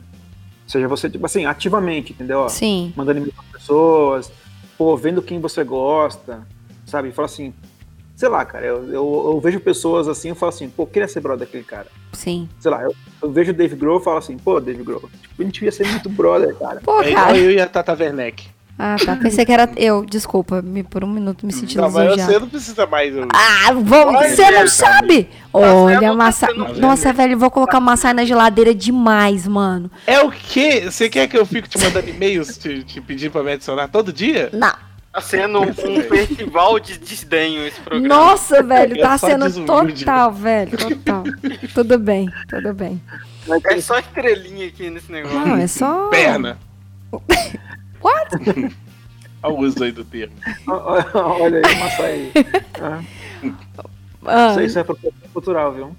seja 0.68 0.88
você, 0.88 1.09
tipo 1.09 1.26
assim, 1.26 1.45
ativamente, 1.45 2.13
entendeu? 2.13 2.47
Sim. 2.49 2.93
mandando 2.95 3.18
e-mail 3.19 3.34
para 3.34 3.57
pessoas, 3.59 4.31
pô, 4.77 4.95
vendo 4.95 5.23
quem 5.23 5.39
você 5.39 5.63
gosta, 5.63 6.45
sabe? 6.85 7.11
Fala 7.11 7.26
assim, 7.26 7.51
sei 8.15 8.30
lá, 8.30 8.45
cara, 8.45 8.63
eu, 8.68 8.85
eu, 8.89 9.23
eu 9.34 9.39
vejo 9.39 9.59
pessoas 9.59 10.07
assim, 10.07 10.30
eu 10.30 10.35
falo 10.35 10.51
assim, 10.51 10.69
pô, 10.69 10.85
queria 10.85 11.07
ser 11.07 11.19
brother 11.19 11.47
daquele 11.47 11.63
cara. 11.63 11.88
Sim. 12.13 12.47
Sei 12.59 12.69
lá, 12.69 12.84
eu, 12.84 12.93
eu 13.23 13.31
vejo 13.31 13.49
o 13.51 13.55
Dave 13.55 13.76
Grohl 13.76 13.99
e 13.99 14.03
falo 14.03 14.18
assim, 14.18 14.38
pô, 14.38 14.59
Dave 14.59 14.84
Grohl, 14.84 15.09
tipo, 15.19 15.41
a 15.41 15.43
gente 15.43 15.65
ia 15.65 15.72
ser 15.72 15.88
muito 15.88 16.09
brother, 16.09 16.55
cara. 16.55 16.80
Pô, 16.81 17.01
É 17.01 17.09
igual 17.09 17.26
cara. 17.26 17.38
eu 17.39 17.49
e 17.49 17.59
a 17.59 17.65
Tata 17.65 17.93
Werneck. 17.99 18.47
Ah, 18.80 18.95
tá. 19.06 19.15
Pensei 19.15 19.45
que 19.45 19.52
era 19.52 19.69
eu. 19.76 20.03
Desculpa, 20.06 20.61
me, 20.61 20.81
por 20.84 21.03
um 21.03 21.07
minuto 21.07 21.45
me 21.45 21.53
senti 21.53 21.77
Não, 21.77 21.84
mas 21.91 22.03
lisonjeada. 22.03 22.31
você 22.34 22.39
não 22.39 22.49
precisa 22.49 22.85
mais. 22.88 23.15
eu- 23.15 23.27
Ah, 23.31 23.72
vamos, 23.73 24.15
Olha, 24.15 24.30
você 24.35 24.49
não 24.52 24.68
sabe? 24.68 25.30
Marcelo 25.53 25.84
Olha, 25.84 25.99
tá 26.02 26.14
massa... 26.14 26.48
Nossa, 26.80 27.14
velho, 27.14 27.38
vou 27.38 27.52
colocar 27.52 27.77
uma 27.77 27.93
açaí 27.93 28.14
na 28.14 28.26
geladeira 28.26 28.73
demais, 28.73 29.48
mano. 29.48 29.91
É 30.07 30.19
o 30.22 30.31
quê? 30.31 30.89
Você 30.89 31.10
quer 31.10 31.27
que 31.27 31.38
eu 31.38 31.45
fique 31.45 31.69
te 31.69 31.77
mandando 31.77 32.10
e-mails 32.10 32.57
te, 32.57 32.84
te 32.84 32.99
pedindo 32.99 33.31
pra 33.31 33.43
me 33.43 33.52
adicionar 33.52 33.88
todo 33.88 34.11
dia? 34.11 34.49
Não. 34.52 34.73
Tá 35.14 35.19
sendo 35.19 35.60
um 35.60 35.73
festival 35.73 36.80
de 36.80 36.98
desdenho 36.98 37.68
esse 37.68 37.80
programa. 37.81 38.07
Nossa, 38.07 38.64
velho, 38.64 38.95
É 38.98 39.02
tá 39.02 39.18
sendo 39.18 39.43
desumilde. 39.45 40.06
total, 40.06 40.31
velho, 40.31 40.77
total. 40.77 41.23
tudo 41.76 41.99
bem, 41.99 42.30
tudo 42.49 42.73
bem. 42.73 42.99
Mas, 43.45 43.61
É 43.65 43.81
só 43.81 43.99
estrelinha 43.99 44.68
aqui 44.68 44.89
nesse 44.89 45.11
negócio. 45.11 45.38
Não, 45.38 45.57
é 45.57 45.68
só... 45.68 46.07
Perna. 46.07 46.57
What? 48.03 48.30
Olha 49.44 49.53
o 49.56 49.60
uso 49.60 49.84
aí 49.84 49.91
do 49.91 50.03
termo. 50.06 50.34
Olha 50.68 51.61
aí, 51.65 51.76
massa 51.80 52.03
aí. 52.03 52.32
Ah, 52.82 53.02
Ah, 54.26 54.49
Isso, 54.52 54.60
aí- 54.60 54.78
é 54.78 54.80
apropriação 54.82 55.30
cultural, 55.34 55.73
viu? 55.73 55.95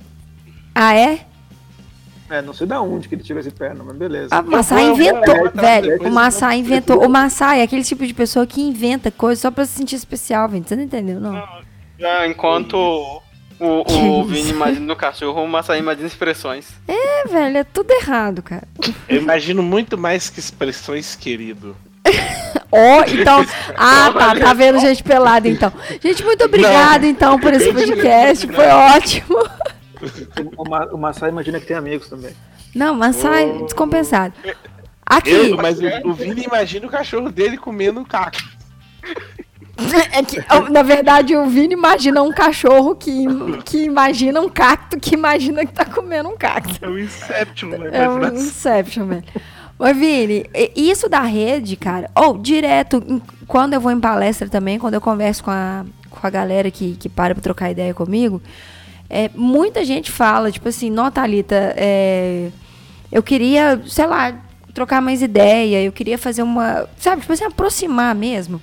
ah, 0.75 0.95
é? 0.95 1.27
É, 2.31 2.41
não 2.41 2.55
sei 2.55 2.67
da 2.67 2.81
onde 2.81 3.09
que 3.09 3.15
ele 3.15 3.23
tirou 3.23 3.41
esse 3.41 3.51
perna, 3.51 3.83
mas 3.85 3.97
beleza. 3.97 4.41
Vou- 4.43 4.55
eu 4.59 4.63
vou 4.63 4.81
inventou, 4.95 5.47
atrás 5.49 5.85
velho. 5.87 6.03
O 6.09 6.11
Massai 6.11 6.59
inventou. 6.59 7.05
O 7.05 7.09
Massai 7.09 7.61
é 7.61 7.63
aquele 7.65 7.85
tipo 7.85 8.07
de 8.07 8.15
pessoa 8.15 8.47
que 8.47 8.61
inventa 8.63 9.11
coisas 9.11 9.43
só 9.43 9.51
pra 9.51 9.67
se 9.67 9.73
sentir 9.73 9.97
especial, 9.97 10.49
velho. 10.49 10.65
Você 10.67 10.75
não 10.77 10.83
entendeu, 10.85 11.21
não? 11.21 11.35
Já 11.99 12.27
enquanto 12.27 12.75
o, 12.75 13.21
o 13.61 13.85
isso? 13.87 14.25
Vini 14.25 14.51
imagina 14.51 14.93
o 14.93 14.97
cachorro, 14.97 15.43
o 15.43 15.49
Massaí 15.49 15.79
imagina 15.81 16.07
expressões. 16.07 16.69
É, 16.89 17.29
velho, 17.29 17.59
é 17.59 17.65
tudo 17.65 17.91
errado, 17.91 18.41
cara. 18.43 18.67
Eu 19.09 19.21
imagino 19.21 19.63
muito 19.63 19.99
mais 19.99 20.31
que 20.31 20.41
expressões, 20.41 21.15
querido. 21.15 21.77
Ó, 22.71 23.05
então. 23.09 23.45
Ah, 23.77 24.13
tá. 24.13 24.35
Tá 24.39 24.53
vendo 24.55 24.79
gente 24.81 25.03
pelada, 25.03 25.49
então. 25.49 25.73
Gente, 26.03 26.25
muito 26.25 26.45
obrigada, 26.45 27.07
então, 27.07 27.39
por 27.39 27.53
esse 27.53 27.73
podcast. 27.73 28.47
Foi 28.47 28.67
ótimo. 28.67 29.39
O, 30.57 30.69
Ma- 30.69 30.87
o 30.93 30.99
Massai 30.99 31.31
imagina 31.31 31.59
que 31.59 31.67
tem 31.67 31.77
amigos 31.77 32.09
também. 32.09 32.33
Não, 32.75 32.95
Massai, 32.95 33.51
descompensado. 33.65 34.35
Aqui. 35.05 35.31
Eu, 35.31 35.57
mas 35.57 35.79
o, 35.81 36.09
o 36.09 36.13
Vini 36.13 36.45
imagina 36.45 36.87
o 36.87 36.91
cachorro 36.91 37.31
dele 37.31 37.57
comendo 37.57 38.05
caco. 38.05 38.39
É 40.13 40.23
que, 40.23 40.39
na 40.71 40.83
verdade, 40.83 41.35
o 41.35 41.47
Vini 41.47 41.73
imagina 41.75 42.23
um 42.23 42.31
cachorro 42.31 42.95
que, 42.95 43.25
que 43.65 43.85
imagina 43.85 44.41
um 44.41 44.49
cacto 44.49 45.01
que 45.01 45.15
imagina 45.15 45.67
que 45.67 45.73
tá 45.73 45.85
comendo 45.85 46.29
um 46.29 46.37
cacto. 46.37 46.79
É 46.85 46.89
o 46.89 46.97
Inception, 46.99 47.71
né? 47.71 47.91
É 47.93 48.09
um 48.09 48.25
Inception, 48.33 49.07
velho. 49.07 49.25
Mas, 49.83 49.97
Vini, 49.97 50.47
isso 50.77 51.09
da 51.09 51.23
rede, 51.23 51.75
cara, 51.75 52.09
ou 52.15 52.39
direto, 52.39 53.03
em- 53.05 53.21
quando 53.49 53.75
eu 53.75 53.81
vou 53.81 53.91
em 53.91 53.99
palestra 53.99 54.49
também, 54.49 54.79
quando 54.79 54.95
eu 54.95 55.01
converso 55.01 55.43
com 55.43 55.51
a, 55.51 55.85
com 56.09 56.25
a 56.25 56.31
galera 56.31 56.71
que, 56.71 56.95
que 56.95 57.09
para 57.09 57.35
pra 57.35 57.43
trocar 57.43 57.69
ideia 57.73 57.93
comigo, 57.93 58.41
é, 59.11 59.29
muita 59.35 59.85
gente 59.85 60.09
fala, 60.09 60.53
tipo 60.53 60.69
assim, 60.69 60.89
não, 60.89 61.11
Thalita, 61.11 61.75
é, 61.77 62.51
eu 63.11 63.25
queria, 63.25 63.83
sei 63.89 64.07
lá, 64.07 64.33
trocar 64.73 65.03
mais 65.03 65.21
ideia, 65.21 65.83
eu 65.83 65.91
queria 65.91 66.17
fazer 66.17 66.45
uma, 66.45 66.89
sabe, 66.97 67.23
tipo 67.23 67.33
assim, 67.33 67.45
aproximar 67.45 68.15
mesmo. 68.15 68.63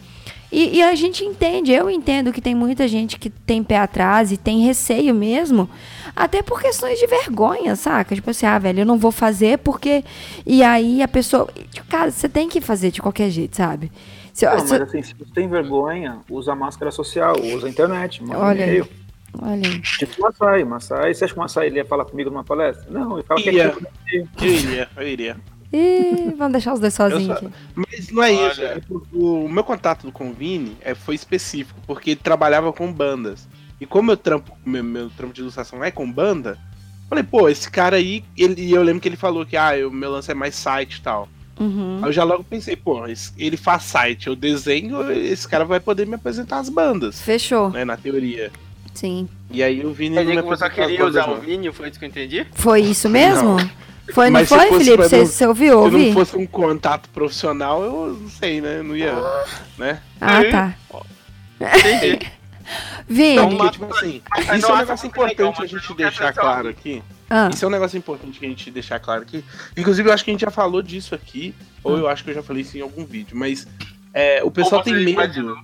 E, 0.52 0.78
e 0.78 0.82
a 0.84 0.96
gente 0.96 1.24
entende, 1.24 1.72
eu 1.72 1.90
entendo 1.90 2.34
que 2.34 2.42
tem 2.42 2.56
muita 2.56 2.88
gente 2.88 3.20
que 3.20 3.30
tem 3.30 3.64
pé 3.64 3.78
atrás 3.78 4.32
e 4.32 4.38
tem 4.38 4.62
receio 4.66 5.14
mesmo, 5.14 5.70
até 6.16 6.42
por 6.42 6.60
questões 6.60 6.98
de 7.00 7.06
vergonha, 7.06 7.76
saca? 7.76 8.16
Tipo 8.16 8.32
assim, 8.32 8.46
ah, 8.48 8.58
velho, 8.58 8.80
eu 8.82 8.86
não 8.86 8.98
vou 8.98 9.12
fazer 9.12 9.60
porque. 9.60 10.04
E 10.46 10.64
aí 10.64 11.04
a 11.04 11.08
pessoa. 11.08 11.48
Cara, 11.88 12.10
você 12.10 12.28
tem 12.28 12.50
que 12.50 12.60
fazer 12.62 12.90
de 12.92 13.00
qualquer 13.02 13.30
jeito, 13.30 13.56
sabe? 13.58 13.92
Se, 14.34 14.46
Não, 14.46 14.60
se- 14.60 14.72
mas 14.72 14.82
assim, 14.82 15.04
se 15.04 15.14
você 15.14 15.32
tem 15.36 15.48
vergonha, 15.48 16.20
usa 16.30 16.56
máscara 16.56 16.90
social, 16.92 17.36
usa 17.56 17.68
a 17.68 17.70
internet, 17.70 18.24
manda 18.24 18.40
Olha 18.40 18.64
aí. 18.66 18.70
e-mail. 18.70 18.88
Olha 19.42 19.70
aí. 19.70 19.82
Tipo 19.82 20.16
o 20.18 20.22
Massai, 20.24 20.64
Massai. 20.64 21.14
Você 21.14 21.26
acha 21.26 21.34
que 21.34 21.40
o 21.40 21.44
Massai 21.44 21.68
ele 21.68 21.76
ia 21.78 21.86
falar 21.86 22.06
comigo 22.06 22.32
numa 22.32 22.44
palestra? 22.44 22.88
Não, 22.90 23.14
ele 23.20 23.24
fala 23.28 23.40
que 23.40 23.52
Ia. 23.52 23.66
é 23.66 23.70
tipo 23.70 23.88
de- 24.08 24.46
Eu 24.46 24.52
iria, 24.52 24.88
eu 24.98 25.08
iria. 25.08 25.38
Ih, 25.72 26.34
vamos 26.38 26.54
deixar 26.54 26.74
os 26.74 26.80
dois 26.80 26.94
sozinhos 26.94 27.30
aqui. 27.30 27.48
Mas 27.76 28.10
não 28.10 28.24
é 28.24 28.32
Olha. 28.32 28.52
isso. 28.52 28.62
é 28.64 28.82
o, 29.14 29.46
o 29.46 29.50
meu 29.50 29.64
contato 29.64 30.12
com 30.12 30.30
o 30.30 30.34
Vini 30.34 30.76
é, 30.82 30.96
foi 30.96 31.16
específico, 31.16 31.80
porque 31.86 32.12
ele 32.12 32.20
trabalhava 32.22 32.74
com 32.74 32.91
bandas. 32.91 33.48
E 33.80 33.86
como 33.86 34.12
eu 34.12 34.18
trampo, 34.18 34.58
meu, 34.66 34.84
meu 34.84 35.10
trampo 35.10 35.34
de 35.34 35.41
ilustração 35.41 35.84
é 35.84 35.91
com 35.91 36.12
banda, 36.12 36.58
falei, 37.08 37.24
pô, 37.24 37.48
esse 37.48 37.70
cara 37.70 37.98
aí, 37.98 38.24
ele, 38.38 38.62
e 38.62 38.72
eu 38.72 38.84
lembro 38.84 39.00
que 39.00 39.08
ele 39.08 39.16
falou 39.16 39.46
que 39.46 39.56
ah, 39.56 39.72
o 39.88 39.91
meu 39.91 40.12
lance 40.12 40.32
é 40.32 40.34
mais 40.34 40.56
site 40.56 40.96
e 40.96 41.02
tal. 41.02 41.30
Uhum. 41.60 42.00
Aí 42.02 42.10
eu 42.10 42.14
já 42.14 42.24
logo 42.24 42.44
pensei, 42.44 42.76
pô, 42.76 43.04
ele 43.38 43.58
faz 43.58 43.84
site, 43.84 44.28
eu 44.28 44.36
desenho, 44.36 45.12
esse 45.12 45.48
cara 45.48 45.66
vai 45.66 45.80
poder 45.80 46.08
me 46.08 46.16
apresentar 46.16 46.60
as 46.60 46.70
bandas, 46.70 47.22
Fechou. 47.22 47.70
né, 47.70 47.86
na 47.86 47.96
teoria. 47.96 48.52
Sim. 48.94 49.30
E 49.52 49.64
aí 49.64 49.86
o 49.86 49.94
Vini 49.94 50.16
Quer 50.16 50.24
não 50.24 50.30
dizer 50.30 50.36
me 50.38 50.44
que 50.44 50.50
você 50.50 50.66
só 50.66 50.70
queria 50.70 51.06
usar 51.06 51.26
o 51.28 51.36
não. 51.36 51.41
Vini, 51.41 51.72
foi 51.72 51.90
isso 51.90 52.00
que 52.00 52.06
eu 52.06 52.10
entendi? 52.10 52.46
Foi 52.54 52.82
isso 52.82 53.08
mesmo? 53.10 53.58
Foi, 54.14 54.26
não 54.26 54.34
Mas 54.34 54.49
se 54.49 54.56
foi, 54.56 54.68
Felipe? 54.80 55.03
Você, 55.03 55.26
você 55.26 55.45
ouviu? 55.48 55.69
Se 55.69 55.76
Ouvi? 55.76 56.06
não 56.07 56.14
fosse 56.14 56.38
um 56.38 56.45
contato 56.45 57.10
profissional, 57.10 57.84
eu 57.84 58.14
não 58.19 58.30
sei, 58.30 58.60
né? 58.61 58.81
Não 58.81 58.95
ia, 58.95 59.14
né? 59.77 60.02
Ah, 60.19 60.44
tá. 60.45 60.76
Entendi. 61.60 62.31
Vini. 63.07 63.38
Então, 63.38 63.72
tipo 63.72 63.86
assim, 63.86 64.22
isso 64.56 64.68
é 64.68 64.73
um 64.73 64.77
negócio 64.77 65.07
legal, 65.07 65.27
importante 65.27 65.64
a 65.64 65.65
gente 65.65 65.94
deixar 65.95 66.34
claro 66.34 66.69
aqui. 66.69 67.02
Ah, 67.30 67.49
Isso 67.52 67.64
é 67.65 67.68
um 67.68 67.72
negócio 67.72 67.98
importante 67.98 68.40
que 68.40 68.45
a 68.45 68.49
gente 68.49 68.72
deixar 68.72 68.99
claro 68.99 69.22
aqui. 69.23 69.44
Inclusive, 69.77 70.10
eu 70.10 70.14
acho 70.14 70.23
que 70.23 70.31
a 70.31 70.34
gente 70.34 70.41
já 70.41 70.52
falou 70.52 70.81
disso 70.81 71.14
aqui, 71.15 71.53
ou 71.84 71.95
Ah. 71.95 71.99
eu 71.99 72.07
acho 72.07 72.23
que 72.23 72.30
eu 72.31 72.36
já 72.36 72.44
falei 72.44 72.61
isso 72.61 72.77
em 72.77 72.81
algum 72.81 73.06
vídeo, 73.06 73.36
mas 73.38 73.68
é, 74.14 74.44
o 74.44 74.52
pessoal 74.52 74.81
tem 74.84 74.94
medo 75.03 75.56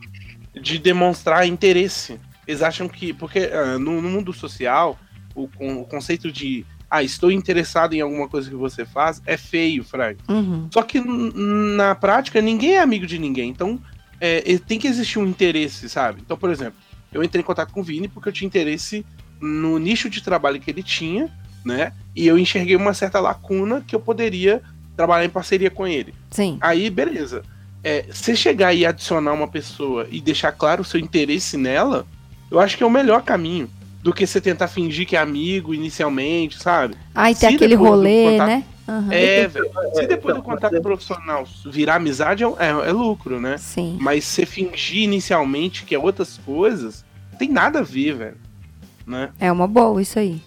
de 0.53 0.77
demonstrar 0.79 1.47
interesse. 1.47 2.19
Eles 2.47 2.61
acham 2.61 2.87
que. 2.87 3.13
Porque 3.13 3.49
ah, 3.51 3.77
no, 3.79 4.01
no 4.01 4.09
mundo 4.09 4.31
social, 4.33 4.97
o, 5.35 5.49
o 5.59 5.85
conceito 5.85 6.31
de. 6.31 6.65
Ah, 6.95 7.03
estou 7.03 7.29
interessado 7.29 7.93
em 7.93 7.99
alguma 7.99 8.25
coisa 8.25 8.49
que 8.49 8.55
você 8.55 8.85
faz 8.85 9.21
é 9.25 9.35
feio, 9.35 9.83
Frank. 9.83 10.17
uhum. 10.29 10.69
Só 10.71 10.81
que 10.81 11.01
na 11.01 11.93
prática, 11.93 12.39
ninguém 12.41 12.75
é 12.75 12.79
amigo 12.79 13.05
de 13.05 13.19
ninguém. 13.19 13.49
Então, 13.49 13.77
é, 14.21 14.57
tem 14.59 14.79
que 14.79 14.87
existir 14.87 15.19
um 15.19 15.27
interesse, 15.27 15.89
sabe? 15.89 16.21
Então, 16.25 16.37
por 16.37 16.49
exemplo, 16.49 16.79
eu 17.11 17.21
entrei 17.21 17.41
em 17.41 17.45
contato 17.45 17.73
com 17.73 17.81
o 17.81 17.83
Vini 17.83 18.07
porque 18.07 18.29
eu 18.29 18.33
tinha 18.33 18.47
interesse 18.47 19.05
no 19.41 19.77
nicho 19.77 20.09
de 20.09 20.23
trabalho 20.23 20.57
que 20.57 20.71
ele 20.71 20.81
tinha, 20.81 21.29
né? 21.65 21.91
E 22.15 22.25
eu 22.25 22.39
enxerguei 22.39 22.77
uma 22.77 22.93
certa 22.93 23.19
lacuna 23.19 23.83
que 23.85 23.93
eu 23.93 23.99
poderia 23.99 24.61
trabalhar 24.95 25.25
em 25.25 25.29
parceria 25.29 25.69
com 25.69 25.85
ele. 25.85 26.13
Sim. 26.31 26.57
Aí, 26.61 26.89
beleza. 26.89 27.43
É, 27.83 28.05
se 28.09 28.37
chegar 28.37 28.73
e 28.73 28.85
adicionar 28.85 29.33
uma 29.33 29.49
pessoa 29.49 30.07
e 30.09 30.21
deixar 30.21 30.53
claro 30.53 30.81
o 30.81 30.85
seu 30.85 30.99
interesse 30.99 31.57
nela, 31.57 32.07
eu 32.49 32.57
acho 32.57 32.77
que 32.77 32.83
é 32.83 32.85
o 32.85 32.89
melhor 32.89 33.21
caminho 33.21 33.69
do 34.05 34.13
que 34.13 34.27
você 34.27 34.39
tentar 34.39 34.67
fingir 34.67 35.07
que 35.07 35.15
é 35.15 35.19
amigo 35.19 35.73
inicialmente, 35.73 36.61
sabe? 36.61 36.93
Aí 37.15 37.33
tem 37.33 37.49
Se 37.49 37.55
aquele 37.55 37.73
rolê, 37.73 38.33
contato- 38.33 38.47
né? 38.47 38.63
Aham. 38.87 39.07
É, 39.11 39.47
velho. 39.47 39.71
Se 39.95 40.01
é, 40.01 40.05
depois 40.05 40.35
então, 40.35 40.35
do 40.35 40.41
contato 40.43 40.75
é- 40.75 40.79
profissional 40.79 41.43
virar 41.65 41.95
amizade, 41.95 42.43
é, 42.43 42.47
é- 42.59 42.89
é 42.89 42.91
lucro, 42.91 43.41
né? 43.41 43.57
Sim. 43.57 43.97
Mas 43.99 44.23
você 44.25 44.45
fingir 44.45 45.01
inicialmente 45.01 45.85
que 45.85 45.95
é 45.95 45.97
outras 45.97 46.37
coisas, 46.45 47.03
não 47.31 47.39
tem 47.39 47.49
nada 47.49 47.79
a 47.79 47.81
ver, 47.81 48.13
velho. 48.15 48.37
Né? 49.07 49.31
É 49.39 49.51
uma 49.51 49.67
boa 49.67 49.99
isso 49.99 50.19
aí. 50.19 50.39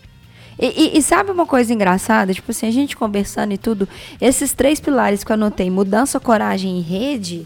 E, 0.57 0.67
e- 0.95 0.97
e 0.99 1.03
sabe 1.03 1.33
uma 1.33 1.45
coisa 1.45 1.75
engraçada? 1.75 2.33
Tipo 2.33 2.53
assim, 2.53 2.69
a 2.69 2.71
gente 2.71 2.97
conversando 2.97 3.53
e 3.55 3.59
tudo, 3.59 3.89
esses 4.21 4.53
três 4.53 4.79
pilares 4.79 5.25
que 5.25 5.33
eu 5.33 5.35
anotei, 5.35 5.69
mudança, 5.69 6.21
coragem 6.21 6.79
e 6.79 6.81
rede, 6.81 7.45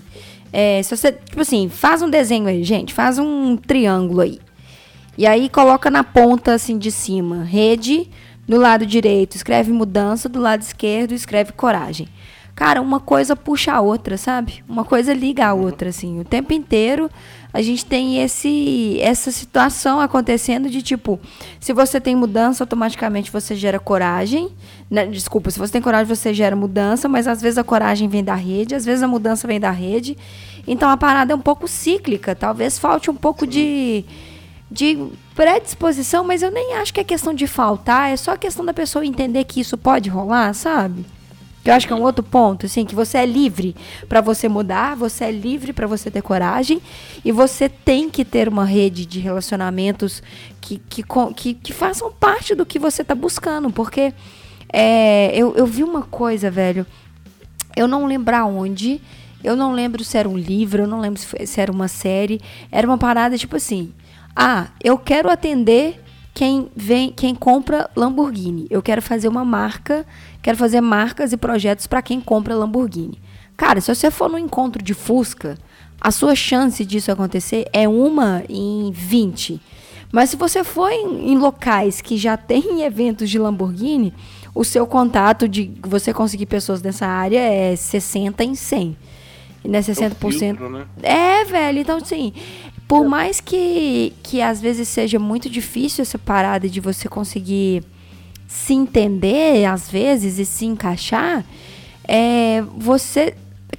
é, 0.52 0.82
se 0.82 0.94
você, 0.94 1.10
tipo 1.10 1.40
assim, 1.40 1.70
faz 1.70 2.02
um 2.02 2.10
desenho 2.10 2.48
aí, 2.48 2.62
gente, 2.64 2.92
faz 2.92 3.18
um 3.18 3.56
triângulo 3.56 4.20
aí. 4.20 4.38
E 5.16 5.26
aí 5.26 5.48
coloca 5.48 5.90
na 5.90 6.02
ponta, 6.02 6.54
assim, 6.54 6.78
de 6.78 6.90
cima, 6.90 7.42
rede, 7.44 8.08
do 8.48 8.58
lado 8.58 8.86
direito, 8.86 9.36
escreve 9.36 9.72
mudança, 9.72 10.28
do 10.28 10.40
lado 10.40 10.62
esquerdo, 10.62 11.12
escreve 11.12 11.52
coragem. 11.52 12.08
Cara, 12.54 12.82
uma 12.82 13.00
coisa 13.00 13.34
puxa 13.34 13.72
a 13.72 13.80
outra, 13.80 14.16
sabe? 14.16 14.62
Uma 14.68 14.84
coisa 14.84 15.14
liga 15.14 15.46
a 15.46 15.54
outra, 15.54 15.88
assim. 15.88 16.20
O 16.20 16.24
tempo 16.24 16.52
inteiro 16.52 17.10
a 17.52 17.60
gente 17.60 17.84
tem 17.84 18.22
esse, 18.22 18.98
essa 19.00 19.30
situação 19.30 20.00
acontecendo 20.00 20.70
de 20.70 20.80
tipo, 20.80 21.20
se 21.60 21.72
você 21.72 22.00
tem 22.00 22.16
mudança, 22.16 22.62
automaticamente 22.62 23.30
você 23.30 23.54
gera 23.54 23.78
coragem. 23.78 24.50
né? 24.90 25.06
Desculpa, 25.06 25.50
se 25.50 25.58
você 25.58 25.72
tem 25.72 25.82
coragem, 25.82 26.06
você 26.06 26.32
gera 26.32 26.56
mudança, 26.56 27.08
mas 27.08 27.28
às 27.28 27.42
vezes 27.42 27.58
a 27.58 27.64
coragem 27.64 28.08
vem 28.08 28.24
da 28.24 28.34
rede, 28.34 28.74
às 28.74 28.84
vezes 28.84 29.02
a 29.02 29.08
mudança 29.08 29.46
vem 29.46 29.60
da 29.60 29.70
rede. 29.70 30.16
Então 30.66 30.88
a 30.88 30.96
parada 30.96 31.32
é 31.32 31.36
um 31.36 31.40
pouco 31.40 31.68
cíclica. 31.68 32.34
Talvez 32.34 32.78
falte 32.78 33.10
um 33.10 33.16
pouco 33.16 33.46
de, 33.46 34.04
de 34.72 34.96
predisposição, 35.34 36.24
mas 36.24 36.42
eu 36.42 36.50
nem 36.50 36.74
acho 36.74 36.92
que 36.94 37.00
é 37.00 37.04
questão 37.04 37.34
de 37.34 37.46
faltar, 37.46 38.10
é 38.10 38.16
só 38.16 38.36
questão 38.36 38.64
da 38.64 38.72
pessoa 38.72 39.04
entender 39.04 39.44
que 39.44 39.60
isso 39.60 39.76
pode 39.76 40.08
rolar, 40.08 40.52
sabe? 40.54 41.04
Eu 41.64 41.72
acho 41.74 41.86
que 41.86 41.92
é 41.92 41.96
um 41.96 42.02
outro 42.02 42.24
ponto, 42.24 42.66
assim, 42.66 42.84
que 42.84 42.94
você 42.94 43.18
é 43.18 43.26
livre 43.26 43.76
para 44.08 44.20
você 44.20 44.48
mudar, 44.48 44.96
você 44.96 45.26
é 45.26 45.30
livre 45.30 45.72
para 45.72 45.86
você 45.86 46.10
ter 46.10 46.20
coragem 46.20 46.80
e 47.24 47.30
você 47.30 47.68
tem 47.68 48.10
que 48.10 48.24
ter 48.24 48.48
uma 48.48 48.64
rede 48.64 49.06
de 49.06 49.20
relacionamentos 49.20 50.22
que, 50.60 50.82
que, 50.88 51.04
que, 51.36 51.54
que 51.54 51.72
façam 51.72 52.10
parte 52.10 52.54
do 52.56 52.66
que 52.66 52.80
você 52.80 53.04
tá 53.04 53.14
buscando. 53.14 53.70
Porque 53.70 54.12
é, 54.72 55.30
eu, 55.36 55.54
eu 55.54 55.64
vi 55.64 55.84
uma 55.84 56.02
coisa, 56.02 56.50
velho, 56.50 56.84
eu 57.76 57.86
não 57.86 58.06
lembro 58.06 58.34
aonde, 58.34 59.00
eu 59.44 59.54
não 59.54 59.72
lembro 59.72 60.02
se 60.02 60.18
era 60.18 60.28
um 60.28 60.36
livro, 60.36 60.82
eu 60.82 60.88
não 60.88 60.98
lembro 60.98 61.20
se, 61.20 61.26
foi- 61.26 61.46
se 61.46 61.60
era 61.60 61.70
uma 61.70 61.86
série, 61.86 62.40
era 62.72 62.84
uma 62.86 62.98
parada 62.98 63.38
tipo 63.38 63.54
assim: 63.54 63.92
ah, 64.34 64.68
eu 64.82 64.98
quero 64.98 65.30
atender 65.30 66.02
quem 66.34 66.70
vem, 66.74 67.12
quem 67.12 67.34
compra 67.34 67.90
Lamborghini. 67.94 68.66
Eu 68.70 68.82
quero 68.82 69.02
fazer 69.02 69.28
uma 69.28 69.44
marca, 69.44 70.06
quero 70.40 70.56
fazer 70.56 70.80
marcas 70.80 71.32
e 71.32 71.36
projetos 71.36 71.86
para 71.86 72.02
quem 72.02 72.20
compra 72.20 72.54
Lamborghini. 72.54 73.18
Cara, 73.56 73.80
se 73.80 73.94
você 73.94 74.10
for 74.10 74.30
no 74.30 74.38
encontro 74.38 74.82
de 74.82 74.94
Fusca, 74.94 75.58
a 76.00 76.10
sua 76.10 76.34
chance 76.34 76.84
disso 76.84 77.12
acontecer 77.12 77.66
é 77.72 77.88
uma 77.88 78.42
em 78.48 78.90
20. 78.92 79.60
Mas 80.10 80.30
se 80.30 80.36
você 80.36 80.64
for 80.64 80.90
em, 80.90 81.32
em 81.32 81.38
locais 81.38 82.00
que 82.00 82.16
já 82.16 82.36
tem 82.36 82.82
eventos 82.84 83.30
de 83.30 83.38
Lamborghini, 83.38 84.12
o 84.54 84.64
seu 84.64 84.86
contato 84.86 85.48
de 85.48 85.70
você 85.82 86.12
conseguir 86.12 86.46
pessoas 86.46 86.82
nessa 86.82 87.06
área 87.06 87.38
é 87.38 87.76
60 87.76 88.42
em 88.44 88.54
100. 88.54 88.96
E 89.64 89.68
não 89.68 89.78
é 89.78 89.82
60%. 89.82 90.32
filtro, 90.32 90.68
né? 90.68 90.86
É, 91.02 91.44
velho. 91.44 91.78
Então, 91.78 91.98
assim, 91.98 92.32
por 92.92 93.08
mais 93.08 93.40
que, 93.40 94.12
que 94.22 94.42
às 94.42 94.60
vezes 94.60 94.86
seja 94.86 95.18
muito 95.18 95.48
difícil 95.48 96.02
essa 96.02 96.18
parada 96.18 96.68
de 96.68 96.78
você 96.78 97.08
conseguir 97.08 97.82
se 98.46 98.74
entender, 98.74 99.64
às 99.64 99.90
vezes, 99.90 100.38
e 100.38 100.44
se 100.44 100.66
encaixar, 100.66 101.42
é, 102.06 102.62
você 102.76 103.34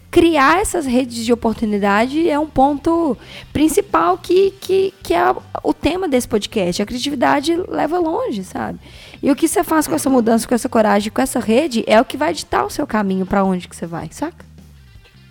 criar 0.10 0.62
essas 0.62 0.88
redes 0.88 1.24
de 1.24 1.32
oportunidade 1.32 2.28
é 2.28 2.40
um 2.40 2.48
ponto 2.48 3.16
principal 3.52 4.18
que, 4.18 4.50
que, 4.60 4.92
que 5.04 5.14
é 5.14 5.36
o 5.64 5.76
tema 5.76 6.08
desse 6.08 6.28
podcast. 6.28 6.82
A 6.82 6.86
criatividade 6.88 7.56
leva 7.68 8.00
longe, 8.00 8.44
sabe? 8.44 8.80
E 9.22 9.30
o 9.30 9.36
que 9.36 9.48
você 9.48 9.64
faz 9.64 9.88
com 9.88 9.94
essa 9.94 10.10
mudança, 10.10 10.48
com 10.48 10.56
essa 10.56 10.68
coragem, 10.68 11.12
com 11.12 11.22
essa 11.22 11.40
rede, 11.40 11.84
é 11.86 12.02
o 12.02 12.06
que 12.06 12.18
vai 12.18 12.34
ditar 12.34 12.66
o 12.66 12.70
seu 12.72 12.88
caminho 12.88 13.28
pra 13.28 13.44
onde 13.44 13.68
que 13.68 13.76
você 13.76 13.86
vai, 13.86 14.10
saca? 14.10 14.44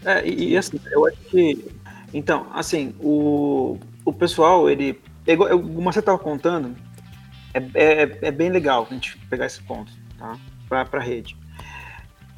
É, 0.04 0.24
e, 0.24 0.50
e, 0.50 0.56
assim, 0.56 0.78
eu 0.92 1.04
acho 1.04 1.16
que. 1.32 1.71
Então, 2.12 2.46
assim, 2.52 2.94
o, 3.00 3.78
o 4.04 4.12
pessoal, 4.12 4.68
ele. 4.68 5.00
eu- 5.26 5.38
Como 5.38 5.92
você 5.92 6.00
estava 6.00 6.18
contando, 6.18 6.76
é, 7.54 7.58
é, 7.74 8.18
é 8.22 8.30
bem 8.30 8.50
legal 8.50 8.86
a 8.90 8.94
gente 8.94 9.16
pegar 9.28 9.46
esse 9.46 9.62
ponto, 9.62 9.92
tá? 10.18 10.36
Pra, 10.68 10.84
pra 10.84 11.00
rede. 11.00 11.36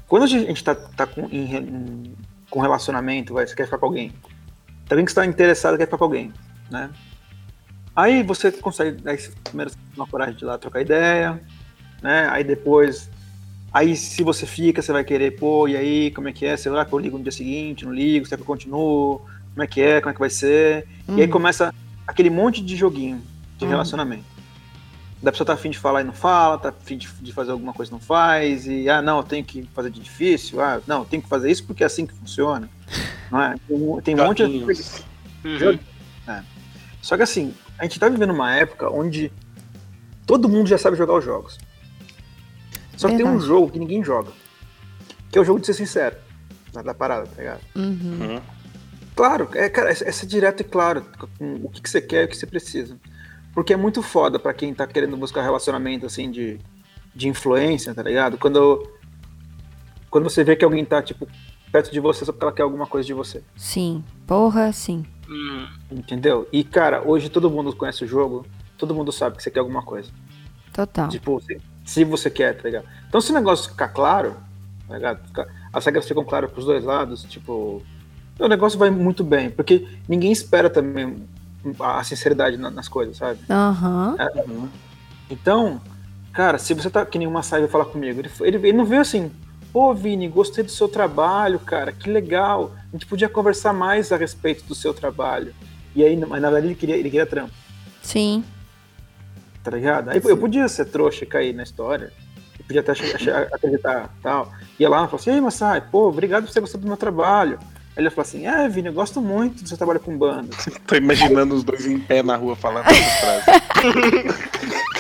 Quando 0.07 0.25
a 0.25 0.27
gente, 0.27 0.45
a 0.45 0.49
gente 0.49 0.65
tá, 0.65 0.75
tá 0.75 1.07
com, 1.07 1.29
com 2.51 2.61
relacionamento, 2.61 3.35
vai, 3.35 3.47
você 3.47 3.55
quer 3.55 3.65
ficar 3.65 3.79
com 3.79 3.87
alguém. 3.87 4.13
Também 4.87 5.05
que 5.05 5.11
você 5.11 5.21
está 5.21 5.27
interessado, 5.27 5.77
quer 5.79 5.87
ficar 5.87 5.99
com 5.99 6.05
alguém, 6.05 6.33
né? 6.71 6.91
Aí 7.97 8.23
você 8.23 8.51
consegue, 8.53 9.09
aí 9.09 9.17
primeiro 9.45 9.71
você 9.71 9.79
uma 9.97 10.07
coragem 10.07 10.35
de 10.35 10.45
ir 10.45 10.47
lá 10.47 10.59
trocar 10.59 10.81
ideia, 10.81 11.41
né? 12.03 12.29
Aí 12.31 12.45
depois 12.45 13.11
Aí 13.73 13.97
se 13.97 14.23
você 14.23 14.47
fica, 14.47 14.81
você 14.81 14.93
vai 14.93 15.03
querer, 15.03 15.33
pô, 15.33 15.67
e 15.67 15.77
aí, 15.77 16.13
como 16.13 16.29
é 16.29 16.33
que 16.33 16.47
é? 16.47 16.57
Será 16.57 16.85
que 16.85 16.93
eu 16.93 16.99
ligo 17.01 17.19
no 17.19 17.25
dia 17.25 17.33
seguinte? 17.33 17.85
Não 17.85 17.93
ligo? 17.93 18.25
Será 18.25 18.37
que 18.37 18.43
eu 18.43 18.47
continuo? 18.47 19.21
Como 19.55 19.63
é 19.63 19.67
que 19.67 19.81
é? 19.81 20.01
Como 20.01 20.11
é 20.11 20.15
que 20.15 20.21
vai 20.21 20.31
ser? 20.31 20.87
E 21.09 21.21
aí 21.23 21.29
começa 21.29 21.73
aquele 22.07 22.29
monte 22.31 22.61
de 22.63 22.77
joguinho 22.77 23.23
de 23.57 23.65
Uhum. 23.65 23.71
relacionamento. 23.71 24.25
Da 25.23 25.31
pessoa 25.33 25.47
tá 25.47 25.53
afim 25.55 25.71
de 25.71 25.79
falar 25.79 26.03
e 26.03 26.05
não 26.05 26.13
fala, 26.13 26.59
tá 26.59 26.69
afim 26.69 26.99
de, 26.99 27.09
de 27.21 27.33
fazer 27.33 27.53
alguma 27.53 27.73
coisa 27.73 27.91
e 27.91 27.95
não 27.95 28.01
faz, 28.01 28.67
e 28.67 28.89
ah, 28.91 29.01
não, 29.01 29.19
eu 29.19 29.23
tenho 29.23 29.45
que 29.45 29.63
fazer 29.75 29.89
de 29.91 30.01
difícil, 30.01 30.61
ah, 30.61 30.83
não, 30.87 30.99
eu 30.99 31.05
tenho 31.07 31.23
que 31.23 31.29
fazer 31.29 31.51
isso 31.51 31.65
porque 31.65 31.83
é 31.83 31.87
assim 31.87 32.05
que 32.05 32.13
funciona. 32.13 32.69
Não 33.31 33.41
é? 33.41 33.55
Tem, 33.67 33.77
um- 33.77 34.01
tem 34.03 34.15
um 34.15 34.19
monte 34.25 34.47
de. 34.47 34.59
Joguinhos. 34.61 35.05
Uhum. 35.45 35.79
Só 37.01 37.17
que 37.17 37.23
assim, 37.23 37.55
a 37.79 37.85
gente 37.85 37.99
tá 38.01 38.09
vivendo 38.09 38.31
uma 38.33 38.55
época 38.55 38.91
onde 38.91 39.31
todo 40.27 40.49
mundo 40.49 40.67
já 40.69 40.77
sabe 40.79 40.97
jogar 40.97 41.15
os 41.15 41.25
jogos. 41.25 41.59
Só 42.97 43.09
que 43.09 43.17
tem 43.17 43.27
um 43.27 43.41
jogo 43.41 43.71
que 43.71 43.79
ninguém 43.79 44.03
joga. 44.05 44.31
Que 45.31 45.39
é 45.39 45.41
o 45.41 45.45
jogo 45.45 45.61
de 45.61 45.67
ser 45.67 45.75
sincero. 45.75 46.17
Da, 46.73 46.83
da 46.83 46.95
parada, 46.95 47.27
tá 47.27 47.37
ligado? 47.43 47.61
Uhum. 47.77 48.19
Uhum. 48.21 48.41
Claro, 49.15 49.49
é, 49.55 49.69
cara, 49.69 49.91
é, 49.91 49.93
é 49.93 50.13
ser 50.13 50.27
direto 50.27 50.61
e 50.61 50.65
claro 50.65 51.05
com 51.39 51.55
o 51.63 51.69
que, 51.69 51.81
que 51.81 51.89
você 51.89 52.01
quer 52.01 52.23
e 52.23 52.25
o 52.25 52.29
que 52.29 52.37
você 52.37 52.47
precisa. 52.47 52.99
Porque 53.55 53.73
é 53.73 53.77
muito 53.77 54.03
foda 54.03 54.39
pra 54.39 54.53
quem 54.53 54.75
tá 54.75 54.87
querendo 54.87 55.17
buscar 55.17 55.43
relacionamento 55.43 56.05
assim 56.05 56.31
de, 56.31 56.59
de 57.15 57.29
influência, 57.29 57.95
tá 57.95 58.03
ligado? 58.03 58.37
Quando, 58.37 58.89
quando 60.11 60.25
você 60.25 60.43
vê 60.43 60.57
que 60.57 60.65
alguém 60.65 60.85
tá, 60.85 61.01
tipo, 61.01 61.29
perto 61.71 61.93
de 61.93 62.01
você 62.01 62.25
só 62.25 62.33
porque 62.33 62.45
ela 62.45 62.53
quer 62.53 62.63
alguma 62.63 62.87
coisa 62.87 63.07
de 63.07 63.15
você. 63.15 63.43
Sim. 63.57 64.03
Porra, 64.27 64.73
sim. 64.73 65.07
Uhum. 65.29 65.69
Entendeu? 65.93 66.49
E, 66.53 66.65
cara, 66.65 67.03
hoje 67.07 67.29
todo 67.29 67.51
mundo 67.51 67.75
conhece 67.75 68.05
o 68.05 68.09
jogo, 68.09 68.45
todo 68.77 68.95
mundo 68.95 69.13
sabe 69.13 69.37
que 69.37 69.43
você 69.43 69.51
quer 69.51 69.61
alguma 69.61 69.83
coisa. 69.83 70.11
Total. 70.73 71.09
Tipo, 71.09 71.41
se, 71.41 71.61
se 71.85 72.05
você 72.05 72.29
quer, 72.29 72.57
tá 72.57 72.65
ligado? 72.65 72.87
Então 73.09 73.21
se 73.21 73.31
o 73.31 73.35
negócio 73.35 73.71
ficar 73.71 73.89
claro, 73.89 74.37
tá 74.89 74.95
ligado? 74.95 75.49
As 75.73 75.85
regras 75.85 76.07
ficam 76.07 76.25
claras 76.25 76.51
pros 76.51 76.65
dois 76.65 76.83
lados, 76.83 77.23
tipo, 77.25 77.81
o 78.39 78.49
negócio 78.49 78.79
vai 78.79 78.91
muito 78.91 79.23
bem, 79.25 79.51
porque 79.51 79.87
ninguém 80.09 80.33
espera 80.33 80.69
também 80.69 81.17
a 81.81 82.03
sinceridade 82.05 82.57
na- 82.57 82.71
nas 82.71 82.89
coisas, 82.89 83.17
sabe? 83.17 83.41
Aham. 83.49 84.17
Então, 85.31 85.81
cara, 86.33 86.59
se 86.59 86.75
você 86.75 86.91
tá 86.91 87.05
que 87.07 87.19
nem 87.19 87.27
uma 87.27 87.43
saiba 87.43 87.69
falar 87.69 87.87
comigo, 87.87 88.21
ele, 88.21 88.31
ele, 88.41 88.57
ele 88.69 88.73
não 88.77 88.85
veio 88.85 89.01
assim, 89.01 89.31
pô, 89.73 89.95
Vini, 89.95 90.29
gostei 90.29 90.63
do 90.65 90.71
seu 90.71 90.89
trabalho, 90.89 91.59
cara, 91.59 91.93
que 91.93 92.11
legal, 92.11 92.73
a 92.89 92.93
gente 92.93 93.07
podia 93.07 93.29
conversar 93.29 93.73
mais 93.73 94.13
a 94.13 94.17
respeito 94.17 94.65
do 94.65 94.75
seu 94.75 94.93
trabalho. 94.93 95.55
E 95.97 96.05
aí, 96.05 96.17
mas 96.17 96.43
na 96.43 96.51
verdade 96.51 96.67
ele 96.67 96.75
queria, 96.75 96.97
ele 96.97 97.11
queria 97.11 97.27
trampo. 97.27 97.53
Sim. 98.03 98.45
tá 99.63 99.71
ligado? 99.71 100.11
Aí 100.11 100.21
eu 100.23 100.37
podia 100.37 100.69
ser 100.69 100.85
trouxa 100.85 101.25
e 101.25 101.27
cair 101.27 101.55
na 101.55 101.63
história. 101.63 102.13
Eu 102.59 102.65
podia 102.67 102.81
até 102.83 102.93
achar- 102.93 103.49
acreditar 103.51 104.15
tal. 104.23 104.53
Ia 104.79 104.89
lá 104.91 104.97
e 104.97 105.01
falava 105.01 105.17
assim, 105.17 105.31
ei, 105.31 105.41
Massai, 105.41 105.81
pô, 105.81 106.09
obrigado 106.09 106.45
por 106.45 106.53
você 106.53 106.61
gostar 106.61 106.77
do 106.79 106.87
meu 106.87 106.99
trabalho. 106.99 107.59
Aí 107.97 108.03
ele 108.03 108.11
falou 108.11 108.23
assim, 108.23 108.47
é, 108.47 108.69
Vini, 108.69 108.89
eu 108.89 108.93
gosto 108.93 109.21
muito 109.21 109.63
do 109.63 109.69
seu 109.69 109.77
trabalho 109.77 110.01
com 110.01 110.17
banda. 110.19 110.49
Tô 110.87 110.97
imaginando 110.97 111.55
os 111.55 111.63
dois 111.63 111.87
em 111.87 111.99
pé 111.99 112.23
na 112.23 112.37
rua 112.37 112.57
falando 112.57 112.87
essas 112.87 113.21
frases. 113.21 114.45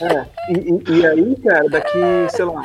É, 0.00 0.26
e, 0.52 0.92
e- 0.92 0.98
e 0.98 1.06
aí, 1.06 1.36
cara, 1.44 1.68
daqui, 1.68 1.98
sei 2.30 2.44
lá, 2.44 2.62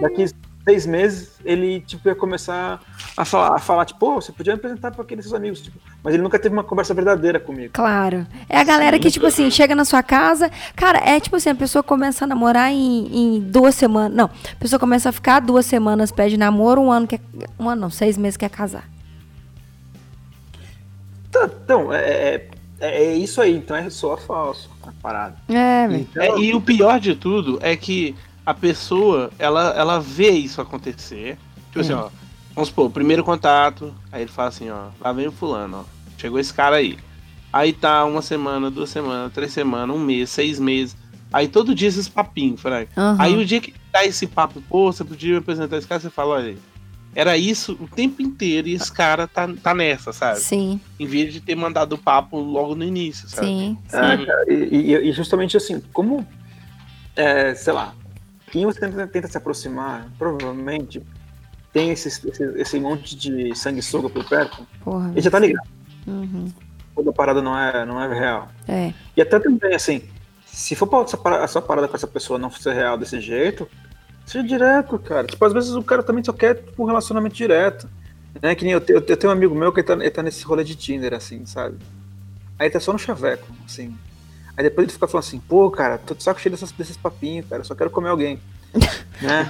daqui 0.00 0.24
seis 0.68 0.84
meses, 0.84 1.30
ele, 1.46 1.80
tipo, 1.80 2.06
ia 2.06 2.14
começar 2.14 2.78
a 3.16 3.24
falar, 3.24 3.56
a 3.56 3.58
falar 3.58 3.86
tipo, 3.86 3.98
pô, 3.98 4.16
você 4.16 4.30
podia 4.30 4.52
me 4.52 4.58
apresentar 4.58 4.90
para 4.90 5.02
aqueles 5.02 5.24
seus 5.24 5.34
amigos, 5.34 5.62
tipo, 5.62 5.78
mas 6.04 6.12
ele 6.12 6.22
nunca 6.22 6.38
teve 6.38 6.54
uma 6.54 6.62
conversa 6.62 6.92
verdadeira 6.92 7.40
comigo. 7.40 7.72
Claro. 7.72 8.26
É 8.50 8.58
a 8.58 8.64
galera 8.64 8.98
que, 8.98 9.10
tipo 9.10 9.24
assim, 9.24 9.50
chega 9.50 9.74
na 9.74 9.86
sua 9.86 10.02
casa. 10.02 10.50
Cara, 10.76 10.98
é 10.98 11.18
tipo 11.18 11.36
assim, 11.36 11.48
a 11.48 11.54
pessoa 11.54 11.82
começa 11.82 12.24
a 12.24 12.28
namorar 12.28 12.70
em, 12.70 13.06
em 13.36 13.40
duas 13.40 13.74
semanas. 13.76 14.14
Não, 14.14 14.26
a 14.26 14.56
pessoa 14.60 14.78
começa 14.78 15.08
a 15.08 15.12
ficar 15.12 15.40
duas 15.40 15.64
semanas, 15.64 16.12
pede 16.12 16.36
namoro, 16.36 16.82
um 16.82 16.92
ano 16.92 17.06
quer. 17.06 17.20
Um 17.58 17.70
ano 17.70 17.80
não, 17.80 17.90
seis 17.90 18.18
meses 18.18 18.36
quer 18.36 18.50
casar. 18.50 18.86
Tá, 21.32 21.48
Então, 21.64 21.90
é, 21.90 22.46
é, 22.78 23.04
é 23.04 23.14
isso 23.14 23.40
aí, 23.40 23.56
então 23.56 23.74
é 23.74 23.88
só 23.88 24.18
falso 24.18 24.68
a 24.82 24.92
parada. 25.00 25.36
É. 25.48 25.86
Então, 25.90 26.22
É, 26.22 26.38
e 26.38 26.54
o 26.54 26.60
pior 26.60 27.00
de 27.00 27.14
tudo 27.14 27.58
é 27.62 27.74
que 27.74 28.14
a 28.48 28.54
pessoa, 28.54 29.30
ela, 29.38 29.74
ela 29.76 30.00
vê 30.00 30.30
isso 30.30 30.58
acontecer. 30.62 31.36
Tipo 31.66 31.80
assim, 31.80 31.92
ó. 31.92 32.08
Vamos 32.54 32.70
supor, 32.70 32.88
primeiro 32.90 33.22
contato, 33.22 33.94
aí 34.10 34.22
ele 34.22 34.30
fala 34.30 34.48
assim, 34.48 34.70
ó, 34.70 34.86
lá 34.98 35.12
vem 35.12 35.28
o 35.28 35.32
fulano, 35.32 35.84
ó. 35.84 35.84
Chegou 36.16 36.40
esse 36.40 36.52
cara 36.54 36.76
aí. 36.76 36.98
Aí 37.52 37.74
tá 37.74 38.06
uma 38.06 38.22
semana, 38.22 38.70
duas 38.70 38.88
semanas, 38.88 39.34
três 39.34 39.52
semanas, 39.52 39.94
um 39.94 39.98
mês, 39.98 40.30
seis 40.30 40.58
meses. 40.58 40.96
Aí 41.30 41.46
todo 41.46 41.74
dia 41.74 41.88
esses 41.88 42.08
papinhos, 42.08 42.58
Frank. 42.62 42.90
Aham. 42.96 43.16
Aí 43.18 43.36
o 43.36 43.44
dia 43.44 43.60
que 43.60 43.74
dá 43.92 44.02
esse 44.06 44.26
papo, 44.26 44.62
pô, 44.62 44.90
você 44.90 45.04
podia 45.04 45.32
me 45.32 45.36
apresentar 45.36 45.76
esse 45.76 45.86
cara, 45.86 46.00
você 46.00 46.08
fala, 46.08 46.36
olha, 46.36 46.56
era 47.14 47.36
isso 47.36 47.76
o 47.78 47.86
tempo 47.86 48.22
inteiro 48.22 48.66
e 48.66 48.72
esse 48.72 48.90
cara 48.90 49.26
tá, 49.28 49.46
tá 49.62 49.74
nessa, 49.74 50.10
sabe? 50.10 50.40
Sim, 50.40 50.80
Em 50.98 51.06
vez 51.06 51.34
de 51.34 51.42
ter 51.42 51.54
mandado 51.54 51.92
o 51.96 51.98
papo 51.98 52.38
logo 52.40 52.74
no 52.74 52.82
início, 52.82 53.28
sabe? 53.28 53.46
sim. 53.46 53.78
É, 53.92 54.16
sim. 54.16 54.24
e, 54.48 54.76
e- 54.94 55.08
e 55.10 55.12
justamente 55.12 55.54
assim, 55.54 55.82
como, 55.92 56.26
é, 57.14 57.54
sei 57.54 57.74
lá, 57.74 57.92
quem 58.50 58.64
você 58.66 58.80
tenta, 58.80 59.06
tenta 59.06 59.28
se 59.28 59.36
aproximar, 59.36 60.08
provavelmente 60.18 61.02
tem 61.72 61.90
esse, 61.90 62.08
esse, 62.08 62.42
esse 62.56 62.80
monte 62.80 63.14
de 63.16 63.54
sanguessuga 63.56 64.08
por 64.08 64.24
perto, 64.28 64.66
Porra. 64.82 65.10
ele 65.12 65.20
já 65.20 65.30
tá 65.30 65.38
ligado, 65.38 65.68
Uhum. 66.06 66.50
toda 66.94 67.10
a 67.10 67.12
parada 67.12 67.42
não 67.42 67.58
é, 67.58 67.84
não 67.84 68.02
é 68.02 68.18
real. 68.18 68.48
É. 68.66 68.92
E 69.16 69.20
até 69.20 69.38
também, 69.38 69.74
assim, 69.74 70.02
se 70.46 70.74
for 70.74 70.86
pra 70.86 71.00
essa 71.00 71.16
parada, 71.16 71.44
essa 71.44 71.60
parada 71.62 71.86
com 71.88 71.94
essa 71.96 72.06
pessoa 72.06 72.38
não 72.38 72.50
ser 72.50 72.72
real 72.74 72.96
desse 72.96 73.20
jeito, 73.20 73.68
seja 74.24 74.46
direto, 74.46 74.98
cara. 74.98 75.26
Tipo, 75.26 75.44
às 75.44 75.52
vezes 75.52 75.70
o 75.72 75.82
cara 75.82 76.02
também 76.02 76.24
só 76.24 76.32
quer 76.32 76.54
tipo, 76.56 76.82
um 76.82 76.86
relacionamento 76.86 77.34
direto. 77.36 77.88
Né? 78.42 78.54
Que 78.54 78.64
nem 78.64 78.72
eu, 78.72 78.80
te- 78.80 78.92
eu 78.92 79.00
tenho 79.02 79.30
um 79.32 79.36
amigo 79.36 79.54
meu 79.54 79.72
que 79.72 79.80
ele 79.80 79.86
tá, 79.86 79.92
ele 79.94 80.10
tá 80.10 80.22
nesse 80.22 80.44
rolê 80.44 80.62
de 80.64 80.74
Tinder, 80.76 81.12
assim, 81.14 81.44
sabe? 81.46 81.76
Aí 82.58 82.68
tá 82.70 82.78
só 82.80 82.92
no 82.92 82.98
chaveco, 82.98 83.46
assim. 83.66 83.96
Aí 84.58 84.64
depois 84.64 84.86
ele 84.86 84.92
fica 84.92 85.06
falando 85.06 85.24
assim, 85.24 85.38
pô, 85.38 85.70
cara, 85.70 85.98
tô 85.98 86.14
de 86.14 86.22
saco 86.24 86.40
cheio 86.40 86.50
dessas, 86.50 86.72
desses 86.72 86.96
papinhos, 86.96 87.46
cara, 87.48 87.62
só 87.62 87.76
quero 87.76 87.90
comer 87.90 88.08
alguém. 88.08 88.40
né? 89.22 89.48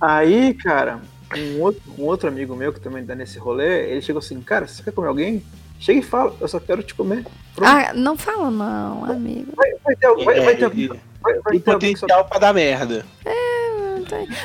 Aí, 0.00 0.54
cara, 0.54 1.00
um 1.36 1.60
outro, 1.60 1.82
um 1.98 2.04
outro 2.04 2.28
amigo 2.28 2.56
meu 2.56 2.72
que 2.72 2.80
também 2.80 3.04
tá 3.04 3.14
nesse 3.14 3.38
rolê, 3.38 3.90
ele 3.90 4.00
chegou 4.00 4.20
assim, 4.20 4.40
cara, 4.40 4.66
você 4.66 4.82
quer 4.82 4.92
comer 4.92 5.08
alguém? 5.08 5.44
Chega 5.78 5.98
e 6.00 6.02
fala, 6.02 6.34
eu 6.40 6.48
só 6.48 6.58
quero 6.58 6.82
te 6.82 6.94
comer. 6.94 7.26
Pronto. 7.54 7.68
Ah, 7.70 7.92
não 7.94 8.16
fala 8.16 8.50
não, 8.50 9.04
amigo. 9.04 9.52
Vai, 9.54 9.70
vai 9.84 9.94
ter, 9.96 10.24
vai, 10.24 10.40
vai 10.40 10.56
ter 10.56 10.62
É, 10.62 10.64
alguém. 10.64 10.84
e- 10.86 10.88
Vai, 11.20 11.34
vai 11.40 11.52
Tem 11.52 11.60
ter 11.60 11.70
alguém 11.72 11.92
que 11.92 11.98
só- 12.00 12.06
potencial 12.06 12.24
pra 12.28 12.38
dar 12.38 12.54
merda. 12.54 13.04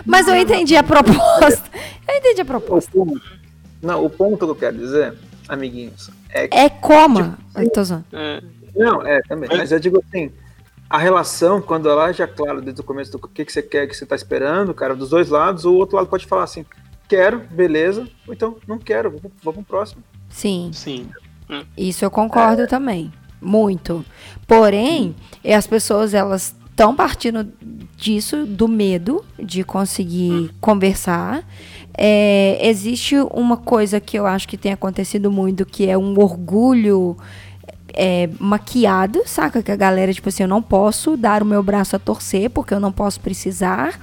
Mas 0.06 0.28
eu 0.28 0.36
entendi 0.36 0.76
a 0.76 0.84
proposta. 0.84 1.64
Eu 2.06 2.16
entendi 2.18 2.42
a 2.42 2.44
o 2.44 2.48
proposta. 2.48 2.92
ponto, 2.92 3.22
não, 3.82 4.04
o 4.04 4.10
ponto 4.10 4.38
que 4.46 4.52
eu 4.52 4.56
quero 4.56 4.78
dizer, 4.78 5.14
amiguinhos, 5.48 6.10
é 6.30 6.48
que. 6.50 6.58
É 6.58 6.70
coma. 6.70 7.38
Zoando. 7.84 8.04
É, 8.12 8.42
Não, 8.76 9.06
é, 9.06 9.22
também. 9.22 9.50
Mas 9.52 9.72
eu 9.72 9.80
digo 9.80 10.04
assim, 10.08 10.32
a 10.90 10.98
relação, 10.98 11.62
quando 11.62 11.90
ela 11.90 12.12
já 12.12 12.26
é 12.26 12.28
clara 12.28 12.62
desde 12.62 12.82
o 12.82 12.84
começo 12.84 13.12
do 13.12 13.20
que, 13.28 13.46
que 13.46 13.52
você 13.52 13.62
quer, 13.62 13.88
que 13.88 13.96
você 13.96 14.06
tá 14.06 14.16
esperando, 14.16 14.74
cara, 14.74 14.96
dos 14.96 15.10
dois 15.10 15.30
lados, 15.30 15.66
o 15.66 15.74
outro 15.74 15.96
lado 15.96 16.08
pode 16.08 16.26
falar 16.26 16.44
assim, 16.44 16.66
quero, 17.08 17.40
beleza, 17.40 18.08
ou 18.28 18.34
então 18.34 18.58
não 18.68 18.78
quero, 18.78 19.12
vou, 19.12 19.32
vou 19.44 19.54
pro 19.54 19.64
próximo. 19.64 20.04
Sim. 20.30 20.72
Sim. 20.74 21.10
Isso 21.78 22.04
eu 22.04 22.12
concordo 22.12 22.68
também. 22.68 23.12
Muito. 23.42 24.06
Porém, 24.48 25.16
e 25.44 25.54
as 25.54 25.68
pessoas 25.68 26.14
elas 26.14 26.56
estão 26.70 26.96
partindo 26.96 27.48
disso, 27.96 28.46
do 28.46 28.68
medo 28.68 29.24
de 29.38 29.64
conseguir 29.64 30.52
conversar. 30.60 31.44
É, 31.96 32.58
existe 32.68 33.16
uma 33.32 33.58
coisa 33.58 34.00
que 34.00 34.18
eu 34.18 34.26
acho 34.26 34.48
que 34.48 34.58
tem 34.58 34.74
acontecido 34.74 35.32
muito, 35.32 35.66
que 35.66 35.88
é 35.88 35.98
um 35.98 36.20
orgulho 36.20 37.16
é, 37.94 38.30
maquiado, 38.40 39.22
saca? 39.26 39.62
Que 39.62 39.72
a 39.72 39.76
galera, 39.76 40.14
tipo 40.14 40.30
assim, 40.30 40.44
eu 40.44 40.50
não 40.50 40.62
posso 40.62 41.16
dar 41.16 41.44
o 41.44 41.46
meu 41.46 41.62
braço 41.62 41.96
a 41.96 42.00
torcer, 42.00 42.50
porque 42.50 42.74
eu 42.74 42.80
não 42.80 42.92
posso 42.92 43.20
precisar, 43.20 44.00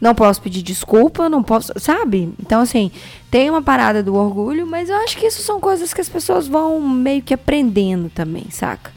não 0.00 0.14
posso 0.14 0.42
pedir 0.42 0.62
desculpa, 0.62 1.28
não 1.28 1.42
posso, 1.42 1.72
sabe? 1.76 2.32
Então, 2.40 2.60
assim, 2.60 2.90
tem 3.30 3.48
uma 3.48 3.62
parada 3.62 4.02
do 4.02 4.14
orgulho, 4.14 4.66
mas 4.66 4.90
eu 4.90 4.96
acho 4.96 5.16
que 5.16 5.26
isso 5.26 5.42
são 5.42 5.60
coisas 5.60 5.94
que 5.94 6.00
as 6.00 6.08
pessoas 6.08 6.48
vão 6.48 6.80
meio 6.80 7.22
que 7.22 7.32
aprendendo 7.32 8.10
também, 8.10 8.46
saca? 8.50 8.90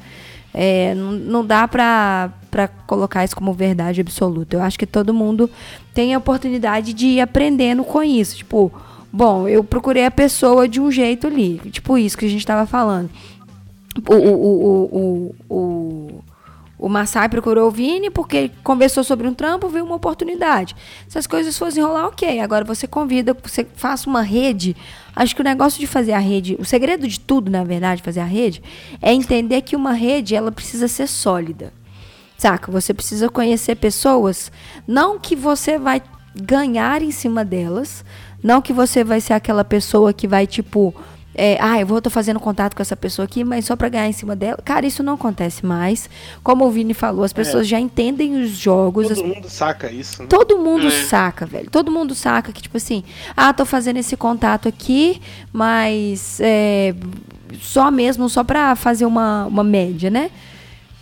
É, 0.53 0.93
não, 0.95 1.11
não 1.11 1.45
dá 1.45 1.67
pra, 1.67 2.31
pra 2.49 2.67
colocar 2.67 3.23
isso 3.23 3.35
como 3.35 3.53
verdade 3.53 4.01
absoluta. 4.01 4.55
Eu 4.55 4.61
acho 4.61 4.77
que 4.77 4.85
todo 4.85 5.13
mundo 5.13 5.49
tem 5.93 6.13
a 6.13 6.17
oportunidade 6.17 6.93
de 6.93 7.07
ir 7.07 7.21
aprendendo 7.21 7.83
com 7.83 8.03
isso. 8.03 8.35
Tipo, 8.35 8.71
bom, 9.11 9.47
eu 9.47 9.63
procurei 9.63 10.05
a 10.05 10.11
pessoa 10.11 10.67
de 10.67 10.81
um 10.81 10.91
jeito 10.91 11.27
ali. 11.27 11.61
Tipo 11.71 11.97
isso 11.97 12.17
que 12.17 12.25
a 12.25 12.29
gente 12.29 12.45
tava 12.45 12.65
falando. 12.65 13.09
O, 14.07 14.15
o, 14.15 14.95
o, 14.95 15.35
o, 15.49 16.23
o, 16.79 16.89
Massai 16.89 17.27
procurou 17.27 17.67
o 17.67 17.71
Vini 17.71 18.09
porque 18.09 18.49
conversou 18.63 19.03
sobre 19.03 19.27
um 19.27 19.33
trampo, 19.33 19.67
viu 19.67 19.83
uma 19.83 19.95
oportunidade. 19.95 20.75
Se 21.07 21.17
as 21.17 21.27
coisas 21.27 21.57
fossem 21.57 21.83
rolar, 21.83 22.07
ok. 22.07 22.39
Agora 22.39 22.63
você 22.63 22.87
convida, 22.87 23.35
você 23.43 23.65
faça 23.75 24.09
uma 24.09 24.21
rede. 24.21 24.75
Acho 25.15 25.35
que 25.35 25.41
o 25.41 25.43
negócio 25.43 25.79
de 25.79 25.87
fazer 25.87 26.13
a 26.13 26.19
rede, 26.19 26.55
o 26.57 26.63
segredo 26.63 27.07
de 27.07 27.19
tudo, 27.19 27.51
na 27.51 27.63
verdade, 27.63 28.01
fazer 28.01 28.21
a 28.21 28.25
rede, 28.25 28.63
é 29.01 29.13
entender 29.13 29.61
que 29.61 29.75
uma 29.75 29.91
rede 29.91 30.35
ela 30.35 30.51
precisa 30.51 30.87
ser 30.87 31.07
sólida. 31.07 31.73
Saca? 32.37 32.71
Você 32.71 32.93
precisa 32.93 33.29
conhecer 33.29 33.75
pessoas, 33.75 34.51
não 34.87 35.19
que 35.19 35.35
você 35.35 35.77
vai 35.77 36.01
ganhar 36.35 37.01
em 37.01 37.11
cima 37.11 37.43
delas, 37.43 38.03
não 38.41 38.61
que 38.61 38.73
você 38.73 39.03
vai 39.03 39.21
ser 39.21 39.33
aquela 39.33 39.63
pessoa 39.63 40.13
que 40.13 40.27
vai 40.27 40.47
tipo, 40.47 40.95
é, 41.33 41.57
ah, 41.61 41.79
eu 41.79 41.85
vou 41.87 42.01
tô 42.01 42.09
fazendo 42.09 42.39
contato 42.39 42.75
com 42.75 42.81
essa 42.81 42.95
pessoa 42.95 43.25
aqui, 43.25 43.43
mas 43.43 43.65
só 43.65 43.75
pra 43.75 43.87
ganhar 43.89 44.07
em 44.07 44.11
cima 44.13 44.35
dela. 44.35 44.57
Cara, 44.63 44.85
isso 44.85 45.01
não 45.01 45.13
acontece 45.13 45.65
mais. 45.65 46.09
Como 46.43 46.65
o 46.65 46.71
Vini 46.71 46.93
falou, 46.93 47.23
as 47.23 47.31
pessoas 47.33 47.67
já 47.67 47.79
entendem 47.79 48.41
os 48.41 48.49
jogos, 48.51 49.09
as 49.11 49.17
Todo 49.17 49.27
mundo 49.27 49.49
saca 49.49 49.91
isso, 49.91 50.21
né? 50.21 50.27
Todo 50.29 50.57
mundo 50.57 50.87
É. 50.87 50.91
saca, 51.05 51.45
velho. 51.45 51.69
Todo 51.69 51.91
mundo 51.91 52.13
saca 52.13 52.51
que, 52.51 52.61
tipo 52.61 52.77
assim, 52.77 53.03
ah, 53.35 53.53
tô 53.53 53.65
fazendo 53.65 53.97
esse 53.97 54.17
contato 54.17 54.67
aqui, 54.67 55.21
mas 55.53 56.39
é, 56.41 56.93
só 57.61 57.89
mesmo, 57.89 58.29
só 58.29 58.43
pra 58.43 58.75
fazer 58.75 59.05
uma, 59.05 59.45
uma 59.45 59.63
média, 59.63 60.09
né? 60.09 60.29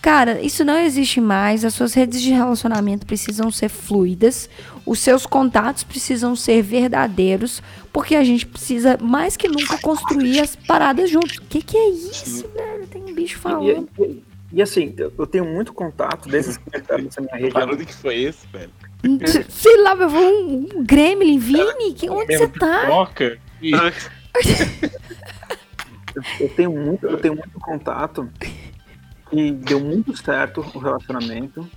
Cara, 0.01 0.41
isso 0.41 0.63
não 0.63 0.77
existe 0.80 1.19
mais. 1.19 1.65
As 1.65 1.73
suas 1.73 1.93
redes 1.93 2.21
de 2.21 2.31
relacionamento 2.31 3.05
precisam 3.05 3.51
ser 3.51 3.67
fluidas. 3.69 4.49
Os 4.85 4.99
seus 4.99 5.26
contatos 5.26 5.84
precisam 5.84 6.35
ser 6.35 6.61
verdadeiros. 6.61 7.61
Porque 7.91 8.15
a 8.15 8.23
gente 8.23 8.45
precisa, 8.45 8.97
mais 9.01 9.35
que 9.35 9.47
nunca, 9.49 9.77
construir 9.80 10.39
as 10.39 10.55
paradas 10.55 11.09
juntos. 11.09 11.38
O 11.38 11.41
que, 11.41 11.61
que 11.61 11.76
é 11.77 11.89
isso, 11.89 12.47
velho? 12.49 12.88
Tem 12.88 13.03
um 13.03 13.13
bicho 13.13 13.38
E, 13.38 13.41
falando. 13.41 13.89
e- 13.99 14.23
e 14.51 14.61
assim, 14.63 14.93
eu 14.97 15.13
eu 15.15 15.27
tenho 15.27 15.45
muito 15.45 15.71
contato 15.73 16.27
desses 16.27 16.57
que 16.57 16.71
tá 16.81 16.97
nessa 16.97 17.21
minha 17.21 17.34
Que 17.35 17.41
rede. 17.43 17.53
barulho 17.53 17.85
que 17.85 17.93
foi 17.93 18.15
esse, 18.23 18.47
velho? 18.47 18.71
Sei 19.49 19.77
lá, 19.84 19.95
eu 19.95 20.09
vou 20.09 20.21
um, 20.23 20.67
um 20.76 20.84
Gremlin, 20.84 21.38
Vini, 21.38 21.93
que, 21.95 22.09
onde 22.09 22.35
você 22.38 22.47
tá? 22.47 22.88
Toca. 22.88 23.38
E... 23.61 23.71
Eu 26.39 26.49
tenho 26.55 26.71
muito, 26.71 27.05
eu 27.05 27.17
tenho 27.17 27.35
muito 27.35 27.59
contato 27.59 28.27
que 29.30 29.51
deu 29.51 29.80
muito 29.80 30.15
certo 30.18 30.61
o 30.73 30.80
relacionamento, 30.80 31.68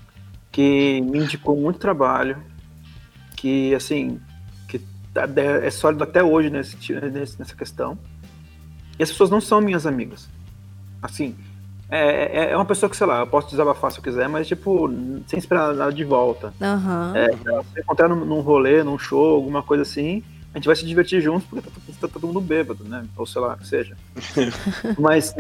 que 0.50 1.00
me 1.02 1.18
indicou 1.18 1.56
muito 1.56 1.78
trabalho, 1.78 2.42
que 3.36 3.74
assim, 3.74 4.20
que 4.68 4.78
tá- 5.12 5.28
é 5.36 5.70
sólido 5.70 6.04
até 6.04 6.22
hoje 6.22 6.50
nesse, 6.50 6.76
nessa 7.38 7.54
questão. 7.54 7.98
E 8.98 9.02
as 9.02 9.10
pessoas 9.10 9.30
não 9.30 9.40
são 9.40 9.60
minhas 9.60 9.86
amigas. 9.86 10.28
Assim, 11.00 11.34
é, 11.88 12.44
é- 12.44 12.50
é 12.52 12.56
uma 12.56 12.64
pessoa 12.64 12.88
que, 12.88 12.96
sei 12.96 13.06
lá, 13.06 13.20
eu 13.20 13.26
posso 13.26 13.50
desabafar 13.50 13.90
se 13.90 13.98
eu 13.98 14.02
quiser, 14.02 14.28
mas 14.28 14.46
tipo, 14.46 14.88
sem 15.26 15.38
esperar 15.38 15.74
nada 15.74 15.92
de 15.92 16.04
volta. 16.04 16.52
Aham. 16.60 17.12
É, 17.16 17.28
se 17.74 17.80
encontrar 17.80 18.08
num, 18.08 18.24
num 18.24 18.40
rolê, 18.40 18.82
num 18.82 18.98
show, 18.98 19.34
alguma 19.34 19.62
coisa 19.62 19.82
assim, 19.82 20.22
a 20.54 20.58
gente 20.58 20.66
vai 20.66 20.76
se 20.76 20.84
divertir 20.86 21.20
juntos 21.20 21.44
porque 21.48 21.68
tá, 21.68 21.74
tá- 21.74 21.92
tá 22.02 22.08
todo 22.08 22.26
mundo 22.26 22.40
bêbado, 22.40 22.84
né? 22.84 23.04
Ou 23.16 23.26
sei 23.26 23.40
lá, 23.40 23.56
que 23.56 23.66
seja. 23.66 23.96
Mas 24.98 25.34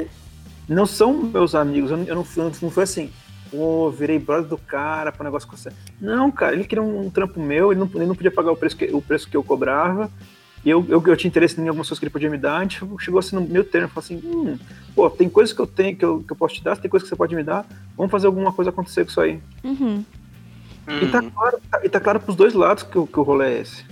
não 0.72 0.86
são 0.86 1.12
meus 1.14 1.54
amigos, 1.54 1.90
eu 1.90 1.96
não, 1.96 2.04
eu 2.04 2.14
não, 2.16 2.24
fui- 2.24 2.50
não 2.62 2.70
foi 2.70 2.84
assim, 2.84 3.10
pô, 3.50 3.90
virei 3.90 4.18
brother 4.18 4.48
do 4.48 4.58
cara 4.58 5.10
para 5.12 5.24
negócio 5.24 5.48
com 5.48 5.56
você. 5.56 5.70
Não, 6.00 6.30
cara, 6.30 6.54
ele 6.54 6.64
queria 6.64 6.82
um, 6.82 7.10
trampo 7.10 7.40
meu, 7.40 7.72
ele 7.72 7.80
não, 7.80 7.90
ele 7.94 8.06
não 8.06 8.14
podia 8.14 8.30
pagar 8.30 8.52
o 8.52 8.56
preço 8.56 8.76
que, 8.76 8.86
o 8.86 9.00
preço 9.02 9.28
que 9.28 9.36
eu 9.36 9.42
cobrava. 9.44 10.10
E 10.64 10.70
eu, 10.70 10.84
eu, 10.88 11.02
eu 11.04 11.16
tinha 11.16 11.28
interesse 11.28 11.60
em 11.60 11.66
algumas 11.66 11.88
coisas 11.88 11.98
que 11.98 12.04
ele 12.04 12.12
podia 12.12 12.30
me 12.30 12.38
dar, 12.38 12.58
a 12.58 12.62
gente 12.62 12.80
chegou 13.00 13.18
assim 13.18 13.34
no 13.34 13.42
meu 13.42 13.64
termo, 13.64 13.88
falou 13.88 14.04
assim, 14.04 14.20
hum, 14.24 14.56
pô, 14.94 15.10
tem 15.10 15.28
coisas 15.28 15.52
que 15.52 15.60
eu 15.60 15.66
tenho, 15.66 15.96
que 15.96 16.04
eu, 16.04 16.22
que 16.22 16.30
eu 16.32 16.36
posso 16.36 16.54
te 16.54 16.62
dar, 16.62 16.76
tem 16.76 16.88
coisas 16.88 17.04
que 17.04 17.10
você 17.12 17.16
pode 17.16 17.34
me 17.34 17.42
dar, 17.42 17.66
vamos 17.96 18.12
fazer 18.12 18.28
alguma 18.28 18.52
coisa 18.52 18.70
acontecer 18.70 19.04
com 19.04 19.10
isso 19.10 19.20
aí. 19.20 19.40
Uhum. 19.64 20.04
E 21.02 21.06
tá 21.08 21.20
claro, 21.20 21.60
tá, 21.70 21.80
e 21.84 21.88
tá 21.88 21.98
claro 22.00 22.20
pros 22.20 22.36
dois 22.36 22.54
lados 22.54 22.84
que, 22.84 22.96
o- 22.96 23.06
que 23.08 23.18
o 23.18 23.22
rolê 23.24 23.54
é 23.56 23.60
esse. 23.60 23.84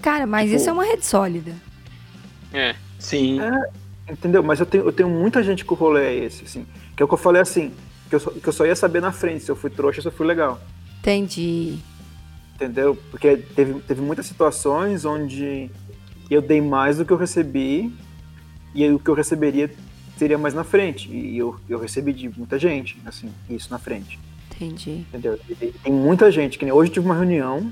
Cara, 0.00 0.26
mas 0.26 0.44
Tipo- 0.46 0.56
isso 0.56 0.70
é 0.70 0.72
uma 0.72 0.84
rede 0.84 1.04
sólida. 1.04 1.52
É. 2.52 2.74
Sim. 2.98 3.38
Entendeu? 4.08 4.42
Mas 4.42 4.60
eu 4.60 4.66
tenho, 4.66 4.84
eu 4.84 4.92
tenho 4.92 5.08
muita 5.08 5.42
gente 5.42 5.64
que 5.64 5.72
o 5.72 5.76
rolê 5.76 6.06
é 6.06 6.24
esse, 6.24 6.44
assim. 6.44 6.66
Que 6.96 7.02
é 7.02 7.04
o 7.04 7.08
que 7.08 7.14
eu 7.14 7.18
falei 7.18 7.42
assim, 7.42 7.72
que 8.08 8.14
eu, 8.14 8.20
só, 8.20 8.30
que 8.30 8.46
eu 8.46 8.52
só 8.52 8.64
ia 8.64 8.76
saber 8.76 9.00
na 9.00 9.12
frente 9.12 9.44
se 9.44 9.50
eu 9.50 9.56
fui 9.56 9.70
trouxa 9.70 9.98
ou 9.98 10.02
se 10.02 10.08
eu 10.08 10.12
fui 10.12 10.26
legal. 10.26 10.60
Entendi. 11.00 11.78
Entendeu? 12.54 12.96
Porque 13.10 13.36
teve, 13.36 13.80
teve 13.80 14.00
muitas 14.00 14.26
situações 14.26 15.04
onde 15.04 15.70
eu 16.30 16.40
dei 16.40 16.60
mais 16.60 16.96
do 16.96 17.04
que 17.04 17.12
eu 17.12 17.16
recebi 17.16 17.92
e 18.74 18.88
o 18.90 18.98
que 18.98 19.10
eu 19.10 19.14
receberia 19.14 19.70
seria 20.16 20.38
mais 20.38 20.54
na 20.54 20.64
frente. 20.64 21.10
E 21.10 21.36
eu, 21.36 21.56
eu 21.68 21.78
recebi 21.78 22.12
de 22.12 22.28
muita 22.28 22.58
gente, 22.58 22.98
assim, 23.04 23.30
isso 23.50 23.70
na 23.70 23.78
frente. 23.78 24.18
Entendi. 24.50 25.04
Entendeu? 25.08 25.38
E 25.48 25.54
Tem 25.54 25.92
muita 25.92 26.30
gente, 26.30 26.58
que 26.58 26.64
nem 26.64 26.72
hoje 26.72 26.90
eu 26.90 26.94
tive 26.94 27.06
uma 27.06 27.14
reunião 27.14 27.70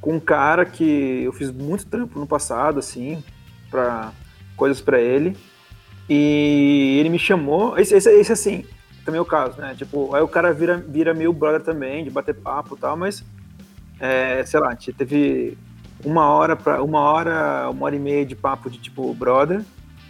com 0.00 0.14
um 0.14 0.20
cara 0.20 0.64
que 0.64 1.22
eu 1.24 1.32
fiz 1.32 1.50
muito 1.50 1.86
trampo 1.86 2.18
no 2.18 2.26
passado, 2.26 2.78
assim, 2.78 3.22
para 3.70 4.12
coisas 4.56 4.80
para 4.80 5.00
ele. 5.00 5.36
E 6.08 6.96
ele 7.00 7.08
me 7.08 7.18
chamou, 7.18 7.78
esse, 7.78 7.94
esse, 7.94 8.10
esse 8.10 8.32
assim, 8.32 8.64
também 9.04 9.18
é 9.18 9.22
o 9.22 9.24
caso, 9.24 9.58
né? 9.60 9.74
Tipo, 9.76 10.14
aí 10.14 10.22
o 10.22 10.28
cara 10.28 10.52
vira, 10.52 10.76
vira 10.76 11.14
meu 11.14 11.32
brother 11.32 11.62
também, 11.62 12.04
de 12.04 12.10
bater 12.10 12.34
papo 12.34 12.74
e 12.76 12.78
tal, 12.78 12.96
mas, 12.96 13.24
é, 13.98 14.44
sei 14.44 14.60
lá, 14.60 14.68
a 14.68 14.70
gente 14.72 14.92
teve 14.92 15.56
uma 16.04 16.28
hora, 16.28 16.54
pra, 16.56 16.82
uma 16.82 17.00
hora, 17.00 17.70
uma 17.70 17.86
hora 17.86 17.96
e 17.96 17.98
meia 17.98 18.24
de 18.26 18.34
papo 18.36 18.68
de 18.68 18.78
tipo 18.78 19.12
brother 19.14 19.62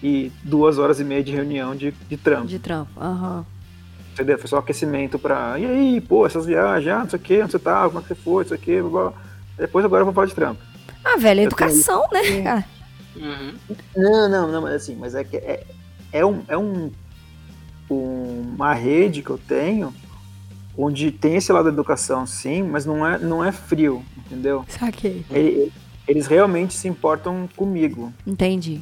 e 0.02 0.32
duas 0.42 0.78
horas 0.78 0.98
e 0.98 1.04
meia 1.04 1.22
de 1.22 1.32
reunião 1.32 1.74
de, 1.76 1.92
de 1.92 2.16
trampo. 2.16 2.46
De 2.46 2.58
trampo. 2.58 2.90
Aham. 3.00 3.46
Entendeu? 4.12 4.38
Foi 4.38 4.48
só 4.48 4.58
aquecimento 4.58 5.18
pra. 5.18 5.58
E 5.58 5.66
aí, 5.66 6.00
pô, 6.00 6.24
essas 6.26 6.46
viagens, 6.46 6.92
ah, 6.94 6.98
não 7.00 7.10
sei 7.10 7.18
o 7.18 7.22
que, 7.22 7.42
onde 7.42 7.50
você 7.52 7.58
tá, 7.58 7.84
como 7.86 7.98
é 7.98 8.02
que 8.02 8.08
você 8.08 8.14
foi, 8.14 8.44
isso 8.44 8.54
aqui, 8.54 8.80
blá, 8.80 8.90
blá. 9.10 9.12
Depois 9.58 9.84
agora 9.84 10.02
eu 10.02 10.04
vou 10.04 10.14
falar 10.14 10.26
de 10.28 10.34
trampo. 10.34 10.60
Ah, 11.04 11.16
velho, 11.16 11.40
é 11.40 11.44
Eu 11.46 11.50
tenho- 11.50 11.70
educação, 11.70 12.04
né, 12.12 12.42
cara? 12.42 12.64
Uhum. 13.16 13.54
Não, 13.96 14.28
não, 14.28 14.52
não, 14.52 14.62
mas 14.62 14.74
assim, 14.74 14.96
mas 14.96 15.14
é 15.14 15.22
que 15.24 15.36
é, 15.36 15.64
é, 16.14 16.24
um, 16.24 16.42
é 16.48 16.56
um, 16.56 16.90
um- 17.90 18.52
uma 18.56 18.72
rede 18.72 19.22
que 19.22 19.30
eu 19.30 19.38
tenho 19.38 19.92
onde 20.76 21.10
tem 21.10 21.36
esse 21.36 21.52
lado 21.52 21.64
da 21.66 21.70
educação, 21.70 22.26
sim, 22.26 22.62
mas 22.62 22.84
não 22.86 23.06
é, 23.06 23.18
não 23.18 23.44
é 23.44 23.52
frio, 23.52 24.02
entendeu? 24.26 24.64
Saquei. 24.68 25.24
Ele- 25.30 25.72
eles 26.08 26.26
realmente 26.26 26.74
se 26.74 26.88
importam 26.88 27.48
comigo. 27.56 28.12
Entendi. 28.26 28.80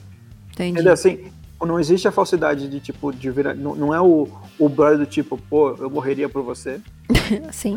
Entendi. 0.52 0.72
Entendeu? 0.72 0.92
Assim, 0.92 1.30
não 1.60 1.78
existe 1.78 2.08
a 2.08 2.12
falsidade 2.12 2.68
de 2.68 2.80
tipo, 2.80 3.12
de 3.12 3.30
virar. 3.30 3.54
Não, 3.54 3.74
não 3.74 3.94
é 3.94 4.00
o, 4.00 4.28
o 4.58 4.68
brother 4.68 4.98
do 4.98 5.06
tipo, 5.06 5.36
pô, 5.38 5.70
eu 5.78 5.88
morreria 5.90 6.28
por 6.28 6.42
você. 6.42 6.80
Sim. 7.52 7.76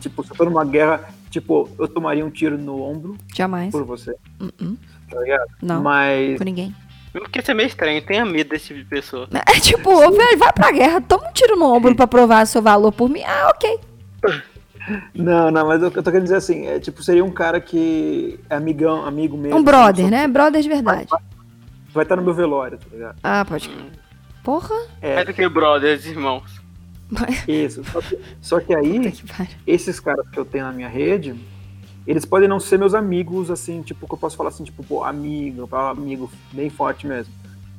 Tipo, 0.00 0.22
se 0.24 0.30
eu 0.30 0.36
tô 0.36 0.44
numa 0.44 0.64
guerra, 0.64 1.08
tipo, 1.30 1.68
eu 1.78 1.88
tomaria 1.88 2.24
um 2.24 2.30
tiro 2.30 2.56
no 2.56 2.80
ombro 2.80 3.16
Jamais. 3.34 3.72
por 3.72 3.84
você, 3.84 4.14
Uh-uh. 4.40 4.76
tá 5.10 5.20
ligado? 5.20 5.50
Não, 5.60 5.82
Mas 5.82 6.38
por 6.38 6.44
ninguém. 6.44 6.74
Mesmo 7.14 7.28
que 7.28 7.40
isso 7.40 7.50
é 7.50 7.54
meio 7.54 7.66
estranho, 7.66 8.00
tenha 8.02 8.24
medo 8.24 8.50
desse 8.50 8.68
tipo 8.68 8.80
de 8.80 8.86
pessoa. 8.86 9.28
É 9.46 9.60
tipo, 9.60 9.90
ô, 9.90 10.10
velho, 10.10 10.38
vai 10.38 10.52
pra 10.52 10.72
guerra, 10.72 11.00
toma 11.00 11.28
um 11.28 11.32
tiro 11.32 11.56
no 11.56 11.66
ombro 11.74 11.94
pra 11.94 12.06
provar 12.06 12.46
seu 12.46 12.62
valor 12.62 12.92
por 12.92 13.08
mim. 13.08 13.22
Ah, 13.24 13.50
ok. 13.54 13.78
Não, 15.14 15.50
não, 15.50 15.66
mas 15.66 15.80
eu, 15.82 15.90
eu 15.94 16.02
tô 16.02 16.10
querendo 16.10 16.24
dizer 16.24 16.36
assim, 16.36 16.66
é, 16.66 16.80
tipo, 16.80 17.02
seria 17.02 17.24
um 17.24 17.30
cara 17.30 17.60
que 17.60 18.40
é 18.50 18.56
amigão, 18.56 19.04
amigo 19.04 19.36
mesmo. 19.36 19.58
Um 19.58 19.62
brother, 19.62 20.10
né? 20.10 20.26
Brother 20.26 20.60
de 20.60 20.68
verdade. 20.68 21.08
Vai 21.92 22.02
estar 22.04 22.16
no 22.16 22.22
meu 22.22 22.34
velório, 22.34 22.78
tá 22.78 22.86
ligado? 22.90 23.16
Ah, 23.22 23.44
pode. 23.44 23.70
Porra. 24.42 24.74
É, 25.00 25.16
Mas 25.16 25.28
aquele 25.28 25.48
brothers, 25.48 26.06
irmãos. 26.06 26.60
isso. 27.46 27.84
Só 27.84 28.00
que, 28.00 28.18
só 28.40 28.60
que 28.60 28.74
aí, 28.74 29.12
Que 29.12 29.22
esses 29.66 30.00
caras 30.00 30.26
que 30.30 30.38
eu 30.38 30.44
tenho 30.44 30.64
na 30.64 30.72
minha 30.72 30.88
rede, 30.88 31.34
eles 32.06 32.24
podem 32.24 32.48
não 32.48 32.58
ser 32.60 32.78
meus 32.78 32.94
amigos, 32.94 33.50
assim, 33.50 33.82
tipo, 33.82 34.06
que 34.06 34.14
eu 34.14 34.18
posso 34.18 34.36
falar 34.36 34.48
assim, 34.48 34.64
tipo, 34.64 34.82
pô, 34.82 35.04
amigo, 35.04 35.68
amigo 35.74 36.30
bem 36.52 36.68
forte 36.70 37.06
mesmo. 37.06 37.32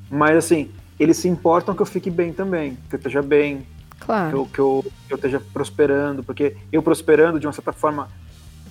Mas 0.10 0.38
assim, 0.38 0.72
eles 1.00 1.18
se 1.18 1.28
importam 1.28 1.76
que 1.76 1.82
eu 1.82 1.86
fique 1.86 2.10
bem 2.10 2.32
também, 2.32 2.78
que 2.90 2.96
eu 2.96 2.98
esteja 2.98 3.22
bem, 3.22 3.60
que 4.00 4.06
Claro. 4.06 4.38
eu, 4.38 4.46
que 4.46 4.60
eu, 4.60 4.86
que 5.08 5.14
eu 5.14 5.16
esteja 5.16 5.42
prosperando, 5.54 6.24
porque 6.24 6.56
eu 6.72 6.82
prosperando, 6.84 7.40
de 7.40 7.48
uma 7.48 7.54
certa 7.54 7.72
forma, 7.74 8.10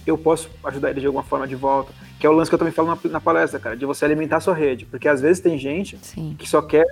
eu 0.07 0.17
posso 0.19 0.49
ajudar 0.65 0.91
ele 0.91 1.01
de 1.01 1.07
alguma 1.07 1.23
forma 1.25 1.47
de 1.47 1.55
volta. 1.55 1.93
Que 2.19 2.27
é 2.27 2.31
o 2.31 2.33
lance 2.33 2.51
que 2.51 2.55
eu 2.55 2.59
também 2.59 2.73
falo 2.73 2.89
na, 2.89 2.99
na 3.11 3.21
palestra, 3.21 3.59
cara, 3.59 3.77
de 3.77 3.85
você 3.85 4.05
alimentar 4.05 4.37
a 4.37 4.41
sua 4.41 4.55
rede. 4.55 4.85
Porque 4.87 5.09
às 5.09 5.21
vezes 5.21 5.41
tem 5.43 5.59
gente 5.59 5.99
Sim. 6.03 6.37
que 6.39 6.49
só 6.49 6.63
quer 6.63 6.85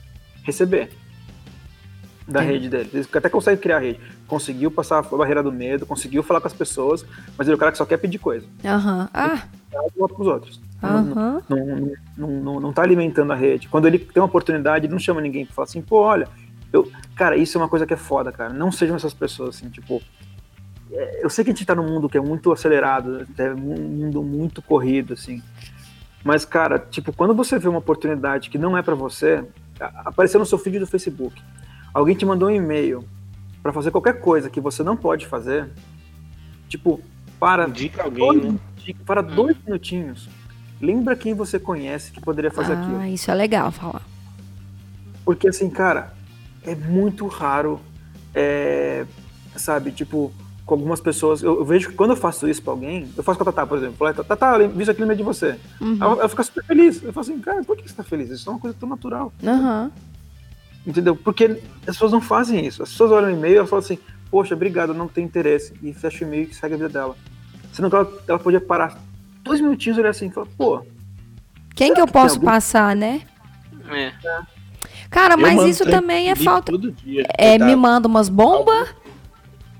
receber 0.43 0.91
da 2.31 2.40
rede 2.40 2.69
dele. 2.69 2.89
Eles 2.93 3.09
até 3.15 3.28
conseguem 3.28 3.61
criar 3.61 3.77
a 3.77 3.81
rede. 3.81 4.01
Conseguiu 4.27 4.70
passar 4.70 4.98
a 4.98 5.02
barreira 5.02 5.43
do 5.43 5.52
medo, 5.52 5.85
conseguiu 5.85 6.23
falar 6.23 6.40
com 6.40 6.47
as 6.47 6.52
pessoas, 6.52 7.05
mas 7.36 7.47
ele 7.47 7.55
é 7.55 7.57
o 7.57 7.59
cara 7.59 7.73
que 7.73 7.78
só 7.78 7.85
quer 7.85 7.97
pedir 7.97 8.19
coisa. 8.19 8.47
Aham. 8.65 9.09
Ah, 9.12 9.43
de 9.90 9.98
volta 9.98 10.15
pros 10.15 10.27
outros. 10.27 10.61
Não, 10.81 10.90
aham. 10.90 11.43
não, 11.48 11.66
não, 11.66 11.93
não, 12.16 12.28
não, 12.28 12.61
não 12.61 12.73
tá 12.73 12.82
alimentando 12.82 13.32
a 13.32 13.36
rede. 13.36 13.69
Quando 13.69 13.86
ele 13.86 13.98
tem 13.98 14.20
uma 14.23 14.27
oportunidade, 14.27 14.86
ele 14.86 14.93
não 14.93 14.98
chama 15.01 15.20
ninguém 15.20 15.44
pra 15.44 15.55
falar 15.55 15.65
assim, 15.65 15.82
pô, 15.82 16.01
olha, 16.01 16.28
eu. 16.73 16.90
Cara, 17.16 17.36
isso 17.36 17.59
é 17.59 17.61
uma 17.61 17.69
coisa 17.69 17.86
que 17.86 17.93
é 17.94 17.97
foda, 17.97 18.31
cara. 18.32 18.52
Não 18.52 18.70
sejam 18.73 18.97
essas 18.97 19.12
pessoas, 19.12 19.57
assim, 19.57 19.69
tipo. 19.69 20.01
é, 20.93 21.24
Eu 21.24 21.28
sei 21.31 21.44
que 21.44 21.51
a 21.51 21.55
gente 21.55 21.66
tá 21.66 21.74
num 21.74 21.86
mundo 21.86 22.09
que 22.09 22.16
é 22.16 22.20
muito 22.20 22.51
acelerado, 22.52 23.27
é 23.36 23.51
um 23.52 23.57
mundo 23.59 24.23
muito 24.23 24.62
corrido, 24.62 25.15
assim. 25.15 25.43
Mas, 26.23 26.44
cara, 26.44 26.78
tipo, 26.78 27.12
quando 27.12 27.35
você 27.35 27.59
vê 27.59 27.69
uma 27.69 27.78
oportunidade 27.78 28.51
que 28.51 28.59
não 28.59 28.77
é 28.77 28.82
pra 28.82 28.94
você, 28.94 29.43
apareceu 30.05 30.39
no 30.39 30.47
seu 30.47 30.59
feed 30.59 30.78
do 30.78 30.86
Facebook, 30.86 31.43
alguém 31.93 32.15
te 32.15 32.25
mandou 32.25 32.49
um 32.49 32.53
e-mail 32.53 33.05
pra 33.62 33.73
fazer 33.73 33.91
qualquer 33.91 34.21
coisa 34.21 34.49
que 34.49 34.61
você 34.61 34.83
não 34.83 34.97
pode 34.97 35.27
fazer, 35.27 35.69
tipo, 36.69 37.01
para 37.39 37.69
Indica 37.69 38.05
alguém, 38.05 38.27
dois 38.27 38.43
né? 38.43 38.49
minutinhos, 38.51 39.03
para 39.07 39.23
dois 39.23 39.57
minutinhos, 39.67 40.29
lembra 40.81 41.17
quem 41.17 41.35
você 41.35 41.59
conhece 41.59 42.11
que 42.11 42.21
poderia 42.21 42.51
fazer 42.51 42.75
aquilo. 42.75 42.99
Ah, 42.99 43.09
isso 43.09 43.31
é 43.31 43.35
legal 43.35 43.71
falar. 43.71 44.03
Porque 45.25 45.49
assim, 45.49 45.69
cara, 45.71 46.15
é 46.62 46.75
muito 46.75 47.27
raro, 47.27 47.81
é, 48.35 49.07
sabe, 49.57 49.93
tipo, 49.93 50.33
com 50.65 50.75
algumas 50.75 51.01
pessoas, 51.01 51.43
eu, 51.43 51.59
eu 51.59 51.65
vejo 51.65 51.89
que 51.91 51.95
quando 51.97 52.11
eu 52.11 52.17
faço 52.17 52.49
isso 52.49 52.62
pra 52.62 52.73
alguém, 52.73 53.09
eu 53.17 53.23
faço 53.23 53.39
com 53.39 53.43
a 53.43 53.53
Tatá, 53.53 53.67
por 53.67 53.77
exemplo, 53.79 53.95
eu 54.07 54.15
falo, 54.15 54.25
Tatá, 54.25 54.59
eu 54.59 54.69
vi 54.69 54.83
isso 54.83 54.91
aqui 54.91 55.01
no 55.01 55.07
meio 55.07 55.17
de 55.17 55.23
você. 55.25 55.59
Uhum. 55.81 55.99
Ela, 56.01 56.12
ela 56.12 56.29
fica 56.29 56.43
super 56.45 56.65
feliz. 56.65 57.03
Eu 57.03 57.12
falo 57.12 57.27
assim, 57.27 57.39
cara, 57.41 57.65
por 57.65 57.77
que 57.77 57.89
você 57.89 57.95
tá 57.95 58.05
feliz? 58.05 58.31
Isso 58.31 58.49
é 58.49 58.53
uma 58.53 58.61
coisa 58.61 58.77
tão 58.79 58.89
natural. 58.89 59.33
Aham. 59.45 59.91
Entendeu? 60.86 61.15
Porque 61.15 61.44
as 61.82 61.94
pessoas 61.94 62.12
não 62.12 62.20
fazem 62.20 62.65
isso. 62.66 62.82
As 62.82 62.90
pessoas 62.90 63.12
olham 63.12 63.28
o 63.28 63.32
e-mail 63.32 63.65
e 63.65 63.66
falam 63.66 63.85
assim, 63.85 63.98
poxa, 64.31 64.55
obrigado, 64.55 64.90
eu 64.90 64.94
não 64.94 65.09
tenho 65.09 65.27
interesse. 65.27 65.74
E 65.82 65.93
fecha 65.93 66.24
o 66.24 66.27
e-mail 66.28 66.48
e 66.51 66.55
segue 66.55 66.74
a 66.74 66.77
vida 66.78 66.89
dela. 66.89 67.16
Sendo 67.73 67.90
que 67.90 67.97
ela, 67.97 68.12
ela 68.27 68.39
podia 68.39 68.61
parar 68.61 68.98
dois 69.43 69.61
minutinhos 69.61 69.97
e 69.98 70.01
olhar 70.01 70.11
assim 70.11 70.27
e 70.28 70.31
falar, 70.31 70.47
pô, 70.57 70.85
Quem 71.74 71.93
que 71.94 72.01
eu 72.01 72.07
que 72.07 72.12
tem 72.12 72.23
posso 72.23 72.35
algum- 72.36 72.47
passar, 72.47 72.97
né? 72.97 73.23
É. 73.90 74.12
Cara, 75.11 75.35
Eu 75.35 75.39
mas 75.39 75.62
isso 75.65 75.85
também 75.85 76.31
é 76.31 76.36
falta. 76.36 76.70
Todo 76.73 76.93
dia, 76.93 77.24
É, 77.36 77.59
me 77.59 77.74
manda 77.77 78.07
umas 78.09 78.28
bombas? 78.28 78.89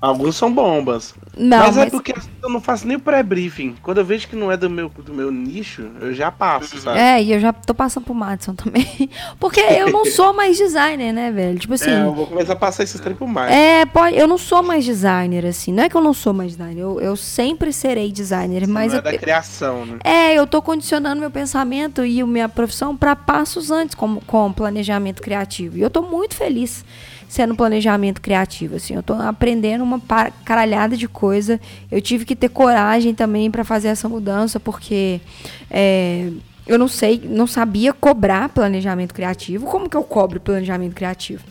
Alguns 0.01 0.35
são 0.35 0.51
bombas. 0.51 1.13
Não, 1.37 1.59
mas, 1.59 1.75
mas. 1.75 1.87
é 1.87 1.89
porque 1.91 2.11
eu 2.41 2.49
não 2.49 2.59
faço 2.59 2.87
nem 2.87 2.97
pré-briefing. 2.97 3.75
Quando 3.83 3.99
eu 3.99 4.05
vejo 4.05 4.27
que 4.27 4.35
não 4.35 4.51
é 4.51 4.57
do 4.57 4.67
meu, 4.67 4.89
do 4.89 5.13
meu 5.13 5.31
nicho, 5.31 5.91
eu 6.01 6.11
já 6.11 6.31
passo, 6.31 6.75
sabe? 6.79 6.97
É, 6.97 7.21
e 7.21 7.31
eu 7.31 7.39
já 7.39 7.53
tô 7.53 7.75
passando 7.75 8.05
pro 8.05 8.15
Madison 8.15 8.55
também. 8.55 9.07
Porque 9.39 9.59
eu 9.59 9.91
não 9.91 10.03
sou 10.05 10.33
mais 10.33 10.57
designer, 10.57 11.13
né, 11.13 11.31
velho? 11.31 11.59
Tipo 11.59 11.75
assim. 11.75 11.91
É, 11.91 12.03
eu 12.03 12.15
vou 12.15 12.25
começar 12.25 12.53
a 12.53 12.55
passar 12.55 12.81
esses 12.81 12.99
trem 12.99 13.15
pro 13.15 13.27
mais. 13.27 13.51
É, 13.53 13.85
pode, 13.85 14.17
eu 14.17 14.27
não 14.27 14.39
sou 14.39 14.63
mais 14.63 14.83
designer, 14.83 15.45
assim. 15.45 15.71
Não 15.71 15.83
é 15.83 15.89
que 15.89 15.95
eu 15.95 16.01
não 16.01 16.15
sou 16.15 16.33
mais 16.33 16.53
designer, 16.53 16.81
eu, 16.81 16.99
eu 16.99 17.15
sempre 17.15 17.71
serei 17.71 18.11
designer, 18.11 18.67
mas 18.67 18.93
não 18.93 18.97
é 18.97 18.99
eu- 18.99 19.03
da 19.03 19.17
criação, 19.17 19.85
né? 19.85 19.99
é, 20.03 20.33
eu 20.33 20.47
tô 20.47 20.63
condicionando 20.63 21.21
meu 21.21 21.29
pensamento 21.29 22.03
e 22.03 22.23
minha 22.23 22.49
profissão 22.49 22.97
para 22.97 23.15
passos 23.15 23.69
antes 23.69 23.93
com, 23.93 24.19
com 24.21 24.51
planejamento 24.51 25.21
criativo. 25.21 25.77
E 25.77 25.81
eu 25.81 25.91
tô 25.91 26.01
muito 26.01 26.35
feliz 26.35 26.83
sendo 27.31 27.55
planejamento 27.55 28.19
criativo, 28.19 28.75
assim. 28.75 28.93
Eu 28.93 29.01
tô 29.01 29.13
aprendendo 29.13 29.85
uma 29.85 30.01
caralhada 30.43 30.97
de 30.97 31.07
coisa. 31.07 31.61
Eu 31.89 32.01
tive 32.01 32.25
que 32.25 32.35
ter 32.35 32.49
coragem 32.49 33.15
também 33.15 33.49
para 33.49 33.63
fazer 33.63 33.87
essa 33.87 34.09
mudança, 34.09 34.59
porque 34.59 35.21
é, 35.69 36.29
eu 36.67 36.77
não 36.77 36.89
sei, 36.89 37.21
não 37.23 37.47
sabia 37.47 37.93
cobrar 37.93 38.49
planejamento 38.49 39.13
criativo. 39.13 39.65
Como 39.65 39.89
que 39.89 39.95
eu 39.95 40.03
cobro 40.03 40.41
planejamento 40.41 40.93
criativo? 40.93 41.41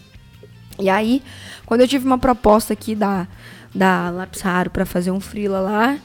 E 0.79 0.91
aí, 0.91 1.23
quando 1.65 1.81
eu 1.81 1.89
tive 1.89 2.05
uma 2.05 2.19
proposta 2.19 2.75
aqui 2.75 2.95
da, 2.95 3.27
da 3.75 4.11
Lapsaro 4.11 4.69
para 4.69 4.85
fazer 4.85 5.11
um 5.11 5.19
freela 5.19 5.61
lá, 5.61 5.99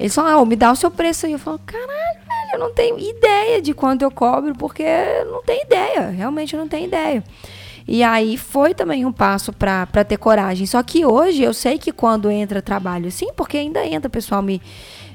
eles 0.00 0.14
falaram, 0.14 0.40
ah, 0.40 0.46
me 0.46 0.56
dá 0.56 0.72
o 0.72 0.76
seu 0.76 0.90
preço 0.90 1.26
aí. 1.26 1.32
Eu 1.32 1.38
falo, 1.38 1.60
caralho, 1.66 1.86
velho, 1.86 2.54
eu 2.54 2.58
não 2.58 2.72
tenho 2.72 2.98
ideia 2.98 3.60
de 3.60 3.74
quanto 3.74 4.00
eu 4.00 4.10
cobro, 4.10 4.54
porque 4.54 4.84
eu 4.84 5.30
não 5.30 5.42
tenho 5.42 5.66
ideia, 5.66 6.08
realmente 6.08 6.54
eu 6.54 6.60
não 6.60 6.66
tenho 6.66 6.86
ideia. 6.86 7.22
E 7.90 8.02
aí 8.02 8.36
foi 8.36 8.74
também 8.74 9.06
um 9.06 9.12
passo 9.12 9.50
para 9.50 10.04
ter 10.06 10.18
coragem. 10.18 10.66
Só 10.66 10.82
que 10.82 11.06
hoje 11.06 11.42
eu 11.42 11.54
sei 11.54 11.78
que 11.78 11.90
quando 11.90 12.30
entra 12.30 12.60
trabalho 12.60 13.08
assim, 13.08 13.32
porque 13.34 13.56
ainda 13.56 13.84
entra 13.86 14.10
pessoal 14.10 14.42
me, 14.42 14.60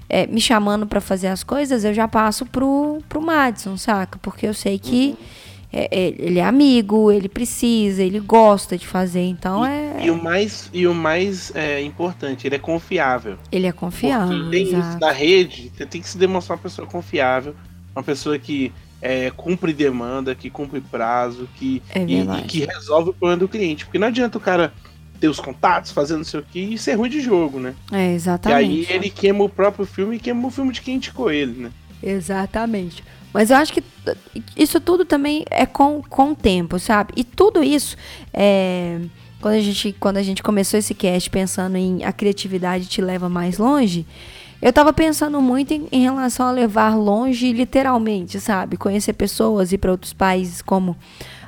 é, 0.10 0.26
me 0.26 0.42
chamando 0.42 0.88
para 0.88 1.00
fazer 1.00 1.28
as 1.28 1.44
coisas, 1.44 1.86
eu 1.86 1.94
já 1.94 2.08
passo 2.08 2.48
pro, 2.48 2.98
pro 3.08 3.22
Madison, 3.22 3.78
saca? 3.78 4.18
Porque 4.20 4.48
eu 4.48 4.56
sei 4.56 4.80
que 4.80 5.16
é, 5.72 5.88
é, 5.92 6.08
ele 6.18 6.40
é 6.40 6.46
amigo, 6.46 7.12
ele 7.12 7.30
precisa, 7.30 8.02
ele 8.02 8.20
gosta 8.20 8.76
de 8.76 8.88
fazer, 8.88 9.22
então 9.22 9.64
e, 9.64 9.70
é. 9.70 10.06
e 10.06 10.12
o 10.12 10.16
mais, 10.16 10.70
e 10.74 10.88
o 10.88 10.96
mais 10.96 11.52
é, 11.56 11.80
importante, 11.82 12.48
ele 12.48 12.56
é 12.56 12.60
confiável. 12.60 13.38
Ele 13.52 13.68
é 13.68 13.72
confiável. 13.72 14.36
Porque 14.36 14.50
tem 14.50 14.64
isso 14.64 14.76
exato. 14.76 15.00
na 15.00 15.12
rede, 15.12 15.72
você 15.76 15.86
tem 15.86 16.02
que 16.02 16.10
se 16.10 16.18
demonstrar 16.18 16.58
uma 16.58 16.64
pessoa 16.64 16.88
confiável, 16.88 17.56
uma 17.96 18.04
pessoa 18.04 18.40
que 18.40 18.72
é, 19.06 19.30
cumpre 19.32 19.74
demanda, 19.74 20.34
que 20.34 20.50
cumpre 20.50 20.80
prazo, 20.80 21.50
que, 21.58 21.84
É 21.94 22.00
e- 22.02 22.22
e, 22.22 22.42
que 22.44 22.66
resolve 22.66 23.10
o 23.10 23.14
problema 23.14 23.38
do 23.38 23.50
cliente. 23.50 23.84
Porque 23.84 24.00
não 24.00 24.08
adianta 24.08 24.38
o 24.38 24.42
cara 24.42 24.74
ter 25.20 25.28
os 25.28 25.42
contatos, 25.42 25.92
fazendo 25.92 26.20
não 26.20 26.24
sei 26.24 26.40
o 26.40 26.44
que 26.44 26.60
e 26.60 26.78
ser 26.78 26.94
ruim 26.94 27.10
de 27.10 27.20
jogo, 27.20 27.60
né? 27.60 27.76
É, 27.92 27.96
E 27.98 28.00
aí 28.02 28.14
exatamente. 28.16 28.92
ele 28.94 29.10
queima 29.10 29.44
o 29.44 29.50
próprio 29.50 29.86
filme 29.86 30.16
e 30.16 30.20
queima 30.20 30.48
o 30.48 30.52
filme 30.52 30.72
de 30.72 30.82
quem 30.82 30.96
indicou 30.96 31.30
ele, 31.30 31.64
né? 31.64 31.72
Exatamente. 32.02 33.04
Mas 33.34 33.50
eu 33.50 33.58
acho 33.58 33.74
que 33.74 33.84
isso 34.56 34.80
tudo 34.80 35.04
também 35.04 35.44
é 35.50 35.66
com, 35.66 36.02
com 36.08 36.32
o 36.32 36.36
tempo, 36.36 36.80
sabe? 36.80 37.14
E 37.18 37.24
tudo 37.24 37.64
isso, 37.64 37.98
é, 38.34 39.00
quando, 39.42 39.56
a 39.56 39.60
gente, 39.60 39.96
quando 40.00 40.18
a 40.18 40.24
gente 40.24 40.42
começou 40.42 40.78
esse 40.80 40.94
cast 40.94 41.30
pensando 41.30 41.76
em 41.76 42.04
a 42.06 42.14
criatividade 42.14 42.86
te 42.86 43.02
leva 43.02 43.28
mais 43.28 43.58
longe, 43.58 44.06
eu 44.64 44.72
tava 44.74 44.94
pensando 44.94 45.42
muito 45.42 45.74
em, 45.74 45.88
em 45.92 46.02
relação 46.04 46.48
a 46.48 46.52
levar 46.52 46.96
longe 46.96 47.52
literalmente, 47.52 48.40
sabe? 48.40 48.78
Conhecer 48.78 49.14
pessoas, 49.14 49.72
ir 49.74 49.78
para 49.78 49.92
outros 49.92 50.14
países, 50.14 50.62
como 50.62 50.96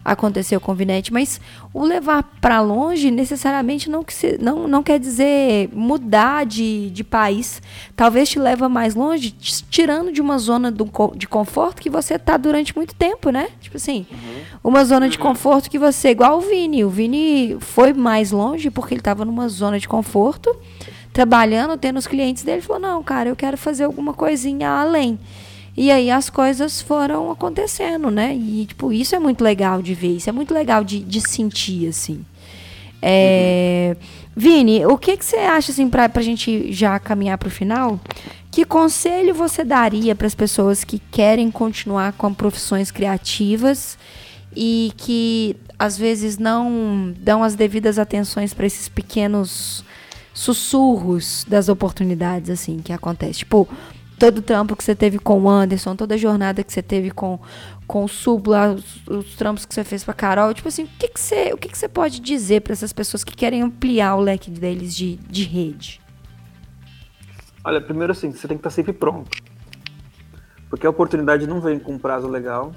aconteceu 0.04 0.62
com 0.62 0.72
o 0.72 0.76
Vinete, 0.76 1.12
mas 1.12 1.42
o 1.74 1.84
levar 1.84 2.22
para 2.40 2.62
longe 2.62 3.10
necessariamente 3.10 3.90
não, 3.90 4.04
que 4.04 4.14
se- 4.14 4.38
não, 4.40 4.68
não 4.68 4.84
quer 4.84 5.00
dizer 5.00 5.68
mudar 5.74 6.46
de, 6.46 6.92
de 6.92 7.04
país. 7.04 7.60
Talvez 7.96 8.30
te 8.30 8.38
leva 8.38 8.70
mais 8.70 8.94
longe, 8.94 9.32
te 9.32 9.64
tirando 9.64 10.12
de 10.12 10.22
uma 10.22 10.38
zona 10.38 10.70
do 10.70 10.88
de 11.16 11.28
conforto 11.28 11.82
que 11.82 11.90
você 11.90 12.20
tá 12.20 12.38
durante 12.38 12.76
muito 12.76 12.94
tempo, 12.94 13.32
né? 13.32 13.48
Tipo 13.60 13.78
assim, 13.78 14.06
uma 14.64 14.86
zona 14.86 15.10
de 15.10 15.18
conforto 15.18 15.72
que 15.72 15.80
você, 15.80 16.10
igual 16.10 16.38
o 16.38 16.42
Vini, 16.42 16.86
o 16.86 16.90
Vini 16.90 17.58
foi 17.60 17.92
mais 17.92 18.32
longe 18.32 18.70
porque 18.70 18.94
ele 18.94 19.02
tava 19.02 19.26
numa 19.26 19.48
zona 19.50 19.80
de 19.80 19.88
conforto, 19.88 20.56
trabalhando, 21.16 21.78
tendo 21.78 21.98
os 21.98 22.06
clientes 22.06 22.44
dele, 22.44 22.62
falou: 22.62 22.82
"Não, 22.82 23.02
cara, 23.02 23.30
eu 23.30 23.36
quero 23.38 23.58
fazer 23.58 23.86
alguma 23.86 24.14
coisinha 24.14 24.70
além". 24.70 25.18
E 25.78 25.90
aí 25.90 26.12
as 26.12 26.30
coisas 26.30 26.82
foram 26.82 27.32
acontecendo, 27.32 28.12
né? 28.12 28.36
E, 28.36 28.66
tipo, 28.66 28.92
isso 28.92 29.16
é 29.16 29.20
muito 29.20 29.44
legal 29.44 29.82
de 29.82 29.94
ver, 29.94 30.18
isso 30.18 30.30
é 30.30 30.34
muito 30.34 30.54
legal 30.54 30.84
de, 30.84 31.00
de 31.00 31.22
sentir, 31.22 31.88
assim. 31.88 32.26
É, 33.02 33.96
Vini, 34.36 34.86
o 34.86 34.98
que, 34.98 35.16
que 35.16 35.24
você 35.24 35.38
acha, 35.38 35.72
assim, 35.72 35.90
pra, 35.90 36.10
pra 36.10 36.22
gente 36.22 36.72
já 36.72 37.00
caminhar 37.00 37.38
pro 37.38 37.50
final? 37.50 38.00
Que 38.52 38.66
conselho 38.66 39.34
você 39.34 39.64
daria 39.64 40.16
para 40.16 40.28
as 40.28 40.36
pessoas 40.36 40.84
que 40.84 41.00
querem 41.12 41.50
continuar 41.50 42.14
com 42.14 42.34
profissões 42.34 42.92
criativas 42.92 43.98
e 44.56 44.92
que 44.98 45.56
às 45.78 45.98
vezes 45.98 46.38
não 46.38 47.14
dão 47.18 47.44
as 47.44 47.56
devidas 47.56 48.00
atenções 48.00 48.54
para 48.54 48.66
esses 48.66 48.90
pequenos 48.90 49.85
sussurros 50.36 51.46
das 51.48 51.70
oportunidades, 51.70 52.50
assim, 52.50 52.80
que 52.80 52.92
acontece. 52.92 53.40
Tipo, 53.40 53.68
todo 54.20 54.40
o 54.40 54.42
trampo 54.42 54.76
que 54.76 54.84
você 54.84 54.94
teve 54.94 55.18
com 55.18 55.42
o 55.42 55.50
Anderson, 55.50 55.96
toda 55.96 56.16
a 56.16 56.18
jornada 56.18 56.62
que 56.62 56.74
você 56.74 56.84
teve 56.84 57.10
com, 57.10 57.40
com 57.88 58.04
o 58.04 58.08
Subla, 58.08 58.74
os, 58.74 59.08
os 59.08 59.36
trampos 59.36 59.66
que 59.66 59.74
você 59.74 59.86
fez 59.86 60.04
pra 60.04 60.14
Carol, 60.14 60.54
tipo 60.54 60.68
assim, 60.68 60.84
o 60.84 60.88
que, 61.00 61.08
que 61.08 61.20
você, 61.20 61.54
o 61.54 61.58
que, 61.58 61.70
que 61.70 61.78
você 61.78 61.88
pode 61.88 62.20
dizer 62.20 62.62
para 62.62 62.74
essas 62.74 62.92
pessoas 62.92 63.24
que 63.24 63.34
querem 63.34 63.62
ampliar 63.62 64.16
o 64.16 64.20
leque 64.20 64.52
deles 64.52 64.94
de, 64.94 65.16
de 65.16 65.46
rede? 65.46 66.02
Olha, 67.64 67.80
primeiro 67.80 68.12
assim, 68.12 68.32
você 68.32 68.46
tem 68.46 68.58
que 68.58 68.60
estar 68.60 68.70
sempre 68.70 68.92
pronto. 68.92 69.32
Porque 70.70 70.86
a 70.86 70.90
oportunidade 70.90 71.48
não 71.48 71.62
vem 71.62 71.80
com 71.80 71.94
um 71.94 71.98
prazo 71.98 72.28
legal. 72.28 72.74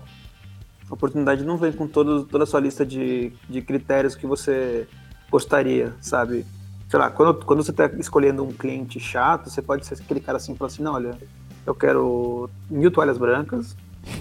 A 0.89 0.95
oportunidade 0.95 1.45
não 1.45 1.57
vem 1.57 1.73
com 1.73 1.89
todo, 1.89 2.25
toda 2.25 2.45
a 2.45 2.47
sua 2.47 2.61
lista 2.61 2.87
de, 2.87 3.33
de 3.51 3.61
critérios 3.63 4.15
que 4.15 4.27
você 4.27 4.87
gostaria, 5.29 5.93
sabe? 6.01 6.47
Sei 6.89 6.99
lá, 6.99 7.11
quando, 7.11 7.45
quando 7.45 7.63
você 7.63 7.71
está 7.71 7.87
escolhendo 7.99 8.43
um 8.43 8.53
cliente 8.53 8.99
chato, 8.99 9.51
você 9.51 9.61
pode 9.61 9.85
ser 9.87 9.95
aquele 9.95 10.21
cara 10.21 10.39
assim 10.39 10.53
e 10.53 10.57
falar 10.57 10.69
assim, 10.69 10.83
não, 10.83 10.95
olha, 10.95 11.19
eu 11.67 11.75
quero 11.75 12.49
mil 12.71 12.91
toalhas 12.91 13.19
brancas, 13.19 13.77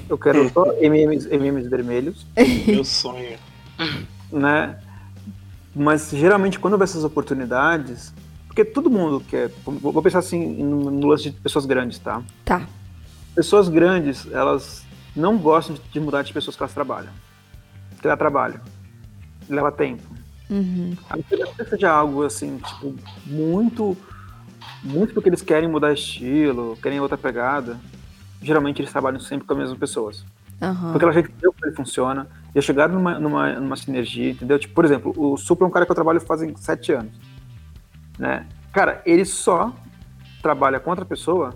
eu 0.09 0.17
quero 0.17 0.49
só 0.49 0.65
MMs, 0.81 1.29
MMs 1.33 1.69
vermelhos, 1.69 2.27
Meu 2.67 2.83
sonho. 2.85 3.37
né? 4.31 4.77
Mas 5.73 6.09
geralmente 6.11 6.59
quando 6.59 6.77
vê 6.77 6.83
essas 6.83 7.05
oportunidades, 7.05 8.13
porque 8.47 8.65
todo 8.65 8.89
mundo 8.89 9.21
quer, 9.21 9.49
vou 9.63 10.01
pensar 10.01 10.19
assim 10.19 10.61
no, 10.61 10.91
no 10.91 11.07
lance 11.07 11.29
de 11.29 11.31
pessoas 11.39 11.65
grandes, 11.65 11.99
tá? 11.99 12.21
Tá. 12.43 12.67
Pessoas 13.33 13.69
grandes, 13.69 14.27
elas 14.31 14.83
não 15.15 15.37
gostam 15.37 15.75
de, 15.75 15.81
de 15.89 15.99
mudar 16.01 16.23
de 16.23 16.33
pessoas 16.33 16.57
que 16.57 16.63
elas 16.63 16.73
trabalham. 16.73 17.13
Porque 17.91 18.07
dá 18.07 18.17
trabalho. 18.17 18.59
Leva 19.47 19.71
tempo. 19.71 20.16
Uhum. 20.49 20.95
A 21.09 21.17
não 21.17 21.65
seja 21.69 21.91
algo 21.91 22.23
assim, 22.23 22.57
tipo, 22.57 22.95
muito. 23.25 23.97
Muito 24.83 25.13
porque 25.13 25.29
eles 25.29 25.41
querem 25.41 25.67
mudar 25.67 25.93
estilo, 25.93 26.77
querem 26.81 26.99
outra 26.99 27.17
pegada. 27.17 27.79
Geralmente 28.41 28.81
eles 28.81 28.91
trabalham 28.91 29.19
sempre 29.19 29.45
com 29.45 29.53
as 29.53 29.59
mesmas 29.59 29.77
pessoas. 29.77 30.25
Aham. 30.61 30.91
Porque 30.91 31.03
ela 31.03 31.13
já 31.13 31.19
entendeu 31.19 31.51
como 31.51 31.65
ele 31.65 31.75
funciona, 31.75 32.27
já 32.55 32.61
chegaram 32.61 32.93
numa, 32.93 33.19
numa, 33.19 33.53
numa 33.53 33.75
sinergia, 33.75 34.31
entendeu? 34.31 34.57
Tipo, 34.57 34.73
por 34.73 34.85
exemplo, 34.85 35.13
o 35.17 35.37
Supra 35.37 35.65
é 35.65 35.67
um 35.67 35.71
cara 35.71 35.85
que 35.85 35.91
eu 35.91 35.95
trabalho 35.95 36.21
fazem 36.21 36.55
sete 36.55 36.91
anos. 36.91 37.13
Né? 38.17 38.45
Cara, 38.71 39.01
ele 39.05 39.25
só 39.25 39.73
trabalha 40.41 40.79
com 40.79 40.89
outra 40.89 41.05
pessoa 41.05 41.55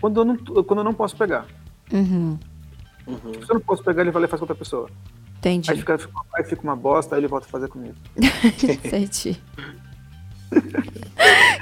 quando 0.00 0.20
eu 0.20 0.24
não, 0.24 0.36
quando 0.36 0.78
eu 0.78 0.84
não 0.84 0.94
posso 0.94 1.16
pegar. 1.16 1.46
Uhum. 1.92 2.38
Uhum. 3.06 3.34
Se 3.34 3.50
eu 3.50 3.54
não 3.54 3.60
posso 3.60 3.82
pegar, 3.82 4.02
ele 4.02 4.10
vai 4.10 4.22
lá 4.22 4.26
e 4.26 4.30
faz 4.30 4.40
com 4.40 4.44
outra 4.44 4.56
pessoa. 4.56 4.90
Entendi. 5.38 5.70
Aí 5.70 5.76
fica, 5.78 5.96
fica- 5.98 6.12
aí 6.36 6.44
fica 6.44 6.62
uma 6.62 6.74
bosta, 6.76 7.14
aí 7.14 7.20
ele 7.20 7.28
volta 7.28 7.46
a 7.46 7.50
fazer 7.50 7.68
comigo. 7.68 7.94
Entendi. 8.62 9.36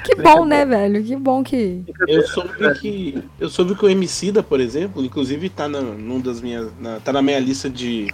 que 0.03 0.15
bom, 0.21 0.45
né, 0.45 0.65
velho? 0.65 1.03
Que 1.03 1.15
bom 1.15 1.43
que. 1.43 1.83
Eu 2.07 2.25
soube 2.27 2.79
que. 2.79 3.23
Eu 3.39 3.49
soube 3.49 3.75
que 3.75 3.85
o 3.85 3.89
Emicida, 3.89 4.41
por 4.41 4.59
exemplo, 4.59 5.03
inclusive 5.03 5.49
tá 5.49 5.67
na, 5.67 5.81
num 5.81 6.19
das 6.19 6.41
minhas. 6.41 6.71
na- 6.79 6.99
tá 6.99 7.11
na 7.11 7.21
minha 7.21 7.39
lista 7.39 7.69
de, 7.69 8.07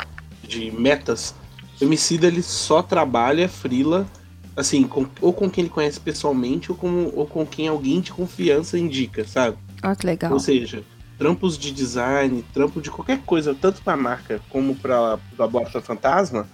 de 0.47 0.71
metas. 0.71 1.35
O 1.79 1.83
Emicida 1.85 2.27
ele 2.27 2.41
só 2.41 2.81
trabalha 2.81 3.47
frila, 3.47 4.07
assim, 4.55 4.83
com- 4.83 5.07
ou 5.21 5.31
com 5.33 5.49
quem 5.49 5.63
ele 5.65 5.73
conhece 5.73 5.99
pessoalmente, 5.99 6.71
ou 6.71 6.77
com, 6.77 7.11
ou 7.13 7.25
com 7.25 7.45
quem 7.45 7.67
alguém 7.67 8.01
de 8.01 8.11
confiança 8.11 8.77
indica, 8.77 9.23
sabe? 9.25 9.57
Olha 9.83 9.95
que 9.95 10.05
legal. 10.05 10.31
Ou 10.33 10.39
seja, 10.39 10.83
trampos 11.23 11.57
de 11.57 11.71
design, 11.71 12.43
trampo 12.53 12.81
de 12.81 12.91
qualquer 12.91 13.19
coisa, 13.21 13.55
tanto 13.55 13.81
pra 13.81 13.95
marca 13.95 14.41
como 14.49 14.75
pra 14.75 15.17
Laboratório 15.39 15.81
Fantasma, 15.81 16.45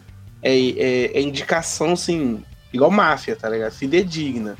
é, 0.43 0.55
é, 0.55 1.17
é 1.17 1.21
indicação, 1.21 1.93
assim, 1.93 2.43
igual 2.71 2.91
máfia, 2.91 3.35
tá 3.35 3.49
ligado? 3.49 3.71
Fidedigna. 3.73 4.55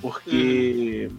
Porque. 0.00 1.10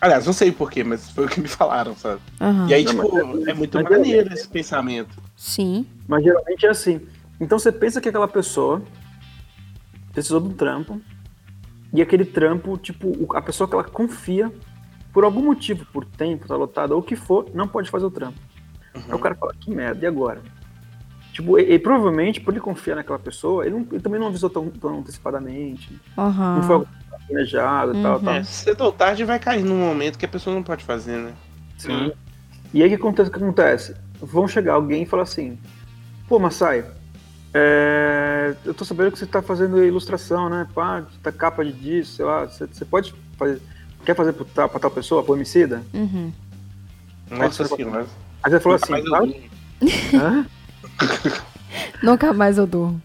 Aliás, 0.00 0.26
não 0.26 0.32
sei 0.32 0.50
porquê, 0.50 0.82
mas 0.82 1.10
foi 1.10 1.26
o 1.26 1.28
que 1.28 1.40
me 1.40 1.46
falaram, 1.46 1.94
sabe? 1.96 2.20
Aham. 2.40 2.68
E 2.68 2.74
aí, 2.74 2.84
Não, 2.84 2.92
tipo, 3.04 3.12
mas- 3.36 3.46
é 3.46 3.54
muito 3.54 3.74
mas- 3.80 3.88
maneiro 3.90 4.34
esse 4.34 4.48
pensamento. 4.48 5.16
Sim. 5.36 5.86
Mas 6.08 6.24
geralmente 6.24 6.66
é 6.66 6.70
assim. 6.70 7.00
Então 7.40 7.56
você 7.56 7.70
pensa 7.70 8.00
que 8.00 8.08
aquela 8.08 8.26
pessoa 8.26 8.82
precisou 10.12 10.40
de 10.40 10.48
um 10.48 10.52
trampo, 10.54 11.00
e 11.94 12.02
aquele 12.02 12.24
trampo, 12.24 12.76
tipo, 12.78 13.32
a 13.36 13.40
pessoa 13.40 13.68
que 13.68 13.74
ela 13.74 13.84
confia, 13.84 14.52
por 15.12 15.24
algum 15.24 15.42
motivo, 15.42 15.84
por 15.92 16.04
tempo, 16.04 16.46
tá 16.46 16.56
lotado, 16.56 16.92
ou 16.92 17.00
o 17.00 17.02
que 17.02 17.16
for, 17.16 17.46
não 17.54 17.66
pode 17.66 17.90
fazer 17.90 18.06
o 18.06 18.10
trampo. 18.10 18.38
Aí 18.94 19.14
o 19.14 19.18
cara 19.18 19.34
fala, 19.34 19.52
que 19.58 19.70
merda, 19.70 20.04
e 20.04 20.06
agora? 20.08 20.40
Tipo, 21.32 21.58
e, 21.58 21.74
e 21.74 21.78
provavelmente, 21.78 22.40
por 22.40 22.52
ele 22.52 22.60
confiar 22.60 22.96
naquela 22.96 23.18
pessoa, 23.18 23.64
ele, 23.64 23.74
não- 23.76 23.86
ele 23.90 24.00
também 24.00 24.20
não 24.20 24.26
avisou 24.28 24.50
tão, 24.50 24.68
tão 24.68 24.98
antecipadamente. 24.98 25.98
Não 26.16 26.62
foi 26.62 26.74
algo 26.76 26.88
planejado 27.28 27.96
e 27.96 28.02
tal, 28.02 28.16
Uhum. 28.18 28.24
tal. 28.24 28.34
É, 28.34 28.42
cedo 28.42 28.80
ou 28.84 28.92
tarde 28.92 29.24
vai 29.24 29.38
cair 29.38 29.62
num 29.64 29.78
momento 29.78 30.18
que 30.18 30.24
a 30.24 30.28
pessoa 30.28 30.54
não 30.54 30.62
pode 30.62 30.84
fazer, 30.84 31.16
né? 31.18 31.32
Sim. 31.78 32.12
E 32.74 32.82
aí 32.82 32.86
o 32.86 32.90
que 32.90 32.96
acontece? 32.96 33.30
O 33.30 33.32
que 33.32 33.38
acontece? 33.42 33.94
Vão 34.20 34.46
chegar 34.48 34.74
alguém 34.74 35.02
e 35.02 35.06
falar 35.06 35.22
assim, 35.22 35.58
pô, 36.28 36.38
Masai, 36.38 36.84
é, 37.54 38.54
eu 38.64 38.72
tô 38.74 38.84
sabendo 38.84 39.10
que 39.12 39.18
você 39.18 39.26
tá 39.26 39.42
fazendo 39.42 39.82
ilustração, 39.84 40.48
né? 40.48 40.66
Pá, 40.74 41.04
tá 41.22 41.32
capa 41.32 41.64
de 41.64 41.72
disco, 41.72 42.16
sei 42.16 42.24
lá, 42.24 42.44
você, 42.46 42.66
você 42.66 42.84
pode 42.84 43.14
fazer. 43.36 43.60
Quer 44.04 44.14
fazer 44.16 44.32
pra, 44.32 44.46
tal- 44.54 44.68
pra 44.68 44.80
tal 44.80 44.90
pessoa, 44.90 45.22
pro 45.22 45.34
homicida? 45.34 45.82
Uhum. 45.92 46.32
Nossa 47.30 47.64
você- 47.64 47.76
senhora. 47.76 48.06
Aí 48.42 48.50
você 48.50 48.60
falou 48.60 48.76
assim. 48.82 48.94
Hã? 50.16 50.46
Nunca 52.02 52.32
mais 52.32 52.58
eu 52.58 52.66
durmo. 52.66 53.00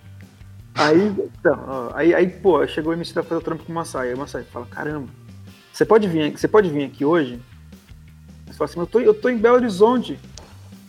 Aí, 0.74 1.08
então, 1.08 1.64
ó, 1.68 1.92
aí, 1.96 2.14
aí, 2.14 2.28
pô, 2.28 2.66
chegou 2.68 2.92
o 2.92 2.96
MC 2.96 3.14
pra 3.14 3.24
fazer 3.24 3.40
o 3.40 3.44
trampo 3.44 3.64
com 3.64 3.72
o 3.72 3.76
Masai. 3.76 4.10
Aí 4.10 4.14
o 4.14 4.18
Masai 4.18 4.44
fala, 4.44 4.66
caramba, 4.66 5.08
você 5.72 5.86
pode 5.86 6.08
vir 6.08 6.24
aqui, 6.24 6.40
você 6.40 6.48
pode 6.48 6.70
vir 6.70 6.84
aqui 6.86 7.06
hoje? 7.06 7.40
Você 8.48 8.54
fala 8.58 8.70
assim, 8.70 8.80
eu 8.80 8.88
tô, 8.88 9.00
eu 9.00 9.14
tô 9.14 9.30
em 9.30 9.38
Belo 9.38 9.56
Horizonte. 9.56 10.20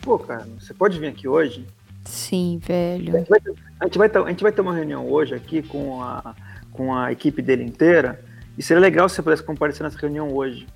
Pô, 0.03 0.19
cara, 0.19 0.47
você 0.59 0.75
pode 0.75 0.99
vir 0.99 1.07
aqui 1.09 1.29
hoje? 1.29 1.67
Sim, 2.05 2.61
A 2.63 2.67
velho. 2.67 3.13
gente 3.13 3.29
vai 3.29 3.41
ter, 3.41 3.55
a 3.81 3.85
gente 3.85 3.99
vai 3.99 4.09
ter, 4.09 4.19
a 4.23 4.29
gente 4.29 4.43
vai 4.43 4.53
ter 4.53 4.61
uma 4.61 4.75
reunião 4.75 5.09
hoje 5.09 5.35
aqui 5.35 5.63
com 5.63 6.03
a, 6.03 6.35
com 6.73 6.95
a 6.95 7.13
equipe 7.13 7.41
dele 7.43 7.65
inteira. 7.65 8.25
E 8.57 8.63
seria 8.63 8.81
legal 8.81 9.09
se 9.09 9.17
você 9.17 9.23
pudesse 9.23 9.43
comparecer 9.43 9.83
nessa 9.85 9.99
reunião 9.99 10.33
hoje. 10.33 10.67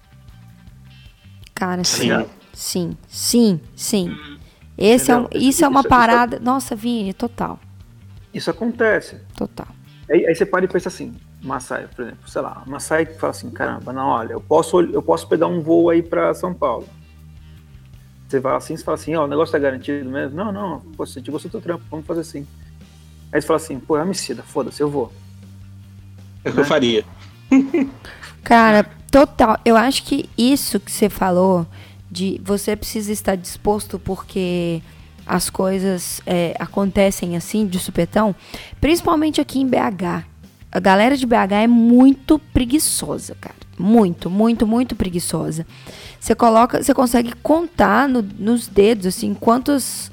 Cara, 1.54 1.82
sim. 1.84 2.08
Sim. 2.08 2.26
Sim, 2.52 2.96
sim, 3.08 3.60
sim. 3.76 4.16
Esse 4.76 5.12
é 5.12 5.16
um, 5.16 5.28
isso 5.32 5.64
é 5.64 5.68
uma 5.68 5.80
Isso- 5.80 5.88
isso- 5.88 5.88
parada. 5.88 6.38
Nossa, 6.40 6.74
Vini, 6.74 7.12
total. 7.14 7.58
Isso 8.34 8.50
acontece. 8.50 9.16
Total. 9.36 9.66
Aí, 10.10 10.26
aí 10.26 10.34
você 10.34 10.44
para 10.44 10.64
e 10.64 10.68
pensa 10.68 10.88
assim, 10.88 11.14
Massai, 11.42 11.86
por 11.94 12.02
exemplo, 12.02 12.28
sei 12.28 12.42
lá, 12.42 12.62
Massai 12.66 13.06
fala 13.06 13.30
assim, 13.30 13.50
caramba, 13.50 13.92
não, 13.92 14.08
olha, 14.08 14.32
eu 14.32 14.40
posso, 14.40 14.80
eu 14.80 15.02
posso 15.02 15.28
pegar 15.28 15.46
um 15.46 15.60
voo 15.60 15.88
aí 15.90 16.02
pra 16.02 16.34
São 16.34 16.52
Paulo. 16.52 16.88
Você 18.28 18.40
vai 18.40 18.56
assim, 18.56 18.76
você 18.76 18.84
fala 18.84 18.96
assim, 18.96 19.14
ó, 19.14 19.24
o 19.24 19.28
negócio 19.28 19.52
tá 19.52 19.58
garantido 19.58 20.08
mesmo? 20.10 20.36
Não, 20.36 20.52
não, 20.52 20.80
pô, 20.80 21.06
você 21.06 21.20
gostou 21.20 21.48
do 21.48 21.52
teu 21.52 21.60
trampo, 21.60 21.84
vamos 21.90 22.06
fazer 22.06 22.20
assim. 22.20 22.46
Aí 23.32 23.40
você 23.40 23.46
fala 23.46 23.56
assim, 23.58 23.78
pô, 23.78 23.96
é 23.96 24.02
homicida, 24.02 24.42
foda-se, 24.42 24.82
eu 24.82 24.90
vou. 24.90 25.12
É 26.44 26.50
o 26.50 26.52
que 26.52 26.60
eu 26.60 26.64
faria. 26.64 27.04
Cara, 28.42 28.84
total. 29.10 29.58
Eu 29.64 29.76
acho 29.76 30.02
que 30.04 30.28
isso 30.36 30.80
que 30.80 30.90
você 30.90 31.08
falou 31.08 31.66
de 32.10 32.40
você 32.44 32.74
precisa 32.74 33.12
estar 33.12 33.36
disposto 33.36 33.98
porque 33.98 34.82
as 35.26 35.48
coisas 35.48 36.20
é, 36.26 36.56
acontecem 36.58 37.36
assim, 37.36 37.66
de 37.66 37.78
supetão, 37.78 38.34
principalmente 38.80 39.40
aqui 39.40 39.60
em 39.60 39.66
BH. 39.66 40.24
A 40.72 40.80
galera 40.80 41.16
de 41.16 41.26
BH 41.26 41.52
é 41.62 41.66
muito 41.66 42.38
preguiçosa, 42.38 43.36
cara. 43.40 43.54
Muito, 43.78 44.28
muito, 44.28 44.66
muito 44.66 44.94
preguiçosa. 44.94 45.66
Você 46.18 46.34
coloca, 46.34 46.82
você 46.82 46.92
consegue 46.92 47.32
contar 47.42 48.08
no- 48.08 48.22
nos 48.38 48.66
dedos, 48.68 49.06
assim, 49.06 49.34
quantos, 49.34 50.10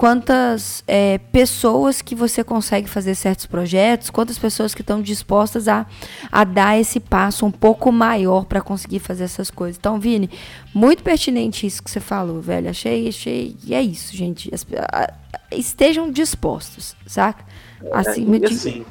quantas 0.00 0.82
é, 0.88 1.18
pessoas 1.30 2.00
que 2.00 2.14
você 2.14 2.42
consegue 2.42 2.88
fazer 2.88 3.14
certos 3.14 3.44
projetos, 3.44 4.08
quantas 4.08 4.38
pessoas 4.38 4.74
que 4.74 4.80
estão 4.80 5.02
dispostas 5.02 5.68
a, 5.68 5.84
a 6.32 6.42
dar 6.42 6.80
esse 6.80 6.98
passo 6.98 7.44
um 7.44 7.50
pouco 7.50 7.92
maior 7.92 8.46
para 8.46 8.62
conseguir 8.62 8.98
fazer 8.98 9.24
essas 9.24 9.50
coisas. 9.50 9.76
Então, 9.76 10.00
Vini, 10.00 10.30
muito 10.72 11.02
pertinente 11.02 11.66
isso 11.66 11.82
que 11.82 11.90
você 11.90 12.00
falou, 12.00 12.40
velho. 12.40 12.70
Achei, 12.70 13.08
achei. 13.08 13.54
E 13.62 13.74
é 13.74 13.82
isso, 13.82 14.16
gente. 14.16 14.48
As- 14.54 14.66
a- 14.90 15.12
estejam 15.52 16.10
dispostos, 16.10 16.96
saca? 17.06 17.44
Acima 17.92 18.36
e 18.36 18.40
de. 18.40 18.54
Assim, 18.54 18.86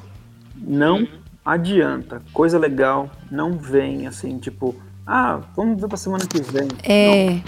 Não 0.56 1.07
adianta, 1.44 2.22
coisa 2.31 2.60
legal 2.60 3.10
não 3.31 3.57
vem 3.57 4.06
assim, 4.06 4.38
tipo, 4.38 4.76
ah, 5.07 5.41
vamos 5.56 5.81
ver 5.81 5.88
pra 5.88 5.98
semana 5.98 6.27
que 6.27 6.40
vem. 6.40 6.68
É, 6.84 7.40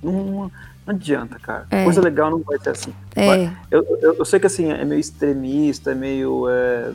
Não, 0.00 0.12
não, 0.12 0.50
não 0.86 0.94
adianta, 0.94 1.38
cara. 1.38 1.66
É. 1.70 1.84
Coisa 1.84 2.00
legal 2.00 2.30
não 2.30 2.40
vai 2.40 2.58
ser 2.58 2.70
assim. 2.70 2.94
é. 3.16 3.50
Eu, 3.70 3.84
eu, 4.02 4.14
eu 4.14 4.24
sei 4.24 4.38
que 4.38 4.46
assim, 4.46 4.70
é 4.70 4.84
meio 4.84 5.00
extremista, 5.00 5.92
é 5.92 5.94
meio. 5.94 6.48
É, 6.48 6.92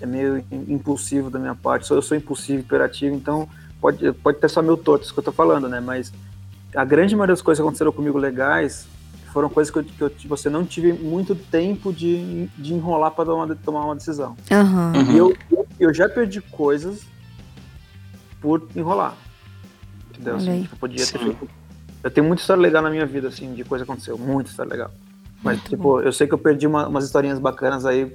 é 0.00 0.06
meio 0.06 0.44
impulsivo 0.68 1.30
da 1.30 1.38
minha 1.38 1.54
parte. 1.54 1.90
Eu 1.90 2.02
sou 2.02 2.16
impulsivo, 2.16 2.60
hiperativo, 2.60 3.14
então 3.14 3.48
pode, 3.80 4.12
pode 4.12 4.38
ter 4.38 4.48
só 4.50 4.60
meu 4.60 4.76
torto, 4.76 5.04
isso 5.04 5.14
que 5.14 5.20
eu 5.20 5.24
tô 5.24 5.32
falando, 5.32 5.68
né? 5.68 5.80
Mas 5.80 6.12
a 6.74 6.84
grande 6.84 7.14
maioria 7.14 7.34
das 7.34 7.42
coisas 7.42 7.60
que 7.60 7.62
aconteceram 7.62 7.92
comigo 7.92 8.18
legais 8.18 8.86
foram 9.32 9.48
coisas 9.48 9.70
que 9.72 9.78
eu, 9.78 9.84
que 9.84 10.02
eu 10.02 10.10
tipo, 10.10 10.36
você 10.36 10.50
não 10.50 10.64
tive 10.64 10.92
muito 10.92 11.34
tempo 11.34 11.92
de, 11.92 12.46
de 12.56 12.74
enrolar 12.74 13.10
para 13.12 13.24
tomar 13.56 13.84
uma 13.84 13.96
decisão. 13.96 14.36
Uhum. 14.50 15.12
E 15.12 15.18
eu, 15.18 15.36
eu, 15.50 15.66
eu 15.80 15.94
já 15.94 16.08
perdi 16.08 16.40
coisas 16.40 17.02
por 18.40 18.68
enrolar. 18.76 19.16
Entendeu? 20.10 20.36
Assim, 20.36 20.50
aí. 20.50 20.62
tipo, 20.62 20.76
podia 20.76 20.98
ter 20.98 21.18
feito. 21.18 21.48
Eu 22.04 22.10
tenho 22.10 22.26
muita 22.26 22.42
história 22.42 22.60
legal 22.60 22.82
na 22.82 22.90
minha 22.90 23.06
vida, 23.06 23.28
assim, 23.28 23.54
de 23.54 23.64
coisa 23.64 23.84
que 23.84 23.90
aconteceu. 23.90 24.16
Muita 24.18 24.50
história 24.50 24.70
legal. 24.70 24.90
Mas, 25.42 25.56
Muito 25.56 25.70
tipo, 25.70 26.00
eu 26.02 26.12
sei 26.12 26.26
que 26.26 26.34
eu 26.34 26.38
perdi 26.38 26.66
uma- 26.66 26.86
umas 26.86 27.04
historinhas 27.04 27.38
bacanas 27.38 27.84
aí 27.86 28.14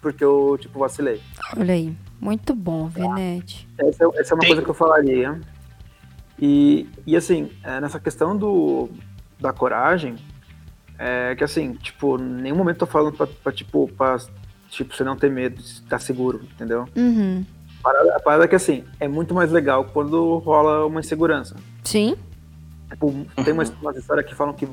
porque 0.00 0.22
eu, 0.22 0.58
tipo, 0.60 0.78
vacilei. 0.78 1.20
Olha 1.56 1.72
aí. 1.72 1.96
Muito 2.20 2.54
bom, 2.54 2.86
Venete. 2.88 3.66
Essa, 3.78 4.04
é- 4.04 4.20
essa 4.20 4.32
é 4.32 4.34
uma 4.34 4.40
Tem- 4.40 4.48
coisa 4.50 4.62
que 4.62 4.68
eu 4.70 4.74
falaria. 4.74 5.40
E, 6.40 6.86
e 7.06 7.16
assim, 7.16 7.50
é, 7.62 7.80
nessa 7.80 7.98
questão 7.98 8.36
do, 8.36 8.90
da 9.40 9.52
coragem, 9.52 10.16
é 10.98 11.34
que 11.34 11.44
assim, 11.44 11.72
tipo, 11.74 12.18
em 12.18 12.22
nenhum 12.42 12.56
momento 12.56 12.76
eu 12.76 12.80
tô 12.80 12.86
falando 12.86 13.16
pra, 13.16 13.26
pra, 13.26 13.52
tipo, 13.52 13.88
pra, 13.96 14.18
tipo, 14.68 14.94
você 14.94 15.04
não 15.04 15.16
ter 15.16 15.30
medo 15.30 15.56
de 15.56 15.62
estar 15.68 15.98
seguro, 15.98 16.42
entendeu? 16.54 16.86
Uhum. 16.96 17.44
A 17.80 17.82
parada, 17.82 18.16
a 18.16 18.20
parada 18.20 18.44
é 18.44 18.48
que 18.48 18.54
assim, 18.56 18.84
é 19.00 19.06
muito 19.08 19.34
mais 19.34 19.50
legal 19.52 19.84
quando 19.86 20.38
rola 20.38 20.84
uma 20.86 21.00
insegurança. 21.00 21.56
Sim. 21.84 22.16
Tipo, 22.90 23.26
tem 23.44 23.52
umas, 23.52 23.70
umas 23.80 23.96
histórias 23.96 24.26
que 24.26 24.34
falam 24.34 24.54
que 24.54 24.68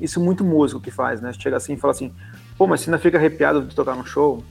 isso 0.00 0.20
muito 0.20 0.44
músico 0.44 0.80
que 0.80 0.90
faz, 0.90 1.20
né? 1.20 1.32
Chega 1.32 1.56
assim 1.56 1.74
e 1.74 1.76
fala 1.76 1.92
assim, 1.92 2.12
pô, 2.56 2.66
mas 2.66 2.80
você 2.80 2.90
ainda 2.90 2.98
fica 2.98 3.18
arrepiado 3.18 3.62
de 3.62 3.74
tocar 3.74 3.94
no 3.94 4.04
show? 4.06 4.42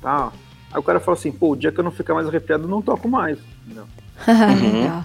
Tá. 0.00 0.32
Aí 0.72 0.78
o 0.78 0.82
cara 0.82 1.00
fala 1.00 1.16
assim, 1.16 1.32
pô, 1.32 1.50
o 1.52 1.56
dia 1.56 1.72
que 1.72 1.80
eu 1.80 1.84
não 1.84 1.90
ficar 1.90 2.14
mais 2.14 2.28
arrepiado, 2.28 2.64
eu 2.64 2.68
não 2.68 2.80
toco 2.82 3.08
mais. 3.08 3.38
Entendeu? 3.64 3.86
Legal. 4.72 5.04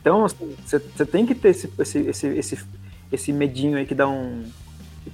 Então, 0.00 0.24
assim, 0.24 0.54
você 0.64 0.78
tem 1.06 1.26
que 1.26 1.34
ter 1.34 1.48
esse, 1.48 1.70
esse, 1.78 1.98
esse, 2.00 2.26
esse, 2.28 2.58
esse 3.12 3.32
medinho 3.32 3.76
aí 3.76 3.86
que 3.86 3.94
dá 3.94 4.08
um. 4.08 4.44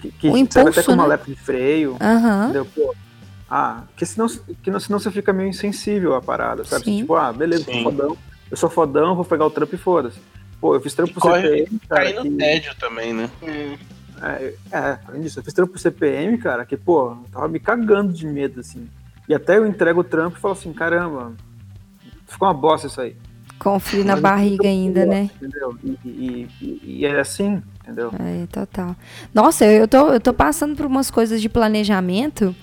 Que, 0.00 0.10
que 0.12 0.28
Um 0.28 0.36
impulso, 0.36 0.68
até 0.68 0.82
como 0.82 0.98
né? 0.98 1.04
alerta 1.04 1.24
de 1.26 1.34
freio. 1.36 1.96
Aham. 2.00 2.44
Entendeu? 2.44 2.64
Pô, 2.66 2.94
ah, 3.48 3.82
porque 3.88 4.06
senão, 4.06 4.28
que 4.62 4.70
não- 4.70 4.78
senão 4.78 4.98
você 5.00 5.10
fica 5.10 5.32
meio 5.32 5.48
insensível 5.48 6.14
à 6.14 6.22
parada, 6.22 6.64
sabe? 6.64 6.84
Sim. 6.84 6.98
Tipo, 6.98 7.16
ah, 7.16 7.32
beleza, 7.32 7.62
eu 7.62 7.66
Sim. 7.66 7.82
sou 7.82 7.82
fodão, 7.90 8.16
eu 8.50 8.56
sou 8.56 8.70
fodão, 8.70 9.16
vou 9.16 9.24
pegar 9.24 9.46
o 9.46 9.50
trampo 9.50 9.74
e 9.74 9.78
foda-se. 9.78 10.18
Pô, 10.60 10.74
eu 10.74 10.80
fiz 10.80 10.94
trampo 10.94 11.14
pro 11.14 11.22
CPM, 11.32 11.80
cara. 11.88 12.04
Cai 12.04 12.12
no 12.12 12.22
que- 12.22 12.36
tédio 12.36 12.74
também, 12.78 13.12
né? 13.14 13.30
Hum, 13.42 13.76
é, 14.22 14.54
é, 14.70 14.98
além 15.08 15.22
disso, 15.22 15.38
eu 15.38 15.42
fiz 15.42 15.54
trampo 15.54 15.72
pro 15.72 15.80
CPM, 15.80 16.36
cara, 16.38 16.66
que, 16.66 16.76
pô, 16.76 17.12
eu 17.12 17.24
tava 17.32 17.48
me 17.48 17.58
cagando 17.58 18.12
de 18.12 18.26
medo, 18.26 18.60
assim. 18.60 18.88
E 19.28 19.34
até 19.34 19.56
eu 19.58 19.66
entrego 19.66 20.00
o 20.00 20.04
trampo 20.04 20.36
e 20.36 20.40
falo 20.40 20.52
assim, 20.52 20.72
caramba, 20.72 21.32
ficou 22.26 22.46
uma 22.48 22.54
bosta 22.54 22.86
isso 22.88 23.00
aí. 23.00 23.16
Com 23.58 23.78
frio 23.78 24.04
na 24.04 24.14
Mas 24.14 24.22
barriga 24.22 24.66
ainda, 24.68 25.04
né? 25.06 25.30
Entendeu? 25.36 25.76
E, 25.84 25.98
e, 26.04 26.48
e- 26.60 26.80
e 27.00 27.06
é 27.06 27.20
assim, 27.20 27.62
entendeu? 27.82 28.10
É, 28.18 28.46
total. 28.46 28.96
Nossa, 29.34 29.64
eu 29.66 29.86
tô, 29.86 30.08
eu 30.08 30.20
tô 30.20 30.32
passando 30.32 30.74
por 30.76 30.86
umas 30.86 31.10
coisas 31.10 31.40
de 31.42 31.48
planejamento 31.48 32.54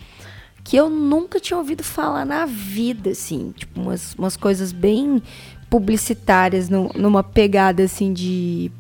que 0.64 0.76
eu 0.76 0.90
nunca 0.90 1.40
tinha 1.40 1.58
ouvido 1.58 1.84
falar 1.84 2.26
na 2.26 2.46
vida, 2.46 3.12
assim. 3.12 3.54
Tipo, 3.56 3.80
umas, 3.80 4.14
umas 4.16 4.36
coisas 4.36 4.72
bem 4.72 5.22
publicitárias, 5.70 6.70
num- 6.70 6.90
numa 6.96 7.24
pegada, 7.24 7.84
assim, 7.84 8.14
de, 8.14 8.72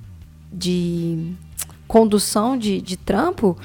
de 0.51 1.31
condução 1.87 2.57
de, 2.57 2.81
de 2.81 2.97
trampo. 2.97 3.57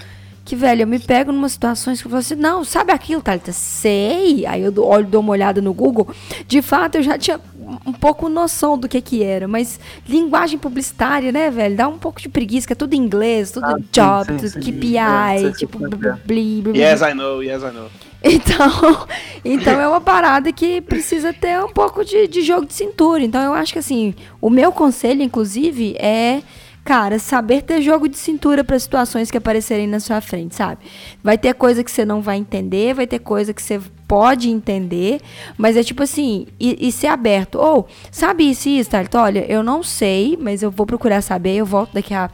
Que, 0.44 0.56
velho, 0.56 0.82
eu 0.82 0.86
me 0.88 0.98
pego 0.98 1.30
numa 1.30 1.48
situações 1.48 2.00
que 2.00 2.06
eu 2.06 2.10
falo 2.10 2.18
assim, 2.20 2.34
não, 2.34 2.64
sabe 2.64 2.90
aquilo, 2.92 3.22
Thalita? 3.22 3.52
Sei. 3.52 4.44
Aí 4.44 4.60
eu 4.62 4.72
dou- 4.72 4.86
olho, 4.88 5.06
dou 5.06 5.20
uma 5.20 5.30
olhada 5.30 5.60
no 5.62 5.72
Google. 5.72 6.08
De 6.48 6.60
fato, 6.60 6.96
eu 6.96 7.02
já 7.02 7.16
tinha 7.16 7.40
um 7.86 7.92
pouco 7.92 8.28
noção 8.28 8.76
do 8.76 8.88
que 8.88 9.00
que 9.00 9.22
era, 9.22 9.46
mas 9.46 9.78
linguagem 10.06 10.58
publicitária, 10.58 11.30
né, 11.30 11.48
velho? 11.48 11.76
Dá 11.76 11.86
um 11.86 11.96
pouco 11.96 12.20
de 12.20 12.28
preguiça, 12.28 12.66
que 12.66 12.72
é 12.72 12.76
tudo 12.76 12.92
em 12.94 12.98
inglês, 12.98 13.52
tudo 13.52 13.64
Ah, 13.66 13.76
sim, 13.78 13.84
job, 13.92 14.26
sim, 14.26 14.36
tudo 14.36 14.48
sim. 14.50 14.60
KPI, 14.60 14.96
É, 14.98 15.52
tipo, 15.52 15.78
bli, 15.78 15.88
bli, 16.26 16.62
bli. 16.62 16.80
Yes, 16.80 17.00
I 17.02 17.14
know, 17.14 17.40
yes, 17.42 17.62
I 17.62 17.70
know. 17.70 17.88
Então, 18.32 19.06
então 19.44 19.80
é 19.80 19.88
uma 19.88 20.00
parada 20.00 20.52
que 20.52 20.80
precisa 20.80 21.32
ter 21.32 21.58
um 21.62 21.72
pouco 21.72 22.04
de, 22.04 22.28
de 22.28 22.42
jogo 22.42 22.66
de 22.66 22.72
cintura. 22.72 23.22
Então 23.24 23.42
eu 23.42 23.52
acho 23.52 23.72
que 23.72 23.78
assim, 23.78 24.14
o 24.40 24.48
meu 24.48 24.70
conselho, 24.70 25.22
inclusive, 25.22 25.96
é, 25.98 26.42
cara, 26.84 27.18
saber 27.18 27.62
ter 27.62 27.82
jogo 27.82 28.08
de 28.08 28.16
cintura 28.16 28.62
para 28.62 28.78
situações 28.78 29.30
que 29.30 29.36
aparecerem 29.36 29.86
na 29.86 29.98
sua 30.00 30.20
frente, 30.20 30.54
sabe? 30.54 30.82
Vai 31.22 31.36
ter 31.36 31.54
coisa 31.54 31.82
que 31.82 31.90
você 31.90 32.04
não 32.04 32.20
vai 32.20 32.36
entender, 32.36 32.94
vai 32.94 33.06
ter 33.06 33.18
coisa 33.18 33.52
que 33.52 33.62
você 33.62 33.80
pode 34.06 34.48
entender, 34.48 35.20
mas 35.56 35.76
é 35.76 35.82
tipo 35.82 36.02
assim, 36.02 36.46
e, 36.60 36.88
e 36.88 36.92
ser 36.92 37.08
aberto. 37.08 37.56
Ou, 37.56 37.88
sabe 38.10 38.48
isso 38.48 38.68
isso? 38.68 38.90
Olha, 39.14 39.44
eu 39.50 39.62
não 39.62 39.82
sei, 39.82 40.38
mas 40.40 40.62
eu 40.62 40.70
vou 40.70 40.86
procurar 40.86 41.22
saber, 41.22 41.56
eu 41.56 41.66
volto 41.66 41.92
daqui 41.92 42.14
a 42.14 42.30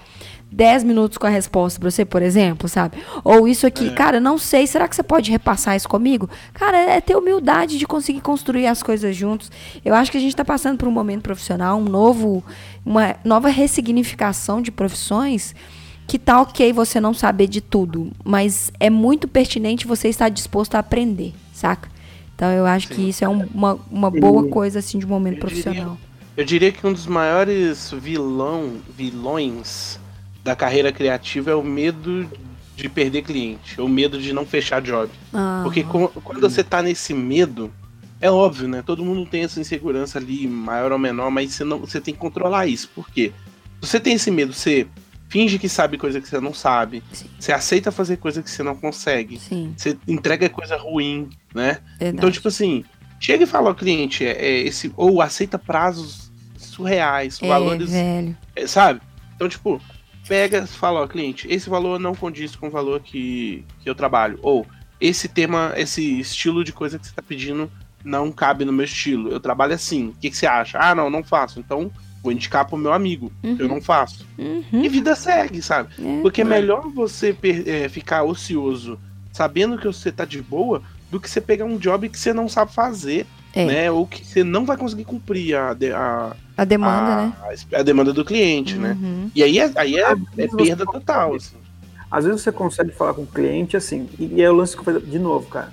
10 0.50 0.82
minutos 0.84 1.18
com 1.18 1.26
a 1.26 1.30
resposta 1.30 1.78
pra 1.78 1.90
você, 1.90 2.04
por 2.04 2.22
exemplo, 2.22 2.68
sabe? 2.68 2.98
Ou 3.22 3.46
isso 3.46 3.66
aqui, 3.66 3.90
cara, 3.90 4.18
não 4.18 4.38
sei, 4.38 4.66
será 4.66 4.88
que 4.88 4.96
você 4.96 5.02
pode 5.02 5.30
repassar 5.30 5.76
isso 5.76 5.88
comigo? 5.88 6.28
Cara, 6.54 6.76
é 6.78 7.00
ter 7.00 7.16
humildade 7.16 7.78
de 7.78 7.86
conseguir 7.86 8.20
construir 8.22 8.66
as 8.66 8.82
coisas 8.82 9.14
juntos. 9.14 9.50
Eu 9.84 9.94
acho 9.94 10.10
que 10.10 10.16
a 10.16 10.20
gente 10.20 10.34
tá 10.34 10.44
passando 10.44 10.78
por 10.78 10.88
um 10.88 10.92
momento 10.92 11.22
profissional, 11.22 11.78
um 11.78 11.84
novo, 11.84 12.42
uma 12.84 13.14
nova 13.24 13.48
ressignificação 13.48 14.62
de 14.62 14.70
profissões 14.72 15.54
que 16.06 16.18
tá 16.18 16.40
ok 16.40 16.72
você 16.72 16.98
não 16.98 17.12
saber 17.12 17.46
de 17.46 17.60
tudo, 17.60 18.10
mas 18.24 18.72
é 18.80 18.88
muito 18.88 19.28
pertinente 19.28 19.86
você 19.86 20.08
estar 20.08 20.30
disposto 20.30 20.74
a 20.74 20.78
aprender, 20.78 21.34
saca? 21.52 21.90
Então 22.34 22.50
eu 22.50 22.64
acho 22.64 22.88
que 22.88 23.10
isso 23.10 23.22
é 23.22 23.28
um- 23.28 23.46
uma, 23.52 23.78
uma 23.90 24.10
boa 24.10 24.48
coisa 24.48 24.78
assim 24.78 24.98
de 24.98 25.04
um 25.04 25.08
momento 25.10 25.42
eu 25.42 25.48
diria- 25.48 25.62
profissional. 25.64 25.98
Eu 26.36 26.44
diria 26.44 26.72
que 26.72 26.86
um 26.86 26.92
dos 26.92 27.06
maiores 27.06 27.90
vilão, 28.00 28.74
vilões 28.96 29.98
da 30.48 30.56
carreira 30.56 30.90
criativa 30.90 31.50
é 31.50 31.54
o 31.54 31.62
medo 31.62 32.26
de 32.74 32.88
perder 32.88 33.20
cliente, 33.20 33.78
o 33.78 33.86
medo 33.86 34.18
de 34.18 34.32
não 34.32 34.46
fechar 34.46 34.80
job. 34.80 35.10
Ah, 35.34 35.60
Porque 35.62 35.82
co- 35.84 36.08
quando 36.08 36.40
você 36.40 36.64
tá 36.64 36.80
nesse 36.80 37.12
medo, 37.12 37.70
é 38.18 38.30
óbvio, 38.30 38.66
né? 38.66 38.80
Todo 38.80 39.04
mundo 39.04 39.28
tem 39.28 39.42
essa 39.44 39.60
insegurança 39.60 40.18
ali, 40.18 40.46
maior 40.48 40.90
ou 40.90 40.98
menor, 40.98 41.30
mas 41.30 41.52
você, 41.52 41.64
não, 41.64 41.80
você 41.80 42.00
tem 42.00 42.14
que 42.14 42.20
controlar 42.20 42.66
isso. 42.66 42.88
Por 42.94 43.10
quê? 43.10 43.30
Se 43.82 43.90
você 43.90 44.00
tem 44.00 44.14
esse 44.14 44.30
medo, 44.30 44.54
você 44.54 44.86
finge 45.28 45.58
que 45.58 45.68
sabe 45.68 45.98
coisa 45.98 46.18
que 46.18 46.26
você 46.26 46.40
não 46.40 46.54
sabe, 46.54 47.02
Sim. 47.12 47.26
você 47.38 47.52
aceita 47.52 47.92
fazer 47.92 48.16
coisa 48.16 48.42
que 48.42 48.50
você 48.50 48.62
não 48.62 48.74
consegue, 48.74 49.38
sim, 49.38 49.74
você 49.76 49.98
entrega 50.08 50.48
coisa 50.48 50.78
ruim, 50.78 51.28
né? 51.54 51.80
verdade. 51.98 52.16
Então, 52.16 52.30
tipo 52.30 52.48
assim, 52.48 52.82
chega 53.20 53.44
e 53.44 53.46
fala 53.46 53.68
ao 53.68 53.74
cliente, 53.74 54.24
é, 54.24 54.30
é 54.30 54.60
esse, 54.62 54.90
ou 54.96 55.20
aceita 55.20 55.58
prazos 55.58 56.32
surreais, 56.56 57.38
é, 57.42 57.46
valores 57.46 57.90
velho. 57.90 58.34
é, 58.56 58.66
sabe? 58.66 59.02
Então, 59.36 59.46
tipo, 59.48 59.78
pega, 60.28 60.66
fala, 60.66 61.00
ó, 61.00 61.06
cliente, 61.06 61.48
esse 61.50 61.70
valor 61.70 61.98
não 61.98 62.14
condiz 62.14 62.54
com 62.54 62.68
o 62.68 62.70
valor 62.70 63.00
que, 63.00 63.64
que 63.80 63.88
eu 63.88 63.94
trabalho. 63.94 64.38
Ou 64.42 64.66
esse 65.00 65.26
tema, 65.26 65.72
esse 65.76 66.20
estilo 66.20 66.62
de 66.62 66.72
coisa 66.72 66.98
que 66.98 67.06
você 67.06 67.14
tá 67.14 67.22
pedindo 67.22 67.70
não 68.04 68.30
cabe 68.30 68.64
no 68.64 68.72
meu 68.72 68.84
estilo. 68.84 69.30
Eu 69.30 69.40
trabalho 69.40 69.74
assim. 69.74 70.08
O 70.08 70.14
que, 70.20 70.30
que 70.30 70.36
você 70.36 70.46
acha? 70.46 70.78
Ah, 70.78 70.94
não, 70.94 71.08
não 71.08 71.24
faço. 71.24 71.58
Então, 71.58 71.90
vou 72.22 72.30
indicar 72.30 72.66
pro 72.66 72.76
meu 72.76 72.92
amigo. 72.92 73.32
que 73.40 73.62
Eu 73.62 73.68
não 73.68 73.80
faço. 73.80 74.26
Uhum. 74.36 74.84
E 74.84 74.88
vida 74.88 75.16
segue, 75.16 75.62
sabe? 75.62 75.94
É. 75.98 76.20
Porque 76.20 76.42
é 76.42 76.44
melhor 76.44 76.88
você 76.90 77.36
é, 77.66 77.88
ficar 77.88 78.22
ocioso 78.22 78.98
sabendo 79.32 79.78
que 79.78 79.86
você 79.86 80.10
tá 80.10 80.24
de 80.24 80.42
boa 80.42 80.82
do 81.10 81.20
que 81.20 81.30
você 81.30 81.40
pegar 81.40 81.64
um 81.64 81.78
job 81.78 82.08
que 82.08 82.18
você 82.18 82.32
não 82.32 82.48
sabe 82.48 82.72
fazer, 82.72 83.26
É. 83.60 83.64
né? 83.66 83.90
Ou 83.90 84.06
que 84.06 84.24
você 84.24 84.44
não 84.44 84.64
vai 84.64 84.76
conseguir 84.76 85.04
cumprir 85.04 85.54
a, 85.56 85.74
de- 85.74 85.92
a, 85.92 86.34
A 86.56 86.64
demanda, 86.64 87.12
a, 87.12 87.26
né? 87.26 87.32
a 87.74 87.82
demanda 87.82 88.12
do 88.12 88.24
cliente, 88.24 88.76
né? 88.76 88.96
Uhum. 89.00 89.30
E 89.34 89.42
aí 89.42 89.58
é, 89.58 89.70
aí 89.74 89.96
é, 89.98 90.12
é 90.36 90.46
perda 90.48 90.84
total, 90.86 91.34
assim. 91.34 91.56
Às 92.10 92.24
vezes 92.24 92.40
você 92.40 92.52
consegue 92.52 92.90
falar 92.92 93.14
com 93.14 93.22
o 93.22 93.26
cliente 93.26 93.76
assim, 93.76 94.08
e, 94.18 94.26
e 94.36 94.42
é 94.42 94.50
o 94.50 94.54
lance 94.54 94.74
que 94.74 94.80
eu 94.80 94.84
falei 94.84 95.02
de 95.02 95.18
novo, 95.18 95.46
cara. 95.48 95.72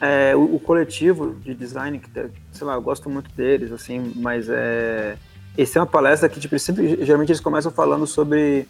É, 0.00 0.34
o, 0.34 0.56
o 0.56 0.60
coletivo 0.60 1.36
de 1.44 1.54
design, 1.54 1.98
que 1.98 2.08
sei 2.52 2.66
lá, 2.66 2.74
eu 2.74 2.82
gosto 2.82 3.10
muito 3.10 3.30
deles, 3.34 3.70
assim, 3.72 4.12
mas 4.16 4.48
é. 4.48 5.16
Esse 5.58 5.76
é 5.76 5.80
uma 5.80 5.86
palestra 5.86 6.28
que, 6.28 6.40
tipo, 6.40 6.58
sempre, 6.58 7.04
geralmente 7.04 7.30
eles 7.30 7.40
começam 7.40 7.70
falando 7.70 8.06
sobre 8.06 8.66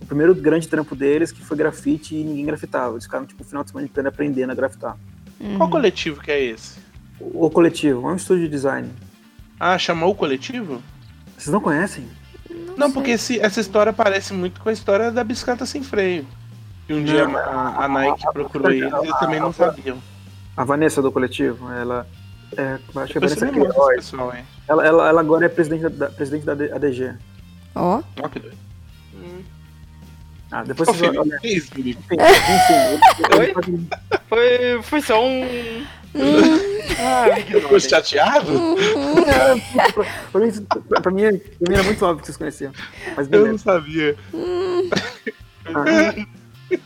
o 0.00 0.06
primeiro 0.06 0.34
grande 0.34 0.66
trampo 0.68 0.94
deles, 0.96 1.30
que 1.30 1.42
foi 1.42 1.56
grafite 1.56 2.14
e 2.14 2.24
ninguém 2.24 2.46
grafitava. 2.46 2.94
Eles 2.94 3.04
ficaram, 3.04 3.26
tipo, 3.26 3.42
o 3.42 3.46
final 3.46 3.62
de 3.62 3.70
semana 3.70 3.86
inteiro 3.86 4.08
aprendendo 4.08 4.50
a 4.50 4.54
grafitar. 4.54 4.96
Qual 5.58 5.68
coletivo 5.68 6.20
que 6.22 6.30
é 6.30 6.40
esse? 6.42 6.78
O, 7.34 7.50
coletivo 7.50 8.08
é 8.08 8.12
um 8.12 8.16
estúdio 8.16 8.44
de 8.44 8.50
design. 8.50 8.90
Ah, 9.60 9.78
chamou 9.78 10.10
o 10.10 10.14
coletivo? 10.14 10.82
Vocês 11.36 11.52
não 11.52 11.60
conhecem? 11.60 12.06
Não, 12.76 12.90
porque 12.90 13.12
esse- 13.12 13.38
essa 13.40 13.60
história 13.60 13.92
parece 13.92 14.32
muito 14.32 14.60
com 14.60 14.68
a 14.68 14.72
história 14.72 15.10
da 15.10 15.22
bicicleta 15.22 15.64
sem 15.66 15.82
freio. 15.82 16.26
Que 16.86 16.94
um 16.94 17.04
dia 17.04 17.26
Não, 17.28 17.36
a, 17.38 17.84
a 17.84 17.88
Nike 17.88 18.24
procurou 18.32 18.70
eles 18.70 18.92
e 18.92 18.96
eles 19.06 19.18
também 19.18 19.38
não 19.40 19.52
sabiam. 19.52 19.98
A 20.56 20.64
Vanessa 20.64 21.00
do 21.00 21.12
coletivo, 21.12 21.70
ela. 21.72 22.06
É, 22.56 22.74
acho 22.74 23.12
que 23.12 23.18
é 23.18 23.24
a 23.24 23.28
você 23.28 23.34
Vanessa 23.36 23.46
Queiroz. 23.46 23.96
pessoal, 23.96 24.34
hein? 24.36 24.44
Ela, 24.68 24.86
ela, 24.86 25.08
ela 25.08 25.20
agora 25.20 25.46
é 25.46 25.48
presidente 25.48 25.88
da, 25.88 26.10
presidente 26.10 26.44
da 26.44 26.52
ADG. 26.52 27.14
Ó, 27.74 28.02
Ó, 28.20 28.28
que 28.28 28.38
doido. 28.38 28.56
hum. 29.14 29.42
Ah, 30.50 30.62
depois 30.64 30.90
Felipe, 30.90 31.16
olham. 31.18 31.38
que 31.40 31.48
isso, 31.48 31.70
Felipe? 31.72 32.02
Enfim, 32.12 33.32
ele- 33.32 33.88
Foi, 34.28 34.82
foi 34.82 35.00
só 35.00 35.24
um. 35.24 35.84
Ah, 36.14 37.36
Ficou 37.46 37.80
chateado? 37.80 38.52
pra, 39.24 39.54
mim, 39.54 39.62
pra, 40.30 40.40
mim, 40.40 40.92
pra 41.00 41.10
mim 41.12 41.74
era 41.74 41.82
muito 41.82 42.04
óbvio 42.04 42.20
que 42.20 42.26
vocês 42.26 42.36
conheciam. 42.36 42.72
Mas 43.16 43.28
Eu 43.30 43.46
não 43.46 43.58
sabia. 43.58 44.16
Ah, 45.66 46.14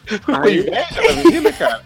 Ficou 0.07 0.35
com 0.35 0.43
Aí- 0.43 0.61
inveja 0.61 1.03
da 1.03 1.13
menina, 1.25 1.53
cara? 1.53 1.85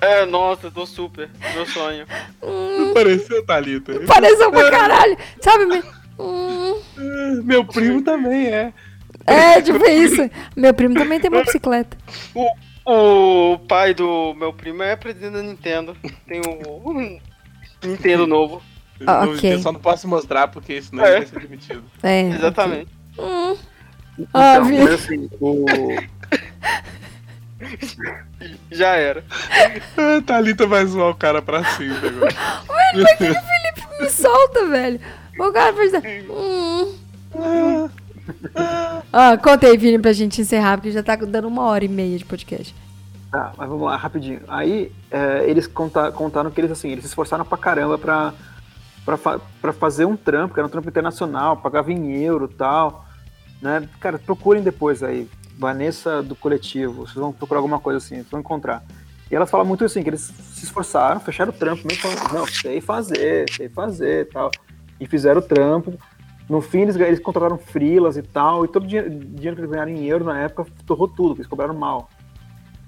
É, 0.00 0.26
nossa, 0.26 0.70
tô 0.70 0.84
super. 0.84 1.30
Meu 1.54 1.64
sonho. 1.66 2.04
Não 2.42 2.92
Pareceu, 2.92 3.44
Thalita. 3.46 4.00
Pareceu 4.00 4.50
pra 4.50 4.70
caralho. 4.70 5.16
Sabe? 5.40 5.66
me- 5.66 5.82
Hum. 6.18 7.42
Meu 7.44 7.64
primo 7.64 8.02
também 8.02 8.46
é. 8.48 8.72
É, 9.26 9.60
tipo 9.62 9.84
isso. 9.88 10.28
Meu 10.56 10.74
primo 10.74 10.94
também 10.94 11.20
tem 11.20 11.30
uma 11.30 11.42
bicicleta. 11.44 11.96
O 12.34 12.46
pai 13.68 13.94
do 13.94 14.34
meu 14.34 14.52
primo 14.52 14.82
é 14.82 14.96
presidente 14.96 15.32
da 15.34 15.42
Nintendo. 15.42 15.96
Tem 16.26 16.40
o 16.40 17.20
Nintendo 17.86 18.26
novo. 18.26 18.62
Ah, 19.06 19.24
Eu- 19.26 19.32
ok. 19.34 19.54
Eu 19.54 19.58
só 19.60 19.72
não 19.72 19.80
posso 19.80 20.06
mostrar 20.08 20.48
porque 20.48 20.80
senão 20.82 21.04
É. 21.04 21.08
ele 21.08 21.16
vai 21.18 21.26
ser 21.26 21.40
demitido. 21.40 21.84
É. 22.02 22.20
Exatamente. 22.22 22.88
Hum. 23.18 23.56
Ah, 24.34 24.54
Então, 24.56 24.64
vi. 24.66 24.78
mas 24.78 24.92
assim, 24.94 25.28
o, 25.40 25.64
Já 28.70 28.96
era. 28.96 29.24
Ah, 29.96 30.20
Thalita 30.26 30.66
vai 30.66 30.84
zoar 30.86 31.10
o 31.10 31.14
cara 31.14 31.40
pra 31.40 31.64
sempre 31.64 32.08
agora. 32.08 32.34
Me 34.00 34.10
solta, 34.10 34.66
velho. 34.68 35.00
O 35.38 35.52
cara 35.52 35.72
fez. 35.74 35.92
Hum. 36.28 36.94
Ah, 37.36 37.88
conta 39.42 39.66
aí, 39.66 39.76
Vini, 39.76 39.98
pra 39.98 40.12
gente 40.12 40.40
encerrar, 40.40 40.76
porque 40.78 40.90
já 40.90 41.02
tá 41.02 41.16
dando 41.16 41.48
uma 41.48 41.62
hora 41.64 41.84
e 41.84 41.88
meia 41.88 42.16
de 42.18 42.24
podcast. 42.24 42.74
Tá, 43.30 43.52
mas 43.56 43.68
vamos 43.68 43.84
lá, 43.84 43.96
rapidinho. 43.96 44.40
Aí, 44.48 44.92
é, 45.10 45.44
eles 45.48 45.66
conta- 45.66 46.12
contaram 46.12 46.50
que 46.50 46.60
eles, 46.60 46.70
assim, 46.70 46.90
eles 46.90 47.04
se 47.04 47.08
esforçaram 47.08 47.44
pra 47.44 47.56
caramba 47.56 47.96
pra, 47.96 48.34
pra, 49.04 49.16
fa- 49.16 49.40
pra 49.60 49.72
fazer 49.72 50.04
um 50.04 50.16
trampo, 50.16 50.52
que 50.54 50.60
era 50.60 50.66
um 50.66 50.70
trampo 50.70 50.88
internacional, 50.88 51.56
pagava 51.56 51.90
em 51.90 52.12
euro 52.22 52.48
e 52.52 52.54
tal, 52.54 53.06
né? 53.60 53.88
Cara, 54.00 54.18
procurem 54.18 54.62
depois 54.62 55.02
aí, 55.02 55.26
Vanessa 55.58 56.22
do 56.22 56.34
Coletivo, 56.36 57.06
vocês 57.06 57.14
vão 57.16 57.32
procurar 57.32 57.58
alguma 57.60 57.78
coisa 57.80 57.98
assim, 57.98 58.16
vocês 58.16 58.30
vão 58.30 58.40
encontrar. 58.40 58.82
E 59.30 59.34
ela 59.34 59.46
fala 59.46 59.64
muito 59.64 59.82
assim, 59.82 60.02
que 60.02 60.10
eles 60.10 60.20
se 60.52 60.64
esforçaram, 60.64 61.18
fecharam 61.18 61.50
o 61.52 61.54
trampo, 61.54 61.86
mesmo 61.86 62.02
falando, 62.02 62.34
não, 62.34 62.46
sei 62.46 62.82
fazer, 62.82 63.50
sei 63.50 63.68
fazer 63.70 64.28
tal. 64.28 64.50
E 65.00 65.06
fizeram 65.06 65.40
o 65.40 65.42
trampo. 65.42 65.98
No 66.52 66.60
fim, 66.60 66.80
eles, 66.82 66.96
eles 66.96 67.18
contrataram 67.18 67.56
frilas 67.56 68.18
e 68.18 68.22
tal, 68.22 68.64
e 68.66 68.68
todo 68.68 68.82
o 68.84 68.86
dinheiro, 68.86 69.08
dinheiro 69.08 69.56
que 69.56 69.62
eles 69.62 69.70
ganharam 69.70 69.90
em 69.90 70.04
euro 70.04 70.26
na 70.26 70.38
época 70.38 70.66
torrou 70.84 71.08
tudo, 71.08 71.28
porque 71.28 71.40
eles 71.40 71.48
cobraram 71.48 71.72
mal 71.72 72.10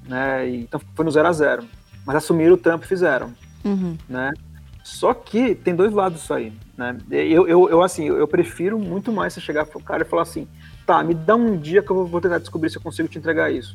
né? 0.06 0.46
E, 0.50 0.60
então 0.64 0.78
foi 0.94 1.02
no 1.02 1.10
zero 1.10 1.26
a 1.28 1.32
zero. 1.32 1.64
Mas 2.04 2.16
assumiram 2.16 2.52
o 2.52 2.58
trampo 2.58 2.84
e 2.84 2.88
fizeram, 2.88 3.32
Uhum. 3.64 3.96
né? 4.06 4.34
Só 4.82 5.14
que 5.14 5.54
tem 5.54 5.74
dois 5.74 5.94
lados 5.94 6.20
isso 6.22 6.34
aí, 6.34 6.52
né? 6.76 6.98
Eu, 7.10 7.48
eu, 7.48 7.70
eu 7.70 7.82
assim, 7.82 8.04
eu 8.04 8.28
prefiro 8.28 8.78
muito 8.78 9.10
mais 9.10 9.32
você 9.32 9.40
chegar 9.40 9.64
pro 9.64 9.80
cara 9.80 10.02
e 10.02 10.06
falar 10.06 10.20
assim, 10.24 10.46
tá, 10.86 11.02
me 11.02 11.14
dá 11.14 11.34
um 11.34 11.56
dia 11.56 11.82
que 11.82 11.90
eu 11.90 11.96
vou- 11.96 12.06
vou 12.06 12.20
tentar 12.20 12.36
descobrir 12.40 12.68
se 12.68 12.76
eu 12.76 12.82
consigo 12.82 13.08
te 13.08 13.16
entregar 13.16 13.50
isso. 13.50 13.74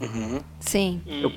Uhum. 0.00 0.40
Sim. 0.58 1.00
Eu, 1.06 1.30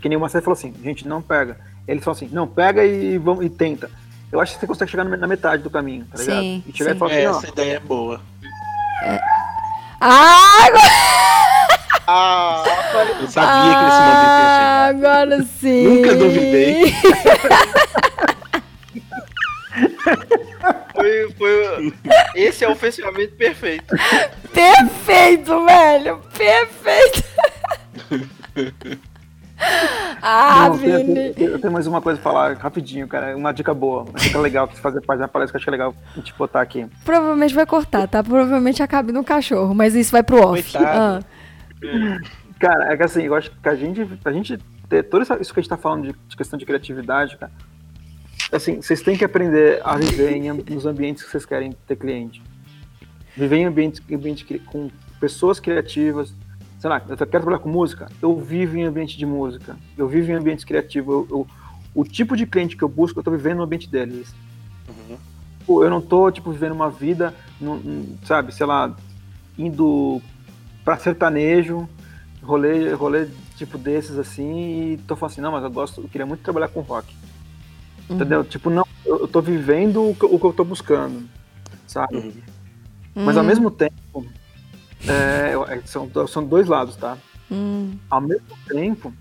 que 0.00 0.08
nem 0.08 0.16
o 0.16 0.20
Marcelo 0.22 0.42
falou 0.42 0.54
assim, 0.56 0.72
gente, 0.82 1.06
não 1.06 1.20
pega. 1.20 1.58
Ele 1.86 2.00
falou 2.00 2.16
assim, 2.16 2.30
não, 2.32 2.48
pega 2.48 2.82
e, 2.82 3.18
vamos, 3.18 3.44
e 3.44 3.50
tenta. 3.50 3.90
Eu 4.30 4.40
acho 4.40 4.54
que 4.54 4.60
você 4.60 4.66
consegue 4.66 4.90
chegar 4.90 5.04
na 5.04 5.26
metade 5.26 5.62
do 5.62 5.70
caminho, 5.70 6.06
tá 6.10 6.18
ligado? 6.18 6.40
Sim, 6.40 6.62
E 6.66 6.76
chegar 6.76 6.90
sim. 6.90 6.96
e 6.96 6.98
falar 6.98 7.12
É, 7.12 7.26
assim, 7.26 7.34
ó, 7.34 7.38
essa 7.38 7.48
ideia 7.48 7.76
é 7.76 7.80
boa. 7.80 8.20
Ah, 10.00 10.64
agora, 10.66 10.82
Ah, 12.10 12.64
Eu 13.20 13.28
sabia 13.28 13.50
que 13.50 13.82
momento 13.82 13.82
ia 13.82 13.90
chegar. 13.90 14.08
ah, 14.08 14.86
agora 14.88 15.42
sim. 15.60 15.82
Nunca 15.88 16.14
duvidei. 16.14 16.94
foi, 20.94 21.32
foi. 21.36 21.94
Esse 22.34 22.64
é 22.64 22.68
o 22.68 22.74
fechamento 22.76 23.34
perfeito. 23.34 23.94
Perfeito, 24.52 25.64
velho. 25.66 26.22
Perfeito. 26.36 27.24
ah, 30.22 30.68
Não, 30.68 30.76
eu, 30.84 30.98
eu 31.00 31.04
tenho- 31.34 31.50
eu 31.50 31.58
tenho 31.58 31.72
mais 31.72 31.86
uma 31.86 32.00
coisa 32.00 32.20
pra 32.20 32.30
falar 32.32 32.56
rapidinho, 32.56 33.06
cara. 33.08 33.36
Uma 33.36 33.52
dica 33.52 33.74
boa, 33.74 34.02
uma 34.04 34.18
dica 34.18 34.38
legal 34.38 34.66
pra 34.66 34.76
você 34.76 34.82
fazer 34.82 35.00
parte 35.00 35.20
da 35.20 35.28
palestra 35.28 35.52
que 35.52 35.56
eu 35.56 35.60
achei 35.62 35.70
legal 35.70 35.94
a 36.12 36.16
gente 36.18 36.34
botar 36.34 36.60
aqui. 36.60 36.86
Provavelmente 37.04 37.54
vai 37.54 37.66
cortar, 37.66 38.06
tá? 38.08 38.22
Provavelmente 38.22 38.82
acabe 38.82 39.12
no 39.12 39.24
cachorro, 39.24 39.74
mas 39.74 39.94
isso 39.94 40.12
vai 40.12 40.22
pro 40.22 40.40
off. 40.52 40.76
Ah, 40.76 41.20
Cara, 42.58 42.92
é 42.92 42.96
que 42.96 43.02
assim, 43.04 43.22
eu 43.22 43.34
acho 43.34 43.50
que 43.52 43.68
a 43.68 43.74
gente, 43.76 44.08
a 44.24 44.32
gente 44.32 44.58
ter 44.88 45.04
todo 45.04 45.22
isso 45.22 45.52
que 45.54 45.60
a 45.60 45.62
gente 45.62 45.68
tá 45.68 45.76
falando 45.76 46.08
de, 46.08 46.14
de 46.28 46.36
questão 46.36 46.58
de 46.58 46.66
criatividade, 46.66 47.36
cara, 47.36 47.52
assim, 48.50 48.82
vocês 48.82 49.00
têm 49.00 49.16
que 49.16 49.24
aprender 49.24 49.80
a 49.84 49.96
viver 49.96 50.32
em, 50.32 50.50
nos 50.52 50.84
ambientes 50.84 51.22
que 51.22 51.30
vocês 51.30 51.46
querem 51.46 51.72
ter 51.86 51.94
cliente. 51.96 52.42
Viver 53.36 53.56
em 53.58 53.64
ambientes, 53.66 54.02
ambiente 54.12 54.44
com 54.66 54.90
pessoas 55.20 55.60
criativas. 55.60 56.34
Sei 56.78 56.88
lá, 56.88 57.02
eu 57.08 57.16
quero 57.16 57.28
trabalhar 57.28 57.58
com 57.58 57.68
música, 57.68 58.08
eu 58.22 58.38
vivo 58.38 58.76
em 58.76 58.84
ambiente 58.84 59.18
de 59.18 59.26
música. 59.26 59.76
Eu 59.96 60.06
vivo 60.08 60.30
em 60.30 60.34
ambientes 60.34 60.64
criativos. 60.64 61.12
Eu, 61.12 61.26
eu- 61.30 61.46
o 61.94 62.04
tipo 62.04 62.36
de 62.36 62.46
cliente 62.46 62.76
que 62.76 62.84
eu 62.84 62.88
busco, 62.88 63.18
eu 63.18 63.24
tô 63.24 63.30
vivendo 63.32 63.56
no 63.58 63.64
ambiente 63.64 63.88
deles. 63.88 64.32
Uhum. 64.88 65.82
Eu 65.82 65.90
não 65.90 66.00
tô, 66.00 66.30
tipo, 66.30 66.52
vivendo 66.52 66.72
uma 66.72 66.88
vida, 66.88 67.34
num- 67.60 67.76
num, 67.76 68.16
sabe, 68.24 68.54
sei 68.54 68.64
lá, 68.64 68.94
indo 69.58 70.22
pra 70.84 70.96
sertanejo, 70.96 71.88
rolê, 72.42 72.92
rolê 72.94 73.28
tipo 73.56 73.76
desses 73.76 74.16
assim, 74.16 74.92
e 74.92 74.96
tô 74.98 75.16
falando 75.16 75.32
assim, 75.32 75.40
não, 75.40 75.52
mas 75.52 75.64
eu 75.64 75.70
gosto, 75.70 76.00
eu 76.00 76.08
queria 76.08 76.24
muito 76.26 76.42
trabalhar 76.42 76.68
com 76.68 76.80
rock. 76.80 77.14
Entendeu? 78.08 78.44
Tipo, 78.44 78.70
não, 78.70 78.86
eu, 79.04 79.20
eu 79.20 79.28
tô 79.28 79.42
vivendo 79.42 80.10
o 80.10 80.14
que, 80.14 80.24
o 80.24 80.38
que 80.38 80.46
eu 80.46 80.52
tô 80.52 80.64
buscando, 80.64 81.28
sabe? 81.86 82.16
Uhum. 82.16 82.32
Mas 83.24 83.36
ao 83.36 83.44
mesmo 83.44 83.70
tempo, 83.70 84.24
é, 85.06 85.74
é, 85.74 85.80
são, 85.84 86.10
são 86.26 86.44
dois 86.44 86.66
lados, 86.66 86.96
tá? 86.96 87.16
hum, 87.50 87.96
Ao 88.10 88.20
mesmo 88.20 88.46
tempo, 88.68 89.12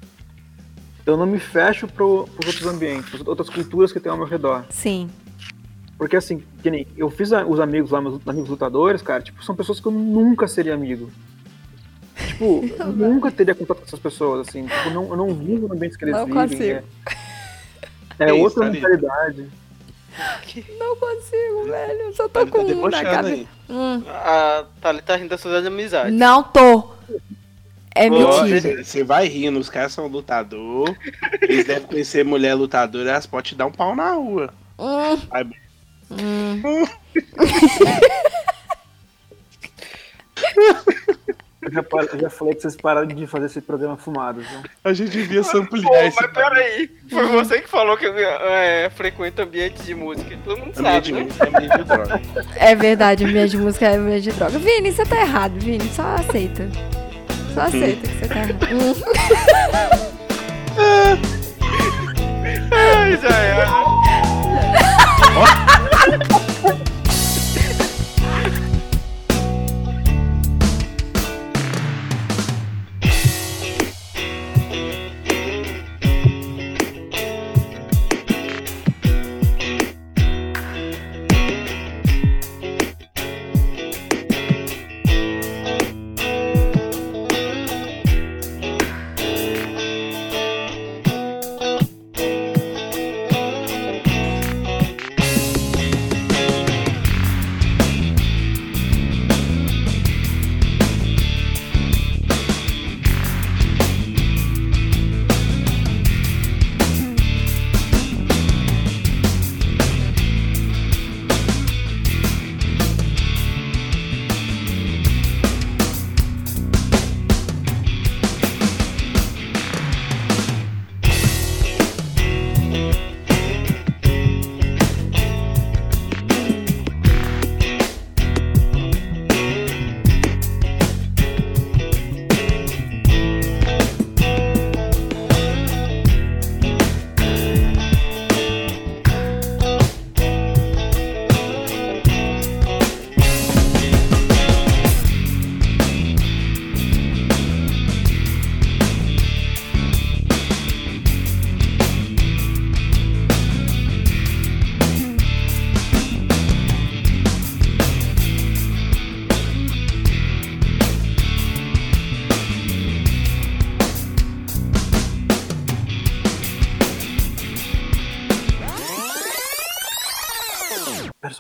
eu 1.06 1.16
não 1.18 1.26
me 1.26 1.40
fecho 1.40 1.88
pros 1.88 2.28
outros 2.46 2.66
ambientes, 2.66 3.10
pras 3.10 3.28
outras 3.28 3.50
culturas 3.50 3.92
que 3.92 4.00
tem 4.00 4.12
ao 4.12 4.18
meu 4.18 4.28
redor. 4.28 4.66
sim. 4.70 5.10
Porque 5.98 6.16
assim, 6.16 6.44
que 6.62 6.70
nem 6.70 6.86
eu 6.96 7.10
fiz 7.10 7.34
a- 7.34 7.44
os 7.44 7.60
amigos 7.60 7.90
lá, 7.90 8.00
meus 8.00 8.20
amigos 8.28 8.48
lutadores, 8.52 9.02
cara, 9.02 9.20
tipo, 9.24 9.44
são 9.44 9.56
pessoas 9.56 9.80
que 9.80 9.88
eu 9.88 9.92
nunca 9.92 10.48
seria 10.48 10.76
amigo. 10.76 11.10
Tipo, 12.28 12.64
eu 12.78 12.86
nunca 12.94 13.32
teria 13.32 13.56
contato 13.56 13.80
com 13.80 13.86
essas 13.86 14.00
pessoas, 14.00 14.48
assim. 14.48 14.68
Tipo, 14.68 14.92
não, 14.92 15.10
eu 15.10 15.18
não 15.18 15.34
vivo 15.34 15.68
no 15.68 15.74
ambiente 15.74 15.98
que 15.98 16.06
eles 16.06 16.16
Não 16.16 16.26
vivem. 16.28 16.50
consigo. 16.50 16.64
É, 18.20 18.26
é 18.26 18.30
É 18.30 18.34
outra 18.34 18.66
ali. 18.68 18.80
mentalidade. 18.80 19.50
Não 20.80 20.96
consigo, 20.96 21.66
velho. 21.66 21.92
Eu 22.02 22.14
só 22.14 22.28
tô 22.28 22.46
Tá 22.46 22.52
com 22.52 22.60
um 22.62 22.88
na 22.90 23.04
cabeça. 23.04 23.46
Hum, 23.70 24.04
A 24.08 24.66
Thalita 24.82 25.06
tá 25.06 25.16
rindo 25.16 25.30
das 25.30 25.42
suas 25.42 25.66
amizades. 25.66 26.14
não 26.14 26.42
tô. 26.44 26.92
É 27.94 28.10
Ó, 28.10 28.44
mentira. 28.44 28.84
Você 28.84 29.04
vai 29.04 29.28
rindo, 29.28 29.60
os 29.60 29.70
caras 29.70 29.92
são 29.92 30.08
lutador. 30.08 30.96
Eles 31.42 31.66
devem 31.66 31.88
conhecer 31.88 32.24
mulher 32.24 32.54
lutadora, 32.54 33.10
elas 33.12 33.26
podem 33.26 33.50
te 33.50 33.56
dar 33.56 33.66
um 33.66 33.72
pau 33.72 33.96
na 33.96 34.12
rua. 34.14 34.54
Hum, 34.80 35.20
Ai, 35.32 35.48
hum. 36.12 36.86
Eu 41.60 41.72
já, 41.72 41.84
eu 42.14 42.20
já 42.20 42.30
falei 42.30 42.54
que 42.54 42.62
vocês 42.62 42.76
pararam 42.76 43.08
de 43.08 43.26
fazer 43.26 43.48
esse 43.48 43.60
programa 43.62 43.98
fumado, 43.98 44.42
viu? 44.42 44.62
A 44.84 44.94
gente 44.94 45.10
devia 45.10 45.42
se 45.44 45.52
Pô, 45.52 45.76
esse 45.76 46.22
mas 46.22 46.32
peraí, 46.32 46.92
foi 47.10 47.26
você 47.28 47.62
que 47.62 47.68
falou 47.68 47.98
que 47.98 48.06
é, 48.06 48.92
frequenta 48.96 49.42
ambientes 49.44 49.84
de 49.84 49.96
música. 49.96 50.38
Todo 50.46 50.60
mundo 50.60 50.76
sabe, 50.76 50.88
ambiente 50.88 51.12
né? 51.14 51.24
música, 51.24 51.48
ambiente 51.48 51.78
de 51.78 51.84
droga. 51.84 52.22
É 52.58 52.76
verdade, 52.76 53.26
ambiente 53.26 53.52
de 53.52 53.58
música 53.58 53.88
é 53.88 53.96
ambiente 53.96 54.24
de 54.24 54.34
droga. 54.34 54.60
Vini, 54.60 54.92
você 54.92 55.04
tá 55.04 55.20
errado, 55.20 55.60
Vini. 55.60 55.90
Só 55.90 56.04
aceita. 56.04 56.70
Só 57.56 57.62
aceita 57.62 58.08
que 58.08 58.16
você 58.16 58.28
tá 58.28 58.36
errado. 58.36 58.58
Ai, 62.72 63.18
já 63.18 63.36
era. 63.36 63.68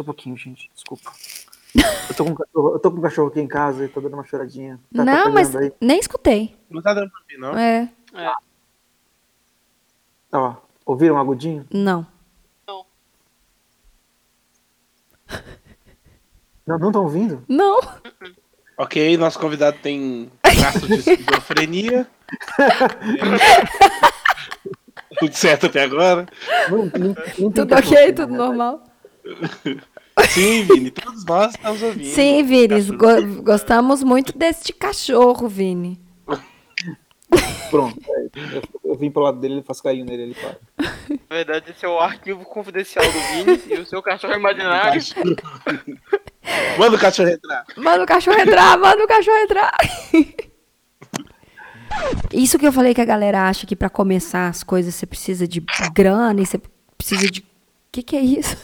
pouquinho, 0.07 0.35
gente. 0.37 0.69
Desculpa. 0.73 1.11
Eu 2.09 2.15
tô 2.15 2.23
com 2.25 2.31
um 2.31 2.35
cachorro, 2.35 2.73
eu 2.73 2.79
tô 2.79 2.91
com 2.91 2.97
um 2.97 3.01
cachorro 3.01 3.27
aqui 3.27 3.39
em 3.39 3.47
casa 3.47 3.85
e 3.85 3.87
tô 3.87 4.01
dando 4.01 4.13
uma 4.15 4.23
choradinha. 4.23 4.79
Tá 4.95 5.05
não, 5.05 5.31
mas 5.31 5.55
aí? 5.55 5.71
nem 5.79 5.99
escutei. 5.99 6.55
Não 6.69 6.81
tá 6.81 6.93
dando 6.93 7.11
pra 7.11 7.19
ouvir, 7.21 7.37
não? 7.37 7.57
É, 7.57 7.89
Ó, 10.31 10.55
ouviram 10.85 11.15
um 11.15 11.19
agudinho? 11.19 11.65
não. 11.71 12.05
Não, 16.65 16.77
não 16.77 16.87
estão 16.89 17.03
ouvindo? 17.03 17.41
Não. 17.47 17.79
Ok, 18.77 19.15
nosso 19.15 19.39
convidado 19.39 19.77
tem 19.81 20.29
traço 20.41 20.85
de 20.85 20.95
esquizofrenia. 20.99 22.05
Tudo 25.17 25.33
certo 25.33 25.67
até 25.67 25.83
agora? 25.83 26.25
Não, 26.69 26.79
nem 26.79 27.13
tem 27.13 27.51
Tudo 27.51 27.73
ok, 27.73 28.11
tudo 28.13 28.33
normal. 28.33 28.83
Sim, 30.33 30.63
Vini, 30.63 30.91
todos 30.91 31.25
nós 31.25 31.51
estamos 31.55 31.81
ouvindo. 31.81 32.05
Sim, 32.13 32.43
Vini, 32.43 32.67
Tá 32.83 32.93
go- 32.95 33.41
gostamos 33.43 34.03
muito 34.03 34.37
deste 34.37 34.71
cachorro, 34.73 35.47
Vini. 35.47 35.99
Pronto. 37.69 37.99
é, 38.09 38.61
Eu, 38.83 38.95
vim 38.95 39.11
pro 39.11 39.21
lado 39.23 39.39
dele, 39.39 39.55
ele 39.55 39.63
faz 39.63 39.81
carinho 39.81 40.05
nele, 40.05 40.23
ele 40.23 40.35
para. 40.35 40.57
Na 41.29 41.35
verdade, 41.35 41.71
esse 41.71 41.85
é 41.85 41.89
o 41.89 41.99
arquivo 41.99 42.45
confidencial 42.45 43.03
do 43.05 43.11
Vini 43.11 43.61
e 43.69 43.79
o 43.79 43.85
seu 43.85 44.01
cachorro 44.01 44.33
imaginário. 44.35 45.01
Manda 46.79 46.95
o 46.95 46.99
cachorro 46.99 47.29
entrar. 47.29 47.65
Manda 47.75 48.03
o 48.03 48.07
cachorro 48.07 48.39
entrar, 48.39 48.77
manda 48.77 49.03
o 49.03 49.07
cachorro 49.07 49.37
entrar. 49.37 49.75
Isso 52.31 52.57
que 52.59 52.65
eu 52.67 52.71
falei 52.71 52.93
que 52.93 53.01
a 53.01 53.05
galera 53.05 53.47
acha 53.49 53.65
que 53.65 53.75
pra 53.75 53.89
começar 53.89 54.47
as 54.47 54.63
coisas 54.63 54.93
você 54.95 55.05
precisa 55.05 55.47
de 55.47 55.61
grana 55.93 56.41
e 56.41 56.45
você 56.45 56.59
precisa 56.97 57.29
de. 57.29 57.41
O 57.41 57.43
que, 57.91 58.03
que 58.03 58.15
é 58.15 58.21
isso? 58.21 58.55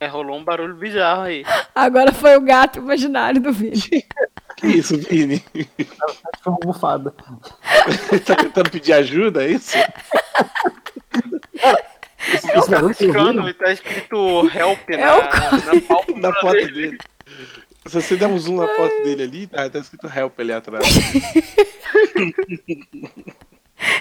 É, 0.00 0.06
rolou 0.06 0.38
um 0.38 0.44
barulho 0.44 0.74
bizarro 0.74 1.22
aí. 1.22 1.44
Agora 1.74 2.10
foi 2.12 2.36
o 2.36 2.40
gato 2.40 2.78
imaginário 2.78 3.40
do 3.40 3.52
Vini. 3.52 3.80
Que 4.56 4.66
isso, 4.66 4.98
Vini? 4.98 5.42
Foi 6.42 6.52
uma 6.52 6.58
bufada. 6.62 7.14
tá 8.26 8.36
tentando 8.36 8.68
pedir 8.70 8.92
ajuda, 8.92 9.42
é 9.44 9.52
isso? 9.52 9.74
Esse, 12.34 12.50
esse 12.50 12.70
barulho 12.70 12.92
Ficando 12.94 13.40
ouviram? 13.40 13.48
e 13.48 13.54
tá 13.54 13.72
escrito 13.72 14.50
help 14.54 14.90
É 14.90 14.96
na, 14.98 15.16
o 15.16 15.20
na 15.22 15.80
pálpebra 15.88 16.20
Na 16.20 16.34
foto 16.34 16.52
dele. 16.52 16.72
dele. 16.72 16.98
Se 17.86 17.94
você 18.02 18.16
der 18.16 18.26
um 18.26 18.38
zoom 18.38 18.56
na 18.56 18.68
foto 18.68 19.02
dele 19.02 19.22
ali, 19.22 19.46
tá, 19.46 19.70
tá 19.70 19.78
escrito 19.78 20.06
help 20.14 20.38
ali 20.38 20.52
atrás. 20.52 20.84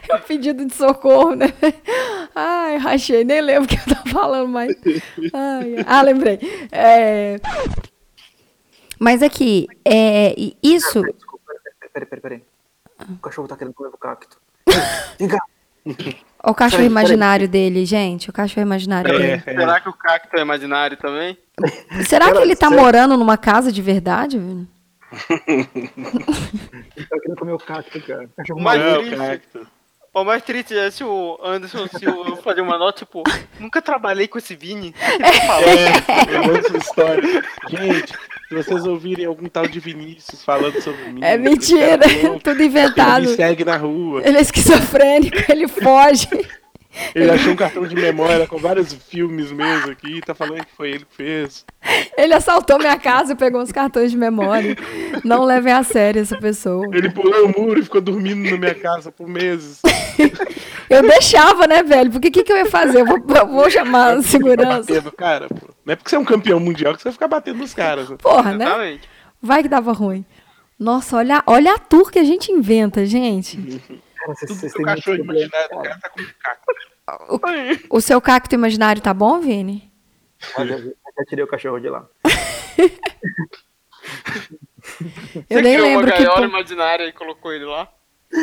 É 0.07 0.15
o 0.15 0.19
pedido 0.21 0.65
de 0.65 0.73
socorro, 0.73 1.35
né? 1.35 1.53
Ai, 2.35 2.77
rachei, 2.77 3.23
nem 3.23 3.41
lembro 3.41 3.65
o 3.65 3.67
que 3.67 3.75
eu 3.75 3.95
tava 3.95 4.09
falando 4.09 4.49
mais. 4.49 4.75
Ai, 5.33 5.75
ah, 5.85 6.01
lembrei. 6.01 6.39
É... 6.71 7.39
Mas 8.99 9.23
aqui, 9.23 9.67
é, 9.85 10.33
isso. 10.61 11.01
Desculpa, 11.01 11.53
peraí, 11.93 12.05
peraí, 12.05 12.21
peraí. 12.21 12.43
O 13.09 13.17
cachorro 13.17 13.47
tá 13.47 13.55
querendo 13.55 13.73
comer 13.73 13.89
o 13.93 13.97
cacto. 13.97 14.37
Vem 15.17 15.29
cá. 15.29 15.39
O 16.43 16.53
cachorro 16.53 16.83
Peraí, 16.83 16.85
imaginário 16.85 17.47
dele, 17.47 17.85
gente. 17.85 18.29
O 18.29 18.33
cachorro 18.33 18.61
imaginário 18.61 19.11
dele. 19.11 19.41
É. 19.45 19.53
Será 19.53 19.79
que 19.79 19.89
o 19.89 19.93
cacto 19.93 20.37
é 20.37 20.41
imaginário 20.41 20.97
também? 20.97 21.37
Será 22.07 22.31
que 22.31 22.37
ele 22.37 22.55
tá 22.55 22.69
morando 22.69 23.17
numa 23.17 23.37
casa 23.37 23.71
de 23.71 23.81
verdade? 23.81 24.37
Vini? 24.37 24.67
Ele 25.37 27.05
tá 27.07 27.19
querendo 27.19 27.37
comer 27.37 27.53
o 27.53 27.57
cacto, 27.57 28.01
cara. 28.01 28.29
O. 28.51 28.59
Não, 28.79 28.99
triste. 28.99 29.17
cacto. 29.17 29.67
O 30.11 30.23
mais 30.23 30.41
triste 30.41 30.75
é 30.75 30.89
se 30.89 31.03
o 31.03 31.39
Anderson 31.43 31.87
Silva 31.87 32.35
fazer 32.37 32.61
uma 32.61 32.79
nota, 32.79 33.05
tipo, 33.05 33.21
nunca 33.59 33.79
trabalhei 33.79 34.27
com 34.27 34.39
esse 34.39 34.55
Vini. 34.55 34.93
É, 34.99 36.35
eu 36.35 36.55
essa 36.57 36.77
história. 36.77 37.43
Gente, 37.69 38.13
se 38.47 38.55
vocês 38.55 38.85
ouvirem 38.87 39.25
algum 39.27 39.47
tal 39.47 39.67
de 39.67 39.79
Vinícius 39.79 40.43
falando 40.43 40.81
sobre 40.81 41.11
mim. 41.11 41.23
É 41.23 41.37
mentira, 41.37 41.99
cara 41.99 42.25
é 42.25 42.29
tudo 42.39 42.49
Ele 42.51 42.65
inventado. 42.65 43.21
me 43.21 43.35
segue 43.35 43.63
na 43.63 43.77
rua. 43.77 44.23
Ele 44.25 44.37
é 44.39 44.41
esquizofrênico, 44.41 45.37
ele 45.47 45.67
foge. 45.67 46.27
Ele 47.13 47.29
achou 47.29 47.53
um 47.53 47.55
cartão 47.55 47.85
de 47.87 47.95
memória 47.95 48.47
com 48.47 48.57
vários 48.57 48.93
filmes 48.93 49.51
meus 49.51 49.85
aqui 49.85 50.17
e 50.17 50.21
tá 50.21 50.33
falando 50.33 50.65
que 50.65 50.75
foi 50.75 50.89
ele 50.89 51.05
que 51.05 51.15
fez. 51.15 51.65
Ele 52.17 52.33
assaltou 52.33 52.77
minha 52.79 52.97
casa 52.97 53.33
e 53.33 53.35
pegou 53.35 53.61
uns 53.61 53.71
cartões 53.71 54.11
de 54.11 54.17
memória. 54.17 54.75
Não 55.23 55.43
levem 55.43 55.71
a 55.71 55.83
sério 55.83 56.21
essa 56.21 56.37
pessoa. 56.37 56.87
Ele 56.91 57.09
pulou 57.09 57.45
o 57.45 57.59
muro 57.61 57.79
e 57.79 57.83
ficou 57.83 58.01
dormindo 58.01 58.49
na 58.49 58.57
minha 58.57 58.75
casa 58.75 59.11
por 59.11 59.27
meses. 59.27 59.81
Eu 60.89 61.03
deixava, 61.03 61.67
né, 61.67 61.83
velho? 61.83 62.09
Porque 62.11 62.29
o 62.29 62.31
que, 62.31 62.43
que 62.43 62.51
eu 62.51 62.57
ia 62.57 62.65
fazer? 62.65 63.01
Eu 63.01 63.05
vou, 63.05 63.17
eu 63.17 63.47
vou 63.47 63.69
chamar 63.69 64.17
a 64.17 64.23
segurança. 64.23 64.91
Batendo, 64.91 65.11
cara, 65.11 65.47
pô. 65.47 65.67
Não 65.85 65.93
é 65.93 65.95
porque 65.95 66.09
você 66.09 66.15
é 66.15 66.19
um 66.19 66.25
campeão 66.25 66.59
mundial 66.59 66.95
que 66.95 66.99
você 67.01 67.09
vai 67.09 67.13
ficar 67.13 67.27
batendo 67.27 67.59
nos 67.59 67.75
caras. 67.75 68.09
né? 68.09 68.17
Porra, 68.19 68.55
né? 68.55 68.65
Exatamente. 68.65 69.09
Vai 69.39 69.61
que 69.61 69.69
dava 69.69 69.91
ruim. 69.91 70.25
Nossa, 70.79 71.17
olha, 71.17 71.43
olha 71.45 71.75
a 71.75 71.77
tour 71.77 72.09
que 72.09 72.17
a 72.17 72.23
gente 72.23 72.51
inventa, 72.51 73.05
gente. 73.05 73.79
Cara, 74.19 74.33
vocês, 74.35 74.49
Tudo 74.51 74.59
vocês 74.59 74.73
que 74.73 74.81
o 74.81 74.85
têm 74.85 74.93
muito 74.93 74.97
cachorro 75.03 75.17
problema. 75.25 75.47
imaginário 75.47 75.69
do 75.69 75.81
cara 75.83 75.99
tá 75.99 76.09
com 76.09 76.23
cacto. 76.43 77.87
O 77.89 78.01
seu 78.01 78.21
cacto 78.21 78.55
imaginário 78.55 79.01
tá 79.01 79.13
bom, 79.13 79.39
Vini? 79.39 79.91
Olha, 80.57 80.73
eu 80.75 80.95
já 81.17 81.25
tirei 81.27 81.43
o 81.43 81.47
cachorro 81.47 81.79
de 81.79 81.89
lá. 81.89 82.05
Eu 85.49 85.57
Você 85.57 85.61
nem 85.61 85.73
criou 85.73 85.87
lembro 85.87 86.05
uma 86.07 86.11
que. 86.13 86.23
gaiola 86.23 86.37
pô- 86.41 86.47
imaginária 86.47 87.03
e 87.05 87.13
colocou 87.13 87.53
ele 87.53 87.65
lá? 87.65 87.87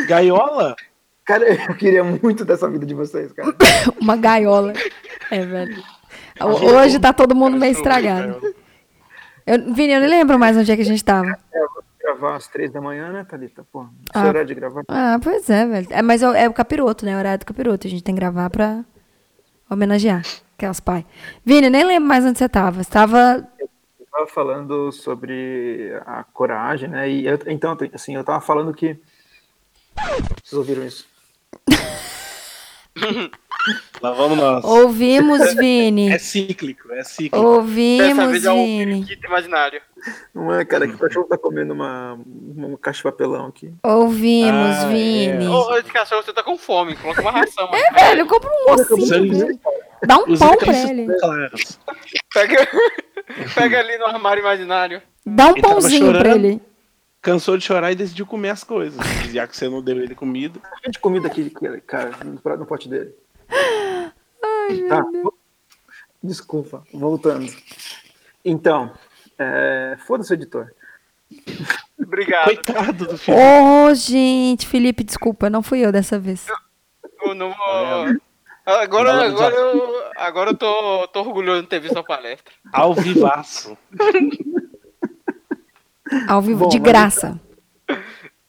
Gaiola? 0.07 0.77
Cara, 1.25 1.45
eu 1.69 1.75
queria 1.75 2.05
muito 2.05 2.45
dessa 2.45 2.69
vida 2.71 2.87
de 2.87 2.95
vocês, 2.95 3.33
cara. 3.33 3.53
Uma 4.01 4.17
gaiola. 4.17 4.73
É, 5.31 5.45
velho. 5.45 5.83
Hoje 6.41 7.01
tá 7.01 7.13
todo 7.13 7.35
mundo 7.35 7.57
meio 7.57 7.73
estragado. 7.73 8.41
Eu, 9.45 9.75
Vini, 9.75 9.93
eu 9.95 10.01
nem 10.01 10.09
lembro 10.11 10.39
mais 10.39 10.57
onde 10.57 10.71
é 10.71 10.77
que 10.77 10.83
a 10.83 10.85
gente 10.85 11.05
tava. 11.05 11.37
É, 12.07 12.13
gravar 12.13 12.37
às 12.37 12.47
três 12.47 12.71
da 12.71 12.81
manhã, 12.81 13.11
né, 13.13 13.25
Thalita? 13.25 13.67
Pô, 13.73 13.81
Ah. 14.15 14.21
sei 14.21 14.29
horário 14.29 14.47
de 14.47 14.55
gravar. 14.55 14.83
Ah, 14.89 15.19
pois 15.23 15.51
é, 15.51 15.67
velho. 15.67 15.87
É, 15.91 16.03
mas 16.03 16.23
é, 16.23 16.29
o- 16.29 16.35
é 16.35 16.49
o 16.49 16.53
capiroto, 16.53 17.05
né? 17.05 17.17
O 17.17 17.19
horário 17.19 17.39
do 17.41 17.47
capiroto. 17.47 17.87
A 17.87 17.91
gente 17.91 18.03
tem 18.03 18.15
que 18.15 18.21
gravar 18.21 18.49
pra 18.51 18.85
homenagear 19.69 20.23
aquelas 20.57 20.81
pai. 20.81 21.05
Vini, 21.45 21.69
nem 21.69 21.85
lembro 21.85 22.09
mais 22.09 22.25
onde 22.25 22.39
você 22.39 22.49
tava. 22.49 22.83
Você 22.83 22.91
tava. 22.91 23.47
Eu 23.99 24.07
tava 24.11 24.27
falando 24.29 24.93
sobre 24.93 25.93
a 26.07 26.23
coragem, 26.25 26.89
né? 26.89 27.11
E 27.11 27.27
eu- 27.27 27.39
então, 27.49 27.77
assim, 27.93 28.15
eu 28.15 28.25
tava 28.25 28.41
falando 28.41 28.73
que. 28.73 28.97
Vocês 30.45 30.53
ouviram 30.53 30.85
isso? 30.87 31.07
Lá 34.01 34.13
vamos 34.13 34.39
nós. 34.39 34.65
Ouvimos, 34.65 35.55
Vini. 35.55 36.13
É 36.13 36.19
cíclico, 36.19 36.93
é 36.93 37.03
cíclico. 37.03 37.37
Dessa 37.37 37.47
Ouvimos, 37.47 38.45
é 38.45 38.53
Vini. 38.55 38.85
periquito 38.87 39.27
imaginário. 39.27 39.81
Não 40.35 40.55
é, 40.55 40.65
cara, 40.65 40.87
que 40.87 40.95
o 40.95 40.99
cachorro 40.99 41.27
tá 41.27 41.37
comendo 41.37 41.73
uma, 41.75 42.17
uma 42.57 42.79
caixa 42.79 42.99
de 42.99 43.03
papelão 43.05 43.47
aqui. 43.47 43.73
Ouvimos, 43.83 44.77
Ah, 44.77 44.85
é. 44.85 44.93
Vini. 44.93 45.47
Ô, 45.49 45.77
esse 45.79 45.91
cachorro, 45.93 46.23
você 46.23 46.33
tá 46.33 46.43
com 46.43 46.57
fome. 46.57 46.95
Coloca 46.97 47.21
uma 47.21 47.33
ração. 47.33 47.69
É, 47.75 47.93
velho, 47.93 48.27
compra 48.27 48.51
um 48.51 48.73
ossinho. 48.73 49.59
Dá 50.07 50.19
um 50.19 50.31
Os 50.33 50.39
pão 50.39 50.57
pra 50.57 50.73
ele. 50.89 51.07
claros. 51.19 51.79
Pega, 52.33 52.69
pega 53.55 53.81
ali 53.81 53.99
no 53.99 54.07
armário 54.07 54.41
imaginário. 54.43 55.03
Dá 55.25 55.47
um 55.49 55.53
Ele 55.53 55.63
pãozinho 55.63 56.13
pra 56.19 56.35
ele. 56.37 56.61
Cansou 57.27 57.59
de 57.59 57.65
chorar 57.65 57.91
e 57.91 57.97
decidiu 57.97 58.25
comer 58.25 58.51
as 58.51 58.63
coisas. 58.63 59.01
Já 59.35 59.49
que 59.49 59.57
você 59.57 59.69
não 59.69 59.83
deu 59.83 60.01
ele 60.01 60.15
comida. 60.15 60.61
Tem 60.81 60.93
de 60.93 60.99
comida 61.01 61.27
aqui, 61.27 61.51
cara, 61.85 62.13
no 62.57 62.65
pote 62.65 62.89
dele. 62.89 63.13
tá. 64.89 65.05
Desculpa, 66.23 66.85
voltando. 66.95 67.53
Então, 68.45 68.93
é... 69.37 69.97
foda-se, 70.07 70.35
editor. 70.35 70.73
Obrigado. 72.01 72.45
Coitado 72.45 73.07
do 73.09 73.19
filho. 73.19 73.37
Ô, 73.37 73.93
gente, 73.93 74.65
Felipe, 74.65 75.03
desculpa, 75.03 75.51
não 75.51 75.65
fui 75.65 75.85
eu 75.85 75.91
dessa 75.91 76.21
vez. 76.21 76.47
Eu 77.23 77.35
não 77.35 77.49
vou... 77.49 78.21
Agora, 78.65 79.27
agora, 79.27 79.55
eu, 79.55 80.11
agora 80.17 80.51
eu 80.51 80.57
tô, 80.57 81.09
tô 81.09 81.21
orgulhoso 81.23 81.63
de 81.63 81.69
ter 81.69 81.81
visto 81.81 81.99
a 81.99 82.05
palestra. 82.05 82.53
Ao 82.73 82.95
vivaço. 82.95 83.77
Ao 86.29 86.41
vivo, 86.41 86.65
Bom, 86.65 86.69
de 86.69 86.79
graça. 86.79 87.39
Então, 87.89 87.99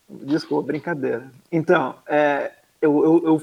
desculpa, 0.09 0.67
brincadeira. 0.67 1.29
Então, 1.51 1.95
é, 2.07 2.51
eu, 2.81 3.03
eu, 3.03 3.25
eu 3.25 3.41